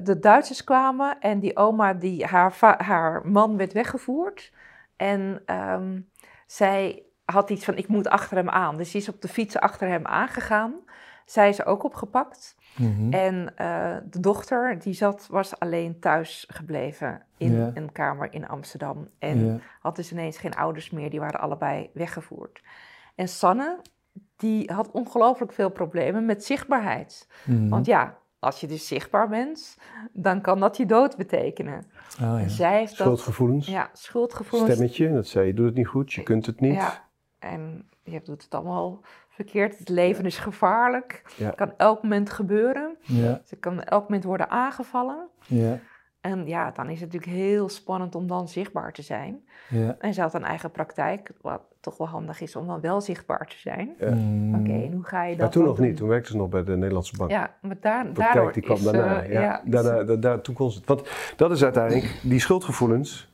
De 0.01 0.19
Duitsers 0.19 0.63
kwamen 0.63 1.19
en 1.19 1.39
die 1.39 1.57
oma, 1.57 1.93
die, 1.93 2.25
haar, 2.25 2.75
haar 2.77 3.27
man 3.27 3.57
werd 3.57 3.73
weggevoerd. 3.73 4.51
En 4.95 5.41
ehm, 5.45 5.99
zij 6.47 7.03
had 7.25 7.49
iets 7.49 7.65
van, 7.65 7.77
ik 7.77 7.87
moet 7.87 8.07
achter 8.07 8.37
hem 8.37 8.49
aan. 8.49 8.77
Dus 8.77 8.91
ze 8.91 8.97
is 8.97 9.09
op 9.09 9.21
de 9.21 9.27
fiets 9.27 9.57
achter 9.57 9.87
hem 9.87 10.05
aangegaan. 10.05 10.73
Zij 11.25 11.49
is 11.49 11.65
ook 11.65 11.83
opgepakt. 11.83 12.55
Mhm. 12.75 13.13
En 13.13 13.57
eh, 13.57 13.95
de 14.09 14.19
dochter, 14.19 14.79
die 14.79 14.93
zat, 14.93 15.27
was 15.29 15.59
alleen 15.59 15.99
thuis 15.99 16.45
gebleven 16.47 17.21
in 17.37 17.71
een 17.73 17.91
kamer 17.91 18.33
in 18.33 18.47
Amsterdam. 18.47 19.07
En 19.19 19.61
had 19.79 19.95
dus 19.95 20.11
ineens 20.11 20.37
geen 20.37 20.55
ouders 20.55 20.89
meer, 20.89 21.09
die 21.09 21.19
waren 21.19 21.39
allebei 21.39 21.89
weggevoerd. 21.93 22.61
En 23.15 23.27
Sanne, 23.27 23.79
die 24.37 24.71
had 24.71 24.91
ongelooflijk 24.91 25.53
veel 25.53 25.69
problemen 25.69 26.25
met 26.25 26.43
zichtbaarheid. 26.43 27.27
Mhm. 27.45 27.69
Want 27.69 27.85
ja, 27.85 28.17
als 28.39 28.59
je 28.59 28.67
dus 28.67 28.87
zichtbaar 28.87 29.29
bent, 29.29 29.77
dan 30.11 30.41
kan 30.41 30.59
dat 30.59 30.77
je 30.77 30.85
dood 30.85 31.17
betekenen. 31.17 31.85
Oh, 32.21 32.39
ja. 32.39 32.47
Zij 32.47 32.77
heeft 32.77 32.97
dat... 32.97 33.07
Schuldgevoelens. 33.07 33.67
Ja, 33.67 33.89
schuldgevoelens. 33.93 34.71
Stemmetje. 34.71 35.13
Dat 35.13 35.27
zei 35.27 35.47
je 35.47 35.53
doet 35.53 35.65
het 35.65 35.75
niet 35.75 35.87
goed. 35.87 36.13
Je 36.13 36.23
kunt 36.23 36.45
het 36.45 36.59
niet. 36.59 36.73
Ja, 36.73 37.09
en 37.39 37.89
je 38.03 38.21
doet 38.23 38.43
het 38.43 38.53
allemaal 38.53 39.01
verkeerd. 39.35 39.79
Het 39.79 39.89
leven 39.89 40.25
is 40.25 40.37
gevaarlijk. 40.37 41.21
Ja. 41.37 41.45
Het 41.45 41.55
kan 41.55 41.73
elk 41.77 42.01
moment 42.03 42.29
gebeuren. 42.29 42.95
Ja, 43.01 43.41
Ze 43.45 43.55
kan 43.55 43.81
elk 43.83 44.01
moment 44.01 44.23
worden 44.23 44.49
aangevallen. 44.49 45.27
ja, 45.45 45.79
En 46.21 46.47
ja, 46.47 46.71
dan 46.71 46.89
is 46.89 47.01
het 47.01 47.11
natuurlijk 47.13 47.37
heel 47.41 47.69
spannend 47.69 48.15
om 48.15 48.27
dan 48.27 48.47
zichtbaar 48.47 48.93
te 48.93 49.01
zijn. 49.01 49.43
ja. 49.69 49.95
En 49.99 50.13
ze 50.13 50.21
had 50.21 50.33
een 50.33 50.43
eigen 50.43 50.71
praktijk, 50.71 51.31
wat 51.41 51.61
toch 51.81 51.97
wel 51.97 52.07
handig 52.07 52.41
is 52.41 52.55
om 52.55 52.67
dan 52.67 52.81
wel 52.81 53.01
zichtbaar 53.01 53.47
te 53.47 53.57
zijn. 53.57 53.95
Ja. 53.99 54.07
Oké, 54.59 54.83
en 54.83 54.91
hoe 54.93 55.03
ga 55.03 55.23
je 55.23 55.29
dat 55.31 55.39
Maar 55.39 55.49
toen 55.49 55.63
nog 55.63 55.79
niet. 55.79 55.97
Toen 55.97 56.07
werkte 56.07 56.31
ze 56.31 56.37
nog 56.37 56.49
bij 56.49 56.63
de 56.63 56.75
Nederlandse 56.77 57.17
Bank. 57.17 57.31
Ja, 57.31 57.53
maar 57.61 57.75
daar, 57.79 58.03
daardoor 58.03 58.13
praktijk 58.13 58.53
die 58.53 58.63
kwam 58.63 58.75
is, 58.77 58.83
daarna. 58.83 59.23
eh, 59.23 59.31
ja. 59.31 59.63
is- 59.63 59.71
daarna, 59.71 60.03
da- 60.03 60.15
daar, 60.15 60.41
toen 60.41 60.55
kon 60.55 60.71
ze 60.71 60.77
het. 60.77 60.87
Want 60.87 61.09
dat 61.35 61.51
is 61.51 61.63
uiteindelijk, 61.63 62.19
die 62.23 62.39
schuldgevoelens, 62.39 63.31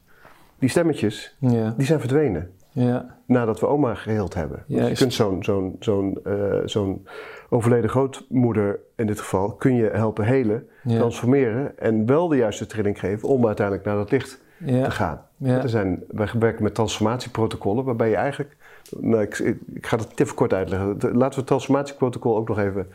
die 0.60 0.70
stemmetjes, 0.70 1.36
Ja, 1.40 1.74
die 1.78 1.86
zijn 1.86 2.00
verdwenen. 2.00 2.54
Ja, 2.72 3.18
Nadat 3.26 3.60
we 3.60 3.68
oma 3.68 3.96
geheeld 3.96 4.34
hebben. 4.34 4.64
Je 4.68 4.92
kunt 4.94 5.14
zo'n 5.14 5.44
zo'n 5.44 5.76
zo'n 5.80 6.20
eh, 6.24 6.34
zo'n 6.66 7.08
overleden 7.50 7.90
grootmoeder 7.90 8.80
in 8.96 9.08
dit 9.08 9.20
geval, 9.20 9.52
kun 9.52 9.76
je 9.76 9.90
helpen 9.94 10.26
helen, 10.26 10.68
ja, 10.84 10.98
transformeren 10.98 11.80
en 11.80 12.06
wel 12.06 12.28
de 12.28 12.36
juiste 12.36 12.66
trilling 12.66 13.00
geven 13.00 13.30
om 13.30 13.48
uiteindelijk 13.48 13.86
naar 13.86 13.96
dat 13.96 14.12
licht 14.12 14.42
te 14.66 14.92
gaan. 14.92 15.22
Er 15.44 15.70
zijn, 15.70 16.04
wij 16.08 16.30
werken 16.40 16.64
met 16.64 16.76
transformatieprotocollen, 16.76 17.84
waarbij 17.84 18.10
je 18.10 18.16
eigenlijk. 18.16 18.58
Nou, 18.98 19.22
ik, 19.22 19.40
ik, 19.40 19.58
ik 19.74 19.86
ga 19.86 19.98
het 19.98 20.20
even 20.20 20.36
kort 20.36 20.54
uitleggen. 20.54 20.88
Laten 21.00 21.30
we 21.30 21.36
het 21.36 21.46
transformatieprotocol 21.46 22.38
ook 22.38 22.48
nog 22.48 22.60
even 22.60 22.88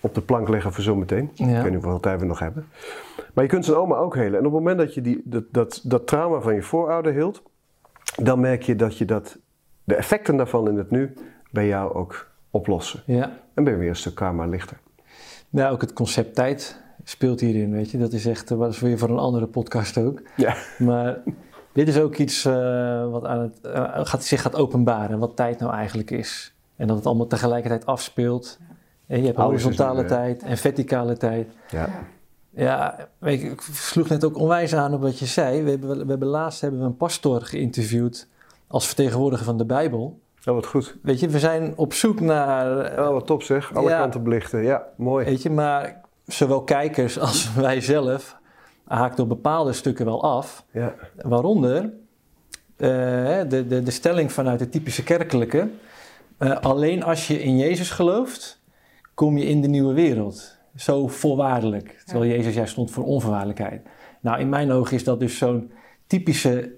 op 0.00 0.14
de 0.14 0.20
plank 0.20 0.48
leggen 0.48 0.72
voor 0.72 0.82
zometeen. 0.82 1.30
Ja. 1.34 1.46
Ik 1.46 1.62
weet 1.62 1.72
niet 1.72 1.82
hoeveel 1.82 2.00
tijd 2.00 2.20
we 2.20 2.26
nog 2.26 2.38
hebben. 2.38 2.66
Maar 3.34 3.44
je 3.44 3.50
kunt 3.50 3.64
zijn 3.64 3.76
oma 3.76 3.96
ook 3.96 4.14
helen. 4.14 4.38
En 4.38 4.46
op 4.46 4.52
het 4.52 4.62
moment 4.62 4.78
dat 4.78 4.94
je 4.94 5.00
die, 5.00 5.20
dat, 5.24 5.44
dat, 5.50 5.80
dat 5.84 6.06
trauma 6.06 6.40
van 6.40 6.54
je 6.54 6.62
voorouder 6.62 7.12
hield, 7.12 7.42
dan 8.22 8.40
merk 8.40 8.62
je 8.62 8.76
dat 8.76 8.98
je 8.98 9.04
dat, 9.04 9.38
de 9.84 9.94
effecten 9.94 10.36
daarvan 10.36 10.68
in 10.68 10.76
het 10.76 10.90
nu 10.90 11.14
bij 11.50 11.66
jou 11.66 11.94
ook 11.94 12.30
oplossen. 12.50 13.02
ja. 13.06 13.32
En 13.54 13.64
ben 13.64 13.72
je 13.72 13.78
weer 13.78 13.88
een 13.88 13.96
stuk 13.96 14.14
karma 14.14 14.46
lichter. 14.46 14.80
Nou, 15.50 15.72
ook 15.72 15.80
het 15.80 15.92
concept 15.92 16.34
tijd 16.34 16.80
speelt 17.04 17.40
hierin, 17.40 17.70
weet 17.70 17.90
je. 17.90 17.98
Dat 17.98 18.12
is 18.12 18.26
echt, 18.26 18.50
eh, 18.50 18.58
wat 18.58 18.72
is 18.72 18.80
weer 18.80 18.98
voor 18.98 19.08
een 19.08 19.18
andere 19.18 19.46
podcast 19.46 19.98
ook. 19.98 20.22
Ja. 20.36 20.54
Maar 20.78 21.18
dit 21.72 21.88
is 21.88 21.98
ook 21.98 22.16
iets 22.16 22.44
eh, 22.44 23.10
wat 23.10 23.24
aan 23.24 23.40
het, 23.40 23.60
eh, 23.60 24.00
gaat, 24.06 24.24
zich 24.24 24.42
gaat 24.42 24.56
openbaren, 24.56 25.18
wat 25.18 25.36
tijd 25.36 25.58
nou 25.58 25.72
eigenlijk 25.72 26.10
is. 26.10 26.54
En 26.76 26.86
dat 26.86 26.96
het 26.96 27.06
allemaal 27.06 27.26
tegelijkertijd 27.26 27.86
afspeelt. 27.86 28.58
En 29.06 29.20
je 29.20 29.26
hebt 29.26 29.38
horizontale 29.38 30.04
tijd 30.04 30.42
en 30.42 30.56
verticale 30.56 31.16
tijd. 31.16 31.52
Ja. 31.70 31.88
Ja, 32.50 33.08
weet 33.18 33.40
je, 33.40 33.46
ik 33.50 33.60
sloeg 33.72 34.08
net 34.08 34.24
ook 34.24 34.36
onwijs 34.38 34.74
aan 34.74 34.94
op 34.94 35.00
wat 35.00 35.18
je 35.18 35.26
zei. 35.26 35.62
We 35.62 35.70
hebben, 35.70 35.98
we 35.98 36.04
hebben 36.10 36.28
laatst 36.28 36.60
hebben 36.60 36.80
we 36.80 36.86
een 36.86 36.96
pastor 36.96 37.42
geïnterviewd 37.42 38.28
als 38.66 38.86
vertegenwoordiger 38.86 39.44
van 39.44 39.56
de 39.58 39.64
Bijbel. 39.64 40.20
Oh, 40.46 40.54
wat 40.54 40.66
goed. 40.66 40.96
Weet 41.02 41.20
je, 41.20 41.28
we 41.28 41.38
zijn 41.38 41.72
op 41.76 41.92
zoek 41.92 42.20
naar, 42.20 42.78
eh, 42.78 43.04
Oh, 43.06 43.12
wat 43.12 43.26
top 43.26 43.42
zeg. 43.42 43.74
Alle 43.74 43.90
Ja. 43.90 43.98
kanten 43.98 44.22
belichten. 44.22 44.62
Ja, 44.62 44.86
mooi. 44.96 45.24
weet 45.24 45.42
je, 45.42 45.50
maar 45.50 46.00
zowel 46.26 46.62
kijkers 46.62 47.18
als 47.28 47.54
wij 47.54 47.80
zelf 47.80 48.36
haakten 48.84 49.22
op 49.22 49.28
bepaalde 49.28 49.72
stukken 49.72 50.04
wel 50.04 50.22
af. 50.22 50.64
Ja. 50.72 50.94
Waaronder 51.16 51.82
eh, 52.76 52.88
de, 53.48 53.64
de, 53.68 53.82
de 53.82 53.90
stelling 53.90 54.32
vanuit 54.32 54.58
de 54.58 54.68
typische 54.68 55.02
kerkelijke. 55.02 55.68
eh, 56.38 56.56
alleen 56.60 57.02
als 57.04 57.26
je 57.26 57.42
in 57.42 57.56
Jezus 57.56 57.90
gelooft, 57.90 58.60
kom 59.14 59.38
je 59.38 59.44
in 59.44 59.60
de 59.62 59.68
nieuwe 59.68 59.92
wereld. 59.94 60.56
Zo 60.78 61.08
voorwaardelijk. 61.08 62.02
Terwijl 62.04 62.30
Jezus 62.30 62.54
juist 62.54 62.72
stond 62.72 62.90
voor 62.90 63.04
onvoorwaardelijkheid. 63.04 63.82
Nou, 64.20 64.40
in 64.40 64.48
mijn 64.48 64.72
ogen 64.72 64.96
is 64.96 65.04
dat 65.04 65.20
dus 65.20 65.38
zo'n 65.38 65.70
typische 66.06 66.72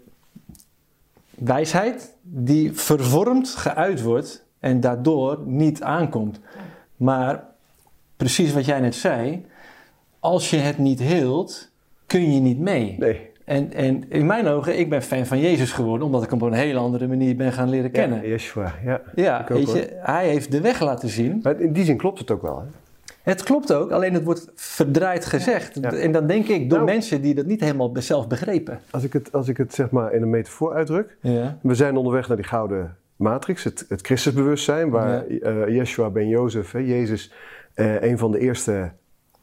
wijsheid 1.31 2.17
die 2.23 2.73
vervormd 2.73 3.49
geuit 3.49 4.03
wordt 4.03 4.45
en 4.59 4.81
daardoor 4.81 5.39
niet 5.45 5.83
aankomt. 5.83 6.41
Maar 6.97 7.45
precies 8.17 8.53
wat 8.53 8.65
jij 8.65 8.81
net 8.81 8.95
zei, 8.95 9.47
als 10.19 10.51
je 10.51 10.57
het 10.57 10.79
niet 10.79 11.01
heelt, 11.01 11.71
kun 12.07 12.33
je 12.35 12.41
niet 12.41 12.59
mee. 12.59 12.97
Nee. 12.99 13.29
En, 13.45 13.73
en 13.73 14.11
in 14.11 14.27
mijn 14.27 14.47
ogen, 14.47 14.79
ik 14.79 14.91
ben 14.91 15.03
fan 15.03 15.27
van 15.27 15.39
Jezus 15.39 15.73
geworden, 15.73 16.07
omdat 16.07 16.23
ik 16.23 16.31
hem 16.31 16.41
op 16.43 16.47
een 16.47 16.59
hele 16.59 16.79
andere 16.79 17.07
manier 17.07 17.37
ben 17.37 17.53
gaan 17.53 17.69
leren 17.69 17.91
kennen. 17.91 18.23
Ja, 18.23 18.29
Yeshua. 18.29 18.75
Ja. 18.85 19.01
Ja, 19.15 19.45
weet 19.49 19.73
je, 19.73 19.97
hij 20.01 20.29
heeft 20.29 20.53
de 20.53 20.61
weg 20.61 20.81
laten 20.81 21.09
zien. 21.09 21.41
Maar 21.43 21.61
in 21.61 21.73
die 21.73 21.85
zin 21.85 21.97
klopt 21.97 22.19
het 22.19 22.31
ook 22.31 22.43
wel. 22.43 22.59
Hè? 22.59 22.67
Het 23.31 23.43
klopt 23.43 23.73
ook, 23.73 23.91
alleen 23.91 24.15
het 24.15 24.25
wordt 24.25 24.51
verdraaid 24.55 25.27
gezegd. 25.27 25.79
Ja. 25.81 25.93
En 25.93 26.13
dan 26.13 26.27
denk 26.27 26.47
ik 26.49 26.71
door 26.71 26.79
Nou. 26.79 26.91
mensen 26.91 27.23
die 27.23 27.35
dat 27.35 27.47
niet 27.47 27.61
helemaal 27.61 27.93
zelf 27.95 28.29
begrepen. 28.29 28.81
Als 28.91 29.05
ik 29.05 29.13
het, 29.13 29.33
als 29.33 29.49
ik 29.49 29.57
het 29.57 29.75
zeg 29.75 29.91
maar 29.91 30.13
in 30.13 30.23
een 30.23 30.31
metafoor 30.31 30.75
uitdruk. 30.75 31.17
Ja. 31.21 31.59
We 31.63 31.75
zijn 31.75 31.97
onderweg 31.97 32.29
naar 32.29 32.37
die 32.37 32.47
gouden 32.47 32.97
matrix, 33.17 33.65
het, 33.65 33.85
het 33.89 34.01
Christusbewustzijn, 34.01 34.91
waar 34.91 35.27
eh, 35.27 35.69
Yeshua 35.69 36.11
ben 36.11 36.29
Jozef, 36.29 36.73
hè, 36.73 36.79
Jezus, 36.79 37.33
eh, 37.75 38.03
een 38.03 38.19
van 38.19 38.33
de 38.33 38.39
eerste 38.39 38.91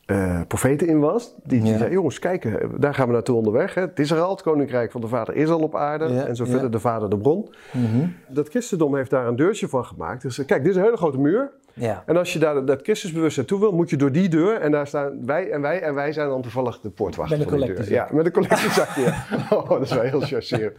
eh, 0.07 0.41
profeten 0.47 0.87
in 0.87 0.99
was. 0.99 1.35
Die, 1.43 1.61
die 1.61 1.71
Ja. 1.71 1.77
zei, 1.77 1.91
jongens, 1.91 2.19
kijk, 2.19 2.45
eh, 2.45 2.53
daar 2.77 2.93
gaan 2.93 3.07
we 3.07 3.13
naartoe 3.13 3.35
onderweg. 3.35 3.73
Hè. 3.73 3.81
Het 3.81 3.99
is 3.99 4.11
er 4.11 4.19
al, 4.19 4.29
het 4.31 4.41
koninkrijk 4.41 4.91
van 4.91 5.01
de 5.01 5.07
Vader 5.07 5.35
is 5.35 5.49
al 5.49 5.59
op 5.59 5.75
aarde. 5.75 6.07
Ja, 6.13 6.25
En 6.25 6.35
zo 6.35 6.43
ja. 6.43 6.49
verder, 6.51 6.71
de 6.71 6.79
Vader 6.79 7.09
de 7.09 7.17
bron. 7.17 7.49
Mhm. 7.73 8.07
Dat 8.27 8.49
christendom 8.49 8.95
heeft 8.95 9.09
daar 9.09 9.27
een 9.27 9.35
deurtje 9.35 9.67
van 9.67 9.85
gemaakt. 9.85 10.21
Dus 10.21 10.39
eh, 10.39 10.45
kijk, 10.45 10.61
dit 10.61 10.71
is 10.71 10.77
een 10.77 10.83
hele 10.83 10.97
grote 10.97 11.19
muur. 11.19 11.51
ja. 11.73 12.03
En 12.05 12.17
als 12.17 12.33
je 12.33 12.39
daar 12.39 12.65
dat 12.65 12.81
Christusbewustzijn 12.81 13.45
toe 13.45 13.59
wil, 13.59 13.71
moet 13.71 13.89
je 13.89 13.95
door 13.97 14.11
die 14.11 14.29
deur. 14.29 14.55
En 14.61 14.71
daar 14.71 14.87
staan 14.87 15.25
wij 15.25 15.49
en 15.51 15.61
wij. 15.61 15.81
En 15.81 15.93
wij 15.93 16.11
zijn 16.13 16.29
dan 16.29 16.41
toevallig 16.41 16.79
de 16.79 16.89
poortwachter 16.89 17.37
Met 17.37 17.45
een 17.45 17.51
van 17.51 17.59
die 17.59 17.67
deur. 17.67 17.75
collectezak. 17.77 18.09
Ja, 18.09 18.15
met 18.15 18.25
een 18.25 18.31
collectezak. 18.31 18.89
ja. 18.95 19.25
Oh, 19.57 19.69
dat 19.69 19.81
is 19.81 19.91
wel 19.93 20.01
heel 20.03 20.21
charcerend. 20.21 20.77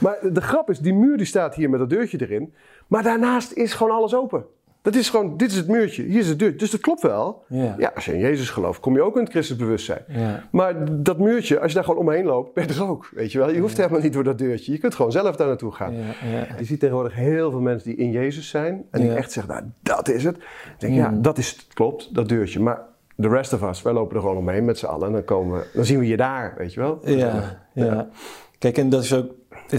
Maar 0.00 0.18
de 0.32 0.40
grap 0.40 0.70
is, 0.70 0.78
die 0.78 0.94
muur 0.94 1.16
die 1.16 1.26
staat 1.26 1.54
hier 1.54 1.70
met 1.70 1.78
dat 1.80 1.90
deurtje 1.90 2.20
erin. 2.20 2.54
Maar 2.86 3.02
daarnaast 3.02 3.52
is 3.52 3.74
gewoon 3.74 3.92
alles 3.96 4.14
open. 4.14 4.44
Dat 4.86 4.94
is 4.94 5.10
gewoon, 5.10 5.36
dit 5.36 5.50
is 5.50 5.56
het 5.56 5.68
muurtje, 5.68 6.02
hier 6.02 6.20
is 6.20 6.28
het 6.28 6.38
deur. 6.38 6.56
Dus 6.56 6.70
dat 6.70 6.80
klopt 6.80 7.02
wel. 7.02 7.44
Ja. 7.48 7.74
Ja, 7.78 7.92
als 7.94 8.04
je 8.04 8.12
in 8.12 8.18
Jezus 8.18 8.50
gelooft, 8.50 8.80
kom 8.80 8.94
je 8.94 9.02
ook 9.02 9.14
in 9.16 9.20
het 9.22 9.30
Christusbewustzijn. 9.30 10.04
Ja. 10.08 10.42
Maar 10.50 11.02
dat 11.02 11.18
muurtje, 11.18 11.58
als 11.60 11.68
je 11.68 11.74
daar 11.74 11.84
gewoon 11.84 12.00
omheen 12.00 12.24
loopt, 12.24 12.52
ben 12.54 12.66
je 12.66 12.74
er 12.74 12.88
ook. 12.88 13.08
Weet 13.14 13.32
je 13.32 13.38
wel? 13.38 13.50
Je 13.50 13.60
hoeft 13.60 13.76
helemaal 13.76 14.00
niet 14.00 14.12
door 14.12 14.24
dat 14.24 14.38
deurtje. 14.38 14.72
Je 14.72 14.78
kunt 14.78 14.94
gewoon 14.94 15.12
zelf 15.12 15.36
daar 15.36 15.46
naartoe 15.46 15.72
gaan. 15.72 15.92
Je 16.58 16.64
ziet 16.64 16.80
tegenwoordig 16.80 17.14
heel 17.14 17.50
veel 17.50 17.60
mensen 17.60 17.88
die 17.88 17.98
in 17.98 18.10
Jezus 18.10 18.48
zijn. 18.48 18.84
En 18.90 19.00
die 19.00 19.12
echt 19.14 19.32
zeggen, 19.32 19.54
nou, 19.54 19.64
dat 19.82 20.08
is 20.08 20.24
het. 20.24 20.36
Ik 20.36 20.42
denk, 20.78 20.94
ja, 20.94 21.10
dat 21.14 21.38
is 21.38 21.50
het, 21.50 21.66
klopt, 21.74 22.14
dat 22.14 22.28
deurtje. 22.28 22.60
Maar 22.60 22.80
de 23.16 23.28
rest 23.28 23.52
of 23.52 23.62
us, 23.62 23.82
wij 23.82 23.92
lopen 23.92 24.14
er 24.16 24.22
gewoon 24.22 24.36
omheen 24.36 24.64
met 24.64 24.78
z'n 24.78 24.86
allen. 24.86 25.06
En 25.06 25.12
dan, 25.12 25.24
komen 25.24 25.58
we, 25.58 25.66
dan 25.74 25.84
zien 25.84 25.98
we 25.98 26.06
je 26.06 26.16
daar, 26.16 26.54
weet 26.58 26.74
je 26.74 26.80
wel. 26.80 26.98
Ja, 27.04 27.58
ja. 27.74 28.08
Kijk, 28.58 28.78
en 28.78 28.88
dat 28.88 29.02
is 29.02 29.14
ook. 29.14 29.30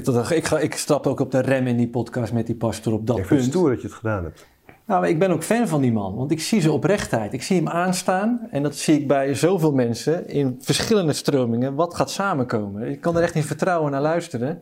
dat- 0.04 0.32
Ik, 0.32 0.46
ga, 0.46 0.60
ik 0.60 0.74
stap 0.76 1.08
ook 1.08 1.20
op 1.20 1.32
de 1.32 1.40
rem 1.42 1.68
in 1.68 1.78
die 1.78 1.88
podcast 1.90 2.34
met 2.34 2.46
die 2.46 2.56
pastor 2.56 2.94
op 2.94 3.08
dat 3.08 3.18
Ik 3.18 3.26
vind 3.26 3.40
punt. 3.40 3.42
het 3.52 3.60
stoer 3.60 3.70
dat 3.70 3.82
je 3.82 3.88
het 3.88 3.96
gedaan 3.96 4.24
hebt. 4.24 4.48
Nou, 4.88 5.02
maar 5.02 5.10
ik 5.10 5.20
ben 5.20 5.32
ook 5.32 5.44
fan 5.44 5.68
van 5.68 5.82
die 5.82 5.92
man, 5.92 6.16
want 6.16 6.32
ik 6.32 6.42
zie 6.42 6.62
zijn 6.62 6.74
oprechtheid. 6.74 7.34
Ik 7.34 7.44
zie 7.44 7.56
hem 7.58 7.68
aanstaan 7.68 8.48
en 8.52 8.64
dat 8.64 8.76
zie 8.76 9.00
ik 9.00 9.08
bij 9.08 9.34
zoveel 9.34 9.74
mensen 9.74 10.28
in 10.28 10.58
verschillende 10.60 11.14
stromingen. 11.14 11.76
Wat 11.76 11.96
gaat 11.96 12.12
samenkomen? 12.12 12.90
Ik 12.90 13.02
kan 13.02 13.18
er 13.18 13.24
echt 13.24 13.36
in 13.36 13.44
vertrouwen 13.44 13.92
naar 13.92 14.02
luisteren. 14.02 14.62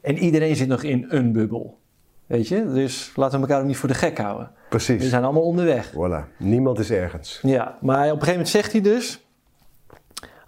En 0.00 0.18
iedereen 0.18 0.56
zit 0.56 0.68
nog 0.68 0.82
in 0.82 1.06
een 1.08 1.32
bubbel. 1.32 1.78
Weet 2.26 2.48
je? 2.48 2.72
Dus 2.72 3.12
laten 3.16 3.40
we 3.40 3.46
elkaar 3.46 3.60
ook 3.60 3.66
niet 3.66 3.76
voor 3.76 3.88
de 3.88 3.94
gek 3.94 4.18
houden. 4.18 4.46
We 4.46 4.68
Precies. 4.68 5.08
zijn 5.08 5.24
allemaal 5.24 5.42
onderweg. 5.42 5.92
Voilà. 5.92 6.36
Niemand 6.38 6.78
is 6.78 6.90
ergens. 6.90 7.38
Ja, 7.42 7.78
maar 7.80 7.98
op 7.98 8.04
een 8.04 8.10
gegeven 8.10 8.30
moment 8.30 8.48
zegt 8.48 8.72
hij 8.72 8.80
dus: 8.80 9.26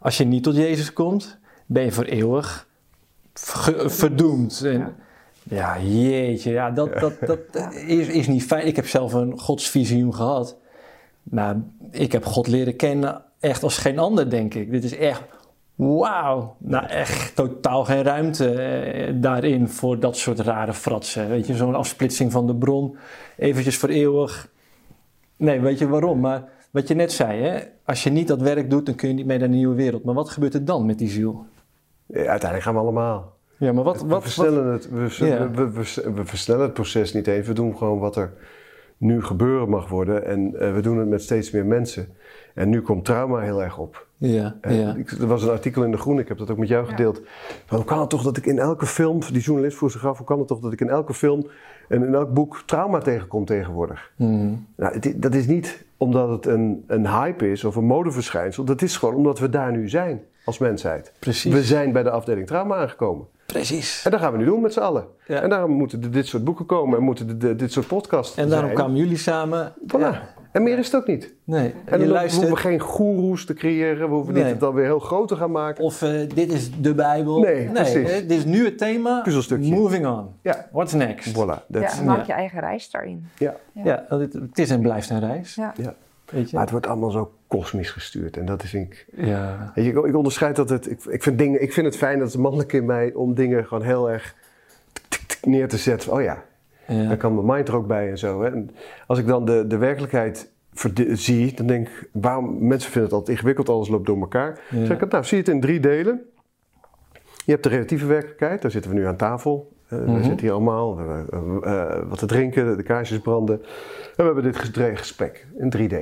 Als 0.01 0.17
je 0.17 0.25
niet 0.25 0.43
tot 0.43 0.57
Jezus 0.57 0.93
komt, 0.93 1.39
ben 1.67 1.85
je 1.85 1.93
voor 1.93 2.05
eeuwig 2.05 2.69
verdoemd. 3.87 4.63
En, 4.65 4.95
ja, 5.55 5.81
jeetje, 5.81 6.51
ja, 6.51 6.71
dat, 6.71 6.99
dat, 6.99 7.13
dat 7.21 7.39
is, 7.87 8.09
is 8.09 8.27
niet 8.27 8.45
fijn. 8.45 8.67
Ik 8.67 8.77
heb 8.77 8.87
zelf 8.87 9.13
een 9.13 9.39
godsvisioen 9.39 10.15
gehad. 10.15 10.57
Maar 11.23 11.57
ik 11.91 12.13
heb 12.13 12.25
God 12.25 12.47
leren 12.47 12.77
kennen 12.77 13.23
echt 13.41 13.63
als 13.63 13.79
geen 13.79 13.99
ander, 13.99 14.31
denk 14.31 14.55
ik. 14.55 14.71
Dit 14.71 14.85
is 14.85 14.97
echt, 14.97 15.23
wauw. 15.75 16.57
Nou, 16.59 16.87
echt 16.87 17.37
totaal 17.37 17.85
geen 17.85 18.03
ruimte 18.03 18.53
eh, 18.53 19.15
daarin 19.17 19.69
voor 19.69 20.01
dat 20.01 20.17
soort 20.17 20.41
rare 20.41 20.75
fratsen. 20.75 21.29
Weet 21.29 21.47
je, 21.47 21.55
zo'n 21.55 21.75
afsplitsing 21.75 22.33
van 22.33 22.47
de 22.47 22.55
bron, 22.55 22.97
eventjes 23.37 23.77
voor 23.77 23.89
eeuwig. 23.89 24.49
Nee, 25.37 25.61
weet 25.61 25.79
je 25.79 25.89
waarom? 25.89 26.21
Maar 26.21 26.45
wat 26.71 26.89
je 26.89 26.95
net 26.95 27.13
zei, 27.13 27.43
hè? 27.43 27.61
als 27.85 28.03
je 28.03 28.11
niet 28.11 28.29
dat 28.29 28.41
werk 28.41 28.71
doet, 28.71 28.87
dan 28.87 28.95
kun 28.95 29.09
je 29.09 29.15
niet 29.15 29.27
mee 29.27 29.39
naar 29.39 29.49
de 29.49 29.55
nieuwe 29.55 29.75
wereld. 29.75 30.05
Maar 30.05 30.15
wat 30.15 30.31
gebeurt 30.31 30.55
er 30.55 30.65
dan 30.65 30.87
met 30.87 30.99
die 30.99 31.09
ziel? 31.09 31.45
Ja, 32.07 32.17
uiteindelijk 32.17 32.63
gaan 32.63 32.75
we 32.75 32.81
allemaal. 32.81 33.33
Ja, 33.57 33.73
maar 33.73 33.85
wat... 33.85 33.95
we, 33.95 34.01
wat, 34.03 34.11
wat 34.11 34.23
versnellen 34.23 34.73
het, 34.73 34.91
we, 34.91 35.27
Ja. 35.27 35.51
we, 35.51 35.71
we, 35.71 36.13
we 36.15 36.25
versnellen 36.25 36.63
het 36.63 36.73
proces 36.75 37.13
niet 37.13 37.27
eens. 37.27 37.47
We 37.47 37.53
doen 37.53 37.77
gewoon 37.77 37.99
wat 37.99 38.17
er 38.17 38.33
nu 38.97 39.23
gebeuren 39.23 39.69
mag 39.69 39.89
worden. 39.89 40.25
En 40.27 40.55
eh, 40.61 40.75
we 40.75 40.81
doen 40.81 40.99
het 40.99 41.09
met 41.09 41.23
steeds 41.23 41.51
meer 41.51 41.67
mensen. 41.67 42.09
En 42.55 42.69
nu 42.69 42.81
komt 42.83 43.05
trauma 43.05 43.39
heel 43.41 43.63
erg 43.63 43.79
op. 43.79 44.07
ja, 44.17 44.57
En 44.61 44.75
ja. 44.75 44.95
ik, 44.95 45.11
er 45.11 45.27
was 45.27 45.43
een 45.43 45.51
artikel 45.51 45.85
in 45.85 45.91
De 45.91 45.97
Groen, 45.97 46.19
ik 46.19 46.29
heb 46.29 46.39
dat 46.39 46.51
ook 46.51 46.57
met 46.59 46.69
jou 46.69 46.87
gedeeld. 46.87 47.21
Van, 47.67 47.77
hoe 47.77 47.87
kan 47.87 48.01
het 48.01 48.11
toch 48.11 48.23
dat 48.23 48.37
ik 48.37 48.47
in 48.47 48.59
elke 48.59 48.87
film, 48.87 49.21
die 49.33 49.43
journalist 49.43 49.77
vroeg 49.77 49.91
zich 49.91 50.07
af, 50.07 50.17
hoe 50.17 50.27
kan 50.27 50.39
het 50.39 50.49
toch 50.49 50.61
dat 50.61 50.73
ik 50.73 50.81
in 50.81 50.89
elke 50.89 51.15
film 51.15 51.47
en 51.89 52.05
in 52.05 52.15
elk 52.15 52.33
boek 52.35 52.63
trauma 52.67 52.99
tegenkom 52.99 53.45
tegenwoordig? 53.45 54.11
Mhm. 54.17 54.55
Nou, 54.77 54.95
het 54.95 55.15
dat 55.17 55.35
is 55.35 55.47
niet 55.47 55.85
omdat 55.97 56.29
het 56.29 56.47
een, 56.47 56.85
een 56.87 57.07
hype 57.09 57.51
is 57.51 57.65
of 57.65 57.77
een 57.77 57.85
modeverschijnsel. 57.85 58.65
Dat 58.65 58.83
is 58.83 58.97
gewoon 58.97 59.15
omdat 59.15 59.39
we 59.39 59.49
daar 59.49 59.73
nu 59.73 59.89
zijn 59.89 60.23
als 60.45 60.59
mensheid. 60.59 61.13
Precies. 61.19 61.53
We 61.55 61.63
zijn 61.63 61.93
bij 61.93 62.03
de 62.03 62.11
afdeling 62.11 62.47
trauma 62.47 62.77
aangekomen. 62.77 63.27
Precies. 63.53 64.05
En 64.05 64.11
dat 64.11 64.21
gaan 64.21 64.33
we 64.33 64.39
nu 64.39 64.45
doen 64.45 64.61
met 64.61 64.73
z'n 64.73 64.81
allen. 64.81 65.05
Ja. 65.27 65.41
En 65.43 65.49
daarom 65.49 65.71
moeten 65.71 66.03
er 66.03 66.11
dit 66.11 66.27
soort 66.27 66.45
boeken 66.45 66.67
komen 66.67 66.99
en 66.99 67.05
moeten 67.05 67.29
er 67.29 67.39
de- 67.39 67.57
dit 67.57 67.73
soort 67.73 67.87
podcasts 67.87 68.37
En 68.37 68.49
daarom 68.49 68.65
zijn. 68.67 68.79
kwamen 68.79 68.97
jullie 68.97 69.17
samen. 69.17 69.73
Voilà. 69.87 69.99
Ja. 70.01 70.23
En 70.53 70.63
meer 70.63 70.79
is 70.79 70.87
het 70.87 70.95
ook 70.97 71.07
niet. 71.07 71.35
Nee, 71.45 71.61
En 71.61 71.67
je 71.67 71.73
dan 71.85 71.91
hoeven 71.99 72.09
luistert. 72.15 72.49
we 72.49 72.57
geen 72.57 72.81
goeroes 72.81 73.45
te 73.47 73.55
creëren. 73.55 74.09
We 74.09 74.15
hoeven 74.15 74.33
Nee. 74.35 74.43
niet 74.43 74.53
het 74.53 74.61
dan 74.61 74.75
weer 74.75 74.85
heel 74.85 74.99
groot 74.99 75.29
te 75.29 75.37
gaan 75.37 75.51
maken. 75.51 75.85
Of 75.85 76.03
eh, 76.03 76.11
dit 76.35 76.53
is 76.53 76.71
de 76.81 76.95
Bijbel. 76.95 77.39
Nee, 77.41 77.69
precies. 77.71 78.11
hè, 78.11 78.27
dit 78.27 78.39
is 78.39 78.45
nu 78.45 78.65
het 78.65 78.79
thema. 78.79 79.21
Puzzelstukje. 79.21 79.71
Moving 79.75 80.07
on. 80.07 80.29
Ja, 80.43 80.69
What's 80.73 80.93
next? 80.93 81.33
voilà. 81.33 81.45
Ja, 81.47 81.63
that's- 81.81 82.03
maak 82.03 82.19
Ja. 82.19 82.25
je 82.27 82.33
eigen 82.33 82.61
reis 82.61 82.91
daarin. 82.91 83.27
ja. 83.39 83.55
Ja, 83.85 84.05
het, 84.09 84.33
het 84.33 84.59
is 84.59 84.71
en 84.71 84.81
blijft 84.81 85.11
een 85.11 85.21
reis. 85.21 85.55
Ja. 85.55 85.73
Ja. 85.77 85.95
Weet 86.33 86.47
je? 86.47 86.53
Maar 86.53 86.63
het 86.63 86.71
wordt 86.71 86.87
allemaal 86.87 87.11
zo 87.11 87.33
kosmisch 87.47 87.91
gestuurd. 87.91 88.37
En 88.37 88.45
dat 88.47 88.63
is, 88.63 88.75
ik... 88.75 89.07
Ja. 89.17 89.73
Weet 89.75 89.85
je, 89.85 89.91
ik, 89.91 90.05
ik 90.07 90.17
onderscheid 90.17 90.57
dat 90.57 90.69
het... 90.69 90.91
Ik, 90.91 91.05
ik, 91.05 91.23
vind 91.23 91.39
dingen, 91.39 91.63
ik 91.63 91.73
vind 91.73 91.87
het 91.87 91.97
fijn 91.97 92.19
dat 92.19 92.33
het 92.33 92.41
mannelijk 92.41 92.73
in 92.73 92.85
mij... 92.87 93.13
om 93.15 93.35
dingen 93.35 93.67
gewoon 93.67 93.85
heel 93.85 94.11
erg 94.11 94.35
neer 95.43 95.69
te 95.69 95.77
zetten. 95.77 96.13
Oh 96.13 96.23
ja, 96.23 96.45
Ja. 96.87 97.09
dan 97.09 97.17
kan 97.17 97.35
mijn 97.35 97.47
mind 97.47 97.69
er 97.69 97.77
ook 97.77 97.87
bij 97.87 98.11
en 98.11 98.19
zo. 98.19 98.43
Hè. 98.43 98.51
En 98.51 98.71
als 99.07 99.19
ik 99.19 99.27
dan 99.27 99.45
de, 99.45 99.67
de 99.67 99.77
werkelijkheid 99.77 100.51
zie, 101.13 101.55
dan 101.55 101.67
denk 101.67 101.89
ik... 101.89 102.09
Waarom, 102.13 102.67
mensen 102.67 102.91
vinden 102.91 103.03
het 103.11 103.13
altijd 103.19 103.37
ingewikkeld, 103.37 103.69
alles 103.69 103.89
loopt 103.89 104.07
door 104.07 104.21
elkaar. 104.21 104.61
Ja. 104.71 104.77
Dan 104.77 104.87
zeg 104.87 105.01
ik, 105.01 105.11
nou, 105.13 105.25
zie 105.25 105.39
het 105.39 105.49
in 105.49 105.61
drie 105.61 105.81
delen. 105.81 106.21
Je 107.45 107.51
hebt 107.53 107.63
de 107.63 107.69
relatieve 107.69 108.07
werkelijkheid, 108.07 108.63
daar 108.63 108.71
zitten 108.71 108.91
we 108.91 108.97
nu 108.97 109.07
aan 109.07 109.17
tafel. 109.17 109.73
Uh, 109.93 109.99
We 109.99 110.05
Mhm. 110.11 110.23
zitten 110.23 110.41
hier 110.41 110.53
allemaal, 110.53 110.97
we 110.97 111.03
hebben 111.03 111.63
eh, 111.63 112.09
wat 112.09 112.19
te 112.19 112.27
drinken, 112.27 112.77
de 112.77 112.83
kaarsjes 112.83 113.19
branden. 113.19 113.63
En 113.63 113.69
we 114.17 114.23
hebben 114.23 114.43
dit 114.43 114.57
ges- 114.57 114.99
gesprek 114.99 115.47
in 115.59 115.71
3D. 115.77 115.95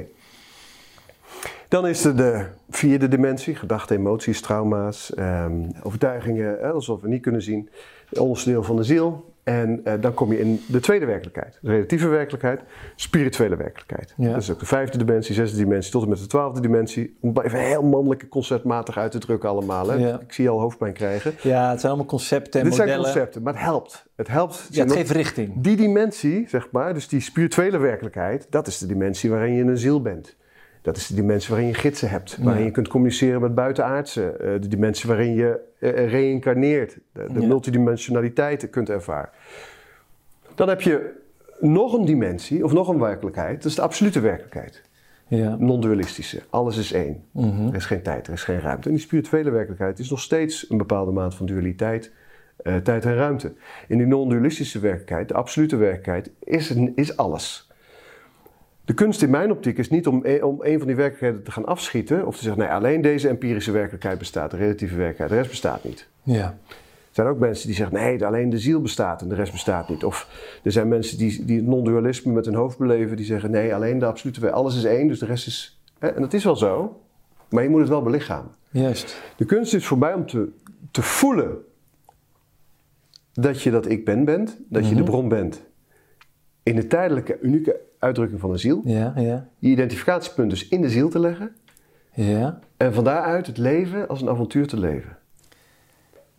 Dan 1.70 1.86
is 1.86 2.04
er 2.04 2.16
de 2.16 2.44
vierde 2.70 3.08
dimensie, 3.08 3.54
gedachten, 3.54 3.96
emoties, 3.96 4.40
trauma's, 4.40 5.14
ehm, 5.14 5.52
overtuigingen, 5.82 6.56
hè, 6.60 6.70
alsof 6.70 7.00
we 7.00 7.08
niet 7.08 7.22
kunnen 7.22 7.42
zien. 7.42 7.68
Onderdeel 8.18 8.62
van 8.62 8.76
de 8.76 8.82
ziel. 8.82 9.32
En 9.42 9.80
eh, 9.84 9.94
dan 10.00 10.14
kom 10.14 10.32
je 10.32 10.40
in 10.40 10.60
de 10.66 10.80
tweede 10.80 11.06
werkelijkheid. 11.06 11.58
De 11.62 11.70
relatieve 11.70 12.08
werkelijkheid, 12.08 12.60
spirituele 12.96 13.56
werkelijkheid. 13.56 14.14
Ja. 14.16 14.32
Dat 14.32 14.42
is 14.42 14.50
ook 14.50 14.58
de 14.58 14.66
vijfde 14.66 14.98
dimensie, 14.98 15.34
zesde 15.34 15.56
dimensie, 15.56 15.92
tot 15.92 16.02
en 16.02 16.08
met 16.08 16.18
de 16.18 16.26
twaalfde 16.26 16.60
dimensie. 16.60 17.16
Om 17.20 17.36
het 17.36 17.44
even 17.44 17.58
heel 17.58 17.82
mannelijk 17.82 18.28
conceptmatig 18.28 18.96
uit 18.96 19.10
te 19.10 19.18
drukken 19.18 19.48
allemaal. 19.48 19.88
Hè. 19.88 19.94
Ja. 19.96 20.20
Ik 20.20 20.32
zie 20.32 20.48
al 20.48 20.60
hoofdpijn 20.60 20.92
krijgen. 20.92 21.34
Ja, 21.42 21.70
het 21.70 21.80
zijn 21.80 21.92
allemaal 21.92 22.10
concepten 22.10 22.60
en 22.60 22.66
Dit 22.66 22.74
zijn 22.74 22.88
modellen. 22.88 23.12
concepten, 23.12 23.42
maar 23.42 23.52
het 23.52 23.62
helpt. 23.62 24.06
Het 24.16 24.28
helpt. 24.28 24.68
Ja, 24.70 24.84
het 24.84 24.92
geeft 24.92 25.10
richting. 25.10 25.52
Die 25.56 25.76
dimensie, 25.76 26.48
zeg 26.48 26.68
maar, 26.70 26.94
dus 26.94 27.08
die 27.08 27.20
spirituele 27.20 27.78
werkelijkheid, 27.78 28.46
dat 28.50 28.66
is 28.66 28.78
de 28.78 28.86
dimensie 28.86 29.30
waarin 29.30 29.52
je 29.54 29.62
een 29.62 29.78
ziel 29.78 30.02
bent. 30.02 30.36
Dat 30.82 30.96
is 30.96 31.06
de 31.06 31.14
dimensie 31.14 31.48
waarin 31.50 31.68
je 31.68 31.74
gidsen 31.74 32.10
hebt, 32.10 32.36
waarin 32.40 32.60
Ja. 32.60 32.66
je 32.66 32.72
kunt 32.72 32.88
communiceren 32.88 33.40
met 33.40 33.54
buitenaardse. 33.54 34.30
eh, 34.32 34.60
de 34.60 34.68
dimensie 34.68 35.08
waarin 35.08 35.34
je 35.34 35.58
eh, 35.78 36.08
reïncarneert, 36.10 36.98
de, 37.12 37.26
de 37.32 37.40
Ja. 37.40 37.46
multidimensionaliteit 37.46 38.70
kunt 38.70 38.88
ervaren. 38.90 39.28
Dan 40.54 40.68
heb 40.68 40.80
je 40.80 41.12
nog 41.60 41.92
een 41.92 42.04
dimensie, 42.04 42.64
of 42.64 42.72
nog 42.72 42.88
een 42.88 42.98
werkelijkheid, 42.98 43.56
dat 43.56 43.64
is 43.64 43.74
de 43.74 43.82
absolute 43.82 44.20
werkelijkheid. 44.20 44.82
Ja. 45.28 45.56
Non-dualistische. 45.58 46.40
Alles 46.50 46.76
is 46.76 46.92
één. 46.92 47.24
Mhm. 47.32 47.66
Er 47.68 47.74
is 47.74 47.84
geen 47.86 48.02
tijd, 48.02 48.26
er 48.26 48.32
is 48.32 48.42
geen 48.44 48.60
ruimte. 48.60 48.88
En 48.88 48.94
die 48.94 49.02
spirituele 49.04 49.50
werkelijkheid 49.50 49.98
is 49.98 50.10
nog 50.10 50.20
steeds 50.20 50.70
een 50.70 50.76
bepaalde 50.76 51.10
maat 51.12 51.34
van 51.34 51.46
dualiteit, 51.46 52.12
eh, 52.56 52.76
tijd 52.76 53.04
en 53.04 53.14
ruimte. 53.14 53.52
In 53.88 53.98
die 53.98 54.06
non-dualistische 54.06 54.78
werkelijkheid, 54.78 55.28
de 55.28 55.34
absolute 55.34 55.76
werkelijkheid, 55.76 56.30
is, 56.38 56.74
is 56.94 57.16
alles. 57.16 57.69
De 58.90 58.96
kunst 58.96 59.22
in 59.22 59.30
mijn 59.30 59.50
optiek 59.50 59.78
is 59.78 59.90
niet 59.90 60.06
om, 60.06 60.20
e- 60.24 60.42
om 60.42 60.58
een 60.62 60.78
van 60.78 60.86
die 60.86 60.96
werkelijkheden 60.96 61.42
te 61.42 61.50
gaan 61.50 61.66
afschieten 61.66 62.26
of 62.26 62.36
te 62.36 62.42
zeggen, 62.42 62.62
nee, 62.62 62.70
alleen 62.70 63.00
deze 63.00 63.28
empirische 63.28 63.70
werkelijkheid 63.70 64.18
bestaat, 64.18 64.50
de 64.50 64.56
relatieve 64.56 64.94
werkelijkheid, 64.94 65.30
de 65.30 65.36
rest 65.36 65.50
bestaat 65.50 65.84
niet. 65.84 66.08
Ja. 66.22 66.58
Er 66.68 67.10
zijn 67.10 67.26
ook 67.26 67.38
mensen 67.38 67.66
die 67.66 67.76
zeggen, 67.76 67.96
nee, 67.96 68.26
alleen 68.26 68.50
de 68.50 68.58
ziel 68.58 68.80
bestaat 68.80 69.22
en 69.22 69.28
de 69.28 69.34
rest 69.34 69.52
bestaat 69.52 69.88
niet. 69.88 70.04
Of 70.04 70.28
er 70.62 70.72
zijn 70.72 70.88
mensen 70.88 71.18
die, 71.18 71.44
die 71.44 71.56
het 71.56 71.66
non-dualisme 71.66 72.32
met 72.32 72.44
hun 72.44 72.54
hoofd 72.54 72.78
beleven, 72.78 73.16
die 73.16 73.26
zeggen, 73.26 73.50
nee, 73.50 73.74
alleen 73.74 73.98
de 73.98 74.06
absolute 74.06 74.50
alles 74.50 74.76
is 74.76 74.84
één, 74.84 75.08
dus 75.08 75.18
de 75.18 75.26
rest 75.26 75.46
is... 75.46 75.80
Hè? 75.98 76.08
En 76.08 76.20
dat 76.20 76.32
is 76.32 76.44
wel 76.44 76.56
zo, 76.56 77.00
maar 77.48 77.62
je 77.62 77.68
moet 77.68 77.80
het 77.80 77.88
wel 77.88 78.02
belichamen. 78.02 78.50
Juist. 78.70 79.22
De 79.36 79.44
kunst 79.44 79.74
is 79.74 79.86
voor 79.86 79.98
mij 79.98 80.14
om 80.14 80.26
te, 80.26 80.48
te 80.90 81.02
voelen 81.02 81.58
dat 83.32 83.62
je 83.62 83.70
dat 83.70 83.88
ik 83.88 84.04
ben 84.04 84.24
bent, 84.24 84.58
dat 84.68 84.88
je 84.88 84.94
de 84.94 85.02
bron 85.02 85.28
bent. 85.28 85.62
In 86.62 86.74
de 86.76 86.86
tijdelijke, 86.86 87.38
unieke 87.40 87.88
uitdrukking 88.00 88.40
van 88.40 88.50
een 88.50 88.58
ziel. 88.58 88.80
Ja, 88.84 89.12
ja. 89.16 89.48
Je 89.58 89.68
identificatiepunt 89.68 90.50
dus 90.50 90.68
in 90.68 90.80
de 90.80 90.88
ziel 90.90 91.08
te 91.08 91.18
leggen. 91.18 91.56
Ja. 92.14 92.58
En 92.76 92.94
van 92.94 93.04
daaruit 93.04 93.46
het 93.46 93.58
leven 93.58 94.08
als 94.08 94.20
een 94.20 94.28
avontuur 94.28 94.66
te 94.66 94.78
leven. 94.78 95.16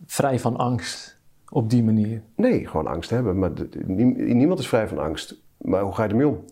Vrij 0.06 0.38
van 0.38 0.56
angst. 0.56 1.20
Op 1.48 1.70
die 1.70 1.82
manier. 1.84 2.22
Nee, 2.36 2.66
gewoon 2.66 2.86
angst 2.86 3.10
hebben. 3.10 3.38
Maar 3.38 3.54
de- 3.54 3.68
de- 3.68 3.82
nie- 3.86 4.34
niemand 4.34 4.58
is 4.58 4.68
vrij 4.68 4.88
van 4.88 4.98
angst. 4.98 5.40
Maar 5.58 5.82
hoe 5.82 5.92
ga 5.94 6.02
je 6.04 6.08
ermee 6.10 6.28
om? 6.28 6.44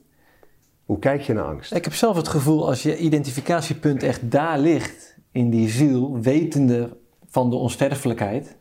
Hoe 0.84 0.98
kijk 0.98 1.20
je 1.20 1.32
naar 1.32 1.44
angst? 1.44 1.74
Ik 1.74 1.84
heb 1.84 1.94
zelf 1.94 2.16
het 2.16 2.28
gevoel 2.28 2.66
als 2.68 2.82
je 2.82 2.98
identificatiepunt 2.98 4.02
echt 4.02 4.30
daar 4.30 4.58
ligt, 4.58 5.16
in 5.32 5.50
die 5.50 5.68
ziel, 5.68 6.20
wetende 6.20 6.96
van 7.26 7.50
de 7.50 7.56
onsterfelijkheid, 7.56 8.56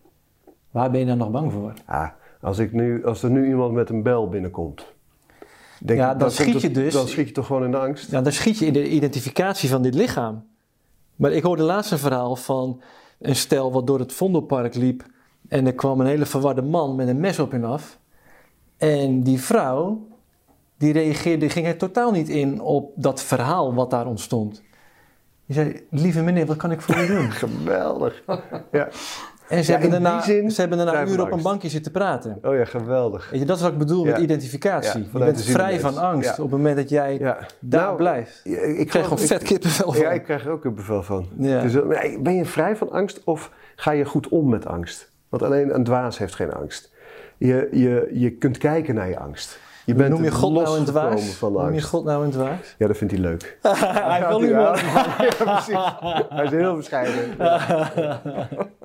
waar 0.72 0.92
ben 0.92 1.00
je 1.00 1.06
dan 1.06 1.18
nog 1.18 1.32
bang 1.32 1.52
voor? 1.52 1.74
Ah, 1.86 2.10
als, 2.42 2.60
ik 2.60 2.72
nu, 2.72 3.06
als 3.06 3.24
er 3.24 3.30
nu 3.30 3.48
iemand 3.48 3.74
met 3.74 3.90
een 3.90 4.04
bel 4.04 4.30
binnenkomt. 4.30 4.94
Denk 5.80 6.00
Ja, 6.00 6.16
dan 6.16 6.32
schiet 6.32 6.62
je 6.62 6.72
dus- 6.72 6.94
Dan 6.94 7.08
schiet 7.08 7.28
je 7.28 7.34
toch 7.34 7.46
gewoon 7.46 7.64
in 7.64 7.72
de 7.72 7.78
angst? 7.78 8.12
Ja, 8.12 8.22
dan 8.22 8.32
schiet 8.32 8.58
je 8.58 8.66
in 8.66 8.74
de 8.74 8.90
identificatie 8.90 9.70
van 9.70 9.82
dit 9.82 9.94
lichaam. 9.94 10.44
Maar 11.16 11.32
ik 11.32 11.44
hoorde 11.44 11.64
laatst 11.64 11.92
een 11.92 11.98
verhaal 11.98 12.36
van 12.36 12.82
een 13.20 13.36
stel 13.36 13.72
wat 13.72 13.88
door 13.88 14.00
het 14.00 14.14
Vondelpark 14.14 14.76
liep. 14.76 15.04
En 15.48 15.66
er 15.66 15.74
kwam 15.74 16.00
een 16.00 16.08
hele 16.08 16.26
verwarde 16.26 16.62
man 16.62 16.96
met 16.96 17.08
een 17.08 17.20
mes 17.20 17.40
op 17.40 17.52
hen 17.52 17.64
af. 17.64 18.00
En 18.78 19.24
die 19.24 19.42
vrouw, 19.42 20.08
die 20.78 20.94
reageerde, 20.94 21.38
die 21.40 21.50
ging 21.50 21.68
er 21.68 21.78
totaal 21.78 22.12
niet 22.12 22.30
in 22.30 22.62
op 22.62 22.92
dat 22.96 23.22
verhaal 23.24 23.74
wat 23.74 23.90
daar 23.90 24.08
ontstond. 24.08 24.62
Die 25.46 25.56
zei, 25.56 25.82
lieve 25.90 26.22
meneer, 26.22 26.46
wat 26.46 26.58
kan 26.58 26.72
ik 26.72 26.82
voor 26.82 26.98
u 26.98 27.08
doen? 27.08 27.32
Geweldig. 27.46 28.24
Ja. 28.72 28.88
En 29.50 29.64
ze 29.64 29.72
Ja, 29.72 29.80
hebben 29.80 30.02
daarna, 30.02 30.22
zin 30.22 30.52
ze 30.52 30.60
hebben 30.60 30.78
daarna 30.78 30.94
van 31.04 31.08
uren 31.14 31.26
op 31.26 31.32
een 31.32 31.42
bankje 31.42 31.70
zitten 31.70 31.92
praten. 31.92 32.38
Oh 32.42 32.56
ja, 32.56 32.66
geweldig. 32.66 33.30
Weet 33.30 33.40
je, 33.40 33.46
dat 33.46 33.56
is 33.58 33.62
wat 33.64 33.72
ik 33.72 33.78
bedoel 33.78 34.06
Ja. 34.06 34.12
met 34.12 34.22
identificatie. 34.22 35.00
Ja, 35.00 35.20
je 35.20 35.26
bent 35.26 35.44
vrij 35.44 35.80
van 35.80 35.98
angst 35.98 36.32
op 36.40 36.52
het 36.52 36.52
moment 36.52 36.76
dat 36.76 36.90
jij 36.90 37.18
daar 37.18 37.48
Nou, 37.60 37.98
blijft. 37.98 38.42
Ik, 38.44 38.62
Ik 38.62 38.88
krijg 38.88 39.08
gewoon 39.08 39.20
vet 39.28 39.44
kippenvel 39.44 39.92
van. 39.92 40.02
Ja, 40.02 40.12
ik 40.12 40.24
krijg 40.24 40.46
er 40.46 40.52
ook 40.52 40.66
een 40.66 40.76
bevel 40.76 41.04
van. 41.04 41.28
Dus, 41.36 41.74
eh, 41.76 42.20
ben 42.20 42.36
je 42.36 42.46
vrij 42.46 42.76
van 42.76 42.92
angst 42.92 43.22
of 43.24 43.52
ga 43.76 43.92
je 43.92 44.06
goed 44.06 44.28
om 44.28 44.50
met 44.50 44.66
angst? 44.66 45.10
Want 45.30 45.44
alleen 45.44 45.76
een 45.76 45.84
dwaas 45.84 46.18
heeft 46.18 46.36
geen 46.36 46.54
angst. 46.54 46.92
Je, 47.38 47.68
je, 47.72 48.10
je 48.14 48.32
kunt 48.32 48.58
kijken 48.58 48.96
naar 48.96 49.10
je 49.10 49.20
angst. 49.20 49.60
Je 49.90 49.96
bent 49.96 50.10
Noem 50.10 50.24
je 50.24 50.32
God 50.32 50.54
nou 50.54 50.84
dwaas? 50.84 51.26
van 51.30 51.54
de 51.54 51.60
Noem 51.60 51.74
je. 51.74 51.82
God 51.82 52.04
nou 52.04 52.24
een 52.24 52.30
dwaas? 52.32 52.76
Ja, 52.78 52.88
dat 52.88 52.98
vindt 52.98 53.14
hij 53.14 53.22
leuk. 53.22 53.58
Hij 53.62 54.28
wil 54.28 54.44
ja, 54.44 54.76
ja, 55.22 55.30
precies. 55.38 55.76
Hij 56.30 56.44
is 56.46 56.52
heel 56.52 56.76
bescheiden. 56.76 57.24
Ja. 57.38 58.22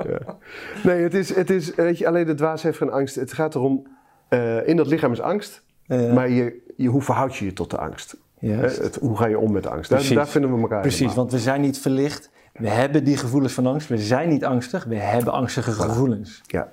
Ja. 0.09 0.37
Nee, 0.83 1.03
het 1.03 1.15
is, 1.15 1.35
het 1.35 1.51
is, 1.51 1.75
weet 1.75 1.99
je, 1.99 2.07
alleen 2.07 2.27
de 2.27 2.35
dwaas 2.35 2.63
heeft 2.63 2.77
geen 2.79 2.91
angst. 2.91 3.15
Het 3.15 3.33
gaat 3.33 3.55
erom, 3.55 3.87
eh, 4.29 4.69
in 4.69 4.77
dat 4.77 4.87
lichaam 4.87 5.13
is 5.13 5.21
angst, 5.21 5.63
Ja. 5.85 6.13
maar 6.13 6.29
je, 6.31 6.73
je, 6.77 6.89
hoe 6.89 7.03
verhoud 7.03 7.37
je 7.37 7.45
je 7.45 7.53
tot 7.53 7.71
de 7.71 7.79
angst? 7.79 8.17
Juist. 8.39 8.77
Hè, 8.77 8.85
het, 8.85 8.97
hoe 9.01 9.17
ga 9.17 9.27
je 9.27 9.39
om 9.39 9.53
met 9.53 9.67
angst? 9.67 9.89
Daar, 9.89 9.99
Precies. 9.99 10.17
daar 10.17 10.29
vinden 10.29 10.55
we 10.55 10.61
elkaar 10.61 10.81
Precies, 10.81 10.99
helemaal. 11.01 11.19
want 11.19 11.33
we 11.33 11.39
zijn 11.39 11.61
niet 11.61 11.79
verlicht. 11.79 12.31
We 12.53 12.69
hebben 12.69 13.05
die 13.05 13.17
gevoelens 13.17 13.53
van 13.53 13.67
angst. 13.67 13.89
We 13.89 13.99
zijn 13.99 14.29
niet 14.29 14.45
angstig. 14.45 14.85
We 14.85 14.97
hebben 14.97 15.33
angstige 15.33 15.71
gevoelens. 15.73 16.41
Ja. 16.47 16.73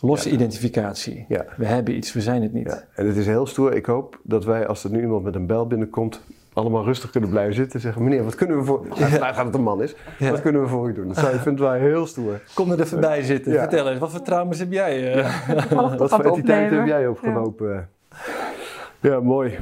Losse 0.00 0.30
identificatie. 0.30 1.24
Ja. 1.28 1.44
We 1.56 1.64
hebben 1.66 1.96
iets, 1.96 2.12
we 2.12 2.20
zijn 2.20 2.42
het 2.42 2.52
niet. 2.52 2.66
Ja, 2.66 2.84
en 2.94 3.06
het 3.06 3.16
is 3.16 3.26
heel 3.26 3.46
stoer. 3.46 3.74
Ik 3.74 3.86
hoop 3.86 4.18
dat 4.22 4.44
wij, 4.44 4.66
als 4.66 4.84
er 4.84 4.90
nu 4.90 5.00
iemand 5.00 5.22
met 5.24 5.34
een 5.34 5.46
bel 5.46 5.66
binnenkomt, 5.66 6.20
allemaal 6.52 6.84
rustig 6.84 7.10
kunnen 7.10 7.30
blijven 7.30 7.54
zitten 7.54 7.74
en 7.74 7.80
zeggen: 7.80 8.02
Meneer, 8.02 8.24
wat 8.24 8.34
kunnen 8.34 8.56
we 8.58 8.64
voor. 8.64 8.86
Ja, 8.94 9.06
vanuit 9.08 9.34
gaat 9.34 9.46
het 9.46 9.54
een 9.54 9.62
man 9.62 9.82
is. 9.82 9.94
Ja. 10.18 10.30
Wat 10.30 10.40
kunnen 10.40 10.62
we 10.62 10.68
voor 10.68 10.88
u 10.88 10.92
doen? 10.92 11.08
Dat 11.08 11.16
zou, 11.16 11.34
ik 11.34 11.40
vind 11.40 11.58
het 11.58 11.68
wel 11.68 11.78
heel 11.78 12.06
stoer. 12.06 12.40
Kom 12.54 12.70
er 12.70 12.80
even 12.80 13.00
bij 13.00 13.22
zitten. 13.22 13.52
Ja. 13.52 13.60
Vertel 13.60 13.88
eens, 13.90 13.98
wat 13.98 14.10
voor 14.10 14.22
trauma's 14.22 14.58
heb 14.58 14.72
jij? 14.72 15.12
eh? 15.14 15.48
Wat 15.98 16.08
voor 16.10 16.18
het 16.18 16.26
entiteit 16.26 16.70
heb 16.70 16.86
jij 16.86 17.06
opgelopen? 17.06 17.88
Ja, 19.00 19.20
mooi. 19.20 19.58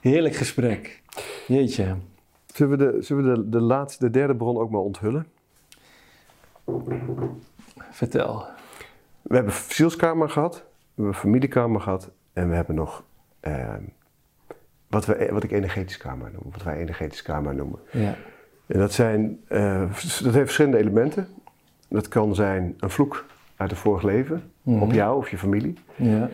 Heerlijk 0.00 0.34
gesprek. 0.34 1.02
Jeetje. 1.46 1.94
Zullen 2.54 2.78
we, 2.78 2.92
de, 2.92 3.02
zullen 3.02 3.30
we 3.30 3.34
de, 3.34 3.48
de 3.48 3.60
laatste, 3.60 4.04
de 4.04 4.10
derde 4.10 4.34
bron 4.34 4.56
ook 4.58 4.70
maar 4.70 4.80
onthullen? 4.80 5.26
Vertel. 7.90 8.44
We 9.24 9.34
hebben 9.34 9.52
zielskamer 9.68 10.30
gehad, 10.30 10.54
we 10.94 11.02
hebben 11.02 11.14
familiekamer 11.14 11.80
gehad 11.80 12.10
en 12.32 12.48
we 12.48 12.54
hebben 12.54 12.74
nog 12.74 13.04
ehm, 13.40 13.82
wat, 14.88 15.06
we, 15.06 15.28
wat 15.32 15.42
ik 15.42 15.50
energetisch 15.52 15.96
kamer 15.96 16.30
noem, 16.32 16.52
wat 16.52 16.62
wij 16.62 16.76
energetisch 16.76 17.22
kamer 17.22 17.54
noemen. 17.54 17.78
Ja. 17.90 18.14
En 18.66 18.78
dat, 18.78 18.92
zijn, 18.92 19.40
eh, 19.48 19.80
dat 19.80 20.32
heeft 20.32 20.34
verschillende 20.34 20.78
elementen. 20.78 21.28
Dat 21.88 22.08
kan 22.08 22.34
zijn 22.34 22.74
een 22.78 22.90
vloek 22.90 23.24
uit 23.56 23.70
een 23.70 23.76
vorig 23.76 24.02
leven, 24.02 24.42
Mhm. 24.62 24.82
op 24.82 24.92
jou 24.92 25.16
of 25.16 25.28
je 25.30 25.38
familie. 25.38 25.74
Ja. 25.96 26.28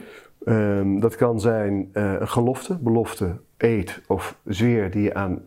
Ehm, 0.45 0.99
dat 0.99 1.17
kan 1.17 1.41
zijn 1.41 1.89
eh, 1.93 2.13
een 2.21 2.29
gelofte, 2.29 2.79
belofte, 2.79 3.37
eed 3.57 4.01
of 4.07 4.37
zweer 4.45 4.91
die 4.91 5.03
je 5.03 5.15
aan 5.15 5.43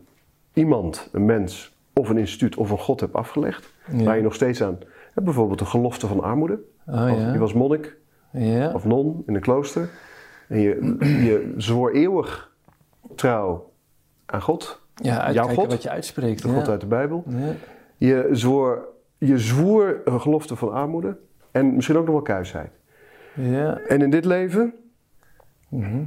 iemand, 0.52 1.08
een 1.12 1.24
mens 1.24 1.76
of 1.92 2.08
een 2.08 2.18
instituut 2.18 2.56
of 2.56 2.70
een 2.70 2.78
god 2.78 3.00
hebt 3.00 3.14
afgelegd. 3.14 3.72
Ja. 3.92 4.04
Waar 4.04 4.16
je 4.16 4.22
nog 4.22 4.34
steeds 4.34 4.62
aan 4.62 4.78
hebt. 5.12 5.24
Bijvoorbeeld 5.24 5.60
een 5.60 5.66
gelofte 5.66 6.06
van 6.06 6.20
armoede. 6.22 6.58
Oh 6.86 6.94
Of 7.12 7.18
ja. 7.20 7.32
Je 7.32 7.38
was 7.38 7.52
monnik 7.52 7.96
Ja. 8.32 8.72
of 8.72 8.84
non 8.84 9.22
in 9.26 9.34
een 9.34 9.40
klooster. 9.40 9.88
En 10.48 10.60
je, 10.60 10.96
je 11.00 11.54
zwoer 11.56 11.94
eeuwig 11.94 12.52
trouw 13.14 13.72
aan 14.26 14.42
God, 14.42 14.80
Ja, 14.94 15.20
uitkijken 15.20 15.54
God? 15.54 15.66
wat 15.66 15.82
je 15.82 15.90
uitspreekt. 15.90 16.42
de 16.42 16.48
ja. 16.48 16.54
God 16.54 16.68
uit 16.68 16.80
de 16.80 16.86
Bijbel. 16.86 17.24
Ja. 17.28 17.52
Je 17.96 18.28
zwoer, 18.32 18.88
je 19.18 19.38
zwoer 19.38 20.00
een 20.04 20.20
gelofte 20.20 20.56
van 20.56 20.72
armoede 20.72 21.16
en 21.50 21.74
misschien 21.74 21.96
ook 21.96 22.04
nog 22.04 22.14
wel 22.14 22.22
kuisheid. 22.22 22.70
Ja. 23.34 23.78
En 23.78 24.02
in 24.02 24.10
dit 24.10 24.24
leven 24.24 24.74
Mhm. 25.68 26.04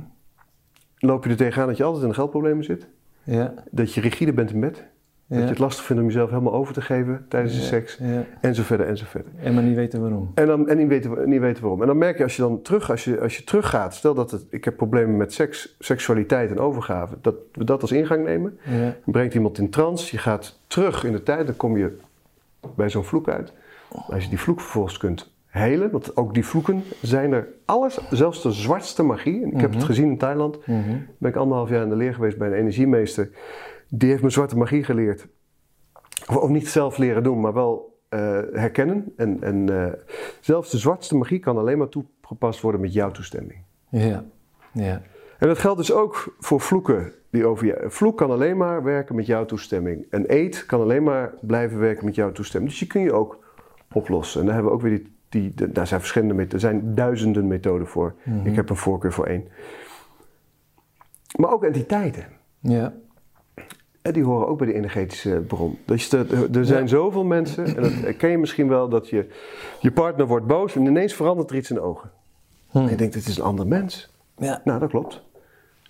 loop 0.98 1.24
je 1.24 1.30
er 1.30 1.36
tegenaan 1.38 1.68
dat 1.68 1.78
je 1.78 1.84
altijd 1.84 2.04
in 2.04 2.10
de 2.10 2.16
geldproblemen 2.16 2.64
zit. 2.64 2.88
Ja. 3.24 3.54
Dat 3.72 3.94
je 3.94 4.02
rigide 4.02 4.34
bent 4.34 4.52
in 4.52 4.60
bed. 4.60 4.86
Dat 5.28 5.40
je 5.40 5.46
het 5.46 5.60
lastig 5.60 5.86
vindt 5.86 6.02
om 6.02 6.08
jezelf 6.08 6.30
helemaal 6.30 6.54
over 6.54 6.74
te 6.74 6.82
geven 6.82 7.26
tijdens 7.30 7.54
de 7.56 7.62
seks. 7.62 8.00
En 8.42 8.56
zo 8.56 8.64
verder 8.64 8.88
en 8.88 8.98
zo 8.98 9.06
verder. 9.08 9.32
En 9.40 9.54
maar 9.54 9.64
niet 9.64 9.76
weten 9.76 10.02
waarom. 10.02 10.32
En, 10.34 10.48
dan, 10.48 10.70
en 10.70 10.78
niet, 10.78 10.88
weten, 10.88 11.30
niet 11.30 11.40
weten 11.40 11.62
waarom. 11.62 11.82
En 11.82 11.88
dan 11.88 11.98
merk 11.98 12.18
je 12.18 12.24
als 12.24 12.36
je 12.36 12.42
dan 12.42 12.62
terug, 12.62 12.90
als 12.92 13.04
je, 13.04 13.20
als 13.20 13.38
je 13.38 13.44
teruggaat, 13.44 13.96
stel 13.96 14.14
dat 14.14 14.32
het, 14.32 14.46
ik 14.50 14.66
heb 14.66 14.78
problemen 14.78 15.18
met 15.18 15.34
seks, 15.34 15.76
seksualiteit 15.80 16.52
en 16.52 16.60
overgave, 16.60 17.16
dat 17.22 17.36
we 17.52 17.64
dat 17.64 17.82
als 17.82 17.92
ingang 17.92 18.26
nemen. 18.26 18.60
Brengt 19.06 19.34
iemand 19.34 19.58
in 19.58 19.70
trance, 19.70 20.16
je 20.16 20.22
gaat 20.22 20.60
terug 20.68 21.04
in 21.04 21.12
de 21.12 21.24
tijd, 21.24 21.46
dan 21.46 21.56
kom 21.56 21.78
je 21.78 21.98
bij 22.76 22.90
zo'n 22.90 23.04
vloek 23.04 23.30
uit. 23.30 23.54
Als 24.10 24.24
je 24.24 24.30
die 24.30 24.40
vloek 24.40 24.62
vervolgens 24.62 24.98
kunt 24.98 25.36
helen. 25.48 25.92
Want 25.92 26.18
ook 26.18 26.34
die 26.34 26.46
vloeken 26.46 26.84
zijn 27.02 27.32
er 27.32 27.48
alles, 27.66 28.00
zelfs 28.10 28.42
de 28.42 28.52
zwartste 28.52 29.04
magie. 29.04 29.46
Ik 29.46 29.62
heb 29.62 29.74
het 29.74 29.84
gezien 29.84 30.10
in 30.10 30.18
Thailand. 30.18 30.58
Ben 31.18 31.30
ik 31.30 31.36
anderhalf 31.36 31.70
jaar 31.70 31.84
in 31.84 31.90
de 31.90 31.96
leer 31.96 32.14
geweest 32.14 32.38
bij 32.38 32.48
een 32.48 32.54
energiemeester. 32.54 33.30
Die 33.90 34.10
heeft 34.10 34.24
me 34.24 34.30
zwarte 34.30 34.58
magie 34.58 34.84
geleerd. 34.84 35.28
Of, 36.28 36.36
of 36.36 36.50
niet 36.50 36.68
zelf 36.70 36.98
leren 36.98 37.24
doen, 37.24 37.40
maar 37.40 37.54
wel 37.54 38.00
eh, 38.10 38.20
herkennen. 38.52 39.14
En, 39.18 39.44
en 39.44 39.70
eh, 39.84 39.94
zelfs 40.40 40.72
de 40.72 40.78
zwartste 40.78 41.16
magie 41.18 41.40
kan 41.40 41.58
alleen 41.58 41.78
maar 41.78 41.90
toegepast 41.90 42.62
worden 42.62 42.82
met 42.82 42.94
jouw 42.94 43.12
toestemming. 43.12 43.60
Ja, 43.90 44.26
ja. 44.72 45.02
En 45.40 45.48
dat 45.48 45.58
geldt 45.60 45.78
dus 45.78 45.92
ook 45.92 46.36
voor 46.40 46.62
vloeken 46.62 47.14
die 47.30 47.46
over 47.46 47.66
je. 47.66 47.82
Een 47.84 47.92
vloek 47.92 48.18
kan 48.18 48.32
alleen 48.32 48.58
maar 48.58 48.84
werken 48.84 49.16
met 49.16 49.26
jouw 49.26 49.46
toestemming. 49.46 50.06
Een 50.10 50.24
eet 50.34 50.66
kan 50.66 50.82
alleen 50.82 51.04
maar 51.04 51.34
blijven 51.42 51.80
werken 51.80 52.06
met 52.06 52.16
jouw 52.16 52.32
toestemming. 52.32 52.72
Dus 52.72 52.80
die 52.80 52.88
kun 52.90 53.02
je 53.02 53.14
ook 53.14 53.46
oplossen. 53.94 54.40
En 54.40 54.46
daar 54.46 54.56
hebben 54.56 54.72
we 54.74 54.78
ook 54.78 54.84
weer 54.88 54.98
die. 54.98 55.16
die 55.30 55.54
de- 55.54 55.72
daar 55.72 55.88
zijn 55.88 56.00
verschillende 56.00 56.34
methoden. 56.34 56.70
Er 56.70 56.76
zijn 56.80 56.96
duizenden 56.96 57.48
methoden 57.48 57.88
voor. 57.88 58.16
Ik 58.44 58.56
heb 58.56 58.70
een 58.70 58.76
voorkeur 58.76 59.14
voor 59.14 59.26
één. 59.26 59.48
Maar 61.36 61.52
ook 61.52 61.64
entiteiten. 61.64 62.26
Ja, 62.60 62.94
En 64.08 64.14
die 64.14 64.24
horen 64.24 64.48
ook 64.48 64.58
bij 64.58 64.68
de 64.68 64.74
energetische 64.74 65.44
bron. 65.48 65.78
Dus 65.86 66.12
er, 66.12 66.58
er 66.58 66.66
zijn 66.66 66.88
zoveel 66.90 67.24
mensen, 67.24 67.66
en 67.76 67.82
dat 68.04 68.18
ken 68.18 68.30
je 68.30 68.38
misschien 68.38 68.68
wel, 68.68 68.90
dat 68.90 69.10
je, 69.10 69.28
je 69.80 69.92
partner 69.92 70.28
wordt 70.28 70.46
boos 70.48 70.76
en 70.76 70.86
ineens 70.86 71.14
verandert 71.14 71.50
er 71.50 71.56
iets 71.56 71.70
in 71.70 71.76
de 71.76 71.82
ogen. 71.82 72.12
En 72.72 72.90
je 72.90 72.96
denkt, 72.96 73.14
het 73.16 73.28
is 73.28 73.38
een 73.38 73.44
ander 73.44 73.68
mens. 73.68 74.14
ja. 74.38 74.62
Nou, 74.64 74.80
dat 74.80 74.90
klopt. 74.90 75.22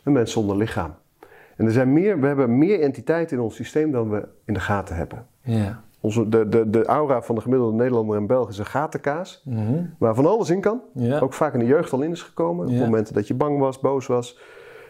Een 0.04 0.12
mens 0.14 0.32
zonder 0.32 0.58
lichaam. 0.58 0.94
En 1.56 1.66
er 1.66 1.72
zijn 1.72 1.94
meer, 1.94 2.20
we 2.20 2.28
hebben 2.28 2.58
meer 2.58 2.82
entiteiten 2.82 3.38
in 3.38 3.44
ons 3.44 3.56
systeem 3.56 3.92
dan 3.92 4.10
we 4.10 4.28
in 4.46 4.54
de 4.54 4.60
gaten 4.60 4.96
hebben. 4.96 5.26
ja. 5.42 5.86
Onze, 6.02 6.30
de, 6.30 6.50
de, 6.50 6.70
de 6.70 6.86
aura 6.86 7.22
van 7.22 7.36
de 7.36 7.42
gemiddelde 7.42 7.76
Nederlander 7.76 8.18
en 8.18 8.28
Belg 8.28 8.50
is 8.50 8.58
een 8.58 8.66
gatenkaas. 8.66 9.42
Mhm. 9.46 9.84
Waar 9.98 10.16
van 10.16 10.26
alles 10.26 10.50
in 10.50 10.62
kan. 10.62 10.82
Ja. 10.94 11.20
Ook 11.20 11.34
vaak 11.34 11.54
in 11.54 11.60
de 11.60 11.66
jeugd 11.66 11.94
al 11.94 12.02
in 12.02 12.12
is 12.12 12.22
gekomen. 12.22 12.68
Op 12.68 12.74
momenten 12.74 13.14
dat 13.14 13.28
je 13.28 13.34
bang 13.34 13.60
was, 13.60 13.80
boos 13.80 14.08
was. 14.08 14.40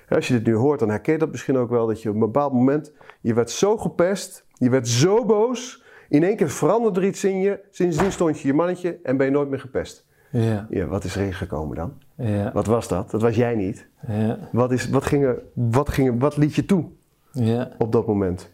Als 0.09 0.27
je 0.27 0.33
dit 0.33 0.45
nu 0.45 0.53
hoort, 0.55 0.79
dan 0.79 0.89
herken 0.89 1.13
je 1.13 1.19
dat 1.19 1.31
misschien 1.31 1.57
ook 1.57 1.69
wel. 1.69 1.87
Dat 1.87 2.01
je 2.01 2.09
op 2.09 2.15
een 2.15 2.21
bepaald 2.21 2.53
moment, 2.53 2.91
je 3.21 3.33
werd 3.33 3.51
zo 3.51 3.77
gepest. 3.77 4.45
Je 4.53 4.69
werd 4.69 4.87
zo 4.87 5.25
boos. 5.25 5.83
In 6.09 6.23
één 6.23 6.35
keer 6.35 6.49
veranderde 6.49 6.99
er 6.99 7.05
iets 7.07 7.23
in 7.23 7.39
je. 7.39 7.59
Sindsdien 7.71 8.11
stond 8.11 8.39
je 8.39 8.47
je 8.47 8.53
mannetje 8.53 8.99
en 9.03 9.17
ben 9.17 9.25
je 9.25 9.31
nooit 9.31 9.49
meer 9.49 9.59
gepest. 9.59 10.05
Ja, 10.29 10.67
Ja, 10.69 10.85
wat 10.85 11.03
is 11.03 11.15
er 11.15 11.33
gekomen 11.33 11.75
dan? 11.75 11.93
ja, 12.15 12.51
Wat 12.53 12.65
was 12.65 12.87
dat? 12.87 13.11
Dat 13.11 13.21
was 13.21 13.35
jij 13.35 13.55
niet. 13.55 13.87
ja, 14.07 14.39
Wat, 14.51 14.71
is, 14.71 14.89
wat, 14.89 15.03
ging 15.05 15.23
er, 15.23 15.41
wat, 15.53 15.89
ging 15.89 16.07
er, 16.07 16.17
wat 16.17 16.37
liet 16.37 16.55
je 16.55 16.65
toe 16.65 16.85
ja, 17.31 17.71
op 17.77 17.91
dat 17.91 18.07
moment? 18.07 18.51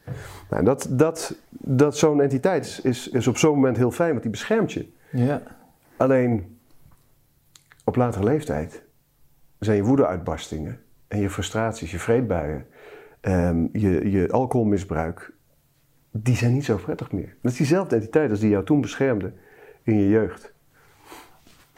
Nou, 0.49 0.63
dat, 0.63 0.87
dat, 0.89 1.35
dat 1.49 1.97
zo'n 1.97 2.21
entiteit 2.21 2.65
is, 2.65 2.81
is, 2.81 3.09
is 3.09 3.27
op 3.27 3.37
zo'n 3.37 3.55
moment 3.55 3.77
heel 3.77 3.91
fijn, 3.91 4.09
want 4.09 4.21
die 4.21 4.31
beschermt 4.31 4.71
je. 4.71 4.87
ja, 5.11 5.41
Alleen 5.97 6.57
op 7.83 7.95
latere 7.95 8.23
leeftijd 8.23 8.83
zijn 9.59 9.77
je 9.77 9.83
woedeuitbarstingen 9.83 10.79
en 11.13 11.19
je 11.19 11.29
frustraties, 11.29 11.91
je 11.91 11.99
vreedbuien, 11.99 12.65
ehm, 13.21 13.67
je, 13.71 14.11
je 14.11 14.31
alcoholmisbruik, 14.31 15.33
die 16.11 16.35
zijn 16.35 16.53
niet 16.53 16.65
zo 16.65 16.77
prettig 16.77 17.11
meer. 17.11 17.35
Dat 17.41 17.51
is 17.51 17.57
diezelfde 17.57 17.95
entiteit 17.95 18.29
als 18.29 18.39
die 18.39 18.49
jou 18.49 18.65
toen 18.65 18.81
beschermde 18.81 19.33
in 19.83 19.95
je 19.95 20.09
jeugd. 20.09 20.53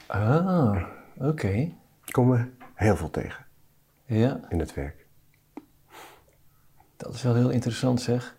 Ah, 0.05 0.83
oké. 1.17 1.53
Daar 1.53 2.11
komen 2.11 2.37
we 2.37 2.65
heel 2.73 2.95
veel 2.95 3.09
tegen 3.09 3.45
Ja, 4.05 4.39
in 4.49 4.59
het 4.59 4.73
werk. 4.73 5.05
dat 6.97 7.13
is 7.13 7.23
wel 7.23 7.35
heel 7.35 7.49
interessant 7.49 8.01
zeg. 8.01 8.35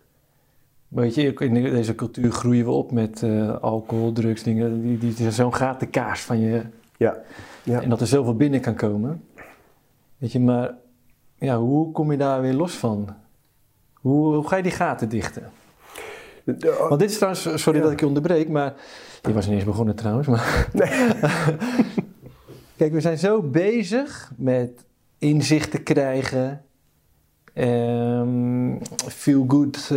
Weet 0.87 1.15
je, 1.15 1.33
in 1.33 1.53
deze 1.53 1.95
cultuur 1.95 2.31
groeien 2.31 2.65
we 2.65 2.71
op 2.71 2.91
met 2.91 3.23
eh, 3.23 3.57
alcohol, 3.57 4.11
drugs, 4.11 4.43
dingen. 4.43 4.81
Die, 4.81 4.97
die, 4.97 5.13
die 5.13 5.31
zo'n 5.31 5.55
gatenkaas 5.55 6.21
van 6.21 6.39
je. 6.39 6.61
Ja, 6.97 7.21
ja. 7.63 7.81
En 7.81 7.89
dat 7.89 8.01
er 8.01 8.07
zoveel 8.07 8.35
binnen 8.35 8.61
kan 8.61 8.75
komen. 8.75 9.23
Weet 10.17 10.31
je, 10.31 10.39
maar 10.39 10.75
ja, 11.37 11.57
hoe 11.59 11.91
kom 11.91 12.11
je 12.11 12.17
daar 12.17 12.41
weer 12.41 12.53
los 12.53 12.71
van? 12.73 13.09
Hoe, 13.93 14.35
hoe 14.35 14.47
ga 14.47 14.55
je 14.55 14.63
die 14.63 14.71
gaten 14.71 15.09
dichten? 15.09 15.51
De- 16.43 16.85
Want 16.89 16.99
dit 16.99 17.09
is 17.09 17.15
trouwens, 17.15 17.61
sorry 17.61 17.77
Ja. 17.77 17.83
dat 17.83 17.93
ik 17.93 17.99
je 17.99 18.07
onderbreek, 18.07 18.49
maar 18.49 18.73
je 19.21 19.33
was 19.33 19.45
niet 19.45 19.55
eens 19.55 19.63
begonnen 19.63 19.95
trouwens. 19.95 20.27
Maar 20.27 20.69
Kijk, 22.77 22.91
we 22.93 23.01
zijn 23.01 23.17
zo 23.17 23.41
bezig 23.41 24.31
met 24.37 24.85
inzicht 25.17 25.71
te 25.71 25.77
krijgen, 25.77 26.61
ehm 27.53 28.75
feel 29.07 29.45
good 29.47 29.91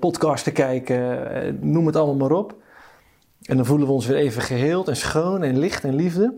podcast 0.00 0.44
te 0.44 0.52
kijken, 0.52 1.30
eh, 1.34 1.52
noem 1.60 1.86
het 1.86 1.96
allemaal 1.96 2.28
maar 2.28 2.38
op. 2.38 2.56
En 3.42 3.56
dan 3.56 3.66
voelen 3.66 3.86
we 3.86 3.92
ons 3.92 4.06
weer 4.06 4.16
even 4.16 4.42
geheeld 4.42 4.88
en 4.88 4.96
schoon 4.96 5.42
en 5.42 5.58
licht 5.58 5.84
en 5.84 5.94
liefde. 5.94 6.34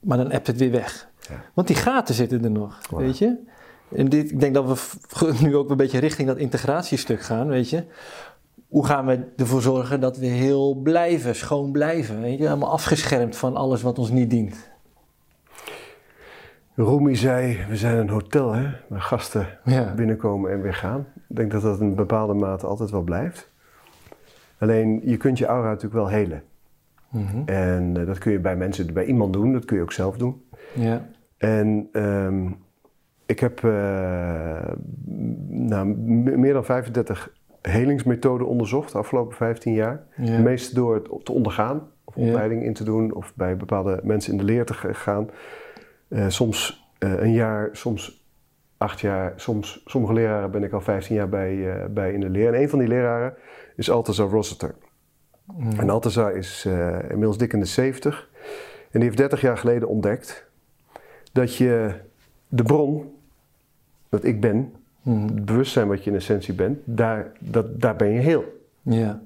Maar 0.00 0.18
dan 0.18 0.32
appt 0.32 0.46
het 0.46 0.56
weer 0.56 0.70
weg. 0.70 1.08
Ja. 1.28 1.34
Want 1.54 1.66
die 1.66 1.76
gaten 1.76 2.14
zitten 2.14 2.44
er 2.44 2.50
nog, 2.50 2.80
weet 2.90 3.18
je. 3.18 3.36
En 3.96 4.08
dit, 4.08 4.30
ik 4.30 4.40
denk 4.40 4.54
dat 4.54 4.64
we 5.18 5.32
nu 5.46 5.56
ook 5.56 5.70
een 5.70 5.76
beetje 5.76 5.98
richting 5.98 6.28
dat 6.28 6.36
integratiestuk 6.36 7.22
gaan, 7.22 7.46
weet 7.48 7.70
je. 7.70 7.84
Hoe 8.68 8.86
gaan 8.86 9.06
we 9.06 9.24
ervoor 9.36 9.62
zorgen 9.62 10.00
dat 10.00 10.16
we 10.16 10.26
heel 10.26 10.74
blijven, 10.74 11.34
schoon 11.34 11.72
blijven, 11.72 12.20
weet 12.20 12.38
je. 12.38 12.44
Helemaal 12.44 12.70
afgeschermd 12.72 13.36
van 13.36 13.56
alles 13.56 13.82
wat 13.82 13.98
ons 13.98 14.10
niet 14.10 14.30
dient. 14.30 14.70
Rumi 16.74 17.16
zei, 17.16 17.58
we 17.68 17.76
zijn 17.76 17.96
een 17.98 18.08
hotel 18.08 18.52
hè, 18.52 18.70
waar 18.88 19.00
gasten 19.00 19.46
Ja. 19.64 19.94
binnenkomen 19.94 20.50
en 20.50 20.62
weer 20.62 20.74
gaan. 20.74 21.06
Ik 21.28 21.36
denk 21.36 21.50
dat 21.52 21.62
dat 21.62 21.80
in 21.80 21.86
een 21.86 21.94
bepaalde 21.94 22.34
mate 22.34 22.66
altijd 22.66 22.90
wel 22.90 23.02
blijft. 23.02 23.50
Alleen, 24.58 25.00
je 25.04 25.16
kunt 25.16 25.38
je 25.38 25.46
aura 25.46 25.68
natuurlijk 25.68 25.94
wel 25.94 26.08
helen. 26.08 26.42
Mhm. 27.08 27.42
En 27.46 27.96
eh, 27.96 28.06
dat 28.06 28.18
kun 28.18 28.32
je 28.32 28.38
bij 28.38 28.56
mensen, 28.56 28.92
bij 28.92 29.04
iemand 29.04 29.32
doen, 29.32 29.52
dat 29.52 29.64
kun 29.64 29.76
je 29.76 29.82
ook 29.82 29.92
zelf 29.92 30.16
doen. 30.16 30.42
Ja. 30.74 31.08
En 31.38 31.88
ehm, 31.92 32.50
ik 33.26 33.40
heb 33.40 33.64
eh, 33.64 34.72
nou, 35.48 35.86
meer 36.36 36.52
dan 36.52 36.64
35 36.64 37.32
helingsmethoden 37.62 38.46
onderzocht 38.46 38.92
de 38.92 38.98
afgelopen 38.98 39.36
15 39.36 39.72
jaar. 39.72 40.04
Ja. 40.16 40.36
De 40.36 40.42
meeste 40.42 40.74
door 40.74 40.94
het 40.94 41.24
te 41.24 41.32
ondergaan, 41.32 41.88
of 42.04 42.14
Ja. 42.16 42.26
opleiding 42.26 42.64
in 42.64 42.72
te 42.72 42.84
doen, 42.84 43.14
of 43.14 43.32
bij 43.34 43.56
bepaalde 43.56 44.00
mensen 44.02 44.32
in 44.32 44.38
de 44.38 44.44
leer 44.44 44.64
te 44.64 44.74
gaan. 44.74 45.30
Eh, 46.08 46.28
soms 46.28 46.90
eh, 46.98 47.20
een 47.22 47.32
jaar, 47.32 47.68
soms 47.72 48.26
acht 48.78 49.00
jaar, 49.00 49.32
soms 49.36 49.82
sommige 49.84 50.12
leraren 50.12 50.50
ben 50.50 50.62
ik 50.62 50.72
al 50.72 50.80
15 50.80 51.14
jaar 51.14 51.28
bij, 51.28 51.86
bij 51.90 52.12
in 52.12 52.20
de 52.20 52.30
leer. 52.30 52.54
En 52.54 52.60
een 52.60 52.68
van 52.68 52.78
die 52.78 52.88
leraren 52.88 53.34
is 53.76 53.90
Altazar 53.90 54.28
Rossiter. 54.28 54.74
En 55.76 55.90
Altazar 55.90 56.36
is 56.36 56.68
inmiddels 57.08 57.38
dik 57.38 57.52
in 57.52 57.58
de 57.58 57.64
70. 57.64 58.30
En 58.82 58.88
die 58.90 59.02
heeft 59.02 59.16
30 59.16 59.40
jaar 59.40 59.56
geleden 59.56 59.88
ontdekt 59.88 60.50
dat 61.32 61.56
je 61.56 61.94
de 62.48 62.62
bron, 62.62 63.14
dat 64.08 64.24
ik 64.24 64.40
ben, 64.40 64.72
Mhm. 65.02 65.22
het 65.22 65.44
bewustzijn 65.44 65.88
wat 65.88 66.04
je 66.04 66.10
in 66.10 66.16
essentie 66.16 66.54
bent, 66.54 66.78
daar, 66.84 67.32
dat, 67.38 67.80
daar 67.80 67.96
ben 67.96 68.08
je 68.08 68.20
heel. 68.20 68.60
Ja. 68.82 69.22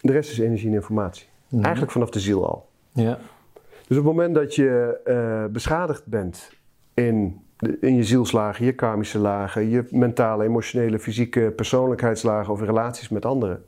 De 0.00 0.12
rest 0.12 0.30
is 0.30 0.38
energie 0.38 0.68
en 0.68 0.74
informatie. 0.74 1.26
Mhm. 1.48 1.62
Eigenlijk 1.62 1.92
vanaf 1.92 2.10
de 2.10 2.20
ziel 2.20 2.48
al. 2.48 2.68
Ja. 2.92 3.18
Dus 3.88 3.98
op 3.98 4.04
het 4.04 4.14
moment 4.14 4.34
dat 4.34 4.54
je 4.54 5.00
eh, 5.04 5.44
beschadigd 5.52 6.06
bent 6.06 6.50
in, 6.94 7.40
in 7.80 7.94
je 7.94 8.04
zielslagen, 8.04 8.64
je 8.64 8.72
karmische 8.72 9.18
lagen, 9.18 9.68
je 9.68 9.84
mentale, 9.90 10.44
emotionele, 10.44 10.98
fysieke 10.98 11.52
persoonlijkheidslagen 11.56 12.52
of 12.52 12.60
relaties 12.60 13.08
met 13.08 13.24
anderen, 13.24 13.64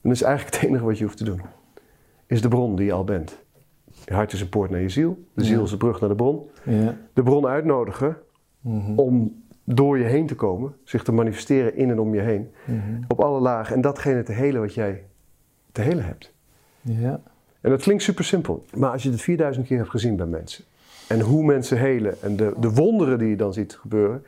dan 0.00 0.12
is 0.12 0.22
eigenlijk 0.22 0.54
het 0.56 0.64
enige 0.68 0.84
wat 0.84 0.98
je 0.98 1.04
hoeft 1.04 1.16
te 1.16 1.24
doen, 1.24 1.40
is 2.26 2.42
de 2.42 2.48
bron 2.48 2.76
die 2.76 2.86
je 2.86 2.92
al 2.92 3.04
bent. 3.04 3.38
Je 4.10 4.16
hart 4.16 4.32
is 4.32 4.40
een 4.40 4.48
poort 4.48 4.70
naar 4.70 4.80
je 4.80 4.88
ziel, 4.88 5.24
de 5.34 5.44
ziel 5.44 5.62
is 5.64 5.70
de 5.70 5.76
brug 5.76 6.00
naar 6.00 6.08
de 6.08 6.14
bron. 6.14 6.50
Ja. 6.64 6.96
De 7.12 7.22
bron 7.22 7.46
uitnodigen 7.46 8.16
Mhm. 8.60 8.98
om 8.98 9.42
door 9.64 9.98
je 9.98 10.04
heen 10.04 10.26
te 10.26 10.34
komen, 10.34 10.74
zich 10.84 11.02
te 11.02 11.12
manifesteren 11.12 11.76
in 11.76 11.90
en 11.90 11.98
om 11.98 12.14
je 12.14 12.20
heen, 12.20 12.50
Mhm. 12.64 13.02
op 13.08 13.20
alle 13.20 13.40
lagen 13.40 13.74
en 13.74 13.80
datgene 13.80 14.22
te 14.22 14.32
helen 14.32 14.60
wat 14.60 14.74
jij 14.74 15.04
te 15.72 15.80
helen 15.80 16.04
hebt. 16.04 16.32
Ja. 16.80 17.20
En 17.60 17.70
dat 17.70 17.82
klinkt 17.82 18.02
super 18.02 18.24
simpel. 18.24 18.64
Maar 18.76 18.90
als 18.90 19.02
je 19.02 19.10
het 19.10 19.20
4000 19.20 19.66
keer 19.66 19.78
hebt 19.78 19.90
gezien 19.90 20.16
bij 20.16 20.26
mensen. 20.26 20.64
En 21.08 21.20
hoe 21.20 21.44
mensen 21.44 21.78
helen 21.78 22.22
en 22.22 22.36
de, 22.36 22.54
de 22.60 22.70
wonderen 22.70 23.18
die 23.18 23.28
je 23.28 23.36
dan 23.36 23.52
ziet 23.52 23.74
gebeuren. 23.76 24.24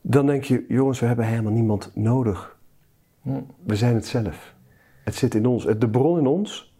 Dan 0.00 0.26
denk 0.26 0.44
je, 0.44 0.64
jongens, 0.68 1.00
we 1.00 1.06
hebben 1.06 1.26
helemaal 1.26 1.52
niemand 1.52 1.90
nodig. 1.94 2.56
Hm. 3.22 3.30
We 3.64 3.76
zijn 3.76 3.94
het 3.94 4.06
zelf. 4.06 4.54
Het 5.04 5.14
zit 5.14 5.34
in 5.34 5.46
ons. 5.46 5.64
De 5.78 5.88
bron 5.88 6.18
in 6.18 6.26
ons 6.26 6.74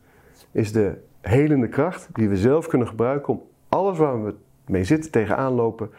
is 0.50 0.72
de 0.72 0.98
helende 1.22 1.68
kracht 1.68 2.08
die 2.12 2.28
we 2.28 2.36
zelf 2.36 2.66
kunnen 2.66 2.88
gebruiken 2.88 3.32
om 3.32 3.42
alles 3.68 3.98
waar 3.98 4.24
we 4.24 4.34
mee 4.66 4.84
zitten, 4.84 5.10
tegenaan 5.10 5.52
lopen 5.52 5.90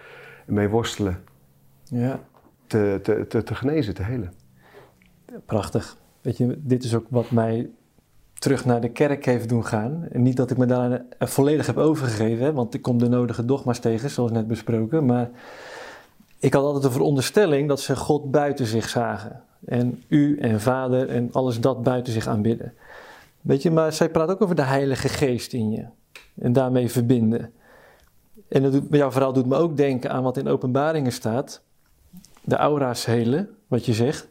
en 0.48 0.54
mee 0.54 0.70
worstelen, 0.70 1.24
Ja. 1.84 2.20
te, 2.68 3.00
te, 3.04 3.26
te, 3.28 3.44
te 3.44 3.56
genezen, 3.56 3.94
te 3.94 4.04
helen. 4.04 4.34
Prachtig. 5.46 5.98
Weet 6.22 6.38
je, 6.38 6.60
dit 6.62 6.84
is 6.84 6.96
ook 6.96 7.06
wat 7.10 7.32
mij 7.32 7.70
terug 8.34 8.66
naar 8.66 8.82
de 8.82 8.90
kerk 8.90 9.26
heeft 9.26 9.50
doen 9.50 9.66
gaan. 9.66 10.08
En 10.12 10.22
niet 10.22 10.38
dat 10.38 10.52
ik 10.52 10.58
me 10.58 10.66
daar 10.66 11.02
volledig 11.20 11.66
heb 11.66 11.78
overgegeven, 11.78 12.46
hè, 12.46 12.54
want 12.54 12.74
ik 12.74 12.82
kom 12.82 12.98
de 12.98 13.10
nodige 13.10 13.46
dogma's 13.46 13.80
tegen, 13.80 14.10
zoals 14.10 14.32
net 14.32 14.48
besproken. 14.48 15.06
Maar 15.06 15.30
ik 16.40 16.54
had 16.54 16.64
altijd 16.64 16.84
de 16.84 16.92
veronderstelling 16.92 17.68
dat 17.68 17.80
ze 17.80 17.96
God 17.96 18.32
buiten 18.32 18.66
zich 18.66 18.90
zagen. 18.90 19.42
En 19.66 20.04
u 20.08 20.38
en 20.40 20.62
vader 20.62 21.10
en 21.10 21.30
alles 21.32 21.60
dat 21.60 21.84
buiten 21.84 22.14
zich 22.14 22.28
aanbidden. 22.28 22.74
Weet 23.44 23.62
je, 23.62 23.72
maar 23.72 23.94
zij 23.94 24.10
praat 24.10 24.30
ook 24.30 24.42
over 24.42 24.56
de 24.56 24.62
Heilige 24.62 25.10
Geest 25.10 25.54
in 25.54 25.72
je. 25.72 25.86
En 26.36 26.54
daarmee 26.54 26.90
verbinden. 26.90 27.54
En 28.48 28.62
dat 28.64 28.72
doet, 28.72 28.84
jouw 28.90 29.12
verhaal 29.12 29.34
doet 29.34 29.46
me 29.46 29.56
ook 29.56 29.78
denken 29.78 30.12
aan 30.12 30.24
wat 30.24 30.38
in 30.38 30.48
openbaringen 30.48 31.12
staat. 31.12 31.62
De 32.42 32.56
aura's 32.56 33.06
helen, 33.06 33.50
wat 33.68 33.86
je 33.86 33.94
zegt. 33.94 34.28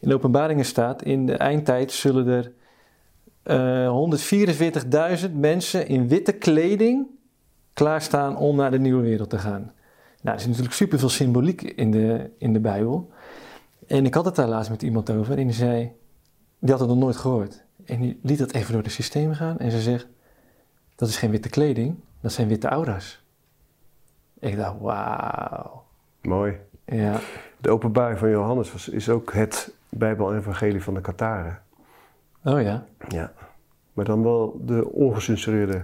In 0.00 0.12
openbaringen 0.12 0.64
staat, 0.64 1.02
in 1.02 1.26
de 1.26 1.36
eindtijd 1.36 1.92
zullen 1.92 2.26
er 2.26 2.52
uh, 3.44 5.26
144.000 5.28 5.32
mensen 5.32 5.86
in 5.86 6.08
witte 6.08 6.32
kleding 6.32 7.06
klaarstaan 7.72 8.36
om 8.36 8.56
naar 8.56 8.70
de 8.70 8.78
nieuwe 8.78 9.02
wereld 9.02 9.30
te 9.30 9.38
gaan. 9.38 9.72
Nou, 10.22 10.36
er 10.36 10.42
is 10.42 10.46
natuurlijk 10.46 10.74
superveel 10.74 11.08
symboliek 11.08 11.62
in 11.62 11.90
de, 11.90 12.30
in 12.38 12.52
de 12.52 12.60
Bijbel. 12.60 13.10
En 13.86 14.06
ik 14.06 14.14
had 14.14 14.24
het 14.24 14.34
daar 14.34 14.48
laatst 14.48 14.70
met 14.70 14.82
iemand 14.82 15.10
over 15.10 15.38
en 15.38 15.46
die 15.46 15.56
zei, 15.56 15.92
die 16.58 16.70
had 16.70 16.80
het 16.80 16.88
nog 16.88 16.98
nooit 16.98 17.16
gehoord. 17.16 17.64
En 17.84 18.00
die 18.00 18.20
liet 18.22 18.38
dat 18.38 18.52
even 18.52 18.72
door 18.72 18.82
het 18.82 18.92
systeem 18.92 19.34
gaan 19.34 19.58
en 19.58 19.70
ze 19.70 19.80
zegt, 19.80 20.06
dat 20.94 21.08
is 21.08 21.16
geen 21.16 21.30
witte 21.30 21.48
kleding, 21.48 21.96
dat 22.20 22.32
zijn 22.32 22.48
witte 22.48 22.68
aura's. 22.68 23.24
Ik 24.38 24.56
dacht, 24.56 24.74
wauw. 24.80 25.84
Mooi. 26.20 26.56
Ja. 26.84 27.20
De 27.60 27.70
openbaring 27.70 28.18
van 28.18 28.30
Johannes 28.30 28.72
was, 28.72 28.88
is 28.88 29.08
ook 29.08 29.32
het 29.32 29.74
Bijbel-evangelie 29.88 30.82
van 30.82 30.94
de 30.94 31.00
Kataren. 31.00 31.62
Oh 32.44 32.62
ja? 32.62 32.84
Ja. 33.08 33.32
Maar 33.92 34.04
dan 34.04 34.22
wel 34.22 34.60
de 34.64 34.90
ongecensureerde 34.92 35.82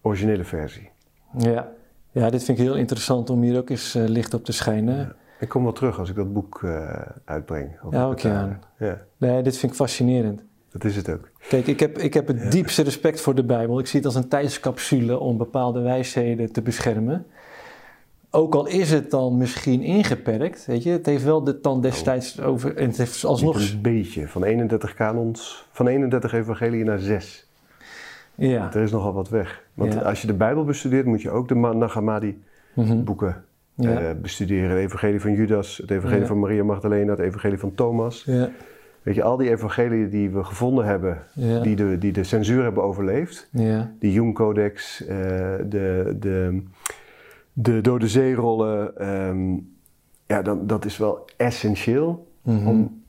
originele 0.00 0.44
versie. 0.44 0.90
Ja. 1.38 1.68
ja, 2.10 2.30
dit 2.30 2.44
vind 2.44 2.58
ik 2.58 2.64
heel 2.64 2.76
interessant 2.76 3.30
om 3.30 3.42
hier 3.42 3.58
ook 3.58 3.70
eens 3.70 3.96
uh, 3.96 4.08
licht 4.08 4.34
op 4.34 4.44
te 4.44 4.52
schijnen. 4.52 4.96
Ja. 4.96 5.14
Ik 5.40 5.48
kom 5.48 5.62
wel 5.62 5.72
terug 5.72 5.98
als 5.98 6.10
ik 6.10 6.16
dat 6.16 6.32
boek 6.32 6.60
uh, 6.64 6.90
uitbreng. 7.24 7.78
Ja, 7.90 8.10
oké. 8.10 8.26
Okay. 8.26 8.58
Ja. 8.78 8.98
Nee, 9.16 9.42
dit 9.42 9.56
vind 9.56 9.72
ik 9.72 9.78
fascinerend. 9.78 10.42
Dat 10.72 10.84
is 10.84 10.96
het 10.96 11.10
ook. 11.10 11.28
Kijk, 11.48 11.66
ik 11.66 11.80
heb, 11.80 11.98
ik 11.98 12.14
heb 12.14 12.26
het 12.26 12.42
ja. 12.42 12.50
diepste 12.50 12.82
respect 12.82 13.20
voor 13.20 13.34
de 13.34 13.44
Bijbel. 13.44 13.78
Ik 13.78 13.86
zie 13.86 13.96
het 13.98 14.06
als 14.06 14.14
een 14.14 14.28
tijdscapsule 14.28 15.18
om 15.18 15.36
bepaalde 15.36 15.80
wijsheden 15.80 16.52
te 16.52 16.62
beschermen. 16.62 17.26
Ook 18.30 18.54
al 18.54 18.66
is 18.66 18.90
het 18.90 19.10
dan 19.10 19.36
misschien 19.36 19.82
ingeperkt, 19.82 20.66
weet 20.66 20.82
je, 20.82 20.90
het 20.90 21.06
heeft 21.06 21.24
wel 21.24 21.44
de 21.44 21.60
dan 21.60 21.80
destijds 21.80 22.38
oh. 22.38 22.46
over. 22.46 22.76
En 22.76 22.86
het 22.88 22.96
heeft 22.96 23.24
alsnog. 23.24 23.56
een 23.56 23.82
beetje, 23.82 24.28
van 24.28 24.44
31 24.44 24.94
kanons, 24.94 25.68
van 25.72 25.86
31 25.86 26.32
evangelieën 26.32 26.86
naar 26.86 26.98
6. 26.98 27.48
Ja. 28.34 28.74
Er 28.74 28.82
is 28.82 28.90
nogal 28.90 29.12
wat 29.12 29.28
weg. 29.28 29.62
Want 29.74 29.92
ja. 29.92 30.00
als 30.00 30.20
je 30.20 30.26
de 30.26 30.34
Bijbel 30.34 30.64
bestudeert, 30.64 31.06
moet 31.06 31.22
je 31.22 31.30
ook 31.30 31.48
de 31.48 31.54
Nag 31.54 31.92
Hammadi-boeken 31.94 33.44
mm 33.74 33.84
-hmm. 33.84 33.92
ja. 33.92 34.02
uh, 34.02 34.20
bestuderen. 34.22 34.70
Het 34.70 34.78
Evangelie 34.78 35.20
van 35.20 35.32
Judas, 35.32 35.76
het 35.76 35.90
Evangelie 35.90 36.26
van 36.26 36.38
Maria 36.38 36.64
Magdalena, 36.64 37.10
het 37.10 37.20
Evangelie 37.20 37.58
van 37.58 37.74
Thomas. 37.74 38.24
Weet 39.08 39.16
je, 39.16 39.22
al 39.22 39.36
die 39.36 39.50
evangelieën 39.50 40.10
die 40.10 40.30
we 40.30 40.44
gevonden 40.44 40.84
hebben, 40.84 41.18
die, 41.62 41.76
de, 41.76 41.98
die 41.98 42.12
de 42.12 42.24
censuur 42.24 42.62
hebben 42.62 42.82
overleefd, 42.82 43.48
die 43.98 44.12
Hume-codex, 44.12 45.02
uh, 45.02 45.08
de. 45.68 46.16
de 46.20 46.62
de 47.60 47.80
Dode 47.80 48.08
Zeerollen, 48.08 49.08
um, 49.08 49.76
ja, 50.26 50.42
dan, 50.42 50.66
dat 50.66 50.84
is 50.84 50.96
wel 50.96 51.24
essentieel 51.36 52.28
mm 52.42 52.58
-hmm. 52.58 52.68
om 52.68 53.02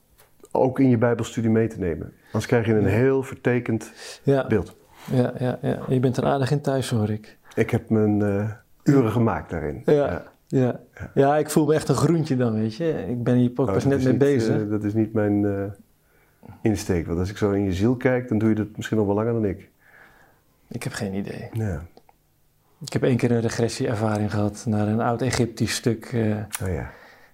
ook 0.52 0.80
in 0.80 0.90
je 0.90 0.98
Bijbelstudie 0.98 1.50
mee 1.50 1.68
te 1.68 1.80
nemen. 1.80 2.14
Anders 2.26 2.46
krijg 2.46 2.66
je 2.66 2.74
een 2.74 2.86
heel 2.86 3.24
vertekend 3.24 3.92
ja. 4.24 4.48
beeld. 4.48 4.78
Ja, 5.12 5.34
ja, 5.40 5.60
ja, 5.62 5.80
je 5.88 6.00
bent 6.00 6.18
er 6.18 6.26
aardig 6.26 6.52
in 6.52 6.62
thuis, 6.62 6.90
hoor 6.90 7.10
ik. 7.10 7.38
Ik 7.56 7.70
heb 7.70 7.90
mijn 7.90 8.20
uh, 8.20 8.50
uren 8.84 9.12
gemaakt 9.12 9.50
daarin. 9.50 9.82
Ja, 9.86 9.94
ja. 9.94 10.24
Ja. 10.48 10.80
ja. 11.14 11.38
ik 11.38 11.50
voel 11.50 11.66
me 11.66 11.74
echt 11.74 11.90
een 11.90 11.96
groentje 11.96 12.36
dan, 12.36 12.54
weet 12.54 12.76
je. 12.76 13.06
Ik 13.08 13.24
ben 13.24 13.36
hier 13.36 13.52
ook 13.56 13.68
oh, 13.68 13.74
pas 13.74 13.86
net 13.86 13.98
mee 13.98 14.08
niet, 14.08 14.18
bezig. 14.18 14.62
Uh, 14.62 14.70
dat 14.70 14.84
is 14.84 14.94
niet 14.94 15.14
mijn 15.14 15.44
uh, 15.44 15.64
insteek. 16.61 17.07
Want 17.07 17.20
als 17.20 17.30
ik 17.30 17.38
zo 17.38 17.52
in 17.52 17.64
je 17.64 17.74
ziel 17.74 17.95
kijk, 17.95 18.28
dan 18.28 18.38
doe 18.38 18.49
je 18.49 18.56
dat 18.56 18.68
misschien 18.76 18.98
nog 18.98 19.06
wel 19.06 19.16
langer 19.16 19.34
dan 19.34 19.45
ik. 19.45 19.70
Ik 20.68 20.84
heb 20.84 20.94
geen 20.94 21.14
idee. 21.14 21.49
Ja. 21.53 21.82
Ik 22.82 22.94
heb 22.94 23.03
één 23.03 23.18
keer 23.18 23.32
een 23.32 23.41
regressieervaring 23.41 24.32
gehad 24.32 24.64
naar 24.68 24.88
een 24.88 25.02
oud-Egyptisch 25.02 25.76
stuk. 25.76 26.11
Uh, 26.11 26.36
oh 26.64 26.74
ja. 26.74 26.91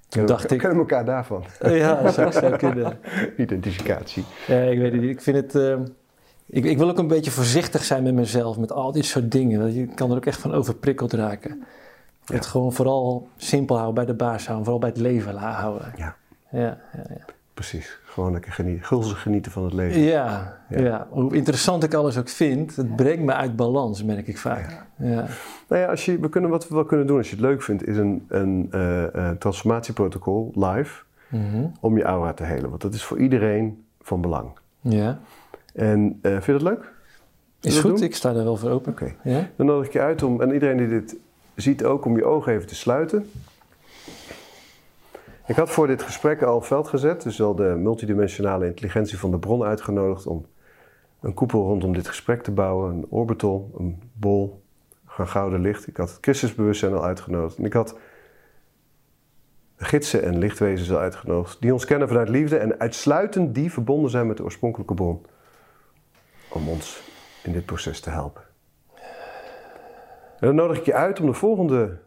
Toen 0.07 0.25
dacht 0.25 0.51
ik... 0.51 0.59
kennen 0.59 0.77
elkaar 0.77 1.05
daarvan? 1.05 1.43
ja, 1.59 2.01
dat 2.01 2.13
zou, 2.13 2.31
zou 2.31 2.55
kunnen. 2.57 2.99
Identificatie. 3.37 4.25
Ja, 4.47 4.61
ik 4.61 4.79
weet 4.79 4.91
het 4.91 5.01
niet. 5.01 5.09
Ik 5.09 5.21
vind 5.21 5.37
het... 5.37 5.55
Uh, 5.55 5.77
ik, 6.45 6.65
ik, 6.65 6.77
wil 6.77 6.89
ook 6.89 6.97
een 6.97 7.07
beetje 7.07 7.31
voorzichtig 7.31 7.83
zijn 7.83 8.03
met 8.03 8.13
mezelf, 8.13 8.57
met 8.57 8.71
al 8.71 8.91
dit 8.91 9.05
soort 9.05 9.31
dingen. 9.31 9.73
Je 9.73 9.87
kan 9.87 10.11
er 10.11 10.17
ook 10.17 10.25
echt 10.25 10.39
van 10.39 10.53
overprikkeld 10.53 11.13
raken. 11.13 11.63
Ja. 12.25 12.35
Het 12.35 12.45
gewoon 12.45 12.73
vooral 12.73 13.27
simpel 13.37 13.75
houden, 13.75 13.95
bij 13.95 14.05
de 14.05 14.23
baas 14.23 14.45
houden, 14.45 14.65
vooral 14.65 14.81
bij 14.81 14.89
het 14.89 14.99
leven 14.99 15.35
houden. 15.35 15.93
Ja. 15.97 16.15
Ja, 16.49 16.81
ja, 16.93 17.05
ja. 17.09 17.25
Precies. 17.53 17.99
Gewoon 18.15 18.31
lekker 18.31 18.51
genieten, 18.51 18.85
gulzig 18.85 19.21
genieten 19.21 19.51
van 19.51 19.63
het 19.63 19.73
leven. 19.73 20.01
Ja, 20.01 20.57
ja, 20.69 20.79
ja. 20.79 21.07
hoe 21.09 21.35
interessant 21.35 21.83
ik 21.83 21.93
alles 21.93 22.17
ook 22.17 22.29
vind, 22.29 22.75
het 22.75 22.95
brengt 22.95 23.23
me 23.23 23.33
uit 23.33 23.55
balans, 23.55 24.03
merk 24.03 24.27
ik 24.27 24.37
vaak. 24.37 24.85
Ja. 24.97 25.07
ja. 25.07 25.25
Nou 25.67 25.81
ja, 25.81 25.87
als 25.87 26.05
je, 26.05 26.19
we 26.19 26.29
kunnen, 26.29 26.49
wat 26.49 26.67
we 26.67 26.75
wel 26.75 26.85
kunnen 26.85 27.07
doen 27.07 27.17
als 27.17 27.29
je 27.29 27.35
het 27.35 27.45
leuk 27.45 27.61
vindt, 27.61 27.87
is 27.87 27.97
een, 27.97 28.25
een 28.27 28.69
uh, 28.71 29.29
transformatieprotocol 29.29 30.51
live 30.53 31.03
mm 31.29 31.51
-hmm. 31.51 31.71
om 31.79 31.97
je 31.97 32.03
aura 32.03 32.33
te 32.33 32.43
helen. 32.43 32.69
Want 32.69 32.81
dat 32.81 32.93
is 32.93 33.03
voor 33.03 33.17
iedereen 33.17 33.85
van 34.01 34.21
belang. 34.21 34.49
Ja. 34.79 35.19
En 35.73 36.19
uh, 36.21 36.31
vind 36.31 36.45
je 36.45 36.51
dat 36.51 36.61
leuk? 36.61 36.91
Is 37.61 37.79
goed, 37.79 37.91
doen? 37.91 38.03
ik 38.03 38.15
sta 38.15 38.33
daar 38.33 38.43
wel 38.43 38.57
voor 38.57 38.69
open. 38.69 38.91
Oké. 38.91 39.03
Okay. 39.03 39.33
Ja? 39.33 39.47
Dan 39.55 39.65
nodig 39.65 39.87
ik 39.87 39.93
je 39.93 40.01
uit 40.01 40.23
om, 40.23 40.41
en 40.41 40.53
iedereen 40.53 40.77
die 40.77 40.87
dit 40.87 41.15
ziet 41.55 41.83
ook, 41.83 42.05
om 42.05 42.17
je 42.17 42.25
ogen 42.25 42.53
even 42.53 42.67
te 42.67 42.75
sluiten. 42.75 43.29
Ik 45.47 45.55
had 45.55 45.69
voor 45.69 45.87
dit 45.87 46.01
gesprek 46.01 46.41
al 46.41 46.61
veld 46.61 46.87
gezet, 46.87 47.21
dus 47.21 47.41
al 47.41 47.55
de 47.55 47.75
multidimensionale 47.77 48.65
intelligentie 48.65 49.19
van 49.19 49.31
de 49.31 49.39
bron 49.39 49.63
uitgenodigd 49.63 50.27
om 50.27 50.45
een 51.21 51.33
koepel 51.33 51.63
rondom 51.63 51.93
dit 51.93 52.07
gesprek 52.07 52.43
te 52.43 52.51
bouwen, 52.51 52.91
een 52.91 53.05
orbital, 53.09 53.71
een 53.77 54.01
bol, 54.13 54.63
van 55.05 55.27
gouden 55.27 55.61
licht. 55.61 55.87
Ik 55.87 55.97
had 55.97 56.09
het 56.09 56.17
Christusbewustzijn 56.21 56.93
al 56.93 57.05
uitgenodigd 57.05 57.57
en 57.57 57.65
ik 57.65 57.73
had 57.73 57.97
gidsen 59.77 60.23
en 60.23 60.37
lichtwezens 60.37 60.91
al 60.91 60.97
uitgenodigd 60.97 61.61
die 61.61 61.73
ons 61.73 61.85
kennen 61.85 62.07
vanuit 62.07 62.29
liefde 62.29 62.57
en 62.57 62.79
uitsluitend 62.79 63.55
die 63.55 63.71
verbonden 63.71 64.11
zijn 64.11 64.27
met 64.27 64.37
de 64.37 64.43
oorspronkelijke 64.43 64.93
bron 64.93 65.25
om 66.49 66.69
ons 66.69 67.01
in 67.43 67.51
dit 67.51 67.65
proces 67.65 67.99
te 67.99 68.09
helpen. 68.09 68.43
En 70.39 70.47
dan 70.47 70.55
nodig 70.55 70.77
ik 70.77 70.85
je 70.85 70.93
uit 70.93 71.19
om 71.19 71.25
de 71.25 71.33
volgende 71.33 71.97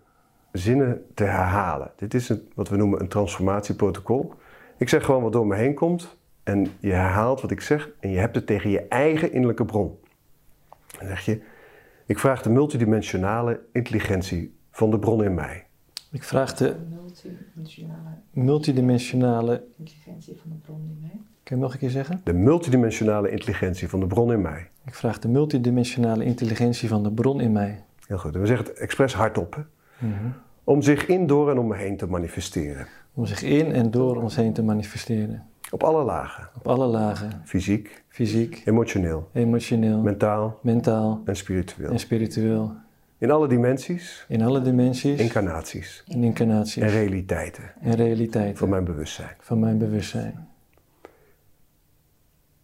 zinnen 0.59 1.05
te 1.15 1.25
herhalen. 1.25 1.91
Dit 1.97 2.15
is 2.15 2.29
een, 2.29 2.49
wat 2.55 2.69
we 2.69 2.77
noemen 2.77 3.01
een 3.01 3.09
transformatieprotocol. 3.09 4.33
Ik 4.77 4.89
zeg 4.89 5.05
gewoon 5.05 5.23
wat 5.23 5.33
door 5.33 5.47
me 5.47 5.57
heen 5.57 5.75
komt 5.75 6.17
en 6.43 6.67
je 6.81 6.93
herhaalt 6.93 7.41
wat 7.41 7.51
ik 7.51 7.61
zeg 7.61 7.91
en 8.01 8.11
je 8.11 8.19
hebt 8.19 8.35
het 8.35 8.47
tegen 8.47 8.71
je 8.71 8.81
eigen 8.89 9.33
innerlijke 9.33 9.65
bron. 9.65 9.99
Dan 10.99 11.09
zeg 11.09 11.25
je, 11.25 11.43
ik 12.07 12.19
vraag 12.19 12.43
de 12.43 12.51
multidimensionale 12.51 13.61
intelligentie 13.73 14.57
van 14.71 14.91
de 14.91 14.99
bron 14.99 15.25
in 15.25 15.35
mij. 15.35 15.67
Ik 16.13 16.23
vraag 16.23 16.55
de 16.55 16.77
multidimensionale, 16.91 18.19
multidimensionale 18.31 19.65
intelligentie 19.79 20.37
van 20.41 20.51
de 20.51 20.57
bron 20.57 20.81
in 20.81 20.99
mij. 21.01 21.21
Kun 21.43 21.57
je 21.57 21.63
nog 21.63 21.73
een 21.73 21.79
keer 21.79 21.91
zeggen? 21.91 22.21
De 22.25 22.33
multidimensionale 22.33 23.31
intelligentie 23.31 23.89
van 23.89 24.01
de 24.01 24.07
bron 24.07 24.33
in 24.33 24.41
mij. 24.41 24.71
Ik 24.85 24.95
vraag 24.95 25.19
de 25.19 25.29
multidimensionale 25.29 26.25
intelligentie 26.25 26.89
van 26.89 27.03
de 27.03 27.13
bron 27.13 27.41
in 27.41 27.53
mij. 27.53 27.85
Heel 28.07 28.19
goed. 28.19 28.35
En 28.35 28.41
we 28.41 28.47
zeggen 28.47 28.67
het 28.67 28.79
expres 28.79 29.15
hardop. 29.15 29.55
Hè? 29.55 29.63
Mm 30.07 30.15
-hmm. 30.15 30.35
Om 30.69 30.82
zich 30.82 31.07
in, 31.07 31.27
door 31.27 31.51
en 31.51 31.59
om 31.59 31.66
me 31.66 31.77
heen 31.77 31.97
te 31.97 32.07
manifesteren. 32.07 32.86
Om 33.15 33.27
zich 33.27 33.43
in 33.43 33.73
en 33.73 33.90
door 33.90 34.23
ons 34.23 34.36
heen 34.36 34.53
te 34.53 34.62
manifesteren. 34.62 35.47
Op 35.70 35.82
alle 35.82 36.05
lagen. 36.05 36.49
Op 36.57 36.69
alle 36.69 36.86
lagen. 36.86 37.43
Fysiek. 37.45 38.05
Fysiek. 38.09 38.62
Emotioneel. 38.65 39.28
Emotioneel. 39.32 40.01
Mentaal. 40.01 40.59
Mentaal. 40.62 41.23
En 41.24 41.36
spiritueel. 41.36 41.90
En 41.90 41.99
spiritueel. 41.99 42.74
In 43.19 43.31
alle 43.31 43.49
dimensies. 43.49 44.24
In 44.28 44.43
alle 44.43 44.62
dimensies. 44.62 45.20
Incarnaties. 45.20 46.05
En 46.09 46.24
incarnaties. 46.24 46.82
En 46.82 46.89
realiteiten. 46.89 47.73
En 47.81 47.95
realiteiten. 47.95 48.57
Van 48.57 48.69
mijn 48.69 48.85
bewustzijn. 48.85 49.36
Van 49.40 49.59
mijn 49.59 49.78
bewustzijn. 49.78 50.49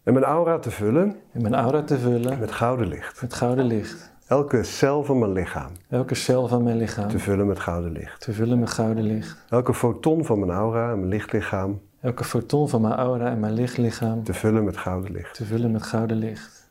En 0.02 0.12
mijn 0.12 0.24
aura 0.24 0.59
te 0.59 0.70
vullen. 0.70 1.16
En 1.32 1.43
mijn 1.43 1.55
aura 1.55 1.82
te 1.82 1.98
vullen. 1.98 2.39
Met 2.39 2.52
gouden 2.52 2.89
licht. 2.89 3.20
Met 3.22 3.35
gouden 3.35 3.64
licht. 3.64 4.14
Elke 4.26 4.62
cel 4.62 5.05
van 5.05 5.18
mijn 5.18 5.32
lichaam. 5.32 5.70
Elke 5.88 6.14
cel 6.14 6.48
van 6.48 6.62
mijn 6.62 6.76
lichaam. 6.76 7.09
Te 7.09 7.18
vullen 7.18 7.46
met 7.46 7.60
gouden 7.60 7.92
licht. 7.92 8.20
Te 8.20 8.32
vullen 8.32 8.59
met 8.59 8.70
gouden 8.70 9.05
licht. 9.05 9.44
Elke 9.48 9.74
foton 9.74 10.24
van 10.24 10.38
mijn 10.38 10.51
aura 10.51 10.90
en 10.90 10.98
mijn 10.98 11.09
lichtlichaam. 11.09 11.80
Elke 12.01 12.24
foton 12.24 12.68
van 12.68 12.80
mijn 12.80 12.94
aura 12.94 13.30
en 13.30 13.40
mijn 13.40 13.52
lichtlichaam. 13.52 14.22
Te 14.22 14.34
vullen 14.34 14.64
met 14.64 14.76
gouden 14.76 15.12
licht. 15.12 15.34
Te 15.34 15.44
vullen 15.44 15.70
met 15.70 15.82
gouden 15.82 16.16
licht. 16.16 16.70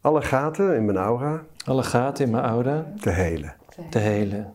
Alle 0.00 0.22
gaten 0.22 0.76
in 0.76 0.84
mijn 0.84 0.98
aura. 0.98 1.42
Alle 1.64 1.82
gaten 1.82 2.24
in 2.24 2.30
mijn 2.30 2.44
aura. 2.44 2.84
Te 3.00 3.10
helen. 3.10 3.54
Te 3.90 3.98
helen. 3.98 4.52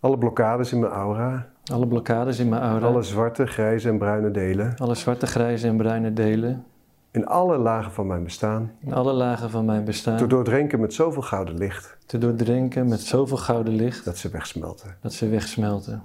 Alle 0.00 0.18
blokkades 0.18 0.72
in 0.72 0.78
mijn 0.78 0.92
aura. 0.92 1.48
Alle 1.72 1.86
blokkades 1.86 2.38
in 2.38 2.48
mijn 2.48 2.62
aura. 2.62 2.86
Alle 2.86 3.02
zwarte, 3.02 3.46
grijze 3.46 3.88
en 3.88 3.98
bruine 3.98 4.30
delen. 4.30 4.74
Alle 4.76 4.94
zwarte, 4.94 5.26
grijze 5.26 5.66
en 5.66 5.76
bruine 5.76 6.12
delen. 6.12 6.64
In 7.14 7.26
alle 7.26 7.58
lagen 7.58 7.92
van 7.92 8.06
mijn 8.06 8.24
bestaan. 8.24 8.72
In 8.78 8.92
alle 8.92 9.12
lagen 9.12 9.50
van 9.50 9.64
mijn 9.64 9.84
bestaan. 9.84 10.16
Te 10.16 10.26
doordrenken 10.26 10.80
met 10.80 10.94
zoveel 10.94 11.22
gouden 11.22 11.58
licht. 11.58 11.96
Te 12.06 12.18
doordrenken 12.18 12.88
met 12.88 13.00
zoveel 13.00 13.36
gouden 13.36 13.74
licht. 13.74 14.04
Dat 14.04 14.18
ze 14.18 14.28
wegsmelten. 14.28 14.96
Dat 15.00 15.12
ze 15.12 15.28
wegsmelten. 15.28 16.02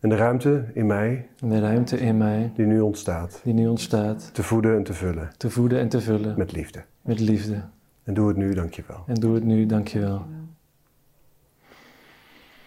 En 0.00 0.08
de 0.08 0.16
ruimte 0.16 0.64
in 0.74 0.86
mij, 0.86 1.28
En 1.40 1.48
de 1.48 1.60
ruimte 1.60 1.98
in 1.98 2.16
mij, 2.16 2.52
die 2.54 2.66
nu 2.66 2.80
ontstaat, 2.80 3.40
die 3.44 3.54
nu 3.54 3.66
ontstaat, 3.68 4.34
te 4.34 4.42
voeden 4.42 4.76
en 4.76 4.82
te 4.82 4.94
vullen 4.94 5.30
te 5.36 5.50
voeden 5.50 5.78
en 5.78 5.88
te 5.88 6.00
vullen 6.00 6.34
met 6.38 6.52
liefde. 6.52 6.84
met 7.02 7.20
liefde. 7.20 7.62
En 8.04 8.14
doe 8.14 8.28
het 8.28 8.36
nu, 8.36 8.54
dankjewel. 8.54 9.02
En 9.06 9.14
doe 9.14 9.34
het 9.34 9.44
nu, 9.44 9.66
dankjewel. 9.66 10.26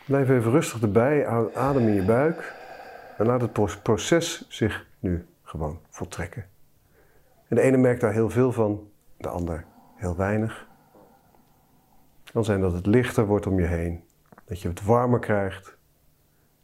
Blijf 0.06 0.30
even 0.30 0.52
rustig 0.52 0.82
erbij, 0.82 1.28
adem 1.56 1.88
in 1.88 1.94
je 1.94 2.04
buik 2.04 2.56
en 3.18 3.26
laat 3.26 3.42
het 3.42 3.54
pro- 3.54 3.80
proces 3.84 4.46
zich 4.50 4.86
nu 5.00 5.26
gewoon 5.44 5.80
voltrekken. 5.90 6.46
En 7.50 7.56
de 7.56 7.62
ene 7.62 7.78
merkt 7.78 8.02
daar 8.02 8.14
heel 8.14 8.30
veel 8.30 8.52
van, 8.52 8.90
de 9.18 9.28
ander 9.28 9.66
heel 9.96 10.16
weinig. 10.16 10.68
Het 12.24 12.32
kan 12.32 12.46
zijn 12.46 12.62
dat 12.62 12.74
het 12.74 12.86
lichter 12.86 13.26
wordt 13.26 13.48
om 13.48 13.60
je 13.60 13.66
heen, 13.66 14.04
dat 14.46 14.62
je 14.62 14.68
het 14.68 14.84
warmer 14.84 15.20
krijgt, 15.20 15.78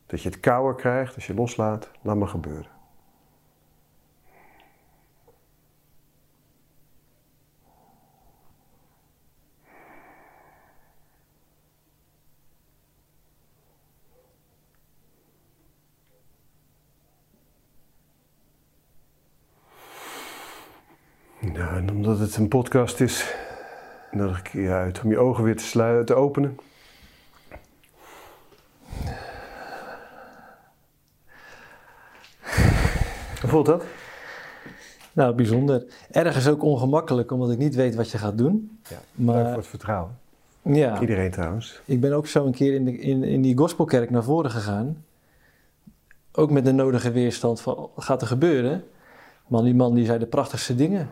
dat 0.06 0.22
je 0.22 0.30
het 0.30 0.40
kouder 0.40 0.76
krijgt 0.76 1.16
als 1.16 1.28
je 1.28 1.34
loslaat. 1.34 1.92
Laat 2.02 2.16
maar 2.16 2.28
gebeuren. 2.28 2.75
Nou, 21.56 21.76
en 21.78 21.90
omdat 21.92 22.20
het 22.20 22.36
een 22.36 22.48
podcast 22.48 23.02
is, 23.02 23.36
nodig 24.12 24.40
ik 24.40 24.48
je 24.52 24.70
uit 24.70 25.02
om 25.04 25.10
je 25.10 25.18
ogen 25.18 25.44
weer 25.44 25.58
te, 25.58 25.64
sluiten, 25.64 26.06
te 26.06 26.14
openen. 26.14 26.58
Hoe 33.42 33.50
voelt 33.50 33.66
dat? 33.66 33.84
Nou, 35.14 35.36
bijzonder. 35.36 35.86
Ergens 36.12 36.48
ook 36.48 36.64
ongemakkelijk, 36.64 37.32
omdat 37.32 37.52
ik 37.52 37.58
niet 37.58 37.76
weet 37.76 37.96
wat 37.96 38.12
je 38.12 38.18
gaat 38.18 38.38
doen. 38.38 38.80
Ja, 38.84 38.90
Dank 38.90 39.02
voor 39.16 39.44
Maar 39.44 39.56
het 39.56 39.68
vertrouwen. 39.68 40.18
ja, 40.62 41.00
Iedereen 41.02 41.32
trouwens. 41.32 41.82
ik 41.86 42.02
ben 42.02 42.14
ook 42.14 42.28
zo 42.28 42.46
een 42.46 42.54
keer 42.54 42.74
in, 42.74 42.86
de, 42.86 42.98
in, 42.98 43.24
in 43.24 43.42
die 43.42 43.58
gospelkerk 43.58 44.10
naar 44.10 44.24
voren 44.24 44.52
gegaan. 44.52 45.04
Ook 46.32 46.52
met 46.52 46.66
de 46.66 46.72
nodige 46.72 47.12
weerstand 47.12 47.62
van, 47.62 47.90
gaat 47.98 48.22
er 48.22 48.28
gebeuren? 48.28 48.84
Man, 49.48 49.64
die 49.64 49.76
man 49.76 49.94
die 49.94 50.06
zei 50.06 50.20
de 50.20 50.26
prachtigste 50.26 50.76
dingen. 50.76 51.10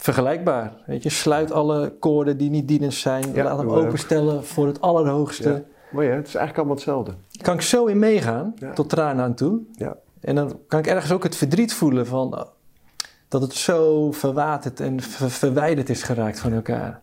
Vergelijkbaar, 0.00 0.72
weet 0.86 1.02
je. 1.02 1.08
Sluit 1.08 1.52
alle 1.52 1.90
koorden 1.98 2.36
die 2.36 2.50
niet 2.50 2.68
dienend 2.68 2.94
zijn. 2.94 3.32
Ja, 3.34 3.44
Laat 3.44 3.58
hem 3.58 3.68
ook. 3.70 3.76
openstellen 3.76 4.44
voor 4.44 4.66
het 4.66 4.80
allerhoogste. 4.80 5.50
Ja. 5.50 5.62
Mooi 5.92 6.08
hè? 6.08 6.14
Het 6.14 6.26
is 6.26 6.34
eigenlijk 6.34 6.56
allemaal 6.56 6.74
hetzelfde. 6.74 7.14
Kan 7.42 7.54
ik 7.54 7.60
zo 7.60 7.86
in 7.86 7.98
meegaan, 7.98 8.52
Ja. 8.56 8.72
tot 8.72 8.88
tranen 8.88 9.24
aan 9.24 9.34
toe. 9.34 9.60
Ja. 9.72 9.96
En 10.20 10.34
dan 10.34 10.58
kan 10.68 10.78
ik 10.78 10.86
ergens 10.86 11.12
ook 11.12 11.22
het 11.22 11.36
verdriet 11.36 11.74
voelen 11.74 12.06
van 12.06 12.34
uh, 12.34 12.42
dat 13.28 13.42
het 13.42 13.52
zo 13.54 14.12
verwaterd 14.12 14.80
en 14.80 15.00
ver- 15.00 15.30
verwijderd 15.30 15.88
is 15.88 16.02
geraakt 16.02 16.40
van 16.40 16.52
elkaar. 16.52 17.02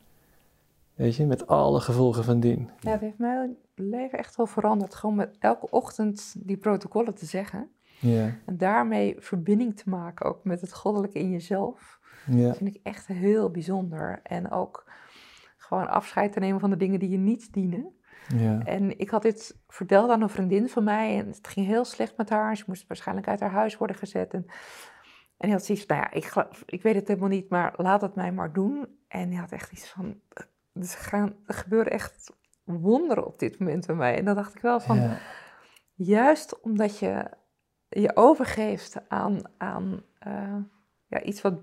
Weet 0.96 1.16
je, 1.16 1.26
met 1.26 1.48
alle 1.48 1.80
gevolgen 1.80 2.24
van 2.24 2.40
dien. 2.40 2.70
Ja, 2.80 2.92
het 2.92 3.02
heeft 3.02 3.18
mijn 3.18 3.56
leven 3.76 4.18
echt 4.20 4.36
wel 4.36 4.46
veranderd. 4.48 4.96
Gewoon 4.96 5.16
met 5.16 5.36
elke 5.40 5.70
ochtend 5.70 6.36
die 6.38 6.58
protocollen 6.58 7.14
te 7.14 7.26
zeggen. 7.26 7.70
Ja, 8.00 8.32
En 8.46 8.58
daarmee 8.58 9.16
verbinding 9.20 9.76
te 9.78 9.90
maken, 9.90 10.26
ook 10.26 10.40
met 10.44 10.62
het 10.62 10.74
goddelijke 10.74 11.20
in 11.20 11.30
jezelf. 11.32 11.97
Ja, 12.28 12.48
Dat 12.48 12.58
vind 12.58 12.76
ik 12.76 12.82
echt 12.84 13.08
heel 13.08 13.52
bijzonder. 13.52 14.20
En 14.24 14.52
ook 14.52 14.92
gewoon 15.58 15.90
afscheid 15.90 16.32
te 16.32 16.40
nemen 16.40 16.60
van 16.60 16.70
de 16.70 16.78
dingen 16.78 17.00
die 17.00 17.10
je 17.10 17.18
niet 17.18 17.54
dienen. 17.54 17.96
ja. 18.28 18.60
En 18.66 19.00
ik 19.00 19.10
had 19.10 19.22
dit 19.22 19.58
verteld 19.68 20.10
aan 20.10 20.22
een 20.22 20.30
vriendin 20.30 20.70
van 20.70 20.84
mij 20.84 21.18
en 21.20 21.28
het 21.28 21.48
ging 21.48 21.66
heel 21.66 21.86
slecht 21.86 22.18
met 22.18 22.30
haar. 22.30 22.58
Ze 22.58 22.64
moest 22.68 22.88
waarschijnlijk 22.88 23.28
uit 23.28 23.40
haar 23.40 23.52
huis 23.52 23.78
worden 23.78 23.96
gezet. 23.98 24.34
En, 24.34 24.46
en 25.38 25.48
die 25.48 25.52
had 25.52 25.66
zoiets 25.66 25.86
van, 25.86 25.98
nou 25.98 26.10
ja, 26.10 26.18
ik, 26.18 26.48
ik 26.66 26.82
weet 26.82 26.96
het 26.96 27.08
helemaal 27.08 27.30
niet, 27.30 27.50
maar 27.50 27.74
laat 27.78 28.02
het 28.02 28.16
mij 28.16 28.32
maar 28.32 28.54
doen. 28.54 28.88
En 29.08 29.30
die 29.30 29.40
had 29.40 29.52
echt 29.52 29.72
iets 29.72 29.90
van, 29.90 30.20
dus 30.74 30.96
gaan, 30.96 31.36
er 31.46 31.54
gebeuren 31.54 31.92
echt 31.92 32.32
wonderen 32.64 33.26
op 33.26 33.40
dit 33.40 33.60
moment 33.60 33.86
bij 33.86 33.96
mij. 33.96 34.18
En 34.18 34.26
dan 34.26 34.36
dacht 34.36 34.56
ik 34.56 34.62
wel 34.62 34.80
van, 34.80 34.98
ja. 34.98 35.18
juist 35.94 36.60
omdat 36.62 37.00
je 37.00 37.30
je 37.90 38.16
overgeeft 38.16 39.10
aan, 39.10 39.42
aan 39.58 40.04
eh, 40.20 40.58
ja, 41.08 41.22
iets 41.22 41.42
wat, 41.42 41.54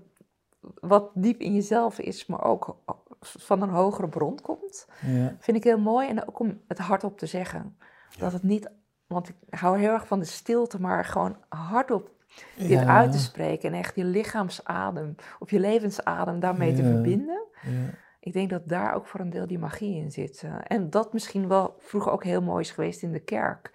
wat 0.81 1.11
diep 1.13 1.39
in 1.39 1.53
jezelf 1.53 1.99
is, 1.99 2.25
maar 2.25 2.43
ook 2.43 2.77
van 3.19 3.61
een 3.61 3.69
hogere 3.69 4.09
bron 4.09 4.41
komt. 4.41 4.87
ja. 5.01 5.35
Vind 5.39 5.57
ik 5.57 5.63
heel 5.63 5.79
mooi 5.79 6.07
en 6.09 6.27
ook 6.27 6.39
om 6.39 6.61
het 6.67 6.77
hardop 6.77 7.17
te 7.17 7.25
zeggen. 7.25 7.77
Dat 8.17 8.31
het 8.31 8.43
niet, 8.43 8.69
want 9.07 9.29
ik 9.29 9.35
hou 9.49 9.77
heel 9.79 9.91
erg 9.91 10.07
van 10.07 10.19
de 10.19 10.25
stilte, 10.25 10.81
maar 10.81 11.05
gewoon 11.05 11.37
hardop 11.49 12.11
dit 12.57 12.69
Ja. 12.69 12.85
uit 12.85 13.11
te 13.11 13.19
spreken. 13.19 13.73
En 13.73 13.79
echt 13.79 13.95
je 13.95 14.03
lichaamsadem 14.05 15.15
of 15.39 15.51
je 15.51 15.59
levensadem 15.59 16.39
daarmee 16.39 16.73
te 16.73 16.83
verbinden. 16.83 17.43
ja. 17.61 18.03
Ik 18.19 18.33
denk 18.33 18.49
dat 18.49 18.67
daar 18.67 18.93
ook 18.93 19.05
voor 19.05 19.19
een 19.19 19.29
deel 19.29 19.47
die 19.47 19.59
magie 19.59 19.95
in 19.95 20.11
zit. 20.11 20.43
eh. 20.43 20.55
En 20.67 20.89
dat 20.89 21.13
misschien 21.13 21.47
wel 21.47 21.75
vroeger 21.79 22.11
ook 22.11 22.23
heel 22.23 22.41
mooi 22.41 22.61
is 22.61 22.71
geweest 22.71 23.01
in 23.01 23.11
de 23.11 23.19
kerk. 23.23 23.71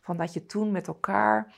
Van 0.00 0.16
dat 0.16 0.32
je 0.34 0.46
toen 0.46 0.70
met 0.70 0.86
elkaar... 0.86 1.54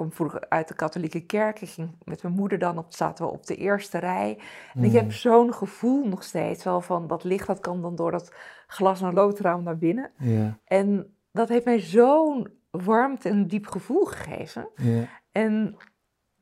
kom 0.00 0.12
vroeger 0.12 0.48
uit 0.48 0.68
de 0.68 0.74
katholieke 0.74 1.20
kerk. 1.26 1.60
Ik 1.60 1.68
ging 1.68 1.90
met 2.04 2.22
mijn 2.22 2.34
moeder 2.34 2.58
dan 2.58 2.78
op, 2.78 2.86
zaten 2.88 3.24
we 3.24 3.30
op 3.30 3.46
de 3.46 3.56
eerste 3.56 3.98
rij. 3.98 4.38
En 4.74 4.84
ik 4.84 4.90
Mm. 4.90 4.96
heb 4.96 5.12
zo'n 5.12 5.54
gevoel 5.54 6.08
nog 6.08 6.22
steeds 6.22 6.64
wel 6.64 6.80
van 6.80 7.06
dat 7.06 7.24
licht 7.24 7.46
dat 7.46 7.60
kan 7.60 7.82
dan 7.82 7.96
door 7.96 8.10
dat 8.10 8.34
glas- 8.66 9.02
en 9.02 9.14
loodraam 9.14 9.62
naar 9.62 9.78
binnen. 9.78 10.10
Ja, 10.18 10.58
En 10.64 11.14
dat 11.32 11.48
heeft 11.48 11.64
mij 11.64 11.80
zo'n 11.80 12.48
warmte 12.70 13.28
en 13.28 13.46
diep 13.46 13.66
gevoel 13.66 14.04
gegeven. 14.04 14.68
ja, 14.74 15.04
En 15.32 15.76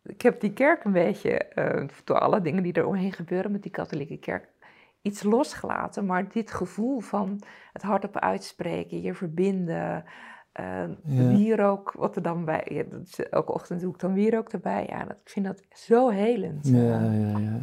ik 0.03 0.23
heb 0.23 0.41
die 0.41 0.53
kerk 0.53 0.85
een 0.85 0.93
beetje, 0.93 1.39
eh, 1.39 1.87
door 2.05 2.19
alle 2.19 2.41
dingen 2.41 2.63
die 2.63 2.73
er 2.73 2.87
omheen 2.87 3.13
gebeuren 3.13 3.53
met 3.53 3.63
die 3.63 3.71
katholieke 3.73 4.19
kerk, 4.19 4.49
iets 5.03 5.23
losgelaten. 5.23 6.07
Maar 6.07 6.29
dit 6.29 6.51
gevoel 6.51 7.01
van 7.01 7.41
het 7.73 7.83
hardop 7.83 8.19
uitspreken, 8.19 9.01
je 9.03 9.15
verbinden, 9.15 10.05
eh 10.59 10.83
Ja. 11.05 11.29
wierook, 11.29 11.93
wat 11.99 12.17
er 12.17 12.23
dan 12.23 12.45
bij, 12.45 12.67
ja, 12.69 12.83
dat 12.91 13.01
is- 13.07 13.29
elke 13.31 13.53
ochtend 13.53 13.81
doe 13.81 13.93
ik 13.93 14.01
dan 14.01 14.13
wierook 14.13 14.49
erbij. 14.49 14.87
Ja, 14.89 15.05
dat, 15.05 15.17
ik 15.25 15.29
vind 15.29 15.47
dat 15.47 15.61
zo 15.73 16.09
helend. 16.09 16.67
ja, 16.69 16.77
eh. 16.77 17.21
ja, 17.33 17.39
ja. 17.39 17.63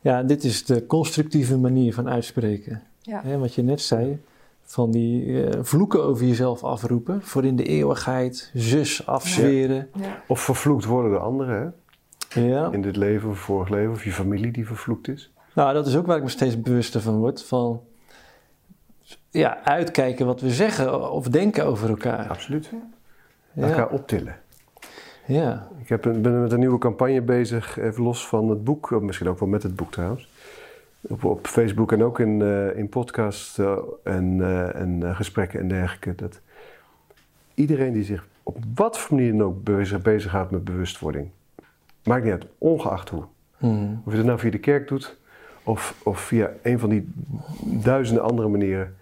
Ja, 0.00 0.22
dit 0.22 0.44
is 0.44 0.64
de 0.64 0.86
constructieve 0.86 1.58
manier 1.58 1.94
van 1.94 2.08
uitspreken. 2.08 2.82
Ja. 3.00 3.20
Hè, 3.24 3.38
wat 3.38 3.54
je 3.54 3.62
net 3.62 3.80
zei, 3.80 4.20
van 4.62 4.90
die 4.90 5.44
eh, 5.44 5.58
vloeken 5.62 6.02
over 6.04 6.26
jezelf 6.26 6.64
afroepen, 6.64 7.22
voor 7.22 7.44
in 7.44 7.56
de 7.56 7.64
eeuwigheid, 7.64 8.50
zus 8.54 9.06
afzweren. 9.06 9.88
Ja. 9.94 10.22
Of 10.28 10.40
vervloekt 10.40 10.84
worden 10.84 11.10
door 11.10 11.20
anderen 11.20 11.74
hè? 12.28 12.40
Ja. 12.40 12.72
in 12.72 12.82
dit 12.82 12.96
leven 12.96 13.28
of 13.28 13.38
vorig 13.38 13.68
leven, 13.68 13.92
of 13.92 14.04
je 14.04 14.12
familie 14.12 14.52
die 14.52 14.66
vervloekt 14.66 15.08
is. 15.08 15.32
Nou, 15.54 15.72
dat 15.74 15.86
is 15.86 15.96
ook 15.96 16.06
waar 16.06 16.16
ik 16.16 16.22
me 16.22 16.28
steeds 16.28 16.60
bewuster 16.60 17.00
van 17.00 17.16
word. 17.18 17.42
Van 17.44 17.80
ja, 19.30 19.58
uitkijken 19.64 20.26
wat 20.26 20.40
we 20.40 20.50
zeggen 20.50 21.10
of 21.10 21.28
denken 21.28 21.66
over 21.66 21.88
elkaar. 21.88 22.28
Absoluut. 22.28 22.70
Ja, 23.52 23.68
Elkaar 23.68 23.88
optillen. 23.88 24.36
ja, 25.26 25.68
Ik 25.80 25.88
heb 25.88 26.04
een, 26.04 26.22
ben 26.22 26.40
met 26.40 26.52
een 26.52 26.58
nieuwe 26.58 26.78
campagne 26.78 27.22
bezig, 27.22 27.78
even 27.78 28.02
los 28.02 28.28
van 28.28 28.48
het 28.48 28.64
boek, 28.64 28.90
of 28.90 29.02
misschien 29.02 29.28
ook 29.28 29.38
wel 29.38 29.48
met 29.48 29.62
het 29.62 29.76
boek 29.76 29.92
trouwens. 29.92 30.28
Op, 31.00 31.24
op 31.24 31.46
Facebook 31.46 31.92
en 31.92 32.02
ook 32.02 32.20
in, 32.20 32.42
eh 32.42 32.76
in 32.76 32.88
podcasts 32.88 33.58
eh, 33.58 33.76
en, 34.04 34.40
eh, 34.40 34.74
en 34.74 35.02
eh, 35.02 35.16
gesprekken 35.16 35.60
en 35.60 35.68
dergelijke. 35.68 36.14
Dat 36.14 36.40
iedereen 37.54 37.92
die 37.92 38.04
zich 38.04 38.26
op 38.42 38.56
wat 38.74 38.98
voor 38.98 39.16
manier 39.16 39.32
dan 39.32 39.42
ook 39.42 39.64
bezig, 39.64 40.02
bezighoudt 40.02 40.50
met 40.50 40.64
bewustwording, 40.64 41.30
maakt 42.04 42.24
niet 42.24 42.32
uit, 42.32 42.46
ongeacht 42.58 43.08
hoe. 43.08 43.24
Hmm. 43.56 44.02
Of 44.04 44.12
je 44.12 44.18
het 44.18 44.26
nou 44.26 44.38
via 44.38 44.50
de 44.50 44.58
kerk 44.58 44.88
doet 44.88 45.16
of, 45.62 45.94
of 46.02 46.20
via 46.20 46.50
een 46.62 46.78
van 46.78 46.88
die 46.88 47.12
duizenden 47.64 48.22
andere 48.22 48.48
manieren. 48.48 48.96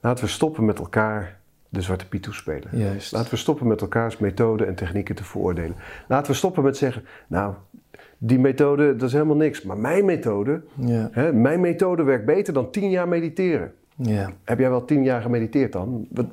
Laten 0.00 0.24
we 0.24 0.30
stoppen 0.30 0.64
met 0.64 0.78
elkaar 0.78 1.38
de 1.68 1.80
Zwarte 1.82 2.08
Piet 2.08 2.22
toespelen. 2.22 2.68
juist. 2.72 3.12
Laten 3.12 3.30
we 3.30 3.36
stoppen 3.36 3.66
met 3.66 3.80
elkaars 3.80 4.18
methoden 4.18 4.66
en 4.66 4.74
technieken 4.74 5.14
te 5.14 5.24
veroordelen. 5.24 5.76
Laten 6.08 6.30
we 6.30 6.36
stoppen 6.36 6.62
met 6.62 6.76
zeggen, 6.76 7.04
nou, 7.26 7.54
die 8.18 8.38
methode, 8.38 8.96
dat 8.96 9.08
is 9.08 9.12
helemaal 9.12 9.36
niks. 9.36 9.62
Maar 9.62 9.78
mijn 9.78 10.04
methode, 10.04 10.62
Ja, 10.74 11.08
hè, 11.12 11.32
mijn 11.32 11.60
methode 11.60 12.02
werkt 12.02 12.24
beter 12.26 12.52
dan 12.52 12.70
tien 12.70 12.90
jaar 12.90 13.08
mediteren. 13.08 13.72
ja, 13.96 14.30
Heb 14.44 14.58
jij 14.58 14.70
wel 14.70 14.84
tien 14.84 15.02
jaar 15.02 15.22
gemediteerd 15.22 15.72
dan? 15.72 16.06
Wat- 16.10 16.26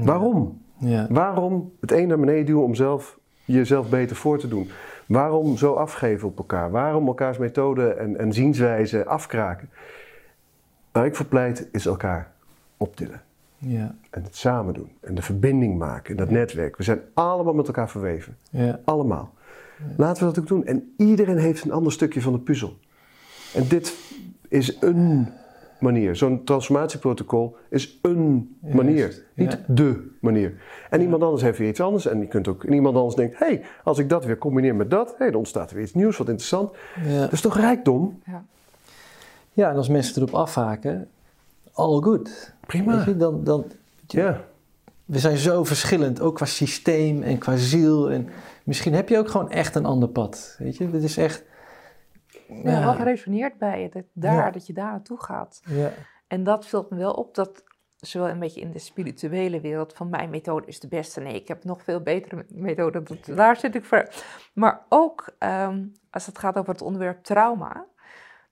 waarom? 0.00 0.62
ja, 0.78 1.06
Waarom 1.10 1.72
het 1.80 1.92
een 1.92 2.08
naar 2.08 2.18
beneden 2.20 2.46
duwen 2.46 2.62
om 2.64 2.74
zelf, 2.74 3.18
jezelf 3.44 3.90
beter 3.90 4.16
voor 4.16 4.38
te 4.38 4.48
doen? 4.48 4.70
Waarom 5.06 5.56
zo 5.56 5.72
afgeven 5.72 6.28
op 6.28 6.38
elkaar? 6.38 6.70
Waarom 6.70 7.06
elkaars 7.06 7.38
methode 7.38 7.88
en, 7.88 8.18
en 8.18 8.32
zienswijze 8.32 9.04
afkraken? 9.04 9.70
Waar 10.92 11.06
ik 11.06 11.14
voor 11.16 11.26
pleit 11.26 11.68
is 11.72 11.86
elkaar 11.86 12.34
optillen. 12.76 13.22
ja, 13.58 13.94
En 14.10 14.22
het 14.22 14.36
samen 14.36 14.74
doen. 14.74 14.90
En 15.00 15.14
de 15.14 15.22
verbinding 15.22 15.78
maken. 15.78 16.10
En 16.10 16.16
dat 16.16 16.30
netwerk. 16.30 16.76
We 16.76 16.82
zijn 16.82 17.00
allemaal 17.14 17.54
met 17.54 17.66
elkaar 17.66 17.90
verweven. 17.90 18.36
ja, 18.50 18.80
Allemaal. 18.84 19.34
Laten 19.96 20.26
we 20.26 20.32
dat 20.32 20.38
ook 20.38 20.48
doen. 20.48 20.64
En 20.64 20.94
iedereen 20.96 21.38
heeft 21.38 21.64
een 21.64 21.72
ander 21.72 21.92
stukje 21.92 22.20
van 22.20 22.32
de 22.32 22.38
puzzel. 22.38 22.76
En 23.54 23.68
dit 23.68 23.94
is 24.48 24.76
een 24.80 25.28
manier. 25.78 26.16
Zo'n 26.16 26.44
transformatieprotocol 26.44 27.56
is 27.68 27.98
een 28.02 28.56
Juist, 28.60 28.76
manier, 28.76 29.24
niet 29.34 29.52
ja. 29.52 29.74
de 29.74 30.10
manier. 30.20 30.54
En 30.90 31.00
iemand 31.00 31.22
anders 31.22 31.42
heeft 31.42 31.58
weer 31.58 31.68
iets 31.68 31.80
anders. 31.80 32.06
En 32.06 32.20
je 32.20 32.26
kunt 32.26 32.48
ook, 32.48 32.64
en 32.64 32.72
iemand 32.72 32.96
anders 32.96 33.14
denkt, 33.14 33.38
hé, 33.38 33.46
hey, 33.46 33.62
als 33.84 33.98
ik 33.98 34.08
dat 34.08 34.24
weer 34.24 34.38
combineer 34.38 34.74
met 34.74 34.90
dat, 34.90 35.14
hey, 35.18 35.26
dan 35.26 35.38
ontstaat 35.38 35.68
er 35.68 35.76
weer 35.76 35.84
iets 35.84 35.94
nieuws, 35.94 36.16
wat 36.16 36.28
interessant. 36.28 36.70
Ja. 37.06 37.20
Dat 37.20 37.32
is 37.32 37.40
toch 37.40 37.56
rijkdom? 37.56 38.22
ja, 39.52 39.70
en 39.70 39.76
als 39.76 39.88
mensen 39.88 40.22
erop 40.22 40.34
afhaken, 40.34 41.08
all 41.72 42.00
good. 42.00 42.54
Prima. 42.66 42.96
Weet 42.96 43.04
je, 43.04 43.16
dan, 43.16 43.44
dan, 43.44 43.64
Ja, 44.06 44.44
we 45.04 45.18
zijn 45.18 45.36
zo 45.36 45.64
verschillend, 45.64 46.20
ook 46.20 46.34
qua 46.34 46.44
systeem 46.46 47.22
en 47.22 47.38
qua 47.38 47.56
ziel. 47.56 48.10
En 48.10 48.28
misschien 48.64 48.94
heb 48.94 49.08
je 49.08 49.18
ook 49.18 49.28
gewoon 49.28 49.50
echt 49.50 49.74
een 49.74 49.84
ander 49.86 50.08
pad. 50.08 50.56
Weet 50.58 50.76
je, 50.76 50.88
het 50.88 51.02
is 51.02 51.16
echt. 51.16 51.44
Ja, 52.62 52.84
wat 52.84 53.06
resoneert 53.06 53.58
bij 53.58 53.82
je, 53.82 53.88
dat, 53.88 54.04
daar, 54.12 54.34
Ja. 54.34 54.50
dat 54.50 54.66
je 54.66 54.72
daar 54.72 54.90
naartoe 54.90 55.22
gaat. 55.22 55.60
ja, 55.64 55.90
En 56.26 56.44
dat 56.44 56.66
vult 56.66 56.90
me 56.90 56.96
wel 56.96 57.12
op 57.12 57.34
dat, 57.34 57.64
zowel 57.96 58.28
een 58.28 58.38
beetje 58.38 58.60
in 58.60 58.70
de 58.70 58.78
spirituele 58.78 59.60
wereld, 59.60 59.92
van 59.92 60.08
mijn 60.08 60.30
methode 60.30 60.66
is 60.66 60.80
de 60.80 60.88
beste. 60.88 61.20
Nee, 61.20 61.34
ik 61.34 61.48
heb 61.48 61.64
nog 61.64 61.82
veel 61.82 62.00
betere 62.00 62.44
methoden. 62.48 63.04
Dat, 63.04 63.36
daar 63.36 63.56
zit 63.56 63.74
ik 63.74 63.84
voor. 63.84 64.08
Maar 64.52 64.80
ook 64.88 65.34
ehm, 65.38 65.84
als 66.10 66.26
het 66.26 66.38
gaat 66.38 66.56
over 66.56 66.72
het 66.72 66.82
onderwerp 66.82 67.22
trauma. 67.22 67.84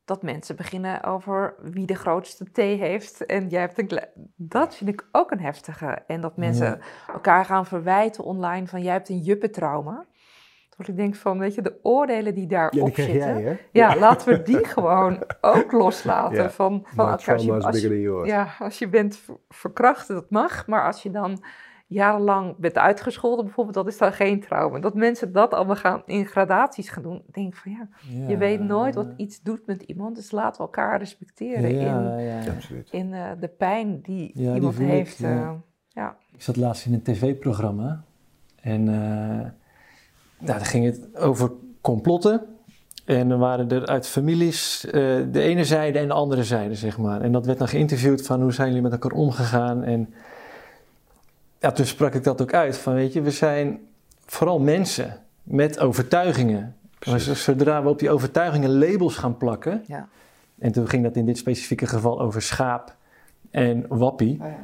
Dat 0.04 0.22
mensen 0.22 0.56
beginnen 0.56 1.02
over 1.02 1.54
wie 1.62 1.86
de 1.86 1.94
grootste 1.94 2.44
T 2.52 2.56
heeft. 2.56 3.26
En 3.26 3.48
jij 3.48 3.60
hebt 3.60 3.78
een 3.78 4.00
Dat 4.36 4.76
vind 4.76 4.90
ik 4.90 5.08
ook 5.12 5.30
een 5.30 5.40
heftige. 5.40 6.02
En 6.06 6.20
dat 6.20 6.36
mensen 6.36 6.80
elkaar 7.12 7.44
gaan 7.44 7.66
verwijten 7.66 8.24
online 8.24 8.66
van 8.66 8.82
jij 8.82 8.92
hebt 8.92 9.08
een 9.08 9.18
juppentrauma. 9.18 10.06
Dat 10.76 10.88
ik 10.88 10.96
denk 10.96 11.14
van, 11.14 11.38
weet 11.38 11.54
je, 11.54 11.62
de 11.62 11.78
oordelen 11.82 12.34
die 12.34 12.46
daarop 12.46 12.94
zitten. 12.94 13.58
Ja, 13.72 13.96
laten 13.96 14.28
we 14.28 14.42
die 14.42 14.64
gewoon 14.64 15.24
ook 15.40 15.72
loslaten. 15.72 16.42
Ja. 16.42 16.50
Van, 16.50 16.86
van. 16.94 17.10
Als 17.10 17.24
je, 17.24 17.52
als, 17.52 17.80
je, 17.80 18.22
ja, 18.24 18.54
als 18.58 18.78
je 18.78 18.88
bent 18.88 19.16
ver- 19.16 19.36
verkracht, 19.48 20.08
dat 20.08 20.30
mag. 20.30 20.66
Maar 20.66 20.86
als 20.86 21.02
je 21.02 21.10
dan 21.10 21.44
jarenlang 21.86 22.56
bent 22.56 22.78
uitgescholden 22.78 23.44
bijvoorbeeld, 23.44 23.76
dat 23.76 23.86
is 23.86 23.98
dan 23.98 24.12
geen 24.12 24.40
trauma. 24.40 24.78
Dat 24.78 24.94
mensen 24.94 25.32
dat 25.32 25.54
allemaal 25.54 25.76
gaan 25.76 26.02
in 26.06 26.26
gradaties 26.26 26.88
gaan 26.88 27.02
doen. 27.02 27.22
denk 27.32 27.48
ik 27.48 27.56
van 27.56 27.72
ja, 27.72 27.88
je 28.28 28.36
weet 28.36 28.60
nooit 28.60 28.94
wat 28.94 29.12
iets 29.16 29.42
doet 29.42 29.66
met 29.66 29.82
iemand. 29.82 30.16
Dus 30.16 30.30
laten 30.30 30.56
we 30.56 30.62
elkaar 30.66 30.98
respecteren 30.98 31.70
in, 31.70 32.24
Ja. 32.24 32.42
Absoluut. 32.54 32.88
in 32.90 33.12
eh, 33.12 33.30
de 33.40 33.48
pijn 33.48 34.00
die 34.02 34.32
iemand 34.32 34.80
ik, 34.80 34.86
heeft. 34.86 35.18
ja. 35.18 35.42
eh, 35.42 35.52
ja. 35.88 36.16
Ik 36.32 36.42
zat 36.42 36.56
laatst 36.56 36.86
in 36.86 36.92
een 36.92 37.02
tv-programma 37.02 38.04
en 38.60 38.88
eh 38.88 39.50
nou, 40.38 40.58
daar 40.58 40.66
ging 40.66 40.84
het 40.84 41.16
over 41.16 41.50
complotten. 41.80 42.46
En 43.04 43.28
dan 43.28 43.38
waren 43.38 43.68
er 43.68 43.86
uit 43.86 44.06
families 44.06 44.86
eh, 44.86 44.92
de 45.32 45.40
ene 45.40 45.64
zijde 45.64 45.98
en 45.98 46.06
de 46.08 46.14
andere 46.14 46.44
zijde, 46.44 46.74
zeg 46.74 46.98
maar. 46.98 47.20
En 47.20 47.32
dat 47.32 47.46
werd 47.46 47.58
dan 47.58 47.68
geïnterviewd 47.68 48.26
van 48.26 48.42
hoe 48.42 48.52
zijn 48.52 48.68
jullie 48.68 48.82
met 48.82 48.92
elkaar 48.92 49.12
omgegaan. 49.12 49.82
En 49.82 50.14
ja, 51.64 51.72
toen 51.72 51.86
sprak 51.86 52.14
ik 52.14 52.24
dat 52.24 52.42
ook 52.42 52.52
uit 52.54 52.78
van, 52.78 52.94
weet 52.94 53.12
je, 53.12 53.20
we 53.22 53.30
zijn 53.30 53.80
vooral 54.26 54.58
mensen 54.60 55.20
met 55.42 55.78
overtuigingen. 55.78 56.76
Maar 57.06 57.20
z- 57.20 57.32
zodra 57.44 57.82
we 57.82 57.88
op 57.88 57.98
die 57.98 58.10
overtuigingen 58.10 58.78
labels 58.78 59.16
gaan 59.16 59.36
plakken, 59.36 59.84
Ja. 59.86 60.08
en 60.58 60.72
toen 60.72 60.88
ging 60.88 61.02
dat 61.02 61.16
in 61.16 61.26
dit 61.26 61.38
specifieke 61.38 61.86
geval 61.86 62.20
over 62.20 62.42
schaap 62.42 62.96
en 63.50 63.84
wappie, 63.88 64.38
Oh 64.42 64.46
ja. 64.46 64.56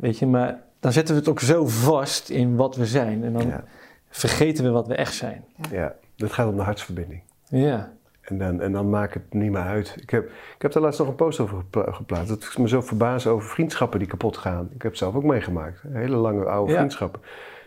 Weet 0.00 0.18
je, 0.18 0.26
maar 0.26 0.62
dan 0.80 0.92
zetten 0.92 1.14
we 1.14 1.20
het 1.20 1.28
ook 1.30 1.40
zo 1.40 1.66
vast 1.66 2.28
in 2.28 2.56
wat 2.56 2.76
we 2.76 2.86
zijn. 2.86 3.24
En 3.24 3.32
dan 3.32 3.46
Ja. 3.46 3.64
vergeten 4.10 4.64
we 4.64 4.70
wat 4.70 4.86
we 4.86 4.94
echt 4.94 5.14
zijn. 5.14 5.44
ja, 5.70 5.94
het 6.16 6.32
gaat 6.32 6.48
om 6.48 6.56
de 6.56 6.62
hartsverbinding. 6.62 7.22
Ja. 7.48 7.92
En 8.22 8.38
dan, 8.38 8.60
en 8.60 8.72
dan 8.72 8.90
maakt 8.90 9.14
het 9.14 9.22
niet 9.32 9.50
meer 9.50 9.60
uit. 9.60 9.96
Ik 10.00 10.10
heb, 10.10 10.24
ik 10.56 10.62
heb 10.62 10.72
daar 10.72 10.82
laatst 10.82 10.98
nog 10.98 11.08
een 11.08 11.14
post 11.14 11.40
over 11.40 11.56
gepla- 11.56 11.92
geplaatst. 11.92 12.28
Dat 12.28 12.42
ik 12.42 12.58
me 12.58 12.68
zo 12.68 12.80
verbaas 12.80 13.26
over 13.26 13.48
vriendschappen 13.48 13.98
die 13.98 14.08
kapot 14.08 14.36
gaan. 14.36 14.64
Ik 14.74 14.82
heb 14.82 14.90
het 14.90 15.00
zelf 15.00 15.14
ook 15.14 15.24
meegemaakt. 15.24 15.82
Hele 15.92 16.16
lange 16.16 16.44
oude 16.44 16.70
Ja. 16.72 16.76
vriendschappen. 16.78 17.20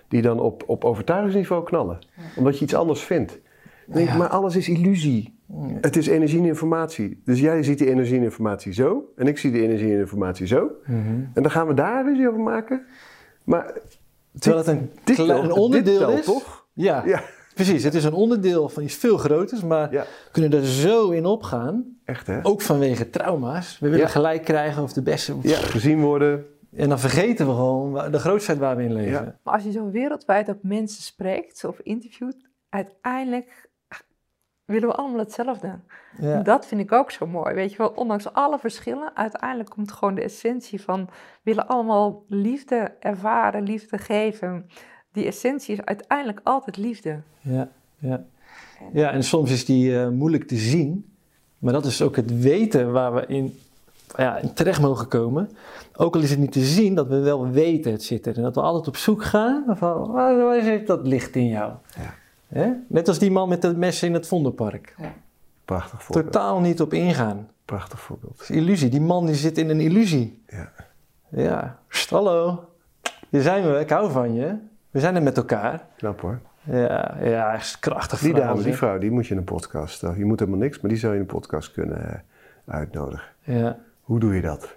Die 0.07 0.22
dan 0.22 0.40
op, 0.40 0.64
op 0.68 0.84
overtuigingsniveau 0.86 1.64
knallen. 1.64 1.99
Omdat 2.36 2.57
je 2.57 2.64
iets 2.65 2.76
anders 2.76 3.02
vindt. 3.03 3.32
Dan 3.86 3.95
denk 3.95 4.10
ik, 4.10 4.15
maar 4.18 4.27
alles 4.27 4.56
is 4.56 4.69
illusie. 4.69 5.40
Het 5.82 5.95
is 5.95 6.07
energie 6.07 6.40
en 6.40 6.45
informatie. 6.45 7.22
Dus 7.26 7.40
jij 7.40 7.64
ziet 7.64 7.77
die 7.77 7.90
energie 7.90 8.18
en 8.18 8.23
informatie 8.23 8.73
zo. 8.73 9.03
En 9.15 9.27
ik 9.27 9.38
zie 9.38 9.52
die 9.52 9.61
energie 9.61 9.94
en 9.94 9.99
informatie 9.99 10.48
zo. 10.48 10.69
Mhm. 10.86 10.99
En 11.34 11.41
dan 11.41 11.52
gaan 11.52 11.68
we 11.68 11.73
daar 11.73 12.06
ruzie 12.06 12.27
over 12.27 12.40
maken. 12.41 12.86
Maar 13.44 13.73
Terwijl 14.40 14.64
het 14.64 14.72
een, 14.73 14.90
dit 15.03 15.15
klein- 15.15 15.30
telt- 15.30 15.41
een 15.41 15.48
dit 15.48 15.57
onderdeel 15.57 15.98
telt 15.98 16.19
is. 16.19 16.26
toch? 16.26 16.65
Ja, 16.73 17.03
Ja, 17.06 17.22
precies. 17.56 17.84
Het 17.84 17.94
is 17.94 18.03
een 18.03 18.14
onderdeel 18.14 18.69
van 18.69 18.84
iets 18.84 18.95
veel 18.95 19.18
groters, 19.18 19.61
maar 19.64 19.91
ja, 19.91 20.02
we 20.02 20.32
kunnen 20.32 20.53
er 20.53 20.65
zo 20.65 21.10
in 21.10 21.26
opgaan. 21.26 21.98
echt 22.06 22.27
hè? 22.27 22.40
Ook 22.44 22.61
vanwege 22.61 23.10
trauma's. 23.10 23.80
We 23.80 23.90
willen 23.90 24.06
Ja. 24.06 24.11
gelijk 24.11 24.44
krijgen 24.44 24.84
of 24.84 24.94
de 24.94 25.02
beste. 25.02 25.36
Ja, 25.41 25.57
gezien 25.57 26.02
worden. 26.02 26.45
En 26.76 26.90
dan 26.90 26.99
vergeten 26.99 27.45
we 27.48 27.52
gewoon 27.53 28.11
de 28.11 28.19
grootheid 28.19 28.57
waar 28.57 28.76
we 28.76 28.84
in 28.84 28.94
leven. 28.94 29.40
Maar 29.44 29.53
als 29.53 29.64
je 29.64 29.72
zo 29.72 29.90
wereldwijd 29.91 30.49
op 30.49 30.57
mensen 30.61 31.03
spreekt 31.03 31.64
of 31.64 31.80
interviewt, 31.80 32.49
uiteindelijk 32.69 33.69
willen 34.65 34.88
we 34.90 34.95
allemaal 34.95 35.19
hetzelfde. 35.19 35.80
Ja. 36.19 36.41
Dat 36.41 36.65
vind 36.65 36.82
ik 36.82 36.91
ook 36.91 37.11
zo 37.11 37.27
mooi. 37.27 37.53
Weet 37.53 37.72
je 37.72 37.77
wel, 37.77 37.90
ondanks 37.90 38.34
alle 38.34 38.60
verschillen, 38.60 39.15
uiteindelijk 39.15 39.69
komt 39.69 39.91
gewoon 39.91 40.15
de 40.15 40.22
essentie 40.23 40.82
van 40.82 41.06
we 41.06 41.11
willen 41.44 41.68
allemaal 41.68 42.23
liefde 42.27 42.95
ervaren, 42.99 43.64
liefde 43.64 43.98
geven. 43.98 44.69
Die 45.16 45.26
essentie 45.26 45.74
is 45.74 45.86
uiteindelijk 45.86 46.40
altijd 46.44 46.78
liefde. 46.78 47.20
Ja, 47.42 47.70
ja. 47.98 48.24
ja, 48.94 49.12
en 49.12 49.24
soms 49.24 49.52
is 49.52 49.66
die 49.66 50.00
eh, 50.00 50.10
moeilijk 50.10 50.48
te 50.48 50.58
zien. 50.58 51.10
Maar 51.60 51.74
dat 51.74 51.86
is 51.86 52.02
ook 52.02 52.16
het 52.16 52.40
weten 52.40 52.92
waar 52.92 53.14
we 53.14 53.26
in, 53.26 53.60
ja, 54.18 54.38
in 54.38 54.54
terecht 54.54 54.82
mogen 54.82 55.08
komen. 55.08 55.50
Ook 55.96 56.16
al 56.16 56.22
is 56.22 56.30
het 56.30 56.40
niet 56.40 56.52
te 56.52 56.64
zien, 56.64 56.96
dat 56.96 57.08
we 57.08 57.20
wel 57.20 57.50
weten 57.50 57.92
het 57.92 58.04
zit 58.04 58.26
er. 58.26 58.36
En 58.36 58.44
dat 58.44 58.56
we 58.56 58.62
altijd 58.62 58.88
op 58.88 58.98
zoek 58.98 59.24
gaan 59.24 59.64
van, 59.68 60.12
waar 60.12 60.38
waar 60.38 60.62
zit 60.62 60.88
dat 60.88 61.08
licht 61.08 61.36
in 61.36 61.48
jou? 61.48 61.74
Ja. 61.96 62.14
Hè? 62.48 62.72
Net 62.88 63.08
als 63.08 63.20
die 63.20 63.32
man 63.32 63.50
met 63.50 63.62
de 63.62 63.76
messen 63.76 64.08
in 64.08 64.14
het 64.14 64.28
Vondelpark. 64.28 64.96
Prachtig 65.66 66.04
voorbeeld. 66.04 66.34
Totaal 66.34 66.60
niet 66.60 66.82
op 66.82 66.94
ingaan. 66.94 67.50
Prachtig 67.66 68.00
voorbeeld. 68.00 68.38
Dat 68.38 68.50
is 68.50 68.56
illusie. 68.56 68.90
Die 68.90 69.02
man 69.02 69.26
die 69.26 69.36
zit 69.36 69.58
in 69.58 69.70
een 69.70 69.80
illusie. 69.80 70.44
Ja. 70.48 70.72
Ja, 71.30 71.80
hallo. 72.10 72.70
Hier 73.30 73.42
zijn 73.42 73.72
we, 73.72 73.80
ik 73.80 73.90
hou 73.90 74.12
van 74.12 74.34
je. 74.34 74.56
We 74.96 75.02
zijn 75.02 75.16
er 75.16 75.24
met 75.24 75.38
elkaar. 75.38 75.86
Knap 75.98 76.22
hoor. 76.22 76.40
Ja, 76.64 77.18
ja 77.24 77.54
echt 77.54 77.80
krachtig 77.80 78.20
Die 78.20 78.34
dame, 78.34 78.64
die 78.64 78.74
vrouw, 78.74 78.98
die 78.98 79.12
moet 79.12 79.28
je 79.28 79.32
in 79.32 79.38
een 79.40 79.44
podcast. 79.46 80.04
uh, 80.04 80.18
Je 80.18 80.26
moet 80.26 80.40
helemaal 80.40 80.60
niks, 80.60 80.80
maar 80.82 80.90
die 80.90 81.00
zou 81.00 81.14
je 81.14 81.20
in 81.20 81.26
een 81.28 81.34
podcast 81.34 81.72
kunnen 81.72 82.10
eh, 82.10 82.20
uitnodigen. 82.76 83.28
Ja. 83.44 83.78
Hoe 84.02 84.20
doe 84.20 84.36
je 84.36 84.42
dat? 84.42 84.76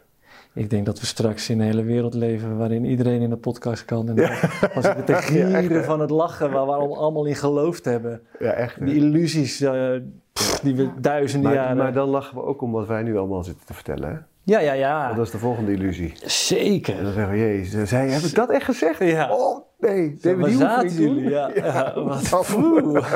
Ik 0.53 0.71
denk 0.71 0.87
dat 0.87 1.01
we 1.01 1.07
straks 1.07 1.51
in 1.51 1.61
een 1.61 1.67
hele 1.67 1.83
wereld 1.83 2.15
leven 2.15 2.57
waarin 2.57 2.85
iedereen 2.85 3.21
in 3.21 3.31
de 3.31 3.37
podcast 3.37 3.85
kan. 3.85 4.09
En 4.09 4.15
dan 4.17 4.31
als 4.75 4.87
we 4.95 5.05
te 5.05 5.13
Ja, 5.13 5.19
echt, 5.19 5.27
gieren 5.27 5.85
van 5.85 6.01
het 6.01 6.11
lachen 6.11 6.51
waar 6.51 6.67
we 6.67 6.73
allemaal 6.73 7.25
in 7.27 7.37
geloofd 7.37 7.85
hebben. 7.85 8.21
Ja, 8.39 8.51
echt. 8.51 8.77
hè? 8.77 8.85
Die 8.85 8.95
illusies 8.95 9.61
eh, 9.61 9.91
pff, 10.33 10.61
die 10.61 10.75
we 10.77 10.91
duizenden 11.01 11.51
Maar, 11.51 11.61
jaren... 11.61 11.77
maar 11.77 11.93
dan 11.93 12.09
lachen 12.09 12.37
we 12.37 12.43
ook 12.43 12.63
om 12.63 12.73
wat 12.73 12.87
wij 12.87 13.03
nu 13.03 13.17
allemaal 13.17 13.45
zitten 13.45 13.67
te 13.67 13.75
vertellen. 13.75 14.09
Hè? 14.09 14.17
Ja, 14.49 14.59
ja, 14.59 14.71
Want 14.71 14.81
ja. 14.81 15.15
dat 15.15 15.27
is 15.27 15.33
de 15.33 15.39
volgende 15.39 15.73
illusie. 15.73 16.15
En 16.23 16.31
Zeker. 16.31 17.03
dan 17.03 17.13
zeggen 17.13 17.33
we, 17.33 17.39
jezus, 17.39 17.89
zei, 17.89 18.11
heb 18.11 18.23
ik 18.23 18.35
dat 18.35 18.51
echt 18.51 18.65
gezegd? 18.65 18.99
Ja. 18.99 19.33
Oh, 19.33 19.65
nee. 19.79 20.19
We 20.21 20.37
waar 20.37 20.51
zaten 20.51 20.91
jullie? 20.91 21.31
Ja, 21.39 21.51
ja, 21.55 21.93
wat 21.95 22.55
Oeh. 22.57 23.13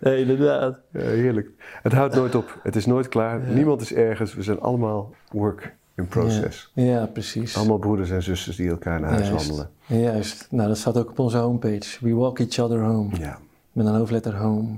Nee, 0.00 0.20
inderdaad. 0.20 0.78
Ja, 0.92 1.00
heerlijk. 1.00 1.50
Het 1.82 1.92
houdt 1.92 2.14
nooit 2.14 2.34
op. 2.34 2.58
Het 2.62 2.76
is 2.76 2.86
nooit 2.86 3.08
klaar. 3.08 3.40
Niemand 3.40 3.80
is 3.80 3.92
ergens. 3.92 4.34
We 4.34 4.42
zijn 4.42 4.60
allemaal 4.60 5.14
work 5.30 5.74
in 5.96 6.06
process. 6.06 6.70
Ja, 6.74 7.06
precies. 7.06 7.56
Allemaal 7.56 7.78
broeders 7.78 8.10
en 8.10 8.22
zusters 8.22 8.56
die 8.56 8.68
elkaar 8.68 9.00
naar 9.00 9.10
huis 9.10 9.28
Juist. 9.28 9.46
wandelen. 9.46 9.70
Juist. 9.86 10.46
Nou, 10.50 10.68
dat 10.68 10.78
staat 10.78 10.98
ook 10.98 11.10
op 11.10 11.18
onze 11.18 11.36
homepage. 11.38 11.98
We 12.00 12.14
walk 12.14 12.38
each 12.38 12.58
other 12.58 12.80
home. 12.80 13.16
Ja. 13.18 13.38
Met 13.72 13.86
een 13.86 13.94
hoofdletter 13.94 14.36
home. 14.36 14.76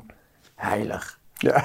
Heilig. 0.55 1.19
Ja. 1.37 1.65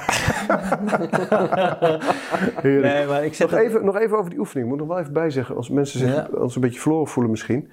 Heerlijk. 2.62 2.94
Nee, 2.94 3.06
maar 3.06 3.24
ik 3.24 3.34
zeg 3.34 3.50
Nog 3.50 3.60
even, 3.60 3.84
nog 3.84 3.96
even 3.98 4.18
over 4.18 4.30
die 4.30 4.38
oefening. 4.38 4.66
Ik 4.66 4.72
moet 4.72 4.80
nog 4.80 4.90
wel 4.92 4.98
even 5.02 5.12
bijzeggen, 5.12 5.56
als 5.56 5.68
mensen 5.70 5.98
zich 5.98 6.14
Ja. 6.14 6.28
als 6.38 6.54
een 6.54 6.60
beetje 6.60 6.80
verloren 6.80 7.06
voelen 7.08 7.30
misschien. 7.30 7.70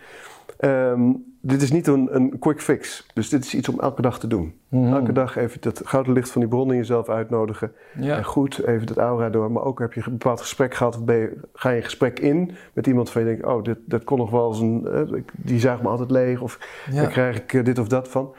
Ehm, 0.59 1.11
dit 1.41 1.61
is 1.61 1.71
niet 1.71 1.88
een, 1.88 2.07
een 2.15 2.39
quick 2.39 2.61
fix. 2.61 3.05
Dus 3.13 3.30
dit 3.30 3.43
is 3.45 3.55
iets 3.55 3.69
om 3.69 3.80
elke 3.80 4.01
dag 4.01 4.19
te 4.19 4.27
doen. 4.27 4.53
Mhm. 4.69 4.93
Elke 4.93 5.11
dag 5.11 5.35
even 5.35 5.61
dat 5.61 5.81
gouden 5.85 6.13
licht 6.13 6.30
van 6.31 6.41
die 6.41 6.49
bron 6.49 6.71
in 6.71 6.77
jezelf 6.77 7.09
uitnodigen. 7.09 7.71
Ja. 7.99 8.17
En 8.17 8.23
goed, 8.23 8.65
even 8.65 8.88
dat 8.88 8.97
aura 8.97 9.30
door. 9.30 9.51
Maar 9.51 9.63
ook 9.63 9.80
heb 9.80 9.93
je 9.93 10.01
een 10.05 10.11
bepaald 10.11 10.41
gesprek 10.41 10.73
gehad. 10.73 10.95
Of 10.95 11.01
je, 11.05 11.38
ga 11.53 11.69
je 11.69 11.77
een 11.77 11.84
gesprek 11.84 12.19
in 12.19 12.51
met 12.73 12.88
iemand 12.88 13.09
van 13.09 13.21
je 13.21 13.27
denkt... 13.27 13.45
oh, 13.45 13.63
dit, 13.63 13.77
dat 13.85 14.03
kon 14.03 14.17
nog 14.17 14.30
wel 14.30 14.47
eens 14.49 14.59
een... 14.59 14.88
eh, 14.88 15.21
die 15.31 15.59
zaagt 15.59 15.81
me 15.81 15.88
altijd 15.88 16.11
leeg. 16.11 16.41
Of 16.41 16.59
Ja. 16.91 17.01
daar 17.01 17.11
krijg 17.11 17.38
ik 17.38 17.53
eh, 17.53 17.63
dit 17.63 17.80
of 17.80 17.88
dat 17.88 18.07
van. 18.07 18.34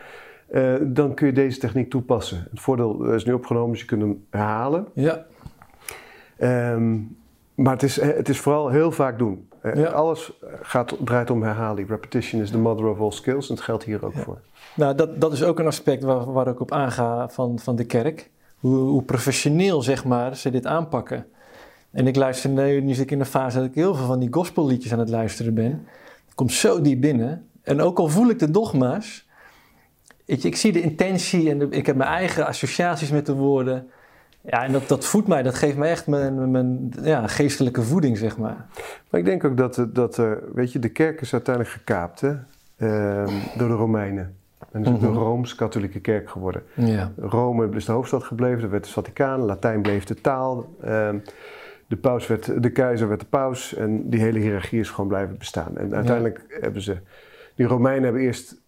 Eh, 0.51 0.75
dan 0.83 1.15
kun 1.15 1.27
je 1.27 1.33
deze 1.33 1.59
techniek 1.59 1.91
toepassen. 1.91 2.47
Het 2.51 2.61
voordeel 2.61 3.05
eh, 3.05 3.15
is 3.15 3.25
nu 3.25 3.33
opgenomen, 3.33 3.71
dus 3.71 3.81
je 3.81 3.87
kunt 3.87 4.03
hem 4.03 4.25
herhalen. 4.31 4.87
Ja. 4.95 5.27
Ehm, 6.39 6.99
maar 7.55 7.73
het 7.73 7.83
is, 7.83 7.99
eh, 7.99 8.17
het 8.17 8.29
is 8.29 8.39
vooral 8.39 8.69
heel 8.69 8.93
vaak 8.93 9.19
doen. 9.19 9.49
Ja. 9.75 9.87
Alles 9.87 10.33
gaat, 10.63 10.97
draait 11.05 11.31
om 11.31 11.43
herhaling. 11.43 11.89
Repetition 11.89 12.41
is 12.41 12.51
the 12.51 12.59
mother 12.59 12.87
of 12.87 13.01
all 13.01 13.11
skills. 13.11 13.49
En 13.49 13.55
dat 13.55 13.65
geldt 13.65 13.85
hier 13.85 14.05
ook 14.05 14.13
voor. 14.15 14.39
Nou, 14.75 14.95
dat, 14.95 15.21
dat 15.21 15.33
is 15.33 15.43
ook 15.43 15.59
een 15.59 15.67
aspect 15.67 16.03
waar, 16.03 16.33
waar 16.33 16.47
ik 16.47 16.61
op 16.61 16.73
aanga 16.73 17.29
van, 17.29 17.59
van 17.59 17.77
de 17.77 17.85
kerk. 17.85 18.31
Hoe, 18.59 18.77
hoe 18.77 19.03
professioneel, 19.03 19.83
zeg 19.83 20.05
maar, 20.05 20.37
ze 20.37 20.51
dit 20.51 20.67
aanpakken. 20.67 21.27
En 21.91 22.07
ik 22.07 22.17
luister 22.17 22.51
nu, 22.51 22.81
nu 22.81 22.95
zit 22.95 23.05
ik 23.05 23.11
in 23.11 23.19
de 23.19 23.25
fase 23.25 23.57
dat 23.57 23.67
ik 23.67 23.75
heel 23.75 23.95
veel 23.95 24.07
van 24.07 24.19
die 24.19 24.33
gospelliedjes 24.33 24.93
aan 24.93 24.99
het 24.99 25.09
luisteren 25.09 25.55
ben. 25.55 25.87
Ik 26.29 26.35
kom 26.35 26.49
zo 26.49 26.81
diep 26.81 27.01
binnen. 27.01 27.49
En 27.63 27.81
ook 27.81 27.99
al 27.99 28.09
voel 28.09 28.29
ik 28.29 28.39
de 28.39 28.51
dogma's, 28.51 29.29
je, 30.43 30.49
ik 30.49 30.57
zie 30.57 30.73
de 30.73 30.81
intentie 30.81 31.51
en 31.51 31.59
de- 31.59 31.69
ik 31.71 31.87
heb 31.87 31.97
mijn 31.97 32.11
eigen 32.11 32.47
associaties 32.47 33.11
met 33.11 33.27
de 33.27 33.33
woorden. 33.35 33.89
Ja, 34.41 34.65
en 34.65 34.73
dat, 34.73 34.89
dat 34.89 35.05
voedt 35.07 35.29
mij, 35.29 35.43
dat 35.43 35.55
geeft 35.55 35.77
mij 35.77 35.91
echt 35.91 36.07
mijn, 36.07 36.51
mijn 36.51 36.93
ja, 37.03 37.27
geestelijke 37.27 37.83
voeding, 37.83 38.19
zeg 38.19 38.39
maar. 38.39 38.67
Maar 39.11 39.21
ik 39.21 39.27
denk 39.27 39.45
ook 39.45 39.57
dat, 39.57 39.87
dat 39.93 40.17
er, 40.17 40.43
weet 40.55 40.73
je, 40.73 40.79
de 40.79 40.89
kerk 40.89 41.21
is 41.21 41.33
uiteindelijk 41.33 41.75
gekaapt 41.75 42.21
hè? 42.21 42.33
Ehm, 42.77 43.33
door 43.57 43.69
de 43.69 43.75
Romeinen. 43.75 44.35
En 44.73 44.81
is 44.83 44.89
ook 44.89 45.01
Mhm. 45.01 45.13
de 45.13 45.19
Rooms-Katholieke 45.19 46.01
kerk 46.01 46.31
geworden. 46.31 46.63
Ja. 46.75 47.13
Rome 47.17 47.69
is 47.77 47.85
de 47.85 47.93
hoofdstad 47.93 48.25
gebleven, 48.25 48.63
er 48.63 48.71
werd 48.71 48.85
het 48.85 48.95
Vaticaan, 48.95 49.41
Latijn 49.41 49.83
bleef 49.83 50.05
de 50.05 50.15
taal. 50.15 50.75
ehm, 50.83 51.19
de, 51.87 51.97
paus 51.97 52.27
werd, 52.27 52.63
de 52.63 52.71
keizer 52.71 53.09
werd 53.09 53.21
de 53.21 53.27
paus 53.27 53.75
en 53.75 54.09
die 54.11 54.21
hele 54.21 54.39
hiërarchie 54.39 54.81
is 54.81 54.91
gewoon 54.91 55.09
blijven 55.09 55.39
bestaan. 55.39 55.77
En 55.79 55.95
uiteindelijk 55.95 56.59
hebben 56.61 56.83
ze, 56.83 56.97
die 57.55 57.67
Romeinen 57.67 58.03
hebben 58.05 58.23
eerst 58.23 58.60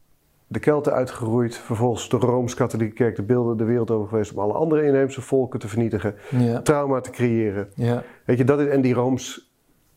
de 0.52 0.58
Kelten 0.58 0.92
uitgeroeid, 0.92 1.56
vervolgens 1.56 2.08
de 2.08 2.16
Rooms-Katholieke 2.16 2.94
kerk 2.94 3.16
de 3.16 3.22
beelden 3.22 3.56
de 3.56 3.64
wereld 3.64 3.90
over 3.90 4.08
geweest 4.08 4.32
om 4.32 4.38
alle 4.38 4.52
andere 4.52 4.84
inheemse 4.86 5.20
volken 5.20 5.58
te 5.60 5.68
vernietigen, 5.68 6.14
Ja. 6.30 6.60
trauma 6.60 7.00
te 7.00 7.10
creëren. 7.10 7.68
Ja. 7.74 8.02
Weet 8.24 8.38
je, 8.38 8.44
dat 8.44 8.60
is, 8.60 8.66
en 8.68 8.80
die 8.80 8.94
Rooms, 8.94 9.50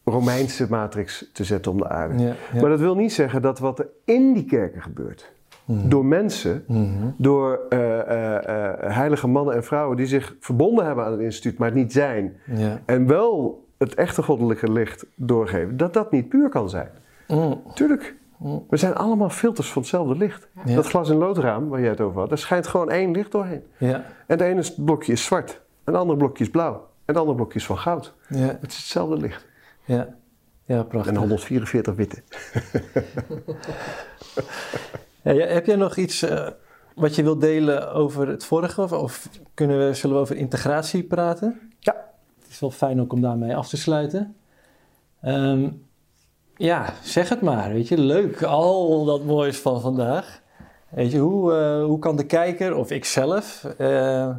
Romeinse 0.03 0.65
matrix 0.69 1.29
te 1.33 1.43
zetten 1.43 1.71
om 1.71 1.77
de 1.77 1.89
aarde. 1.89 2.23
Ja. 2.23 2.33
Maar 2.61 2.69
dat 2.69 2.79
wil 2.79 2.95
niet 2.95 3.13
zeggen 3.13 3.41
dat 3.41 3.59
wat 3.59 3.79
er 3.79 3.87
in 4.03 4.33
die 4.33 4.45
kerken 4.45 4.81
gebeurt, 4.81 5.33
Mhm. 5.65 5.89
door 5.89 6.05
mensen, 6.05 6.63
Mhm. 6.67 7.07
door 7.17 7.59
eh, 7.69 7.99
eh, 7.99 8.35
eh, 8.35 8.95
heilige 8.95 9.27
mannen 9.27 9.55
en 9.55 9.63
vrouwen 9.63 9.97
die 9.97 10.05
zich 10.05 10.35
verbonden 10.39 10.85
hebben 10.85 11.05
aan 11.05 11.11
het 11.11 11.21
instituut, 11.21 11.57
maar 11.57 11.67
het 11.67 11.77
niet 11.77 11.93
zijn, 11.93 12.37
Ja. 12.55 12.81
en 12.85 13.07
wel 13.07 13.63
het 13.77 13.93
echte 13.95 14.23
goddelijke 14.23 14.71
licht 14.71 15.05
doorgeven, 15.15 15.77
dat 15.77 15.93
dat 15.93 16.11
niet 16.11 16.29
puur 16.29 16.49
kan 16.49 16.69
zijn. 16.69 16.89
Mm. 17.27 17.61
Tuurlijk. 17.73 18.15
We 18.37 18.77
zijn 18.77 18.95
allemaal 18.95 19.29
filters 19.29 19.71
van 19.71 19.81
hetzelfde 19.81 20.15
licht. 20.15 20.47
Ja. 20.65 20.75
Dat 20.75 20.87
glas- 20.87 21.09
en 21.09 21.15
loodraam 21.15 21.69
waar 21.69 21.79
jij 21.79 21.89
het 21.89 22.01
over 22.01 22.19
had, 22.19 22.29
daar 22.29 22.37
schijnt 22.37 22.67
gewoon 22.67 22.91
één 22.91 23.11
licht 23.11 23.31
doorheen. 23.31 23.63
Ja. 23.77 23.93
En 23.95 24.03
het 24.37 24.41
ene 24.41 24.63
blokje 24.77 25.11
is 25.11 25.23
zwart, 25.23 25.51
en 25.51 25.93
het 25.93 25.95
andere 25.95 26.17
blokje 26.17 26.43
is 26.43 26.49
blauw, 26.49 26.73
en 26.73 26.81
het 27.05 27.17
andere 27.17 27.35
blokje 27.35 27.59
is 27.59 27.65
van 27.65 27.77
goud. 27.77 28.13
Ja. 28.29 28.37
Het 28.37 28.71
is 28.71 28.77
hetzelfde 28.77 29.17
licht. 29.17 29.45
Ja. 29.83 30.15
Ja, 30.65 30.83
prachtig. 30.83 31.13
En 31.13 31.19
144 31.19 31.95
witte. 31.95 32.21
Heb 35.53 35.65
jij 35.65 35.75
nog 35.75 35.95
iets 35.95 36.21
eh, 36.21 36.47
wat 36.95 37.15
je 37.15 37.23
wilt 37.23 37.41
delen 37.41 37.93
over 37.93 38.27
het 38.27 38.45
vorige? 38.45 38.81
Of, 38.81 38.91
of 38.91 39.29
kunnen 39.53 39.87
we, 39.87 39.93
zullen 39.93 40.15
we 40.15 40.21
over 40.21 40.35
integratie 40.35 41.03
praten? 41.03 41.71
Ja. 41.79 41.95
Het 42.39 42.49
is 42.49 42.59
wel 42.59 42.71
fijn 42.71 43.01
ook 43.01 43.13
om 43.13 43.21
daarmee 43.21 43.55
af 43.55 43.69
te 43.69 43.77
sluiten. 43.77 44.35
Ehm, 45.21 45.69
ja, 46.57 46.93
zeg 47.03 47.29
het 47.29 47.41
maar. 47.41 47.73
Weet 47.73 47.87
je, 47.87 47.97
leuk. 47.97 48.43
Al 48.43 49.05
dat 49.05 49.23
moois 49.25 49.59
van 49.59 49.81
vandaag. 49.81 50.41
Weet 50.89 51.11
je, 51.11 51.17
hoe, 51.19 51.53
eh, 51.53 51.83
hoe 51.83 51.99
kan 51.99 52.15
de 52.15 52.25
kijker 52.25 52.75
of 52.75 52.91
ik 52.91 53.05
zelf 53.05 53.63
eh, 53.77 54.35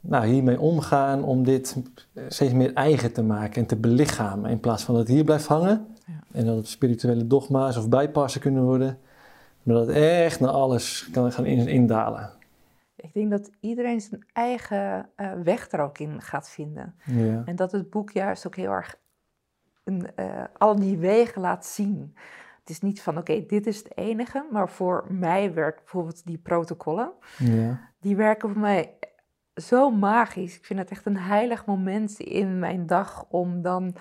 nou, 0.00 0.26
hiermee 0.26 0.60
omgaan 0.60 1.24
om 1.24 1.44
dit 1.44 1.76
steeds 2.28 2.52
meer 2.52 2.72
eigen 2.74 3.12
te 3.12 3.22
maken 3.22 3.60
en 3.62 3.66
te 3.66 3.76
belichamen 3.76 4.50
in 4.50 4.60
plaats 4.60 4.82
van 4.82 4.94
dat 4.94 5.06
het 5.06 5.12
hier 5.14 5.24
blijft 5.24 5.46
hangen 5.46 5.86
Ja. 6.06 6.12
en 6.32 6.46
dat 6.46 6.56
het 6.56 6.68
spirituele 6.68 7.26
dogma's 7.26 7.76
of 7.76 7.88
bijpassen 7.88 8.40
kunnen 8.40 8.62
worden, 8.62 8.98
maar 9.62 9.74
dat 9.76 9.86
het 9.86 9.96
echt 9.96 10.40
naar 10.40 10.50
alles 10.50 11.08
kan 11.12 11.32
gaan 11.32 11.46
in- 11.46 11.68
indalen. 11.68 12.30
Ik 12.96 13.12
denk 13.12 13.30
dat 13.30 13.50
iedereen 13.60 14.00
zijn 14.00 14.26
eigen 14.32 15.08
eh, 15.16 15.32
weg 15.44 15.70
er 15.72 15.80
ook 15.80 15.98
in 15.98 16.20
gaat 16.22 16.48
vinden. 16.48 16.94
Ja. 17.04 17.42
En 17.44 17.56
dat 17.56 17.72
het 17.72 17.90
boek 17.90 18.10
juist 18.10 18.46
ook 18.46 18.56
heel 18.56 18.70
erg 18.70 18.94
een, 19.84 20.14
eh, 20.16 20.44
al 20.58 20.76
die 20.76 20.98
wegen 20.98 21.40
laat 21.40 21.66
zien. 21.66 22.14
Het 22.60 22.70
is 22.70 22.80
niet 22.80 23.02
van, 23.02 23.18
oké, 23.18 23.44
dit 23.46 23.66
is 23.66 23.76
het 23.76 23.96
enige, 23.96 24.46
maar 24.50 24.68
voor 24.68 25.04
mij 25.08 25.54
werkt 25.54 25.78
bijvoorbeeld 25.78 26.26
die 26.26 26.38
protocollen. 26.38 27.12
Ja. 27.38 27.80
Die 28.00 28.16
werken 28.16 28.48
voor 28.50 28.60
mij 28.60 28.94
zo 29.54 29.90
magisch. 29.90 30.56
Ik 30.56 30.64
vind 30.64 30.78
het 30.78 30.90
echt 30.90 31.06
een 31.06 31.18
heilig 31.18 31.66
moment 31.66 32.18
in 32.18 32.58
mijn 32.58 32.86
dag 32.86 33.24
om 33.28 33.62
dan... 33.62 33.94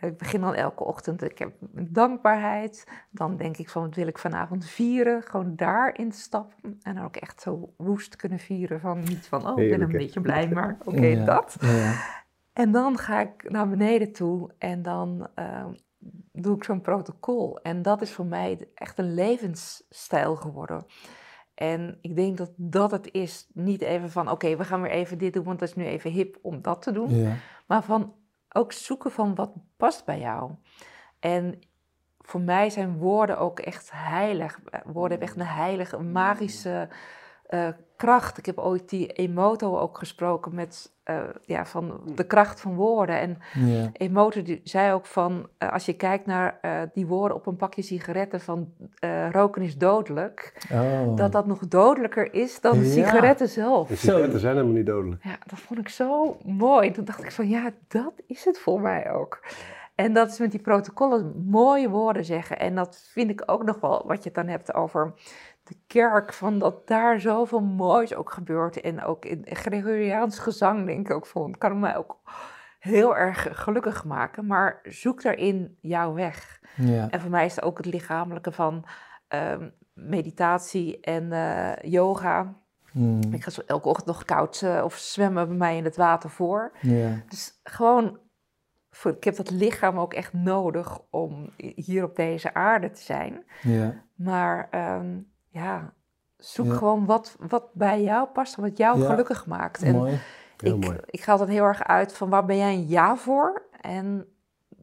Ik 0.00 0.18
begin 0.18 0.40
dan 0.40 0.54
elke 0.54 0.84
ochtend, 0.84 1.22
ik 1.22 1.38
heb 1.38 1.52
dankbaarheid. 1.72 2.86
Dan 3.10 3.36
denk 3.36 3.56
ik 3.56 3.68
van, 3.70 3.82
wat 3.82 3.94
wil 3.94 4.06
ik 4.06 4.18
vanavond 4.18 4.64
vieren? 4.64 5.22
Gewoon 5.22 5.56
daarin 5.56 6.12
stappen. 6.12 6.78
En 6.82 6.94
dan 6.94 7.04
ook 7.04 7.16
echt 7.16 7.40
zo 7.40 7.72
woest 7.76 8.16
kunnen 8.16 8.38
vieren 8.38 8.80
van 8.80 8.98
niet 8.98 9.26
van, 9.26 9.48
oh, 9.48 9.60
ik 9.62 9.70
ben 9.70 9.80
een 9.80 9.92
beetje 9.92 10.20
blij, 10.20 10.48
maar 10.48 10.76
oké, 10.84 11.06
Ja. 11.06 11.24
dat. 11.24 11.56
Ja. 11.60 11.94
En 12.52 12.72
dan 12.72 12.98
ga 12.98 13.20
ik 13.20 13.50
naar 13.50 13.68
beneden 13.68 14.12
toe 14.12 14.50
en 14.58 14.82
dan 14.82 15.28
eh, 15.34 15.66
doe 16.32 16.56
ik 16.56 16.64
zo'n 16.64 16.80
protocol. 16.80 17.60
En 17.60 17.82
dat 17.82 18.02
is 18.02 18.12
voor 18.12 18.26
mij 18.26 18.68
echt 18.74 18.98
een 18.98 19.14
levensstijl 19.14 20.36
geworden. 20.36 20.86
En 21.54 21.98
ik 22.00 22.16
denk 22.16 22.36
dat 22.36 22.52
dat 22.56 22.90
het 22.90 23.12
is. 23.12 23.48
Niet 23.52 23.82
even 23.82 24.10
van, 24.10 24.30
oké, 24.30 24.56
we 24.56 24.64
gaan 24.64 24.82
weer 24.82 24.90
even 24.90 25.18
dit 25.18 25.32
doen, 25.32 25.44
want 25.44 25.58
dat 25.58 25.68
is 25.68 25.74
nu 25.74 25.84
even 25.84 26.10
hip 26.10 26.38
om 26.42 26.62
dat 26.62 26.82
te 26.82 26.92
doen. 26.92 27.14
Ja. 27.14 27.34
Maar 27.66 27.82
van 27.82 28.14
ook 28.52 28.72
zoeken 28.72 29.10
van 29.10 29.34
wat 29.34 29.52
past 29.76 30.04
bij 30.04 30.18
jou. 30.18 30.50
En 31.18 31.58
voor 32.18 32.40
mij 32.40 32.70
zijn 32.70 32.96
woorden 32.96 33.38
ook 33.38 33.60
echt 33.60 33.90
heilig. 33.92 34.60
Woorden 34.84 35.10
hebben 35.10 35.28
echt 35.28 35.36
een 35.36 35.54
heilige, 35.56 35.98
magische 35.98 36.88
eh, 37.52 37.68
kracht. 37.96 38.38
Ik 38.38 38.46
heb 38.46 38.58
ooit 38.58 38.88
die 38.88 39.06
Emoto 39.06 39.78
ook 39.78 39.98
gesproken 39.98 40.54
met 40.54 40.92
eh, 41.02 41.20
ja, 41.42 41.66
van 41.66 42.00
de 42.14 42.24
kracht 42.26 42.60
van 42.60 42.74
woorden. 42.74 43.20
En 43.20 43.38
Ja. 43.52 43.90
Emoto 43.92 44.42
die 44.42 44.60
zei 44.64 44.92
ook 44.92 45.06
van, 45.06 45.48
eh, 45.58 45.72
als 45.72 45.86
je 45.86 45.92
kijkt 45.92 46.26
naar 46.26 46.58
eh, 46.60 46.80
die 46.94 47.06
woorden 47.06 47.36
op 47.36 47.46
een 47.46 47.56
pakje 47.56 47.82
sigaretten 47.82 48.40
van 48.40 48.72
eh, 48.98 49.30
roken 49.30 49.62
is 49.62 49.78
dodelijk, 49.78 50.66
Oh. 50.72 51.16
dat 51.16 51.32
dat 51.32 51.46
nog 51.46 51.58
dodelijker 51.68 52.34
is 52.34 52.60
dan 52.60 52.78
de 52.78 52.86
Ja. 52.86 52.92
sigaretten 52.92 53.48
zelf. 53.48 53.88
De 53.88 53.96
Zo. 53.96 54.06
sigaretten 54.06 54.40
zijn 54.40 54.54
helemaal 54.54 54.76
niet 54.76 54.86
dodelijk. 54.86 55.24
Ja, 55.24 55.36
dat 55.46 55.58
vond 55.58 55.80
ik 55.80 55.88
zo 55.88 56.36
mooi. 56.44 56.90
Toen 56.90 57.04
dacht 57.04 57.22
ik 57.24 57.32
van 57.32 57.48
ja, 57.48 57.70
dat 57.88 58.12
is 58.26 58.44
het 58.44 58.58
voor 58.58 58.80
mij 58.80 59.12
ook. 59.12 59.40
En 59.94 60.12
dat 60.12 60.28
is 60.30 60.38
met 60.38 60.50
die 60.50 60.60
protocollen 60.60 61.44
mooie 61.46 61.88
woorden 61.88 62.24
zeggen. 62.24 62.58
En 62.58 62.74
dat 62.74 63.08
vind 63.12 63.30
ik 63.30 63.42
ook 63.46 63.64
nog 63.64 63.80
wel, 63.80 64.02
wat 64.06 64.16
je 64.16 64.24
het 64.24 64.34
dan 64.34 64.48
hebt 64.48 64.74
over 64.74 65.14
de 65.62 65.76
kerk, 65.86 66.32
van 66.32 66.58
dat 66.58 66.86
daar 66.86 67.20
zoveel 67.20 67.60
moois 67.60 68.14
ook 68.14 68.32
gebeurt. 68.32 68.80
En 68.80 69.04
ook 69.04 69.24
in 69.24 69.46
Gregoriaans 69.46 70.38
gezang 70.38 70.86
denk 70.86 71.08
ik 71.08 71.14
ook 71.14 71.26
van, 71.26 71.58
kan 71.58 71.80
mij 71.80 71.96
ook 71.96 72.20
heel 72.78 73.16
erg 73.16 73.48
gelukkig 73.50 74.04
maken. 74.04 74.46
Maar 74.46 74.80
zoek 74.82 75.22
daarin 75.22 75.76
jouw 75.80 76.12
weg. 76.12 76.60
Ja. 76.76 77.10
En 77.10 77.20
voor 77.20 77.30
mij 77.30 77.44
is 77.44 77.54
het 77.54 77.64
ook 77.64 77.76
het 77.76 77.86
lichamelijke 77.86 78.52
van 78.52 78.84
ehm, 79.28 79.68
meditatie 79.94 81.00
en 81.00 81.32
eh, 81.32 81.90
yoga. 81.90 82.54
Mm. 82.92 83.20
Ik 83.32 83.42
ga 83.42 83.50
zo 83.50 83.62
elke 83.66 83.88
ochtend 83.88 84.06
nog 84.06 84.24
koud 84.24 84.62
eh, 84.62 84.80
of 84.84 84.96
zwemmen 84.96 85.48
bij 85.48 85.56
mij 85.56 85.76
in 85.76 85.84
het 85.84 85.96
water 85.96 86.30
voor. 86.30 86.72
Ja. 86.80 87.22
Dus 87.28 87.60
gewoon, 87.62 88.18
voor, 88.90 89.10
ik 89.10 89.24
heb 89.24 89.36
dat 89.36 89.50
lichaam 89.50 89.98
ook 89.98 90.14
echt 90.14 90.32
nodig 90.32 91.00
om 91.10 91.50
hier 91.56 92.04
op 92.04 92.16
deze 92.16 92.54
aarde 92.54 92.90
te 92.90 93.02
zijn. 93.02 93.44
Ja. 93.62 94.04
Maar 94.14 94.68
ehm, 94.70 95.18
ja, 95.52 95.92
zoek 96.36 96.66
Ja. 96.66 96.74
gewoon 96.74 97.04
wat, 97.06 97.36
wat 97.40 97.64
bij 97.72 98.02
jou 98.02 98.28
past, 98.28 98.56
wat 98.56 98.76
jou 98.76 99.00
Ja. 99.00 99.06
gelukkig 99.06 99.46
maakt. 99.46 99.82
En 99.82 99.94
Mooi. 99.96 100.20
Heel 100.56 100.76
ik, 100.76 100.84
mooi. 100.84 100.98
ik 101.06 101.20
ga 101.22 101.32
altijd 101.32 101.50
heel 101.50 101.64
erg 101.64 101.82
uit 101.84 102.12
van 102.16 102.28
waar 102.30 102.44
ben 102.44 102.56
jij 102.56 102.74
een 102.74 102.86
ja 102.88 103.16
voor 103.16 103.62
en 103.80 104.26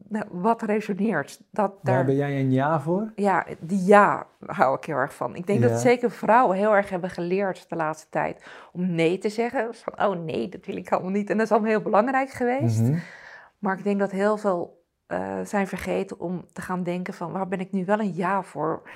nou, 0.08 0.26
wat 0.32 0.62
resoneert. 0.62 1.38
Dat, 1.52 1.74
Daar 1.84 1.96
daar, 1.96 2.06
ben 2.06 2.16
jij 2.16 2.40
een 2.40 2.52
ja 2.52 2.80
voor? 2.82 3.12
ja, 3.16 3.46
die 3.60 3.86
ja 3.86 4.28
hou 4.46 4.78
ik 4.78 4.84
heel 4.86 4.96
erg 4.96 5.14
van. 5.16 5.36
Ik 5.36 5.48
denk 5.48 5.60
Ja. 5.62 5.68
dat 5.68 5.80
zeker 5.80 6.12
vrouwen 6.12 6.58
heel 6.58 6.76
erg 6.76 6.90
hebben 6.90 7.10
geleerd 7.10 7.70
de 7.70 7.76
laatste 7.76 8.08
tijd 8.10 8.44
om 8.72 8.92
nee 8.96 9.18
te 9.18 9.30
zeggen. 9.30 9.68
Dus 9.68 9.82
van, 9.84 10.06
oh 10.08 10.24
nee, 10.24 10.50
dat 10.50 10.66
wil 10.66 10.76
ik 10.78 10.92
allemaal 10.92 11.12
niet. 11.12 11.30
En 11.30 11.38
dat 11.38 11.46
is 11.46 11.52
allemaal 11.52 11.70
heel 11.70 11.82
belangrijk 11.82 12.30
geweest. 12.30 12.82
Mhm. 12.82 12.98
Maar 13.60 13.78
ik 13.78 13.84
denk 13.84 14.00
dat 14.00 14.12
heel 14.12 14.38
veel 14.38 14.84
eh, 15.08 15.40
zijn 15.44 15.68
vergeten 15.68 16.20
om 16.20 16.46
te 16.54 16.62
gaan 16.62 16.84
denken 16.84 17.14
van, 17.14 17.32
waar 17.32 17.48
ben 17.48 17.60
ik 17.60 17.72
nu 17.72 17.86
wel 17.86 18.00
een 18.00 18.14
ja 18.16 18.44
voor? 18.44 18.90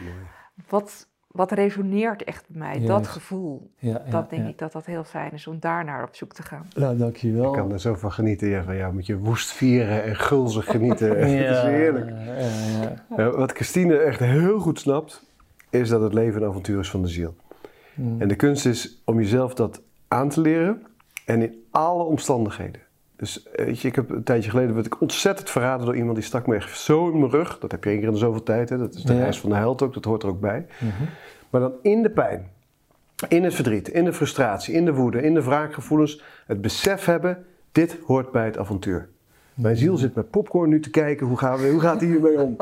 Wat, 0.69 1.07
wat 1.33 1.51
resoneert 1.51 2.23
echt 2.23 2.45
bij 2.47 2.59
mij? 2.59 2.87
Dat 2.87 3.07
gevoel. 3.07 3.71
Ja, 3.77 4.01
ja, 4.05 4.11
dat 4.11 4.29
denk 4.29 4.41
ja. 4.41 4.49
ik 4.49 4.57
dat 4.57 4.71
dat 4.71 4.85
heel 4.85 5.03
fijn 5.03 5.31
is 5.31 5.47
om 5.47 5.59
daar 5.59 5.85
naar 5.85 6.03
op 6.03 6.15
zoek 6.15 6.33
te 6.33 6.43
gaan. 6.43 6.67
Nou, 6.75 6.97
dankjewel. 6.97 7.53
Ik 7.53 7.59
kan 7.59 7.71
er 7.71 7.79
zo 7.79 7.95
van 7.95 8.11
genieten. 8.11 8.47
Ja, 8.47 8.63
van 8.63 8.75
jou 8.75 8.93
moet 8.93 9.05
je 9.05 9.17
woest 9.17 9.51
vieren 9.51 10.03
en 10.03 10.15
gulzig 10.15 10.65
genieten. 10.65 11.09
Het 11.19 11.29
is 11.55 11.61
heerlijk. 11.61 12.09
Ja, 12.09 12.33
ja. 12.81 13.05
Ja, 13.17 13.29
wat 13.29 13.51
Christine 13.51 13.97
echt 13.97 14.19
heel 14.19 14.59
goed 14.59 14.79
snapt, 14.79 15.23
is 15.69 15.89
dat 15.89 16.01
het 16.01 16.13
leven 16.13 16.41
een 16.41 16.49
avontuur 16.49 16.79
is 16.79 16.89
van 16.89 17.01
de 17.01 17.07
ziel. 17.07 17.35
Mm. 17.93 18.21
En 18.21 18.27
de 18.27 18.35
kunst 18.35 18.65
is 18.65 19.01
om 19.05 19.19
jezelf 19.19 19.53
dat 19.53 19.81
aan 20.07 20.29
te 20.29 20.41
leren 20.41 20.81
en 21.25 21.41
in 21.41 21.63
alle 21.71 22.03
omstandigheden. 22.03 22.81
Dus 23.23 23.43
eh, 23.51 23.65
weet 23.65 23.79
je, 23.79 23.87
ik 23.87 23.95
heb 23.95 24.09
een 24.09 24.23
tijdje 24.23 24.49
geleden 24.49 24.73
werd 24.73 24.85
ik 24.85 25.01
ontzettend 25.01 25.49
verraden 25.49 25.85
door 25.85 25.95
iemand 25.95 26.15
die 26.15 26.25
stak 26.25 26.47
me 26.47 26.55
echt 26.55 26.79
zo 26.79 27.09
in 27.09 27.19
mijn 27.19 27.31
rug. 27.31 27.59
Dat 27.59 27.71
heb 27.71 27.83
je 27.83 27.89
één 27.89 27.99
keer 27.99 28.07
in 28.07 28.13
de 28.13 28.19
zoveel 28.19 28.43
tijd. 28.43 28.69
Hè. 28.69 28.77
Dat 28.77 28.93
is 28.93 29.03
de 29.03 29.13
Ja. 29.13 29.19
reis 29.19 29.39
van 29.39 29.49
de 29.49 29.55
held 29.55 29.81
ook, 29.81 29.93
dat 29.93 30.05
hoort 30.05 30.23
er 30.23 30.29
ook 30.29 30.39
bij. 30.39 30.65
Mhm. 30.79 31.03
Maar 31.49 31.61
dan 31.61 31.73
in 31.81 32.01
de 32.01 32.09
pijn, 32.09 32.49
in 33.27 33.43
het 33.43 33.53
verdriet, 33.53 33.87
in 33.87 34.05
de 34.05 34.13
frustratie, 34.13 34.73
in 34.73 34.85
de 34.85 34.93
woede, 34.93 35.21
in 35.21 35.33
de 35.33 35.43
wraakgevoelens, 35.43 36.23
het 36.45 36.61
besef 36.61 37.05
hebben, 37.05 37.45
dit 37.71 37.97
hoort 38.05 38.31
bij 38.31 38.45
het 38.45 38.57
avontuur. 38.57 39.09
Mijn 39.53 39.77
ziel 39.77 39.97
zit 39.97 40.15
met 40.15 40.29
popcorn 40.29 40.69
nu 40.69 40.79
te 40.79 40.89
kijken, 40.89 41.27
hoe, 41.27 41.37
gaan 41.37 41.57
we, 41.59 41.69
hoe 41.69 41.81
gaat 41.81 41.99
hij 41.99 42.09
hiermee 42.09 42.41
om? 42.41 42.55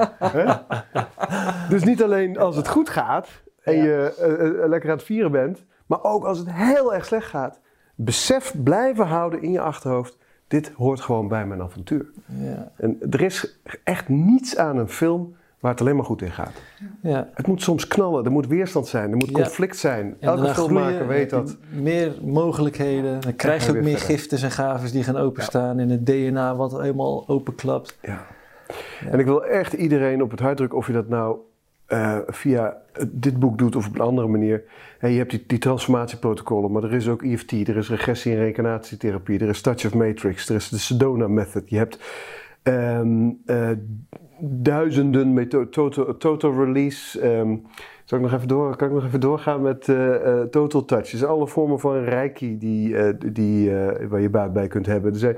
Dus 1.69 1.83
niet 1.83 2.03
alleen 2.03 2.37
als 2.37 2.55
het 2.55 2.67
goed 2.67 2.89
gaat 2.89 3.27
en 3.63 3.75
je 3.75 4.15
eh, 4.19 4.47
eh, 4.63 4.69
lekker 4.69 4.89
aan 4.89 4.95
het 4.95 5.05
vieren 5.05 5.31
bent, 5.31 5.63
maar 5.85 6.03
ook 6.03 6.23
als 6.23 6.37
het 6.37 6.51
heel 6.51 6.93
erg 6.93 7.05
slecht 7.05 7.27
gaat. 7.27 7.59
Besef 7.95 8.53
blijven 8.63 9.05
houden 9.05 9.41
in 9.41 9.51
je 9.51 9.61
achterhoofd, 9.61 10.17
dit 10.51 10.71
hoort 10.75 11.01
gewoon 11.01 11.27
bij 11.27 11.45
mijn 11.45 11.61
avontuur. 11.61 12.05
Ja. 12.25 12.71
En 12.75 12.97
er 13.09 13.21
is 13.21 13.59
echt 13.83 14.09
niets 14.09 14.57
aan 14.57 14.77
een 14.77 14.87
film 14.89 15.35
waar 15.59 15.71
het 15.71 15.81
alleen 15.81 15.95
maar 15.95 16.05
goed 16.05 16.21
in 16.21 16.31
gaat. 16.31 16.61
Ja. 17.01 17.29
Het 17.33 17.47
moet 17.47 17.61
soms 17.61 17.87
knallen, 17.87 18.25
er 18.25 18.31
moet 18.31 18.47
weerstand 18.47 18.87
zijn, 18.87 19.11
er 19.11 19.17
moet 19.17 19.29
Ja. 19.29 19.33
conflict 19.33 19.77
zijn. 19.77 20.15
Elke 20.19 20.53
filmmaker 20.53 20.91
groeien, 20.91 21.07
weet 21.07 21.29
dat. 21.29 21.57
Meer 21.69 22.15
mogelijkheden. 22.21 23.21
Dan 23.21 23.35
krijg 23.35 23.65
je 23.65 23.69
ook 23.69 23.83
meer 23.83 23.97
verder. 23.97 24.17
giften 24.17 24.41
en 24.41 24.51
gaves 24.51 24.91
die 24.91 25.03
gaan 25.03 25.17
openstaan. 25.17 25.79
En 25.79 25.89
het 25.89 26.05
DNA 26.05 26.55
wat 26.55 26.81
helemaal 26.81 27.27
openklapt. 27.27 27.97
Ja. 28.01 28.25
En 29.09 29.19
ik 29.19 29.25
wil 29.25 29.45
echt 29.45 29.73
iedereen 29.73 30.21
op 30.21 30.31
het 30.31 30.39
hart 30.39 30.57
drukken, 30.57 30.77
of 30.77 30.87
je 30.87 30.93
dat 30.93 31.07
nou 31.07 31.37
eh, 31.91 32.17
via 32.27 32.77
dit 33.07 33.39
boek 33.39 33.57
doet 33.57 33.75
of 33.75 33.87
op 33.87 33.95
een 33.95 34.01
andere 34.01 34.27
manier. 34.27 34.63
Hè, 34.99 35.07
je 35.07 35.17
hebt 35.17 35.29
die, 35.29 35.43
die 35.47 35.57
transformatieprotocollen, 35.57 36.71
maar 36.71 36.83
er 36.83 36.93
is 36.93 37.07
ook 37.07 37.23
EFT, 37.23 37.51
er 37.51 37.77
is 37.77 37.89
regressie- 37.89 38.31
en 38.31 38.37
reïncarnatietherapie, 38.37 39.39
er 39.39 39.49
is 39.49 39.61
Touch 39.61 39.85
of 39.85 39.93
Matrix, 39.93 40.49
er 40.49 40.55
is 40.55 40.69
de 40.69 40.77
Sedona 40.77 41.27
Method. 41.27 41.69
Je 41.69 41.77
hebt 41.77 41.99
ehm, 42.63 43.29
eh, 43.45 43.69
duizenden 44.39 45.33
methoden, 45.33 45.69
total, 45.69 46.17
total 46.17 46.53
release. 46.65 47.19
ehm, 47.21 47.55
zal 48.03 48.17
ik 48.17 48.23
nog 48.23 48.33
even 48.33 48.47
door, 48.47 48.75
kan 48.75 48.87
ik 48.87 48.93
nog 48.93 49.05
even 49.05 49.19
doorgaan 49.19 49.61
met 49.61 49.89
eh, 49.89 50.41
Total 50.41 50.85
Touch? 50.85 51.09
Dus 51.09 51.23
alle 51.23 51.47
vormen 51.47 51.79
van 51.79 52.03
reiki 52.03 52.57
die, 52.57 52.95
die, 53.31 53.71
waar 54.09 54.21
je 54.21 54.29
baat 54.29 54.53
bij 54.53 54.67
kunt 54.67 54.85
hebben. 54.85 55.13
Er 55.13 55.19
zijn 55.19 55.37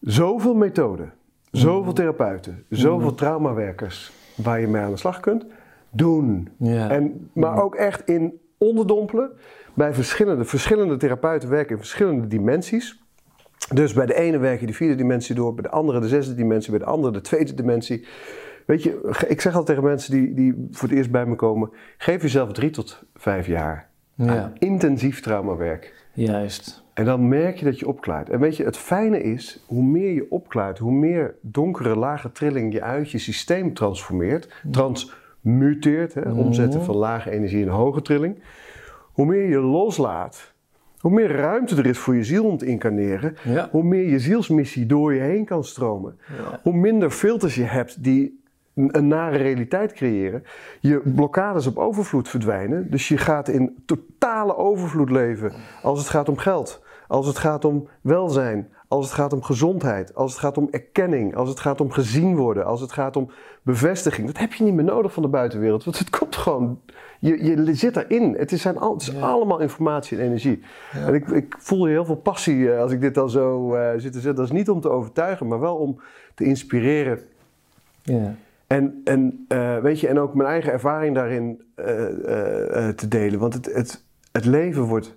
zoveel 0.00 0.54
methoden, 0.54 1.12
zoveel 1.50 1.92
therapeuten, 1.92 2.64
zoveel 2.68 3.14
traumawerkers 3.14 4.16
waar 4.42 4.60
je 4.60 4.66
mee 4.66 4.82
aan 4.82 4.90
de 4.90 4.96
slag 4.96 5.20
kunt. 5.20 5.46
Doen. 5.90 6.48
Ja. 6.58 6.90
En, 6.90 7.30
maar 7.32 7.62
ook 7.62 7.74
echt 7.74 8.08
in 8.08 8.40
onderdompelen. 8.58 9.30
Bij 9.74 9.94
verschillende, 9.94 10.44
verschillende 10.44 10.96
therapeuten 10.96 11.48
werken 11.48 11.70
in 11.70 11.78
verschillende 11.78 12.26
dimensies. 12.26 13.02
Dus 13.74 13.92
bij 13.92 14.06
de 14.06 14.14
ene 14.14 14.38
werk 14.38 14.60
je 14.60 14.66
de 14.66 14.72
vierde 14.72 14.94
dimensie 14.94 15.34
door, 15.34 15.54
bij 15.54 15.62
de 15.62 15.70
andere 15.70 16.00
de 16.00 16.08
zesde 16.08 16.34
dimensie, 16.34 16.70
bij 16.70 16.78
de 16.80 16.84
andere 16.86 17.12
de 17.12 17.20
tweede 17.20 17.54
dimensie. 17.54 18.06
Weet 18.66 18.82
je, 18.82 19.16
ik 19.28 19.40
zeg 19.40 19.52
altijd 19.54 19.66
tegen 19.66 19.90
mensen 19.90 20.12
die, 20.12 20.34
die 20.34 20.68
voor 20.70 20.88
het 20.88 20.96
eerst 20.96 21.10
bij 21.10 21.26
me 21.26 21.34
komen: 21.34 21.70
geef 21.98 22.22
jezelf 22.22 22.52
drie 22.52 22.70
tot 22.70 23.02
vijf 23.14 23.46
jaar 23.46 23.90
Ja. 24.14 24.42
aan 24.42 24.52
intensief 24.58 25.20
traumawerk. 25.20 26.06
Juist. 26.12 26.84
En 26.98 27.04
dan 27.04 27.28
merk 27.28 27.56
je 27.58 27.64
dat 27.64 27.78
je 27.78 27.88
opklaart. 27.88 28.28
En 28.30 28.40
weet 28.40 28.56
je, 28.56 28.64
het 28.64 28.76
fijne 28.76 29.22
is, 29.22 29.64
hoe 29.66 29.82
meer 29.82 30.12
je 30.12 30.26
opklaart, 30.30 30.78
hoe 30.78 30.92
meer 30.92 31.34
donkere, 31.40 31.96
lage 31.96 32.32
trilling 32.32 32.72
je 32.72 32.82
uit 32.82 33.10
je 33.10 33.18
systeem 33.18 33.74
transformeert, 33.74 34.62
transmuteert, 34.70 36.14
hè, 36.14 36.32
omzetten 36.32 36.82
van 36.82 36.96
lage 36.96 37.30
energie 37.30 37.60
in 37.60 37.68
hoge 37.68 38.02
trilling, 38.02 38.38
hoe 39.12 39.26
meer 39.26 39.48
je 39.48 39.58
loslaat, 39.60 40.52
hoe 40.98 41.10
meer 41.10 41.30
ruimte 41.36 41.76
er 41.76 41.86
is 41.86 41.98
voor 41.98 42.14
je 42.14 42.24
ziel 42.24 42.44
om 42.44 42.56
te 42.58 42.66
incarneren, 42.66 43.36
Ja. 43.44 43.68
hoe 43.70 43.82
meer 43.82 44.08
je 44.10 44.18
zielsmissie 44.18 44.86
door 44.86 45.14
je 45.14 45.20
heen 45.20 45.44
kan 45.44 45.64
stromen, 45.64 46.18
Ja. 46.38 46.60
hoe 46.62 46.72
minder 46.76 47.10
filters 47.10 47.54
je 47.54 47.64
hebt 47.64 48.04
die 48.04 48.40
een, 48.74 48.96
een 48.96 49.08
nare 49.08 49.36
realiteit 49.36 49.92
creëren, 49.92 50.42
je 50.80 51.00
blokkades 51.14 51.66
op 51.66 51.76
overvloed 51.78 52.28
verdwijnen. 52.28 52.90
Dus 52.90 53.08
je 53.08 53.16
gaat 53.16 53.48
in 53.48 53.76
totale 53.86 54.56
overvloed 54.56 55.10
leven 55.10 55.52
als 55.82 55.98
het 55.98 56.08
gaat 56.08 56.28
om 56.28 56.36
geld, 56.36 56.86
als 57.08 57.26
het 57.26 57.38
gaat 57.38 57.64
om 57.64 57.88
welzijn, 58.00 58.68
als 58.88 59.04
het 59.04 59.14
gaat 59.14 59.32
om 59.32 59.42
gezondheid, 59.42 60.14
als 60.14 60.30
het 60.32 60.40
gaat 60.40 60.58
om 60.58 60.68
erkenning, 60.70 61.36
als 61.36 61.48
het 61.48 61.60
gaat 61.60 61.80
om 61.80 61.90
gezien 61.90 62.36
worden, 62.36 62.64
als 62.64 62.80
het 62.80 62.92
gaat 62.92 63.16
om 63.16 63.30
bevestiging. 63.62 64.26
Dat 64.26 64.38
heb 64.38 64.52
je 64.52 64.64
niet 64.64 64.74
meer 64.74 64.84
nodig 64.84 65.12
van 65.12 65.22
de 65.22 65.28
buitenwereld, 65.28 65.84
want 65.84 65.98
het 65.98 66.10
komt 66.10 66.36
gewoon. 66.36 66.80
Je, 67.20 67.44
je 67.44 67.74
zit 67.74 67.94
daarin. 67.94 68.34
Het 68.38 68.52
is, 68.52 68.62
zijn 68.62 68.78
al, 68.78 68.92
het 68.92 69.02
is 69.02 69.08
Ja. 69.10 69.20
allemaal 69.20 69.58
informatie 69.60 70.18
en 70.18 70.24
energie. 70.24 70.62
En 70.92 71.14
ik, 71.14 71.28
ik 71.28 71.54
voel 71.58 71.84
heel 71.84 72.04
veel 72.04 72.16
passie 72.16 72.72
eh, 72.72 72.80
als 72.80 72.92
ik 72.92 73.00
dit 73.00 73.14
dan 73.14 73.30
zo 73.30 73.74
eh, 73.74 73.90
zit 73.90 74.12
te 74.12 74.20
zetten. 74.20 74.34
Dat 74.34 74.44
is 74.44 74.50
niet 74.58 74.70
om 74.70 74.80
te 74.80 74.88
overtuigen, 74.90 75.46
maar 75.48 75.60
wel 75.60 75.76
om 75.76 76.00
te 76.34 76.44
inspireren 76.44 77.18
Ja. 78.02 78.34
en, 78.66 79.00
en, 79.04 79.44
eh, 79.48 79.78
weet 79.78 80.00
je, 80.00 80.08
en 80.08 80.18
ook 80.18 80.34
mijn 80.34 80.48
eigen 80.48 80.72
ervaring 80.72 81.14
daarin 81.14 81.62
te 82.96 83.08
delen. 83.08 83.38
Want 83.38 83.54
het, 83.54 83.66
het, 83.74 84.04
het 84.32 84.44
leven 84.44 84.82
wordt. 84.82 85.16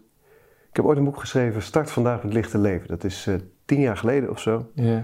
Ik 0.72 0.78
heb 0.78 0.86
ooit 0.86 0.98
een 0.98 1.04
boek 1.04 1.20
geschreven, 1.20 1.62
Start 1.62 1.92
vandaag 1.92 2.24
met 2.24 2.34
lichte 2.34 2.58
leven. 2.58 2.88
Dat 2.88 3.04
is 3.04 3.28
eh, 3.28 3.36
tien 3.66 3.80
jaar 3.82 3.98
geleden 3.98 4.30
of 4.30 4.40
zo. 4.40 4.70
Ja. 4.74 5.04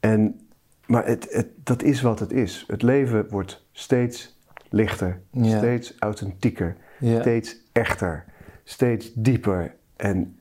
En, 0.00 0.40
maar 0.86 1.06
het, 1.06 1.26
het, 1.30 1.46
dat 1.62 1.82
is 1.82 2.00
wat 2.00 2.18
het 2.18 2.32
is. 2.32 2.64
Het 2.66 2.82
leven 2.82 3.26
wordt 3.28 3.66
steeds 3.72 4.38
lichter, 4.68 5.20
Ja. 5.30 5.58
steeds 5.58 5.94
authentieker, 5.98 6.76
Ja. 6.98 7.20
steeds 7.20 7.56
echter, 7.72 8.24
steeds 8.64 9.12
dieper 9.14 9.74
en 9.96 10.36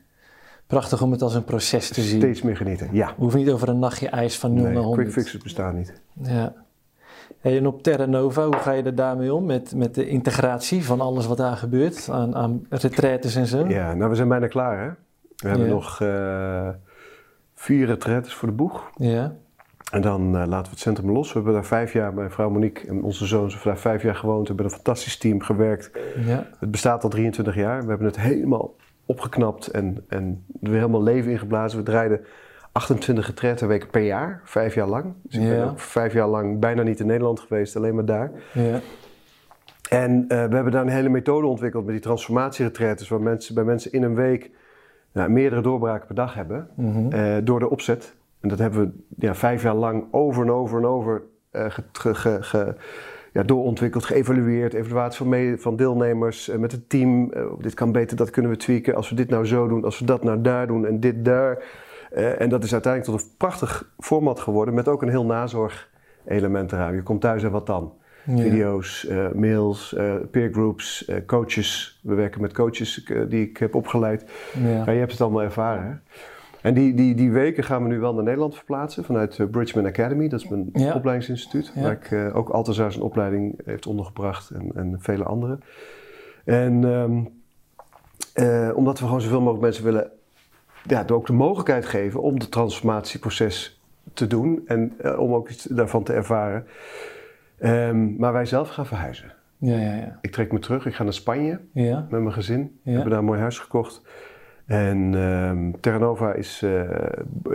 Prachtig 0.68 1.02
om 1.02 1.12
het 1.12 1.22
als 1.22 1.36
een 1.36 1.44
proces 1.44 1.90
te 1.90 2.02
zien. 2.02 2.20
steeds 2.20 2.42
meer 2.42 2.58
genieten. 2.58 2.90
Ja, 2.92 3.08
We 3.08 3.14
hoeven 3.18 3.40
niet 3.40 3.50
over 3.50 3.70
een 3.70 3.80
nachtje 3.80 4.10
ijs 4.10 4.40
van 4.40 4.54
0 4.54 4.64
naar 4.64 4.72
nee, 4.74 4.82
100. 4.82 5.02
quick 5.02 5.24
fixes 5.24 5.42
bestaan 5.42 5.76
niet. 5.76 5.94
Ja. 6.22 6.54
Hey, 7.40 7.58
en 7.58 7.68
op 7.68 7.84
Terra 7.84 8.06
Nova, 8.06 8.46
hoe 8.46 8.56
ga 8.56 8.72
je 8.72 8.84
er 8.84 8.96
daarmee 8.96 9.34
om? 9.34 9.46
Met, 9.46 9.76
met 9.76 9.96
de 9.96 10.08
integratie 10.08 10.86
van 10.86 11.02
alles 11.02 11.28
wat 11.28 11.38
daar 11.38 11.58
gebeurt, 11.58 12.10
aan, 12.12 12.36
aan 12.36 12.66
retraites 12.70 13.36
en 13.36 13.46
zo? 13.48 13.68
Ja, 13.68 13.94
nou 13.94 14.10
we 14.10 14.16
zijn 14.16 14.28
bijna 14.28 14.48
klaar 14.48 14.80
hè. 14.84 14.90
We 15.36 15.48
hebben 15.48 15.68
Ja. 15.68 15.74
nog 15.74 16.02
eh, 16.02 16.70
vier 17.56 17.86
retraites 17.86 18.34
voor 18.34 18.48
de 18.48 18.54
boeg. 18.56 18.90
Ja. 18.96 19.34
En 19.92 20.02
dan 20.02 20.22
eh, 20.38 20.48
laten 20.48 20.64
we 20.64 20.70
het 20.70 20.80
centrum 20.80 21.12
los. 21.12 21.28
We 21.28 21.34
hebben 21.34 21.54
daar 21.54 21.66
vijf 21.66 21.94
jaar, 21.94 22.14
mijn 22.14 22.32
vrouw 22.32 22.50
Monique 22.50 22.88
en 22.88 23.04
onze 23.04 23.26
zoon, 23.26 23.48
hebben 23.48 23.64
daar 23.64 23.78
vijf 23.78 24.02
jaar 24.02 24.16
gewoond. 24.16 24.42
We 24.42 24.48
hebben 24.48 24.66
een 24.66 24.72
fantastisch 24.72 25.18
team 25.18 25.42
gewerkt. 25.42 25.92
Ja. 26.26 26.48
Het 26.60 26.72
bestaat 26.72 27.04
al 27.04 27.10
23 27.10 27.56
jaar. 27.56 27.82
We 27.82 27.90
hebben 27.90 28.08
het 28.08 28.20
helemaal 28.20 28.76
opgeknapt 29.06 29.68
en, 29.68 30.06
en 30.08 30.46
er 30.62 30.70
weer 30.70 30.80
helemaal 30.80 31.04
leven 31.04 31.32
ingeblazen. 31.32 31.80
We 31.80 31.86
draaiden 31.86 32.22
28 32.72 33.28
retraiteweken 33.28 33.90
per 33.90 34.02
jaar, 34.02 34.42
vijf 34.44 34.74
jaar 34.76 34.88
lang. 34.88 35.14
Dus 35.22 35.36
ik 35.36 35.50
ben 35.50 35.70
ook 35.70 35.80
vijf 35.80 36.14
jaar 36.14 36.28
lang 36.28 36.60
bijna 36.60 36.82
niet 36.84 37.00
in 37.00 37.06
Nederland 37.06 37.40
geweest, 37.40 37.76
alleen 37.76 37.96
maar 37.96 38.06
daar. 38.06 38.32
Ja. 38.54 38.80
En 39.90 40.26
eh, 40.28 40.46
we 40.46 40.56
hebben 40.56 40.72
daar 40.72 40.82
een 40.82 40.88
hele 40.90 41.10
methode 41.10 41.48
ontwikkeld 41.48 41.84
met 41.84 41.94
die 41.94 42.04
transformatieretretes, 42.04 43.10
waar 43.10 43.22
mensen, 43.22 43.56
bij 43.56 43.64
mensen 43.64 43.92
in 43.92 44.04
een 44.04 44.16
week 44.16 44.50
nou, 45.12 45.30
meerdere 45.30 45.62
doorbraken 45.62 46.06
per 46.06 46.16
dag 46.16 46.34
hebben, 46.34 46.68
Mhm. 46.76 47.12
eh, 47.14 47.36
door 47.44 47.60
de 47.60 47.70
opzet. 47.70 48.16
En 48.40 48.50
dat 48.50 48.60
hebben 48.60 48.80
we 48.80 49.16
ja, 49.26 49.36
vijf 49.36 49.62
jaar 49.64 49.76
lang 49.76 50.06
over 50.12 50.44
en 50.44 50.52
over 50.52 50.78
en 50.78 50.86
over 50.86 51.22
eh, 51.52 51.66
ge- 51.70 51.84
ge- 51.92 52.16
ge- 52.16 52.38
ge- 52.44 52.76
ja, 53.34 53.44
doorontwikkeld, 53.44 54.06
geëvalueerd, 54.06 54.74
evaluatie 54.74 55.18
van, 55.18 55.30
mee- 55.30 55.58
van 55.58 55.76
deelnemers 55.76 56.52
met 56.58 56.72
het 56.72 56.90
team. 56.90 57.32
Dit 57.60 57.74
kan 57.74 57.92
beter, 57.92 58.18
dat 58.18 58.30
kunnen 58.30 58.52
we 58.52 58.58
tweaken. 58.58 58.96
Als 58.96 59.10
we 59.10 59.16
dit 59.16 59.30
nou 59.30 59.46
zo 59.46 59.68
doen, 59.68 59.84
als 59.84 60.00
we 60.00 60.06
dat 60.06 60.24
nou 60.24 60.42
daar 60.42 60.68
doen 60.68 60.86
en 60.86 61.00
dit 61.00 61.26
daar. 61.26 61.64
Eh, 62.12 62.42
en 62.42 62.50
dat 62.50 62.64
is 62.64 62.74
uiteindelijk 62.74 63.14
tot 63.14 63.22
een 63.30 63.38
prachtig 63.38 63.94
format 64.00 64.40
geworden 64.40 64.74
met 64.74 64.88
ook 64.88 65.02
een 65.02 65.10
heel 65.10 65.26
nazorg-element 65.26 66.72
eraan. 66.72 66.96
Je 66.96 67.04
komt 67.04 67.22
thuis 67.22 67.44
en 67.44 67.52
wat 67.52 67.66
dan? 67.68 67.94
Ja. 68.26 68.38
Video's, 68.38 69.08
eh, 69.08 69.32
mails, 69.32 69.94
eh 69.94 70.16
peergroups, 70.32 71.12
coaches. 71.26 72.00
We 72.04 72.14
werken 72.14 72.42
met 72.42 72.54
coaches 72.54 73.12
die 73.30 73.50
ik 73.50 73.58
heb 73.58 73.76
opgeleid. 73.76 74.26
Ja. 74.64 74.70
Ja, 74.70 74.92
je 74.92 75.00
hebt 75.00 75.12
het 75.12 75.22
allemaal 75.22 75.42
ervaren. 75.44 75.84
Hè? 75.84 75.94
En 76.62 76.74
die, 76.74 76.94
die, 76.94 77.16
die 77.16 77.32
weken 77.32 77.64
gaan 77.64 77.84
we 77.84 77.90
nu 77.90 78.00
wel 78.00 78.14
naar 78.14 78.24
Nederland 78.24 78.56
verplaatsen 78.56 79.04
vanuit 79.04 79.52
Bridgman 79.52 79.86
Academy. 79.86 80.28
Dat 80.28 80.40
is 80.40 80.48
mijn 80.48 80.70
Ja. 80.74 80.94
opleidingsinstituut. 80.94 81.74
Waar 81.76 81.92
ik 81.92 82.36
ook 82.36 82.50
Altazaar 82.50 82.92
zijn 82.92 83.04
opleiding 83.04 83.62
heeft 83.66 83.88
ondergebracht 83.88 84.50
en, 84.50 84.72
en 84.76 84.96
vele 85.00 85.24
andere. 85.24 85.58
En 86.46 86.84
ehm, 86.84 87.24
eh, 88.34 88.72
omdat 88.76 89.00
we 89.00 89.06
gewoon 89.06 89.22
zoveel 89.22 89.40
mogelijk 89.40 89.64
mensen 89.64 89.84
willen 89.84 90.12
ja, 90.88 91.06
ook 91.12 91.28
de 91.28 91.34
mogelijkheid 91.34 91.86
geven 91.86 92.22
om 92.22 92.34
het 92.34 92.52
transformatieproces 92.52 93.82
te 94.14 94.28
doen. 94.28 94.64
En 94.66 94.94
eh, 94.98 95.20
om 95.20 95.34
ook 95.34 95.50
iets 95.50 95.64
daarvan 95.64 96.04
te 96.04 96.14
ervaren. 96.14 96.66
Ehm, 97.60 98.16
maar 98.16 98.34
wij 98.34 98.46
zelf 98.46 98.70
gaan 98.70 98.86
verhuizen. 98.86 99.34
Ja, 99.58 99.78
ja, 99.78 99.96
ja. 99.96 100.18
Ik 100.22 100.32
trek 100.32 100.52
me 100.52 100.60
terug. 100.60 100.86
Ik 100.86 100.96
ga 100.96 101.04
naar 101.04 101.14
Spanje 101.14 101.60
met 101.74 102.10
mijn 102.10 102.34
gezin. 102.34 102.80
We 102.84 102.92
hebben 102.92 103.10
daar 103.10 103.20
een 103.20 103.26
mooi 103.26 103.40
huis 103.40 103.60
gekocht. 103.60 104.02
En 104.66 105.16
ehm 105.16 105.72
Terra 105.80 105.98
Nova 105.98 106.34
is, 106.34 106.62
eh, 106.64 106.90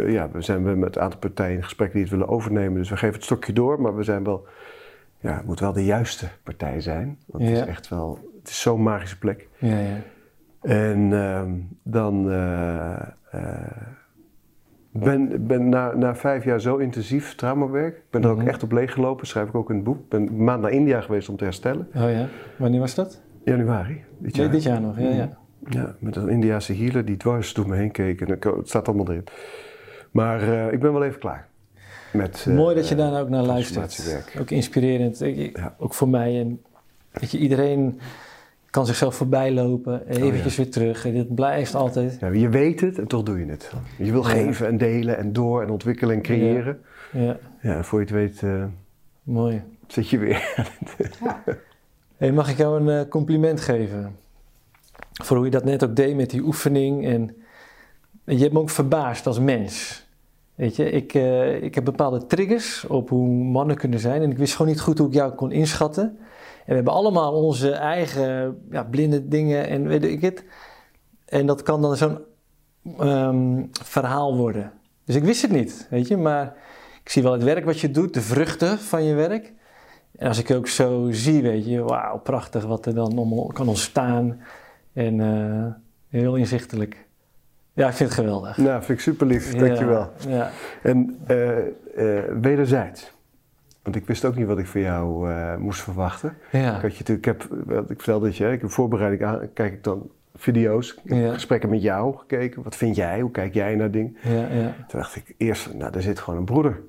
ja, 0.07 0.31
we 0.31 0.43
zijn 0.43 0.79
met 0.79 0.97
een 0.97 1.03
aantal 1.03 1.19
partijen 1.19 1.57
in 1.57 1.63
gesprek 1.63 1.93
die 1.93 2.01
het 2.01 2.11
willen 2.11 2.29
overnemen. 2.29 2.79
Dus 2.79 2.91
we 2.91 2.97
geven 2.97 3.15
het 3.15 3.25
stokje 3.25 3.53
door, 3.53 3.81
maar 3.81 3.97
we 3.97 4.03
zijn 4.03 4.25
wel, 4.25 4.47
ja, 5.21 5.37
het 5.37 5.47
moet 5.47 5.61
wel 5.61 5.73
de 5.73 5.85
juiste 5.85 6.29
partij 6.43 6.81
zijn. 6.81 7.19
Want 7.27 7.45
het 7.45 7.53
is 7.53 7.65
echt 7.67 7.89
wel, 7.89 8.19
het 8.41 8.49
is 8.49 8.61
zo'n 8.61 8.83
magische 8.83 9.19
plek. 9.19 9.49
Ja, 9.59 9.79
ja. 9.79 9.97
En 10.67 11.13
ehm, 11.13 11.51
dan 11.83 12.31
eh, 12.31 12.93
eh, 13.31 13.41
ben, 14.93 15.47
ben 15.47 15.69
na, 15.69 15.95
na 15.95 16.15
vijf 16.17 16.45
jaar 16.45 16.61
zo 16.61 16.77
intensief 16.77 17.35
traumawerk. 17.35 17.97
Ik 17.97 18.03
ben 18.11 18.23
er 18.23 18.31
ook 18.31 18.39
Mhm. 18.39 18.49
echt 18.49 18.63
op 18.63 18.73
leeggelopen, 18.73 19.27
schrijf 19.27 19.49
ik 19.49 19.55
ook 19.55 19.69
in 19.71 19.75
het 19.77 19.85
boek. 19.85 19.99
Ik 19.99 20.09
ben 20.09 20.27
een 20.27 20.45
maand 20.45 20.63
naar 20.63 20.71
India 20.71 21.01
geweest 21.01 21.29
om 21.29 21.37
te 21.37 21.45
herstellen. 21.45 21.89
Oh 21.95 22.11
ja. 22.11 22.27
Wanneer 22.57 22.81
was 22.81 22.95
dat? 22.95 23.21
Januari 23.45 24.05
dit 24.19 24.33
Nee, 24.37 24.43
jaar. 24.43 24.53
dit 24.53 24.63
jaar 24.63 24.81
nog. 24.81 24.99
Ja, 24.99 25.09
ja. 25.09 25.39
Ja, 25.69 25.95
met 25.99 26.17
een 26.17 26.29
Indiase 26.29 26.75
healer 26.75 27.05
die 27.05 27.17
dwars 27.17 27.55
door 27.55 27.69
me 27.69 27.77
heen 27.77 27.91
keek. 27.91 28.21
En 28.21 28.27
ik- 28.27 28.45
het 28.45 28.69
staat 28.69 28.89
allemaal 28.89 29.09
erin. 29.11 29.25
Maar 30.11 30.41
eh, 30.43 30.73
ik 30.73 30.81
ben 30.81 30.93
wel 30.93 31.05
even 31.05 31.19
klaar. 31.21 31.49
Met, 32.13 32.47
Mooi 32.51 32.75
dat 32.75 32.89
je 32.89 32.95
daar 32.95 33.11
nou 33.11 33.23
ook 33.23 33.29
naar 33.29 33.43
luistert. 33.43 34.25
Ook 34.41 34.51
inspirerend. 34.51 35.21
Ik- 35.23 35.57
Ja. 35.57 35.75
Ook 35.79 35.95
voor 35.95 36.09
mij. 36.09 36.41
En, 36.41 36.61
weet 37.13 37.31
je, 37.31 37.39
iedereen 37.39 38.01
kan 38.77 38.87
zichzelf 38.87 39.15
voorbij 39.15 39.53
lopen. 39.53 40.07
Eventjes 40.09 40.57
weer 40.57 40.71
terug. 40.71 41.05
En 41.07 41.13
dit 41.13 41.35
blijft 41.35 41.75
altijd. 41.75 42.17
Ja, 42.21 42.29
je 42.29 42.49
weet 42.49 42.81
het 42.81 42.99
en 42.99 43.07
toch 43.07 43.23
doe 43.23 43.39
je 43.39 43.47
het. 43.47 43.73
Je 43.99 44.13
wil 44.13 44.23
Ja. 44.23 44.29
geven 44.29 44.67
en 44.67 44.79
delen 44.79 45.17
en 45.19 45.33
door 45.33 45.63
en 45.63 45.71
ontwikkelen 45.71 46.15
en 46.17 46.23
creëren. 46.23 46.81
Ja, 47.13 47.37
Ja, 47.61 47.77
en 47.77 47.85
voor 47.85 47.99
je 47.99 48.05
het 48.05 48.15
weet 48.15 48.43
eh, 48.43 48.65
mooi. 49.23 49.63
zit 49.87 50.09
je 50.09 50.19
weer. 50.19 50.43
Hey, 52.17 52.33
mag 52.33 52.51
ik 52.51 52.57
jou 52.57 52.81
een 52.81 53.01
eh, 53.05 53.09
compliment 53.09 53.61
geven? 53.61 54.17
Voor 55.23 55.37
hoe 55.37 55.45
je 55.47 55.51
dat 55.53 55.65
net 55.65 55.85
ook 55.85 55.97
deed 55.97 56.17
met 56.17 56.31
die 56.31 56.43
oefening. 56.43 57.07
En, 57.07 57.37
en 58.25 58.35
je 58.37 58.41
hebt 58.43 58.53
me 58.53 58.59
ook 58.61 58.71
verbaasd 58.71 59.27
als 59.27 59.39
mens. 59.41 60.07
Weet 60.55 60.77
je, 60.77 60.91
ik, 60.91 61.15
eh, 61.15 61.63
ik 61.63 61.75
heb 61.75 61.85
bepaalde 61.85 62.27
triggers 62.27 62.87
op 62.87 63.09
hoe 63.09 63.29
mannen 63.29 63.77
kunnen 63.77 63.99
zijn. 63.99 64.23
En 64.23 64.31
ik 64.31 64.39
wist 64.39 64.53
gewoon 64.57 64.71
niet 64.73 64.81
goed 64.81 64.99
hoe 64.99 65.09
ik 65.09 65.15
jou 65.15 65.33
kon 65.33 65.53
inschatten. 65.53 66.19
En 66.67 66.73
we 66.73 66.75
hebben 66.75 66.93
allemaal 66.93 67.33
onze 67.33 67.71
eigen 67.71 68.59
ja, 68.71 68.85
blinde 68.85 69.29
dingen 69.29 69.69
en 69.69 69.89
weet 69.89 70.05
ik 70.05 70.21
het. 70.21 70.45
En 71.25 71.47
dat 71.47 71.63
kan 71.63 71.83
dan 71.83 71.97
zo'n 71.97 72.19
ehm, 72.99 73.65
verhaal 73.83 74.37
worden. 74.37 74.73
Dus 75.05 75.15
ik 75.15 75.25
wist 75.25 75.43
het 75.43 75.51
niet, 75.51 75.87
weet 75.91 76.09
je. 76.09 76.17
Maar 76.17 76.55
ik 77.03 77.11
zie 77.11 77.23
wel 77.23 77.33
het 77.33 77.43
werk 77.43 77.65
wat 77.65 77.81
je 77.81 77.91
doet, 77.91 78.15
de 78.15 78.21
vruchten 78.21 78.79
van 78.79 79.05
je 79.05 79.15
werk. 79.15 79.53
En 80.17 80.29
als 80.29 80.39
ik 80.39 80.51
ook 80.51 80.69
zo 80.69 81.09
zie, 81.11 81.43
weet 81.43 81.67
je, 81.67 81.83
wauw, 81.83 82.19
prachtig 82.19 82.65
wat 82.65 82.87
er 82.87 82.95
dan 82.95 83.51
kan 83.53 83.69
ontstaan. 83.69 84.41
En 84.93 85.21
eh, 85.21 85.73
heel 86.09 86.35
inzichtelijk. 86.35 87.07
Ja, 87.73 87.89
ik 87.89 87.95
vind 87.95 88.09
het 88.09 88.19
geweldig. 88.19 88.57
nou, 88.57 88.83
vind 88.83 88.99
ik 88.99 89.05
super 89.05 89.27
lief. 89.27 89.55
Dankjewel. 89.55 90.11
Ja, 90.29 90.37
ja. 90.37 90.51
En 90.83 91.19
eh, 91.27 91.59
eh, 91.59 92.25
wederzijds. 92.41 93.15
Want 93.87 93.99
ik 93.99 94.07
wist 94.07 94.25
ook 94.25 94.37
niet 94.37 94.47
wat 94.47 94.59
ik 94.59 94.67
van 94.67 94.81
jou 94.81 95.31
eh, 95.31 95.57
moest 95.57 95.81
verwachten. 95.83 96.37
ja. 96.53 96.77
Ik, 96.77 96.83
had 96.83 96.97
je 96.97 97.05
ik, 97.15 97.25
heb, 97.25 97.43
ik 97.69 97.97
vertelde 97.97 98.27
dat 98.27 98.37
je, 98.37 98.53
ik 98.53 98.61
heb 98.61 98.71
voorbereiding 98.71 99.25
aan, 99.25 99.49
kijk 99.55 99.73
ik 99.73 99.85
dan 99.85 100.11
video's, 100.35 100.99
Ja. 101.05 101.33
gesprekken 101.33 101.69
met 101.71 101.83
jou 101.83 102.17
gekeken. 102.17 102.63
Wat 102.63 102.77
vind 102.77 102.97
jij? 102.97 103.21
Hoe 103.21 103.31
kijk 103.31 103.55
jij 103.55 103.75
naar 103.75 103.91
dingen? 103.91 104.17
ja, 104.23 104.33
ja, 104.49 104.75
Toen 104.89 105.01
dacht 105.01 105.17
ik 105.17 105.35
eerst, 105.37 105.75
nou, 105.75 105.93
daar 105.93 106.03
zit 106.03 106.19
gewoon 106.19 106.39
een 106.39 106.45
broeder. 106.45 106.81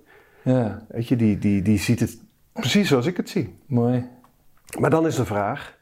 ja. 0.41 0.85
Weet 0.87 1.07
je, 1.07 1.15
die, 1.15 1.37
die, 1.37 1.61
die 1.61 1.77
ziet 1.79 1.99
het 1.99 2.17
precies 2.53 2.87
zoals 2.87 3.05
ik 3.05 3.17
het 3.17 3.29
zie. 3.29 3.55
Mooi. 3.65 4.05
Maar 4.79 4.89
dan 4.89 5.05
is 5.07 5.15
de 5.15 5.25
vraag, 5.25 5.76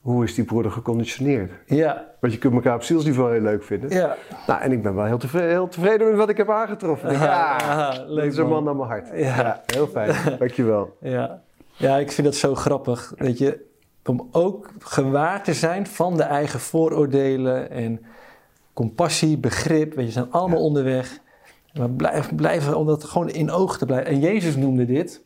hoe 0.00 0.24
is 0.24 0.34
die 0.34 0.44
broeder 0.44 0.72
geconditioneerd? 0.72 1.50
Ja, 1.66 2.06
Want 2.20 2.32
je 2.32 2.38
kunt 2.38 2.54
elkaar 2.54 2.74
op 2.74 2.82
zielsniveau 2.82 3.32
heel 3.32 3.40
leuk 3.42 3.62
vinden. 3.64 3.90
ja. 3.90 4.16
Nou, 4.46 4.60
en 4.60 4.72
ik 4.72 4.82
ben 4.82 4.94
wel 4.94 5.04
heel 5.04 5.18
tevreden, 5.18 5.48
heel 5.50 5.68
tevreden 5.68 6.08
met 6.08 6.16
wat 6.16 6.28
ik 6.28 6.36
heb 6.36 6.50
aangetroffen. 6.50 7.12
Ja, 7.12 7.56
Aha, 7.58 7.90
dat 7.96 8.08
leuk 8.08 8.24
is 8.30 8.36
een 8.36 8.42
man. 8.48 8.52
man 8.52 8.64
naar 8.64 8.76
mijn 8.76 8.88
hart. 8.88 9.08
Ja. 9.20 9.62
heel 9.66 9.86
fijn. 9.86 10.14
Dankjewel. 10.38 10.96
Ja. 11.00 11.42
ja, 11.76 11.96
ik 11.96 12.12
vind 12.12 12.26
dat 12.26 12.36
zo 12.36 12.54
grappig. 12.54 13.12
Weet 13.16 13.38
je, 13.38 13.66
om 14.04 14.28
ook 14.32 14.70
gewaar 14.78 15.42
te 15.42 15.54
zijn 15.54 15.86
van 15.86 16.16
de 16.16 16.22
eigen 16.22 16.60
vooroordelen 16.60 17.70
en 17.70 18.00
compassie, 18.72 19.38
begrip. 19.38 19.94
Weet 19.94 20.06
je, 20.06 20.12
zijn 20.12 20.30
allemaal 20.30 20.62
onderweg. 20.62 21.18
Maar 21.74 21.90
blijf, 21.90 22.34
blijven 22.34 22.76
om 22.76 22.86
dat 22.86 23.04
gewoon 23.04 23.28
in 23.30 23.50
oog 23.50 23.78
te 23.78 23.86
blijven. 23.86 24.06
En 24.12 24.20
Jezus 24.20 24.56
noemde 24.56 24.84
dit 24.86 25.22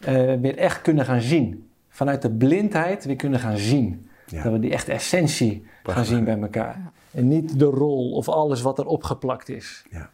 eh, 0.00 0.14
weer 0.40 0.56
echt 0.56 0.82
kunnen 0.82 1.04
gaan 1.04 1.20
zien. 1.20 1.70
Vanuit 1.92 2.22
de 2.22 2.30
blindheid 2.30 3.04
weer 3.04 3.16
kunnen 3.16 3.40
gaan 3.40 3.56
zien. 3.56 4.08
Ja. 4.26 4.42
Dat 4.42 4.52
we 4.52 4.58
die 4.58 4.72
echte 4.72 4.92
essentie 4.92 5.66
gaan 5.82 6.04
zien 6.04 6.24
bij 6.24 6.40
elkaar. 6.40 6.92
En 7.10 7.28
niet 7.28 7.58
de 7.58 7.64
rol 7.64 8.12
of 8.12 8.28
alles 8.28 8.62
wat 8.62 8.78
er 8.78 8.86
opgeplakt 8.86 9.48
is. 9.48 9.84
Ja. 9.90 10.10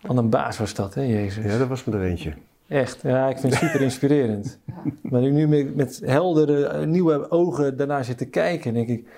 Wat 0.00 0.16
een 0.16 0.30
baas 0.30 0.58
was 0.58 0.74
dat, 0.74 0.94
hè, 0.94 1.02
Jezus? 1.02 1.44
ja, 1.44 1.58
dat 1.58 1.68
was 1.68 1.84
me 1.84 1.96
er 1.96 2.02
eentje. 2.04 2.32
Echt, 2.68 3.02
ja, 3.02 3.28
ik 3.28 3.38
vind 3.38 3.52
het 3.52 3.62
super 3.62 3.80
inspirerend. 3.80 4.58
maar 5.10 5.22
ik 5.22 5.32
nu 5.32 5.48
met, 5.48 5.76
met 5.76 6.00
heldere, 6.04 6.66
eh, 6.66 6.86
nieuwe 6.86 7.30
ogen 7.30 7.76
daarna 7.76 8.02
zit 8.02 8.18
te 8.18 8.28
kijken, 8.28 8.74
denk 8.74 8.88
ik, 8.88 9.08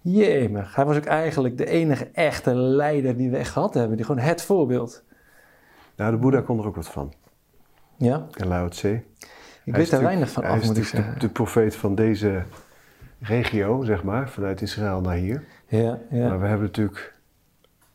jemig. 0.00 0.74
Hij 0.74 0.84
was 0.84 0.96
ook 0.96 1.04
eigenlijk 1.04 1.58
de 1.58 1.66
enige 1.66 2.08
echte 2.12 2.54
leider 2.54 3.16
die 3.16 3.30
we 3.30 3.36
echt 3.36 3.50
gehad 3.50 3.74
hebben. 3.74 3.96
Die 3.96 4.06
gewoon 4.06 4.24
het 4.24 4.42
voorbeeld. 4.42 5.02
Nou, 5.96 6.10
de 6.10 6.18
Boeddha 6.18 6.40
kon 6.40 6.58
er 6.58 6.66
ook 6.66 6.76
wat 6.76 6.88
van. 6.88 7.12
Ja, 7.96 8.26
En 8.34 8.48
Lao 8.48 8.68
Tse. 8.68 9.02
Ik 9.68 9.74
Hij 9.74 9.82
weet 9.82 9.90
natuurlijk- 9.92 10.02
weinig 10.02 10.30
van 10.30 10.44
af, 10.44 10.64
moet 10.66 10.76
ik 10.76 10.84
zeggen. 10.84 11.12
de, 11.14 11.18
de 11.18 11.28
profeet 11.28 11.76
van 11.76 11.94
deze 11.94 12.42
regio, 13.20 13.82
zeg 13.84 14.02
maar, 14.02 14.28
vanuit 14.28 14.62
Israël 14.62 15.00
naar 15.00 15.16
hier. 15.16 15.44
Ja, 15.66 15.98
ja, 16.10 16.28
Maar 16.28 16.40
we 16.40 16.46
hebben 16.46 16.66
natuurlijk 16.66 17.14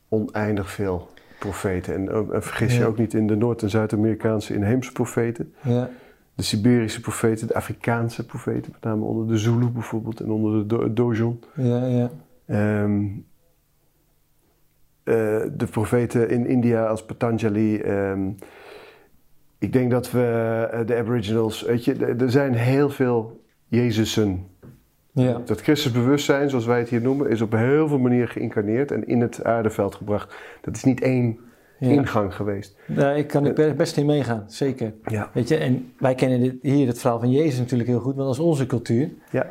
oneindig 0.08 0.70
veel 0.70 1.08
profeten. 1.38 1.94
En, 1.94 2.26
vergis 2.42 2.74
je 2.74 2.80
Ja. 2.80 2.86
ook 2.86 2.98
niet 2.98 3.14
in 3.14 3.26
de 3.26 3.36
Noord- 3.36 3.62
en 3.62 3.70
Zuid-Amerikaanse 3.70 4.54
inheemse 4.54 4.92
profeten. 4.92 5.54
ja, 5.62 5.88
De 6.34 6.42
Siberische 6.42 7.00
profeten, 7.00 7.46
de 7.46 7.54
Afrikaanse 7.54 8.26
profeten, 8.26 8.72
met 8.72 8.82
name 8.82 9.04
onder 9.04 9.28
de 9.28 9.38
Zulu 9.38 9.66
bijvoorbeeld 9.68 10.20
en 10.20 10.30
onder 10.30 10.52
de 10.60 10.66
Do- 10.66 10.92
Dojon. 10.92 11.40
ja, 11.54 11.86
ja, 11.86 12.10
Ehm, 12.46 13.04
eh, 15.02 15.42
de 15.52 15.66
profeten 15.70 16.30
in 16.30 16.46
India 16.46 16.86
als 16.86 17.04
Patanjali. 17.04 17.78
ehm, 17.80 18.30
ik 19.58 19.72
denk 19.72 19.90
dat 19.90 20.10
we 20.10 20.22
eh, 20.72 20.86
de 20.86 20.96
Aboriginals, 20.96 21.62
weet 21.62 21.84
je, 21.84 21.94
er- 21.94 22.30
zijn 22.30 22.54
heel 22.54 22.90
veel 22.90 23.40
Jezusen. 23.68 24.46
ja. 25.12 25.40
Dat 25.44 25.60
christelijk 25.60 25.98
bewustzijn, 26.04 26.50
zoals 26.50 26.66
wij 26.66 26.78
het 26.78 26.88
hier 26.88 27.00
noemen, 27.02 27.30
is 27.30 27.40
op 27.40 27.52
heel 27.52 27.88
veel 27.88 27.98
manieren 27.98 28.28
geïncarneerd 28.28 28.90
en 28.90 29.06
in 29.06 29.20
het 29.20 29.44
aardeveld 29.44 29.94
gebracht. 29.94 30.34
Dat 30.60 30.76
is 30.76 30.84
niet 30.84 31.00
één 31.00 31.38
ja. 31.78 31.88
ingang 31.88 32.34
geweest. 32.34 32.76
Nee, 32.86 33.16
ik 33.18 33.26
kan 33.26 33.44
er 33.56 33.74
best 33.76 33.96
in 33.96 34.06
meegaan, 34.06 34.44
zeker. 34.46 34.94
Ja. 35.04 35.30
Weet 35.32 35.48
je, 35.48 35.56
en 35.56 35.92
wij 35.98 36.14
kennen 36.14 36.40
dit, 36.40 36.54
hier 36.62 36.86
het 36.86 36.98
verhaal 36.98 37.18
van 37.18 37.30
Jezus 37.30 37.58
natuurlijk 37.58 37.88
heel 37.88 38.00
goed, 38.00 38.14
want 38.14 38.26
dat 38.26 38.34
is 38.38 38.44
onze 38.44 38.66
cultuur. 38.66 39.10
Ja. 39.30 39.46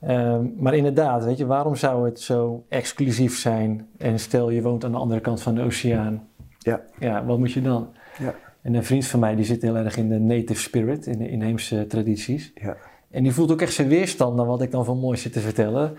Ehm, 0.00 0.46
maar 0.56 0.74
inderdaad, 0.74 1.24
weet 1.24 1.38
je, 1.38 1.46
waarom 1.46 1.74
zou 1.74 2.04
het 2.04 2.20
zo 2.20 2.64
exclusief 2.68 3.38
zijn? 3.38 3.88
En 3.96 4.18
stel 4.18 4.50
je 4.50 4.62
woont 4.62 4.84
aan 4.84 4.92
de 4.92 4.98
andere 4.98 5.20
kant 5.20 5.42
van 5.42 5.54
de 5.54 5.62
oceaan. 5.62 6.28
Ja. 6.58 6.80
Ja, 6.98 7.24
wat 7.24 7.38
moet 7.38 7.52
je 7.52 7.62
dan? 7.62 7.88
Ja. 8.18 8.34
En 8.62 8.74
een 8.74 8.84
vriend 8.84 9.06
van 9.06 9.20
mij 9.20 9.34
die 9.34 9.44
zit 9.44 9.62
heel 9.62 9.76
erg 9.76 9.96
in 9.96 10.08
de 10.08 10.18
native 10.18 10.60
spirit, 10.60 11.06
in 11.06 11.18
de 11.18 11.28
inheemse 11.28 11.86
tradities. 11.86 12.52
Ja. 12.54 12.76
En 13.10 13.22
die 13.22 13.32
voelt 13.32 13.52
ook 13.52 13.60
echt 13.60 13.72
zijn 13.72 13.88
weerstand 13.88 14.36
naar 14.36 14.46
wat 14.46 14.62
ik 14.62 14.70
dan 14.70 14.84
van 14.84 14.98
mooi 14.98 15.16
zit 15.16 15.32
te 15.32 15.40
vertellen. 15.40 15.96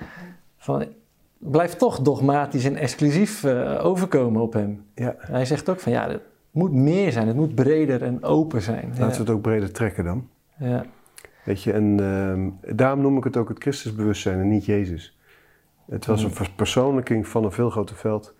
Van, 0.57 0.86
blijf 1.38 1.76
toch 1.76 1.99
dogmatisch 1.99 2.65
en 2.65 2.76
exclusief 2.76 3.44
eh, 3.44 3.86
overkomen 3.86 4.41
op 4.41 4.53
hem. 4.53 4.84
Ja. 4.95 5.15
Hij 5.18 5.45
zegt 5.45 5.69
ook 5.69 5.80
van 5.80 5.91
ja, 5.91 6.10
het 6.10 6.22
moet 6.52 6.73
meer 6.73 7.11
zijn, 7.11 7.27
het 7.27 7.36
moet 7.36 7.56
breder 7.56 8.03
en 8.03 8.23
open 8.23 8.61
zijn. 8.61 8.88
Laten 8.90 9.11
we 9.11 9.18
het 9.18 9.30
ook 9.30 9.41
breder 9.41 9.72
trekken 9.72 10.03
dan. 10.03 10.27
ja. 10.57 10.86
Weet 11.44 11.64
je, 11.64 11.72
en 11.72 11.99
ehm, 11.99 12.76
daarom 12.76 13.02
noem 13.02 13.18
ik 13.18 13.23
het 13.23 13.38
ook 13.38 13.49
het 13.49 13.61
Christusbewustzijn 13.61 14.40
en 14.40 14.49
niet 14.49 14.65
Jezus. 14.65 15.18
Het 15.90 16.06
was 16.06 16.23
een 16.23 16.31
verpersoonlijking 16.31 17.27
van 17.27 17.44
een 17.44 17.52
veel 17.52 17.69
groter 17.69 17.95
veld. 17.95 18.34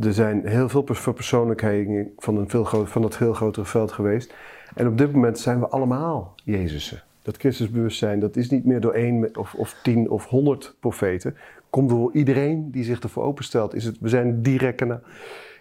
Er 0.00 0.12
zijn 0.14 0.46
heel 0.46 0.68
veel 0.68 0.84
verpersoonlijkheden 0.86 2.12
van, 2.18 2.36
een 2.36 2.48
veel 2.48 2.64
groot, 2.64 2.88
van 2.88 3.02
dat 3.02 3.16
veel 3.16 3.32
grotere 3.32 3.66
veld 3.66 3.92
geweest. 3.92 4.34
En 4.74 4.86
op 4.86 4.98
dit 4.98 5.12
moment 5.12 5.38
zijn 5.38 5.60
we 5.60 5.68
allemaal 5.68 6.34
Jezusen. 6.44 7.02
Dat 7.22 7.36
Christusbewustzijn, 7.36 8.20
dat 8.20 8.36
is 8.36 8.50
niet 8.50 8.64
meer 8.64 8.80
door 8.80 8.92
één 8.92 9.36
of, 9.38 9.54
of 9.54 9.78
tien 9.82 10.10
of 10.10 10.26
honderd 10.26 10.76
profeten. 10.80 11.36
Komt 11.70 11.88
door 11.88 12.12
iedereen 12.12 12.70
die 12.70 12.84
zich 12.84 13.00
ervoor 13.00 13.22
openstelt. 13.24 13.74
Is 13.74 13.84
het, 13.84 13.96
we 14.00 14.08
zijn 14.08 14.42
direct 14.42 14.84
na. 14.86 15.00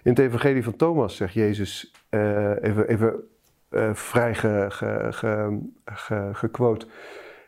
In 0.04 0.12
het 0.12 0.20
evangelie 0.20 0.64
van 0.64 0.76
Thomas 0.76 1.16
zegt 1.16 1.34
Jezus, 1.34 1.92
eh, 2.10 2.50
even, 2.64 2.88
even 2.88 3.14
eh, 3.70 3.94
vrij 3.94 4.36
ge, 4.36 4.66
ge, 4.70 5.08
ge, 5.10 5.60
ge- 5.86 6.30
gequote. 6.34 6.86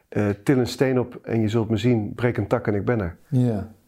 eh, 0.10 0.30
til 0.44 0.58
een 0.58 0.68
steen 0.68 0.99
op 0.99 1.20
en 1.24 1.41
je 1.41 1.48
zult 1.48 1.70
me 1.70 1.78
zien. 1.78 2.14
Breek 2.16 2.38
een 2.38 2.48
tak 2.48 2.68
en 2.68 2.76
ik 2.76 2.86
ben 2.86 2.99
er. 3.02 3.18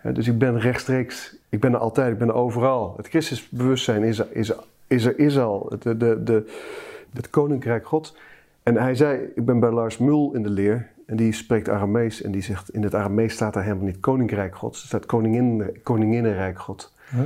ja. 0.03 0.11
Dus 0.13 0.27
ik 0.27 0.37
ben 0.37 0.59
rechtstreeks, 0.59 1.37
ik 1.49 1.59
ben 1.59 1.73
er 1.73 1.79
altijd, 1.79 2.11
ik 2.11 2.17
ben 2.17 2.27
er 2.27 2.33
overal. 2.33 2.93
Het 2.97 3.07
Christusbewustzijn 3.07 4.03
is 4.03 4.19
er, 4.19 4.27
is 4.31 4.49
er, 4.49 4.57
is 4.87 5.05
er, 5.05 5.19
is 5.19 5.37
al. 5.39 5.65
Het, 5.69 5.81
de, 5.81 5.97
de, 5.97 6.23
de, 6.23 6.53
het 7.13 7.29
koninkrijk 7.29 7.87
God. 7.87 8.17
En 8.63 8.75
hij 8.75 8.95
zei, 8.95 9.31
ik 9.35 9.45
ben 9.45 9.59
bij 9.59 9.71
Lars 9.71 9.97
Mul 9.97 10.33
in 10.33 10.43
de 10.43 10.49
leer. 10.49 10.89
En 11.05 11.15
die 11.15 11.33
spreekt 11.33 11.69
Aramees. 11.69 12.21
En 12.21 12.31
die 12.31 12.41
zegt, 12.41 12.69
in 12.69 12.83
het 12.83 12.95
Aramees 12.95 13.33
staat 13.33 13.55
er 13.55 13.63
helemaal 13.63 13.85
niet 13.85 13.99
koninkrijk 13.99 14.55
Gods. 14.55 14.81
Er 14.81 14.87
staat 14.87 15.05
koningin, 15.05 15.79
koninginnenrijk 15.83 16.59
God. 16.59 16.93
Ah. 17.13 17.19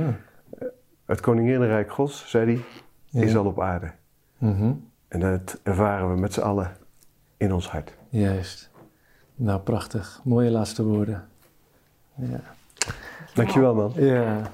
Het 1.04 1.20
koninginnenrijk 1.20 1.92
Gods, 1.92 2.28
zei 2.30 2.44
hij, 2.46 2.64
Ja. 3.06 3.22
is 3.22 3.36
al 3.36 3.44
op 3.46 3.60
aarde. 3.60 3.90
Mhm. 4.38 4.72
En 5.08 5.20
dat 5.20 5.60
ervaren 5.62 6.14
we 6.14 6.20
met 6.20 6.32
z'n 6.32 6.40
allen 6.40 6.76
in 7.36 7.52
ons 7.52 7.68
hart. 7.70 7.94
Juist. 8.08 8.70
Nou, 9.34 9.60
prachtig. 9.60 10.20
Mooie 10.24 10.50
laatste 10.50 10.84
woorden. 10.84 11.24
Ja. 12.14 12.40
Dankjewel 13.34 13.74
man. 13.74 13.92
ja. 13.96 14.52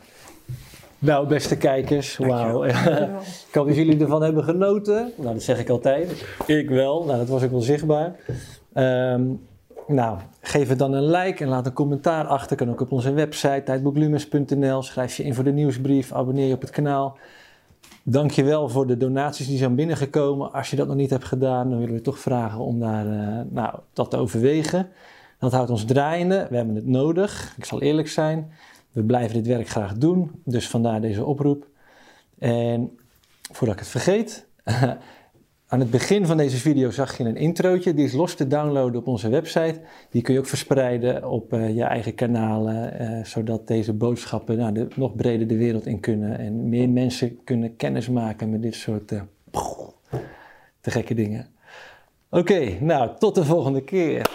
Nou, 0.99 1.27
beste 1.27 1.57
kijkers, 1.57 2.17
wauw. 2.17 2.65
Ik 2.65 3.55
hoop 3.55 3.67
dat 3.67 3.77
jullie 3.77 4.01
ervan 4.01 4.23
hebben 4.23 4.45
genoten. 4.45 5.13
Nou, 5.17 5.33
dat 5.33 5.43
zeg 5.43 5.59
ik 5.59 5.69
altijd. 5.69 6.27
Ik 6.47 6.69
wel. 6.69 7.05
Nou, 7.05 7.19
dat 7.19 7.29
was 7.29 7.43
ook 7.43 7.51
wel 7.51 7.61
zichtbaar. 7.61 8.15
Ehm, 8.73 9.23
nou, 9.87 10.19
geef 10.41 10.69
het 10.69 10.79
dan 10.79 10.93
een 10.93 11.11
like 11.11 11.43
en 11.43 11.49
laat 11.49 11.67
een 11.67 11.73
commentaar 11.73 12.27
achter. 12.27 12.57
Kan 12.57 12.71
ook 12.71 12.81
op 12.81 12.93
onze 12.93 13.13
website 13.13 13.63
tijdboeklumens.nl. 13.65 14.83
Schrijf 14.83 15.17
je 15.17 15.23
in 15.23 15.35
voor 15.35 15.45
de 15.45 15.53
nieuwsbrief. 15.53 16.13
Abonneer 16.13 16.47
je 16.47 16.55
op 16.55 16.61
het 16.61 16.71
kanaal. 16.71 17.17
Dankjewel 18.03 18.69
voor 18.69 18.87
de 18.87 18.97
donaties 18.97 19.47
die 19.47 19.59
zijn 19.59 19.75
binnengekomen. 19.75 20.53
Als 20.53 20.71
je 20.71 20.77
dat 20.77 20.87
nog 20.87 20.97
niet 20.97 21.11
hebt 21.11 21.25
gedaan, 21.25 21.71
dan 21.71 21.79
willen 21.79 21.95
we 21.95 22.01
toch 22.01 22.19
vragen 22.19 22.61
om 22.61 22.81
daar, 22.81 23.07
uh, 23.07 23.41
nou, 23.49 23.75
dat 23.93 24.11
te 24.11 24.17
overwegen. 24.17 24.89
Dat 25.39 25.53
houdt 25.53 25.71
ons 25.71 25.85
draaiende. 25.85 26.47
We 26.51 26.57
hebben 26.57 26.75
het 26.75 26.87
nodig. 26.87 27.55
Ik 27.57 27.65
zal 27.65 27.81
eerlijk 27.81 28.09
zijn. 28.09 28.53
We 28.93 29.03
blijven 29.03 29.35
dit 29.35 29.47
werk 29.47 29.69
graag 29.69 29.95
doen. 29.95 30.31
Dus 30.45 30.69
vandaar 30.69 31.01
deze 31.01 31.25
oproep. 31.25 31.67
En 32.39 32.99
voordat 33.53 33.75
ik 33.75 33.81
het 33.81 33.91
vergeet. 33.91 34.47
Aan 35.73 35.81
het 35.81 35.91
begin 35.91 36.27
van 36.27 36.37
deze 36.37 36.57
video 36.57 36.91
zag 36.91 37.17
je 37.17 37.25
een 37.25 37.37
introotje. 37.37 37.95
Die 37.95 38.05
is 38.05 38.13
los 38.13 38.35
te 38.35 38.47
downloaden 38.47 39.01
op 39.01 39.07
onze 39.07 39.29
website. 39.29 39.81
Die 40.11 40.23
kun 40.23 40.35
je 40.35 40.41
ook 40.41 40.47
verspreiden 40.47 41.31
op 41.31 41.53
uh, 41.53 41.75
je 41.75 41.83
eigen 41.83 42.15
kanalen. 42.15 43.03
Uh, 43.03 43.25
zodat 43.25 43.67
deze 43.67 43.93
boodschappen 43.93 44.57
nou, 44.57 44.73
de, 44.73 44.89
nog 44.97 45.15
breder 45.15 45.47
de 45.47 45.57
wereld 45.57 45.87
in 45.87 46.01
kunnen. 46.01 46.39
En 46.39 46.69
meer 46.69 46.89
mensen 46.89 47.45
kunnen 47.45 47.77
kennis 47.77 48.09
maken 48.09 48.51
met 48.51 48.63
dit 48.63 48.75
soort 48.75 49.13
uh, 49.13 49.23
te 50.81 50.91
gekke 50.91 51.15
dingen. 51.15 51.47
Oké, 52.31 52.77
nou 52.81 53.11
tot 53.19 53.35
de 53.35 53.45
volgende 53.45 53.85
keer. 53.85 54.31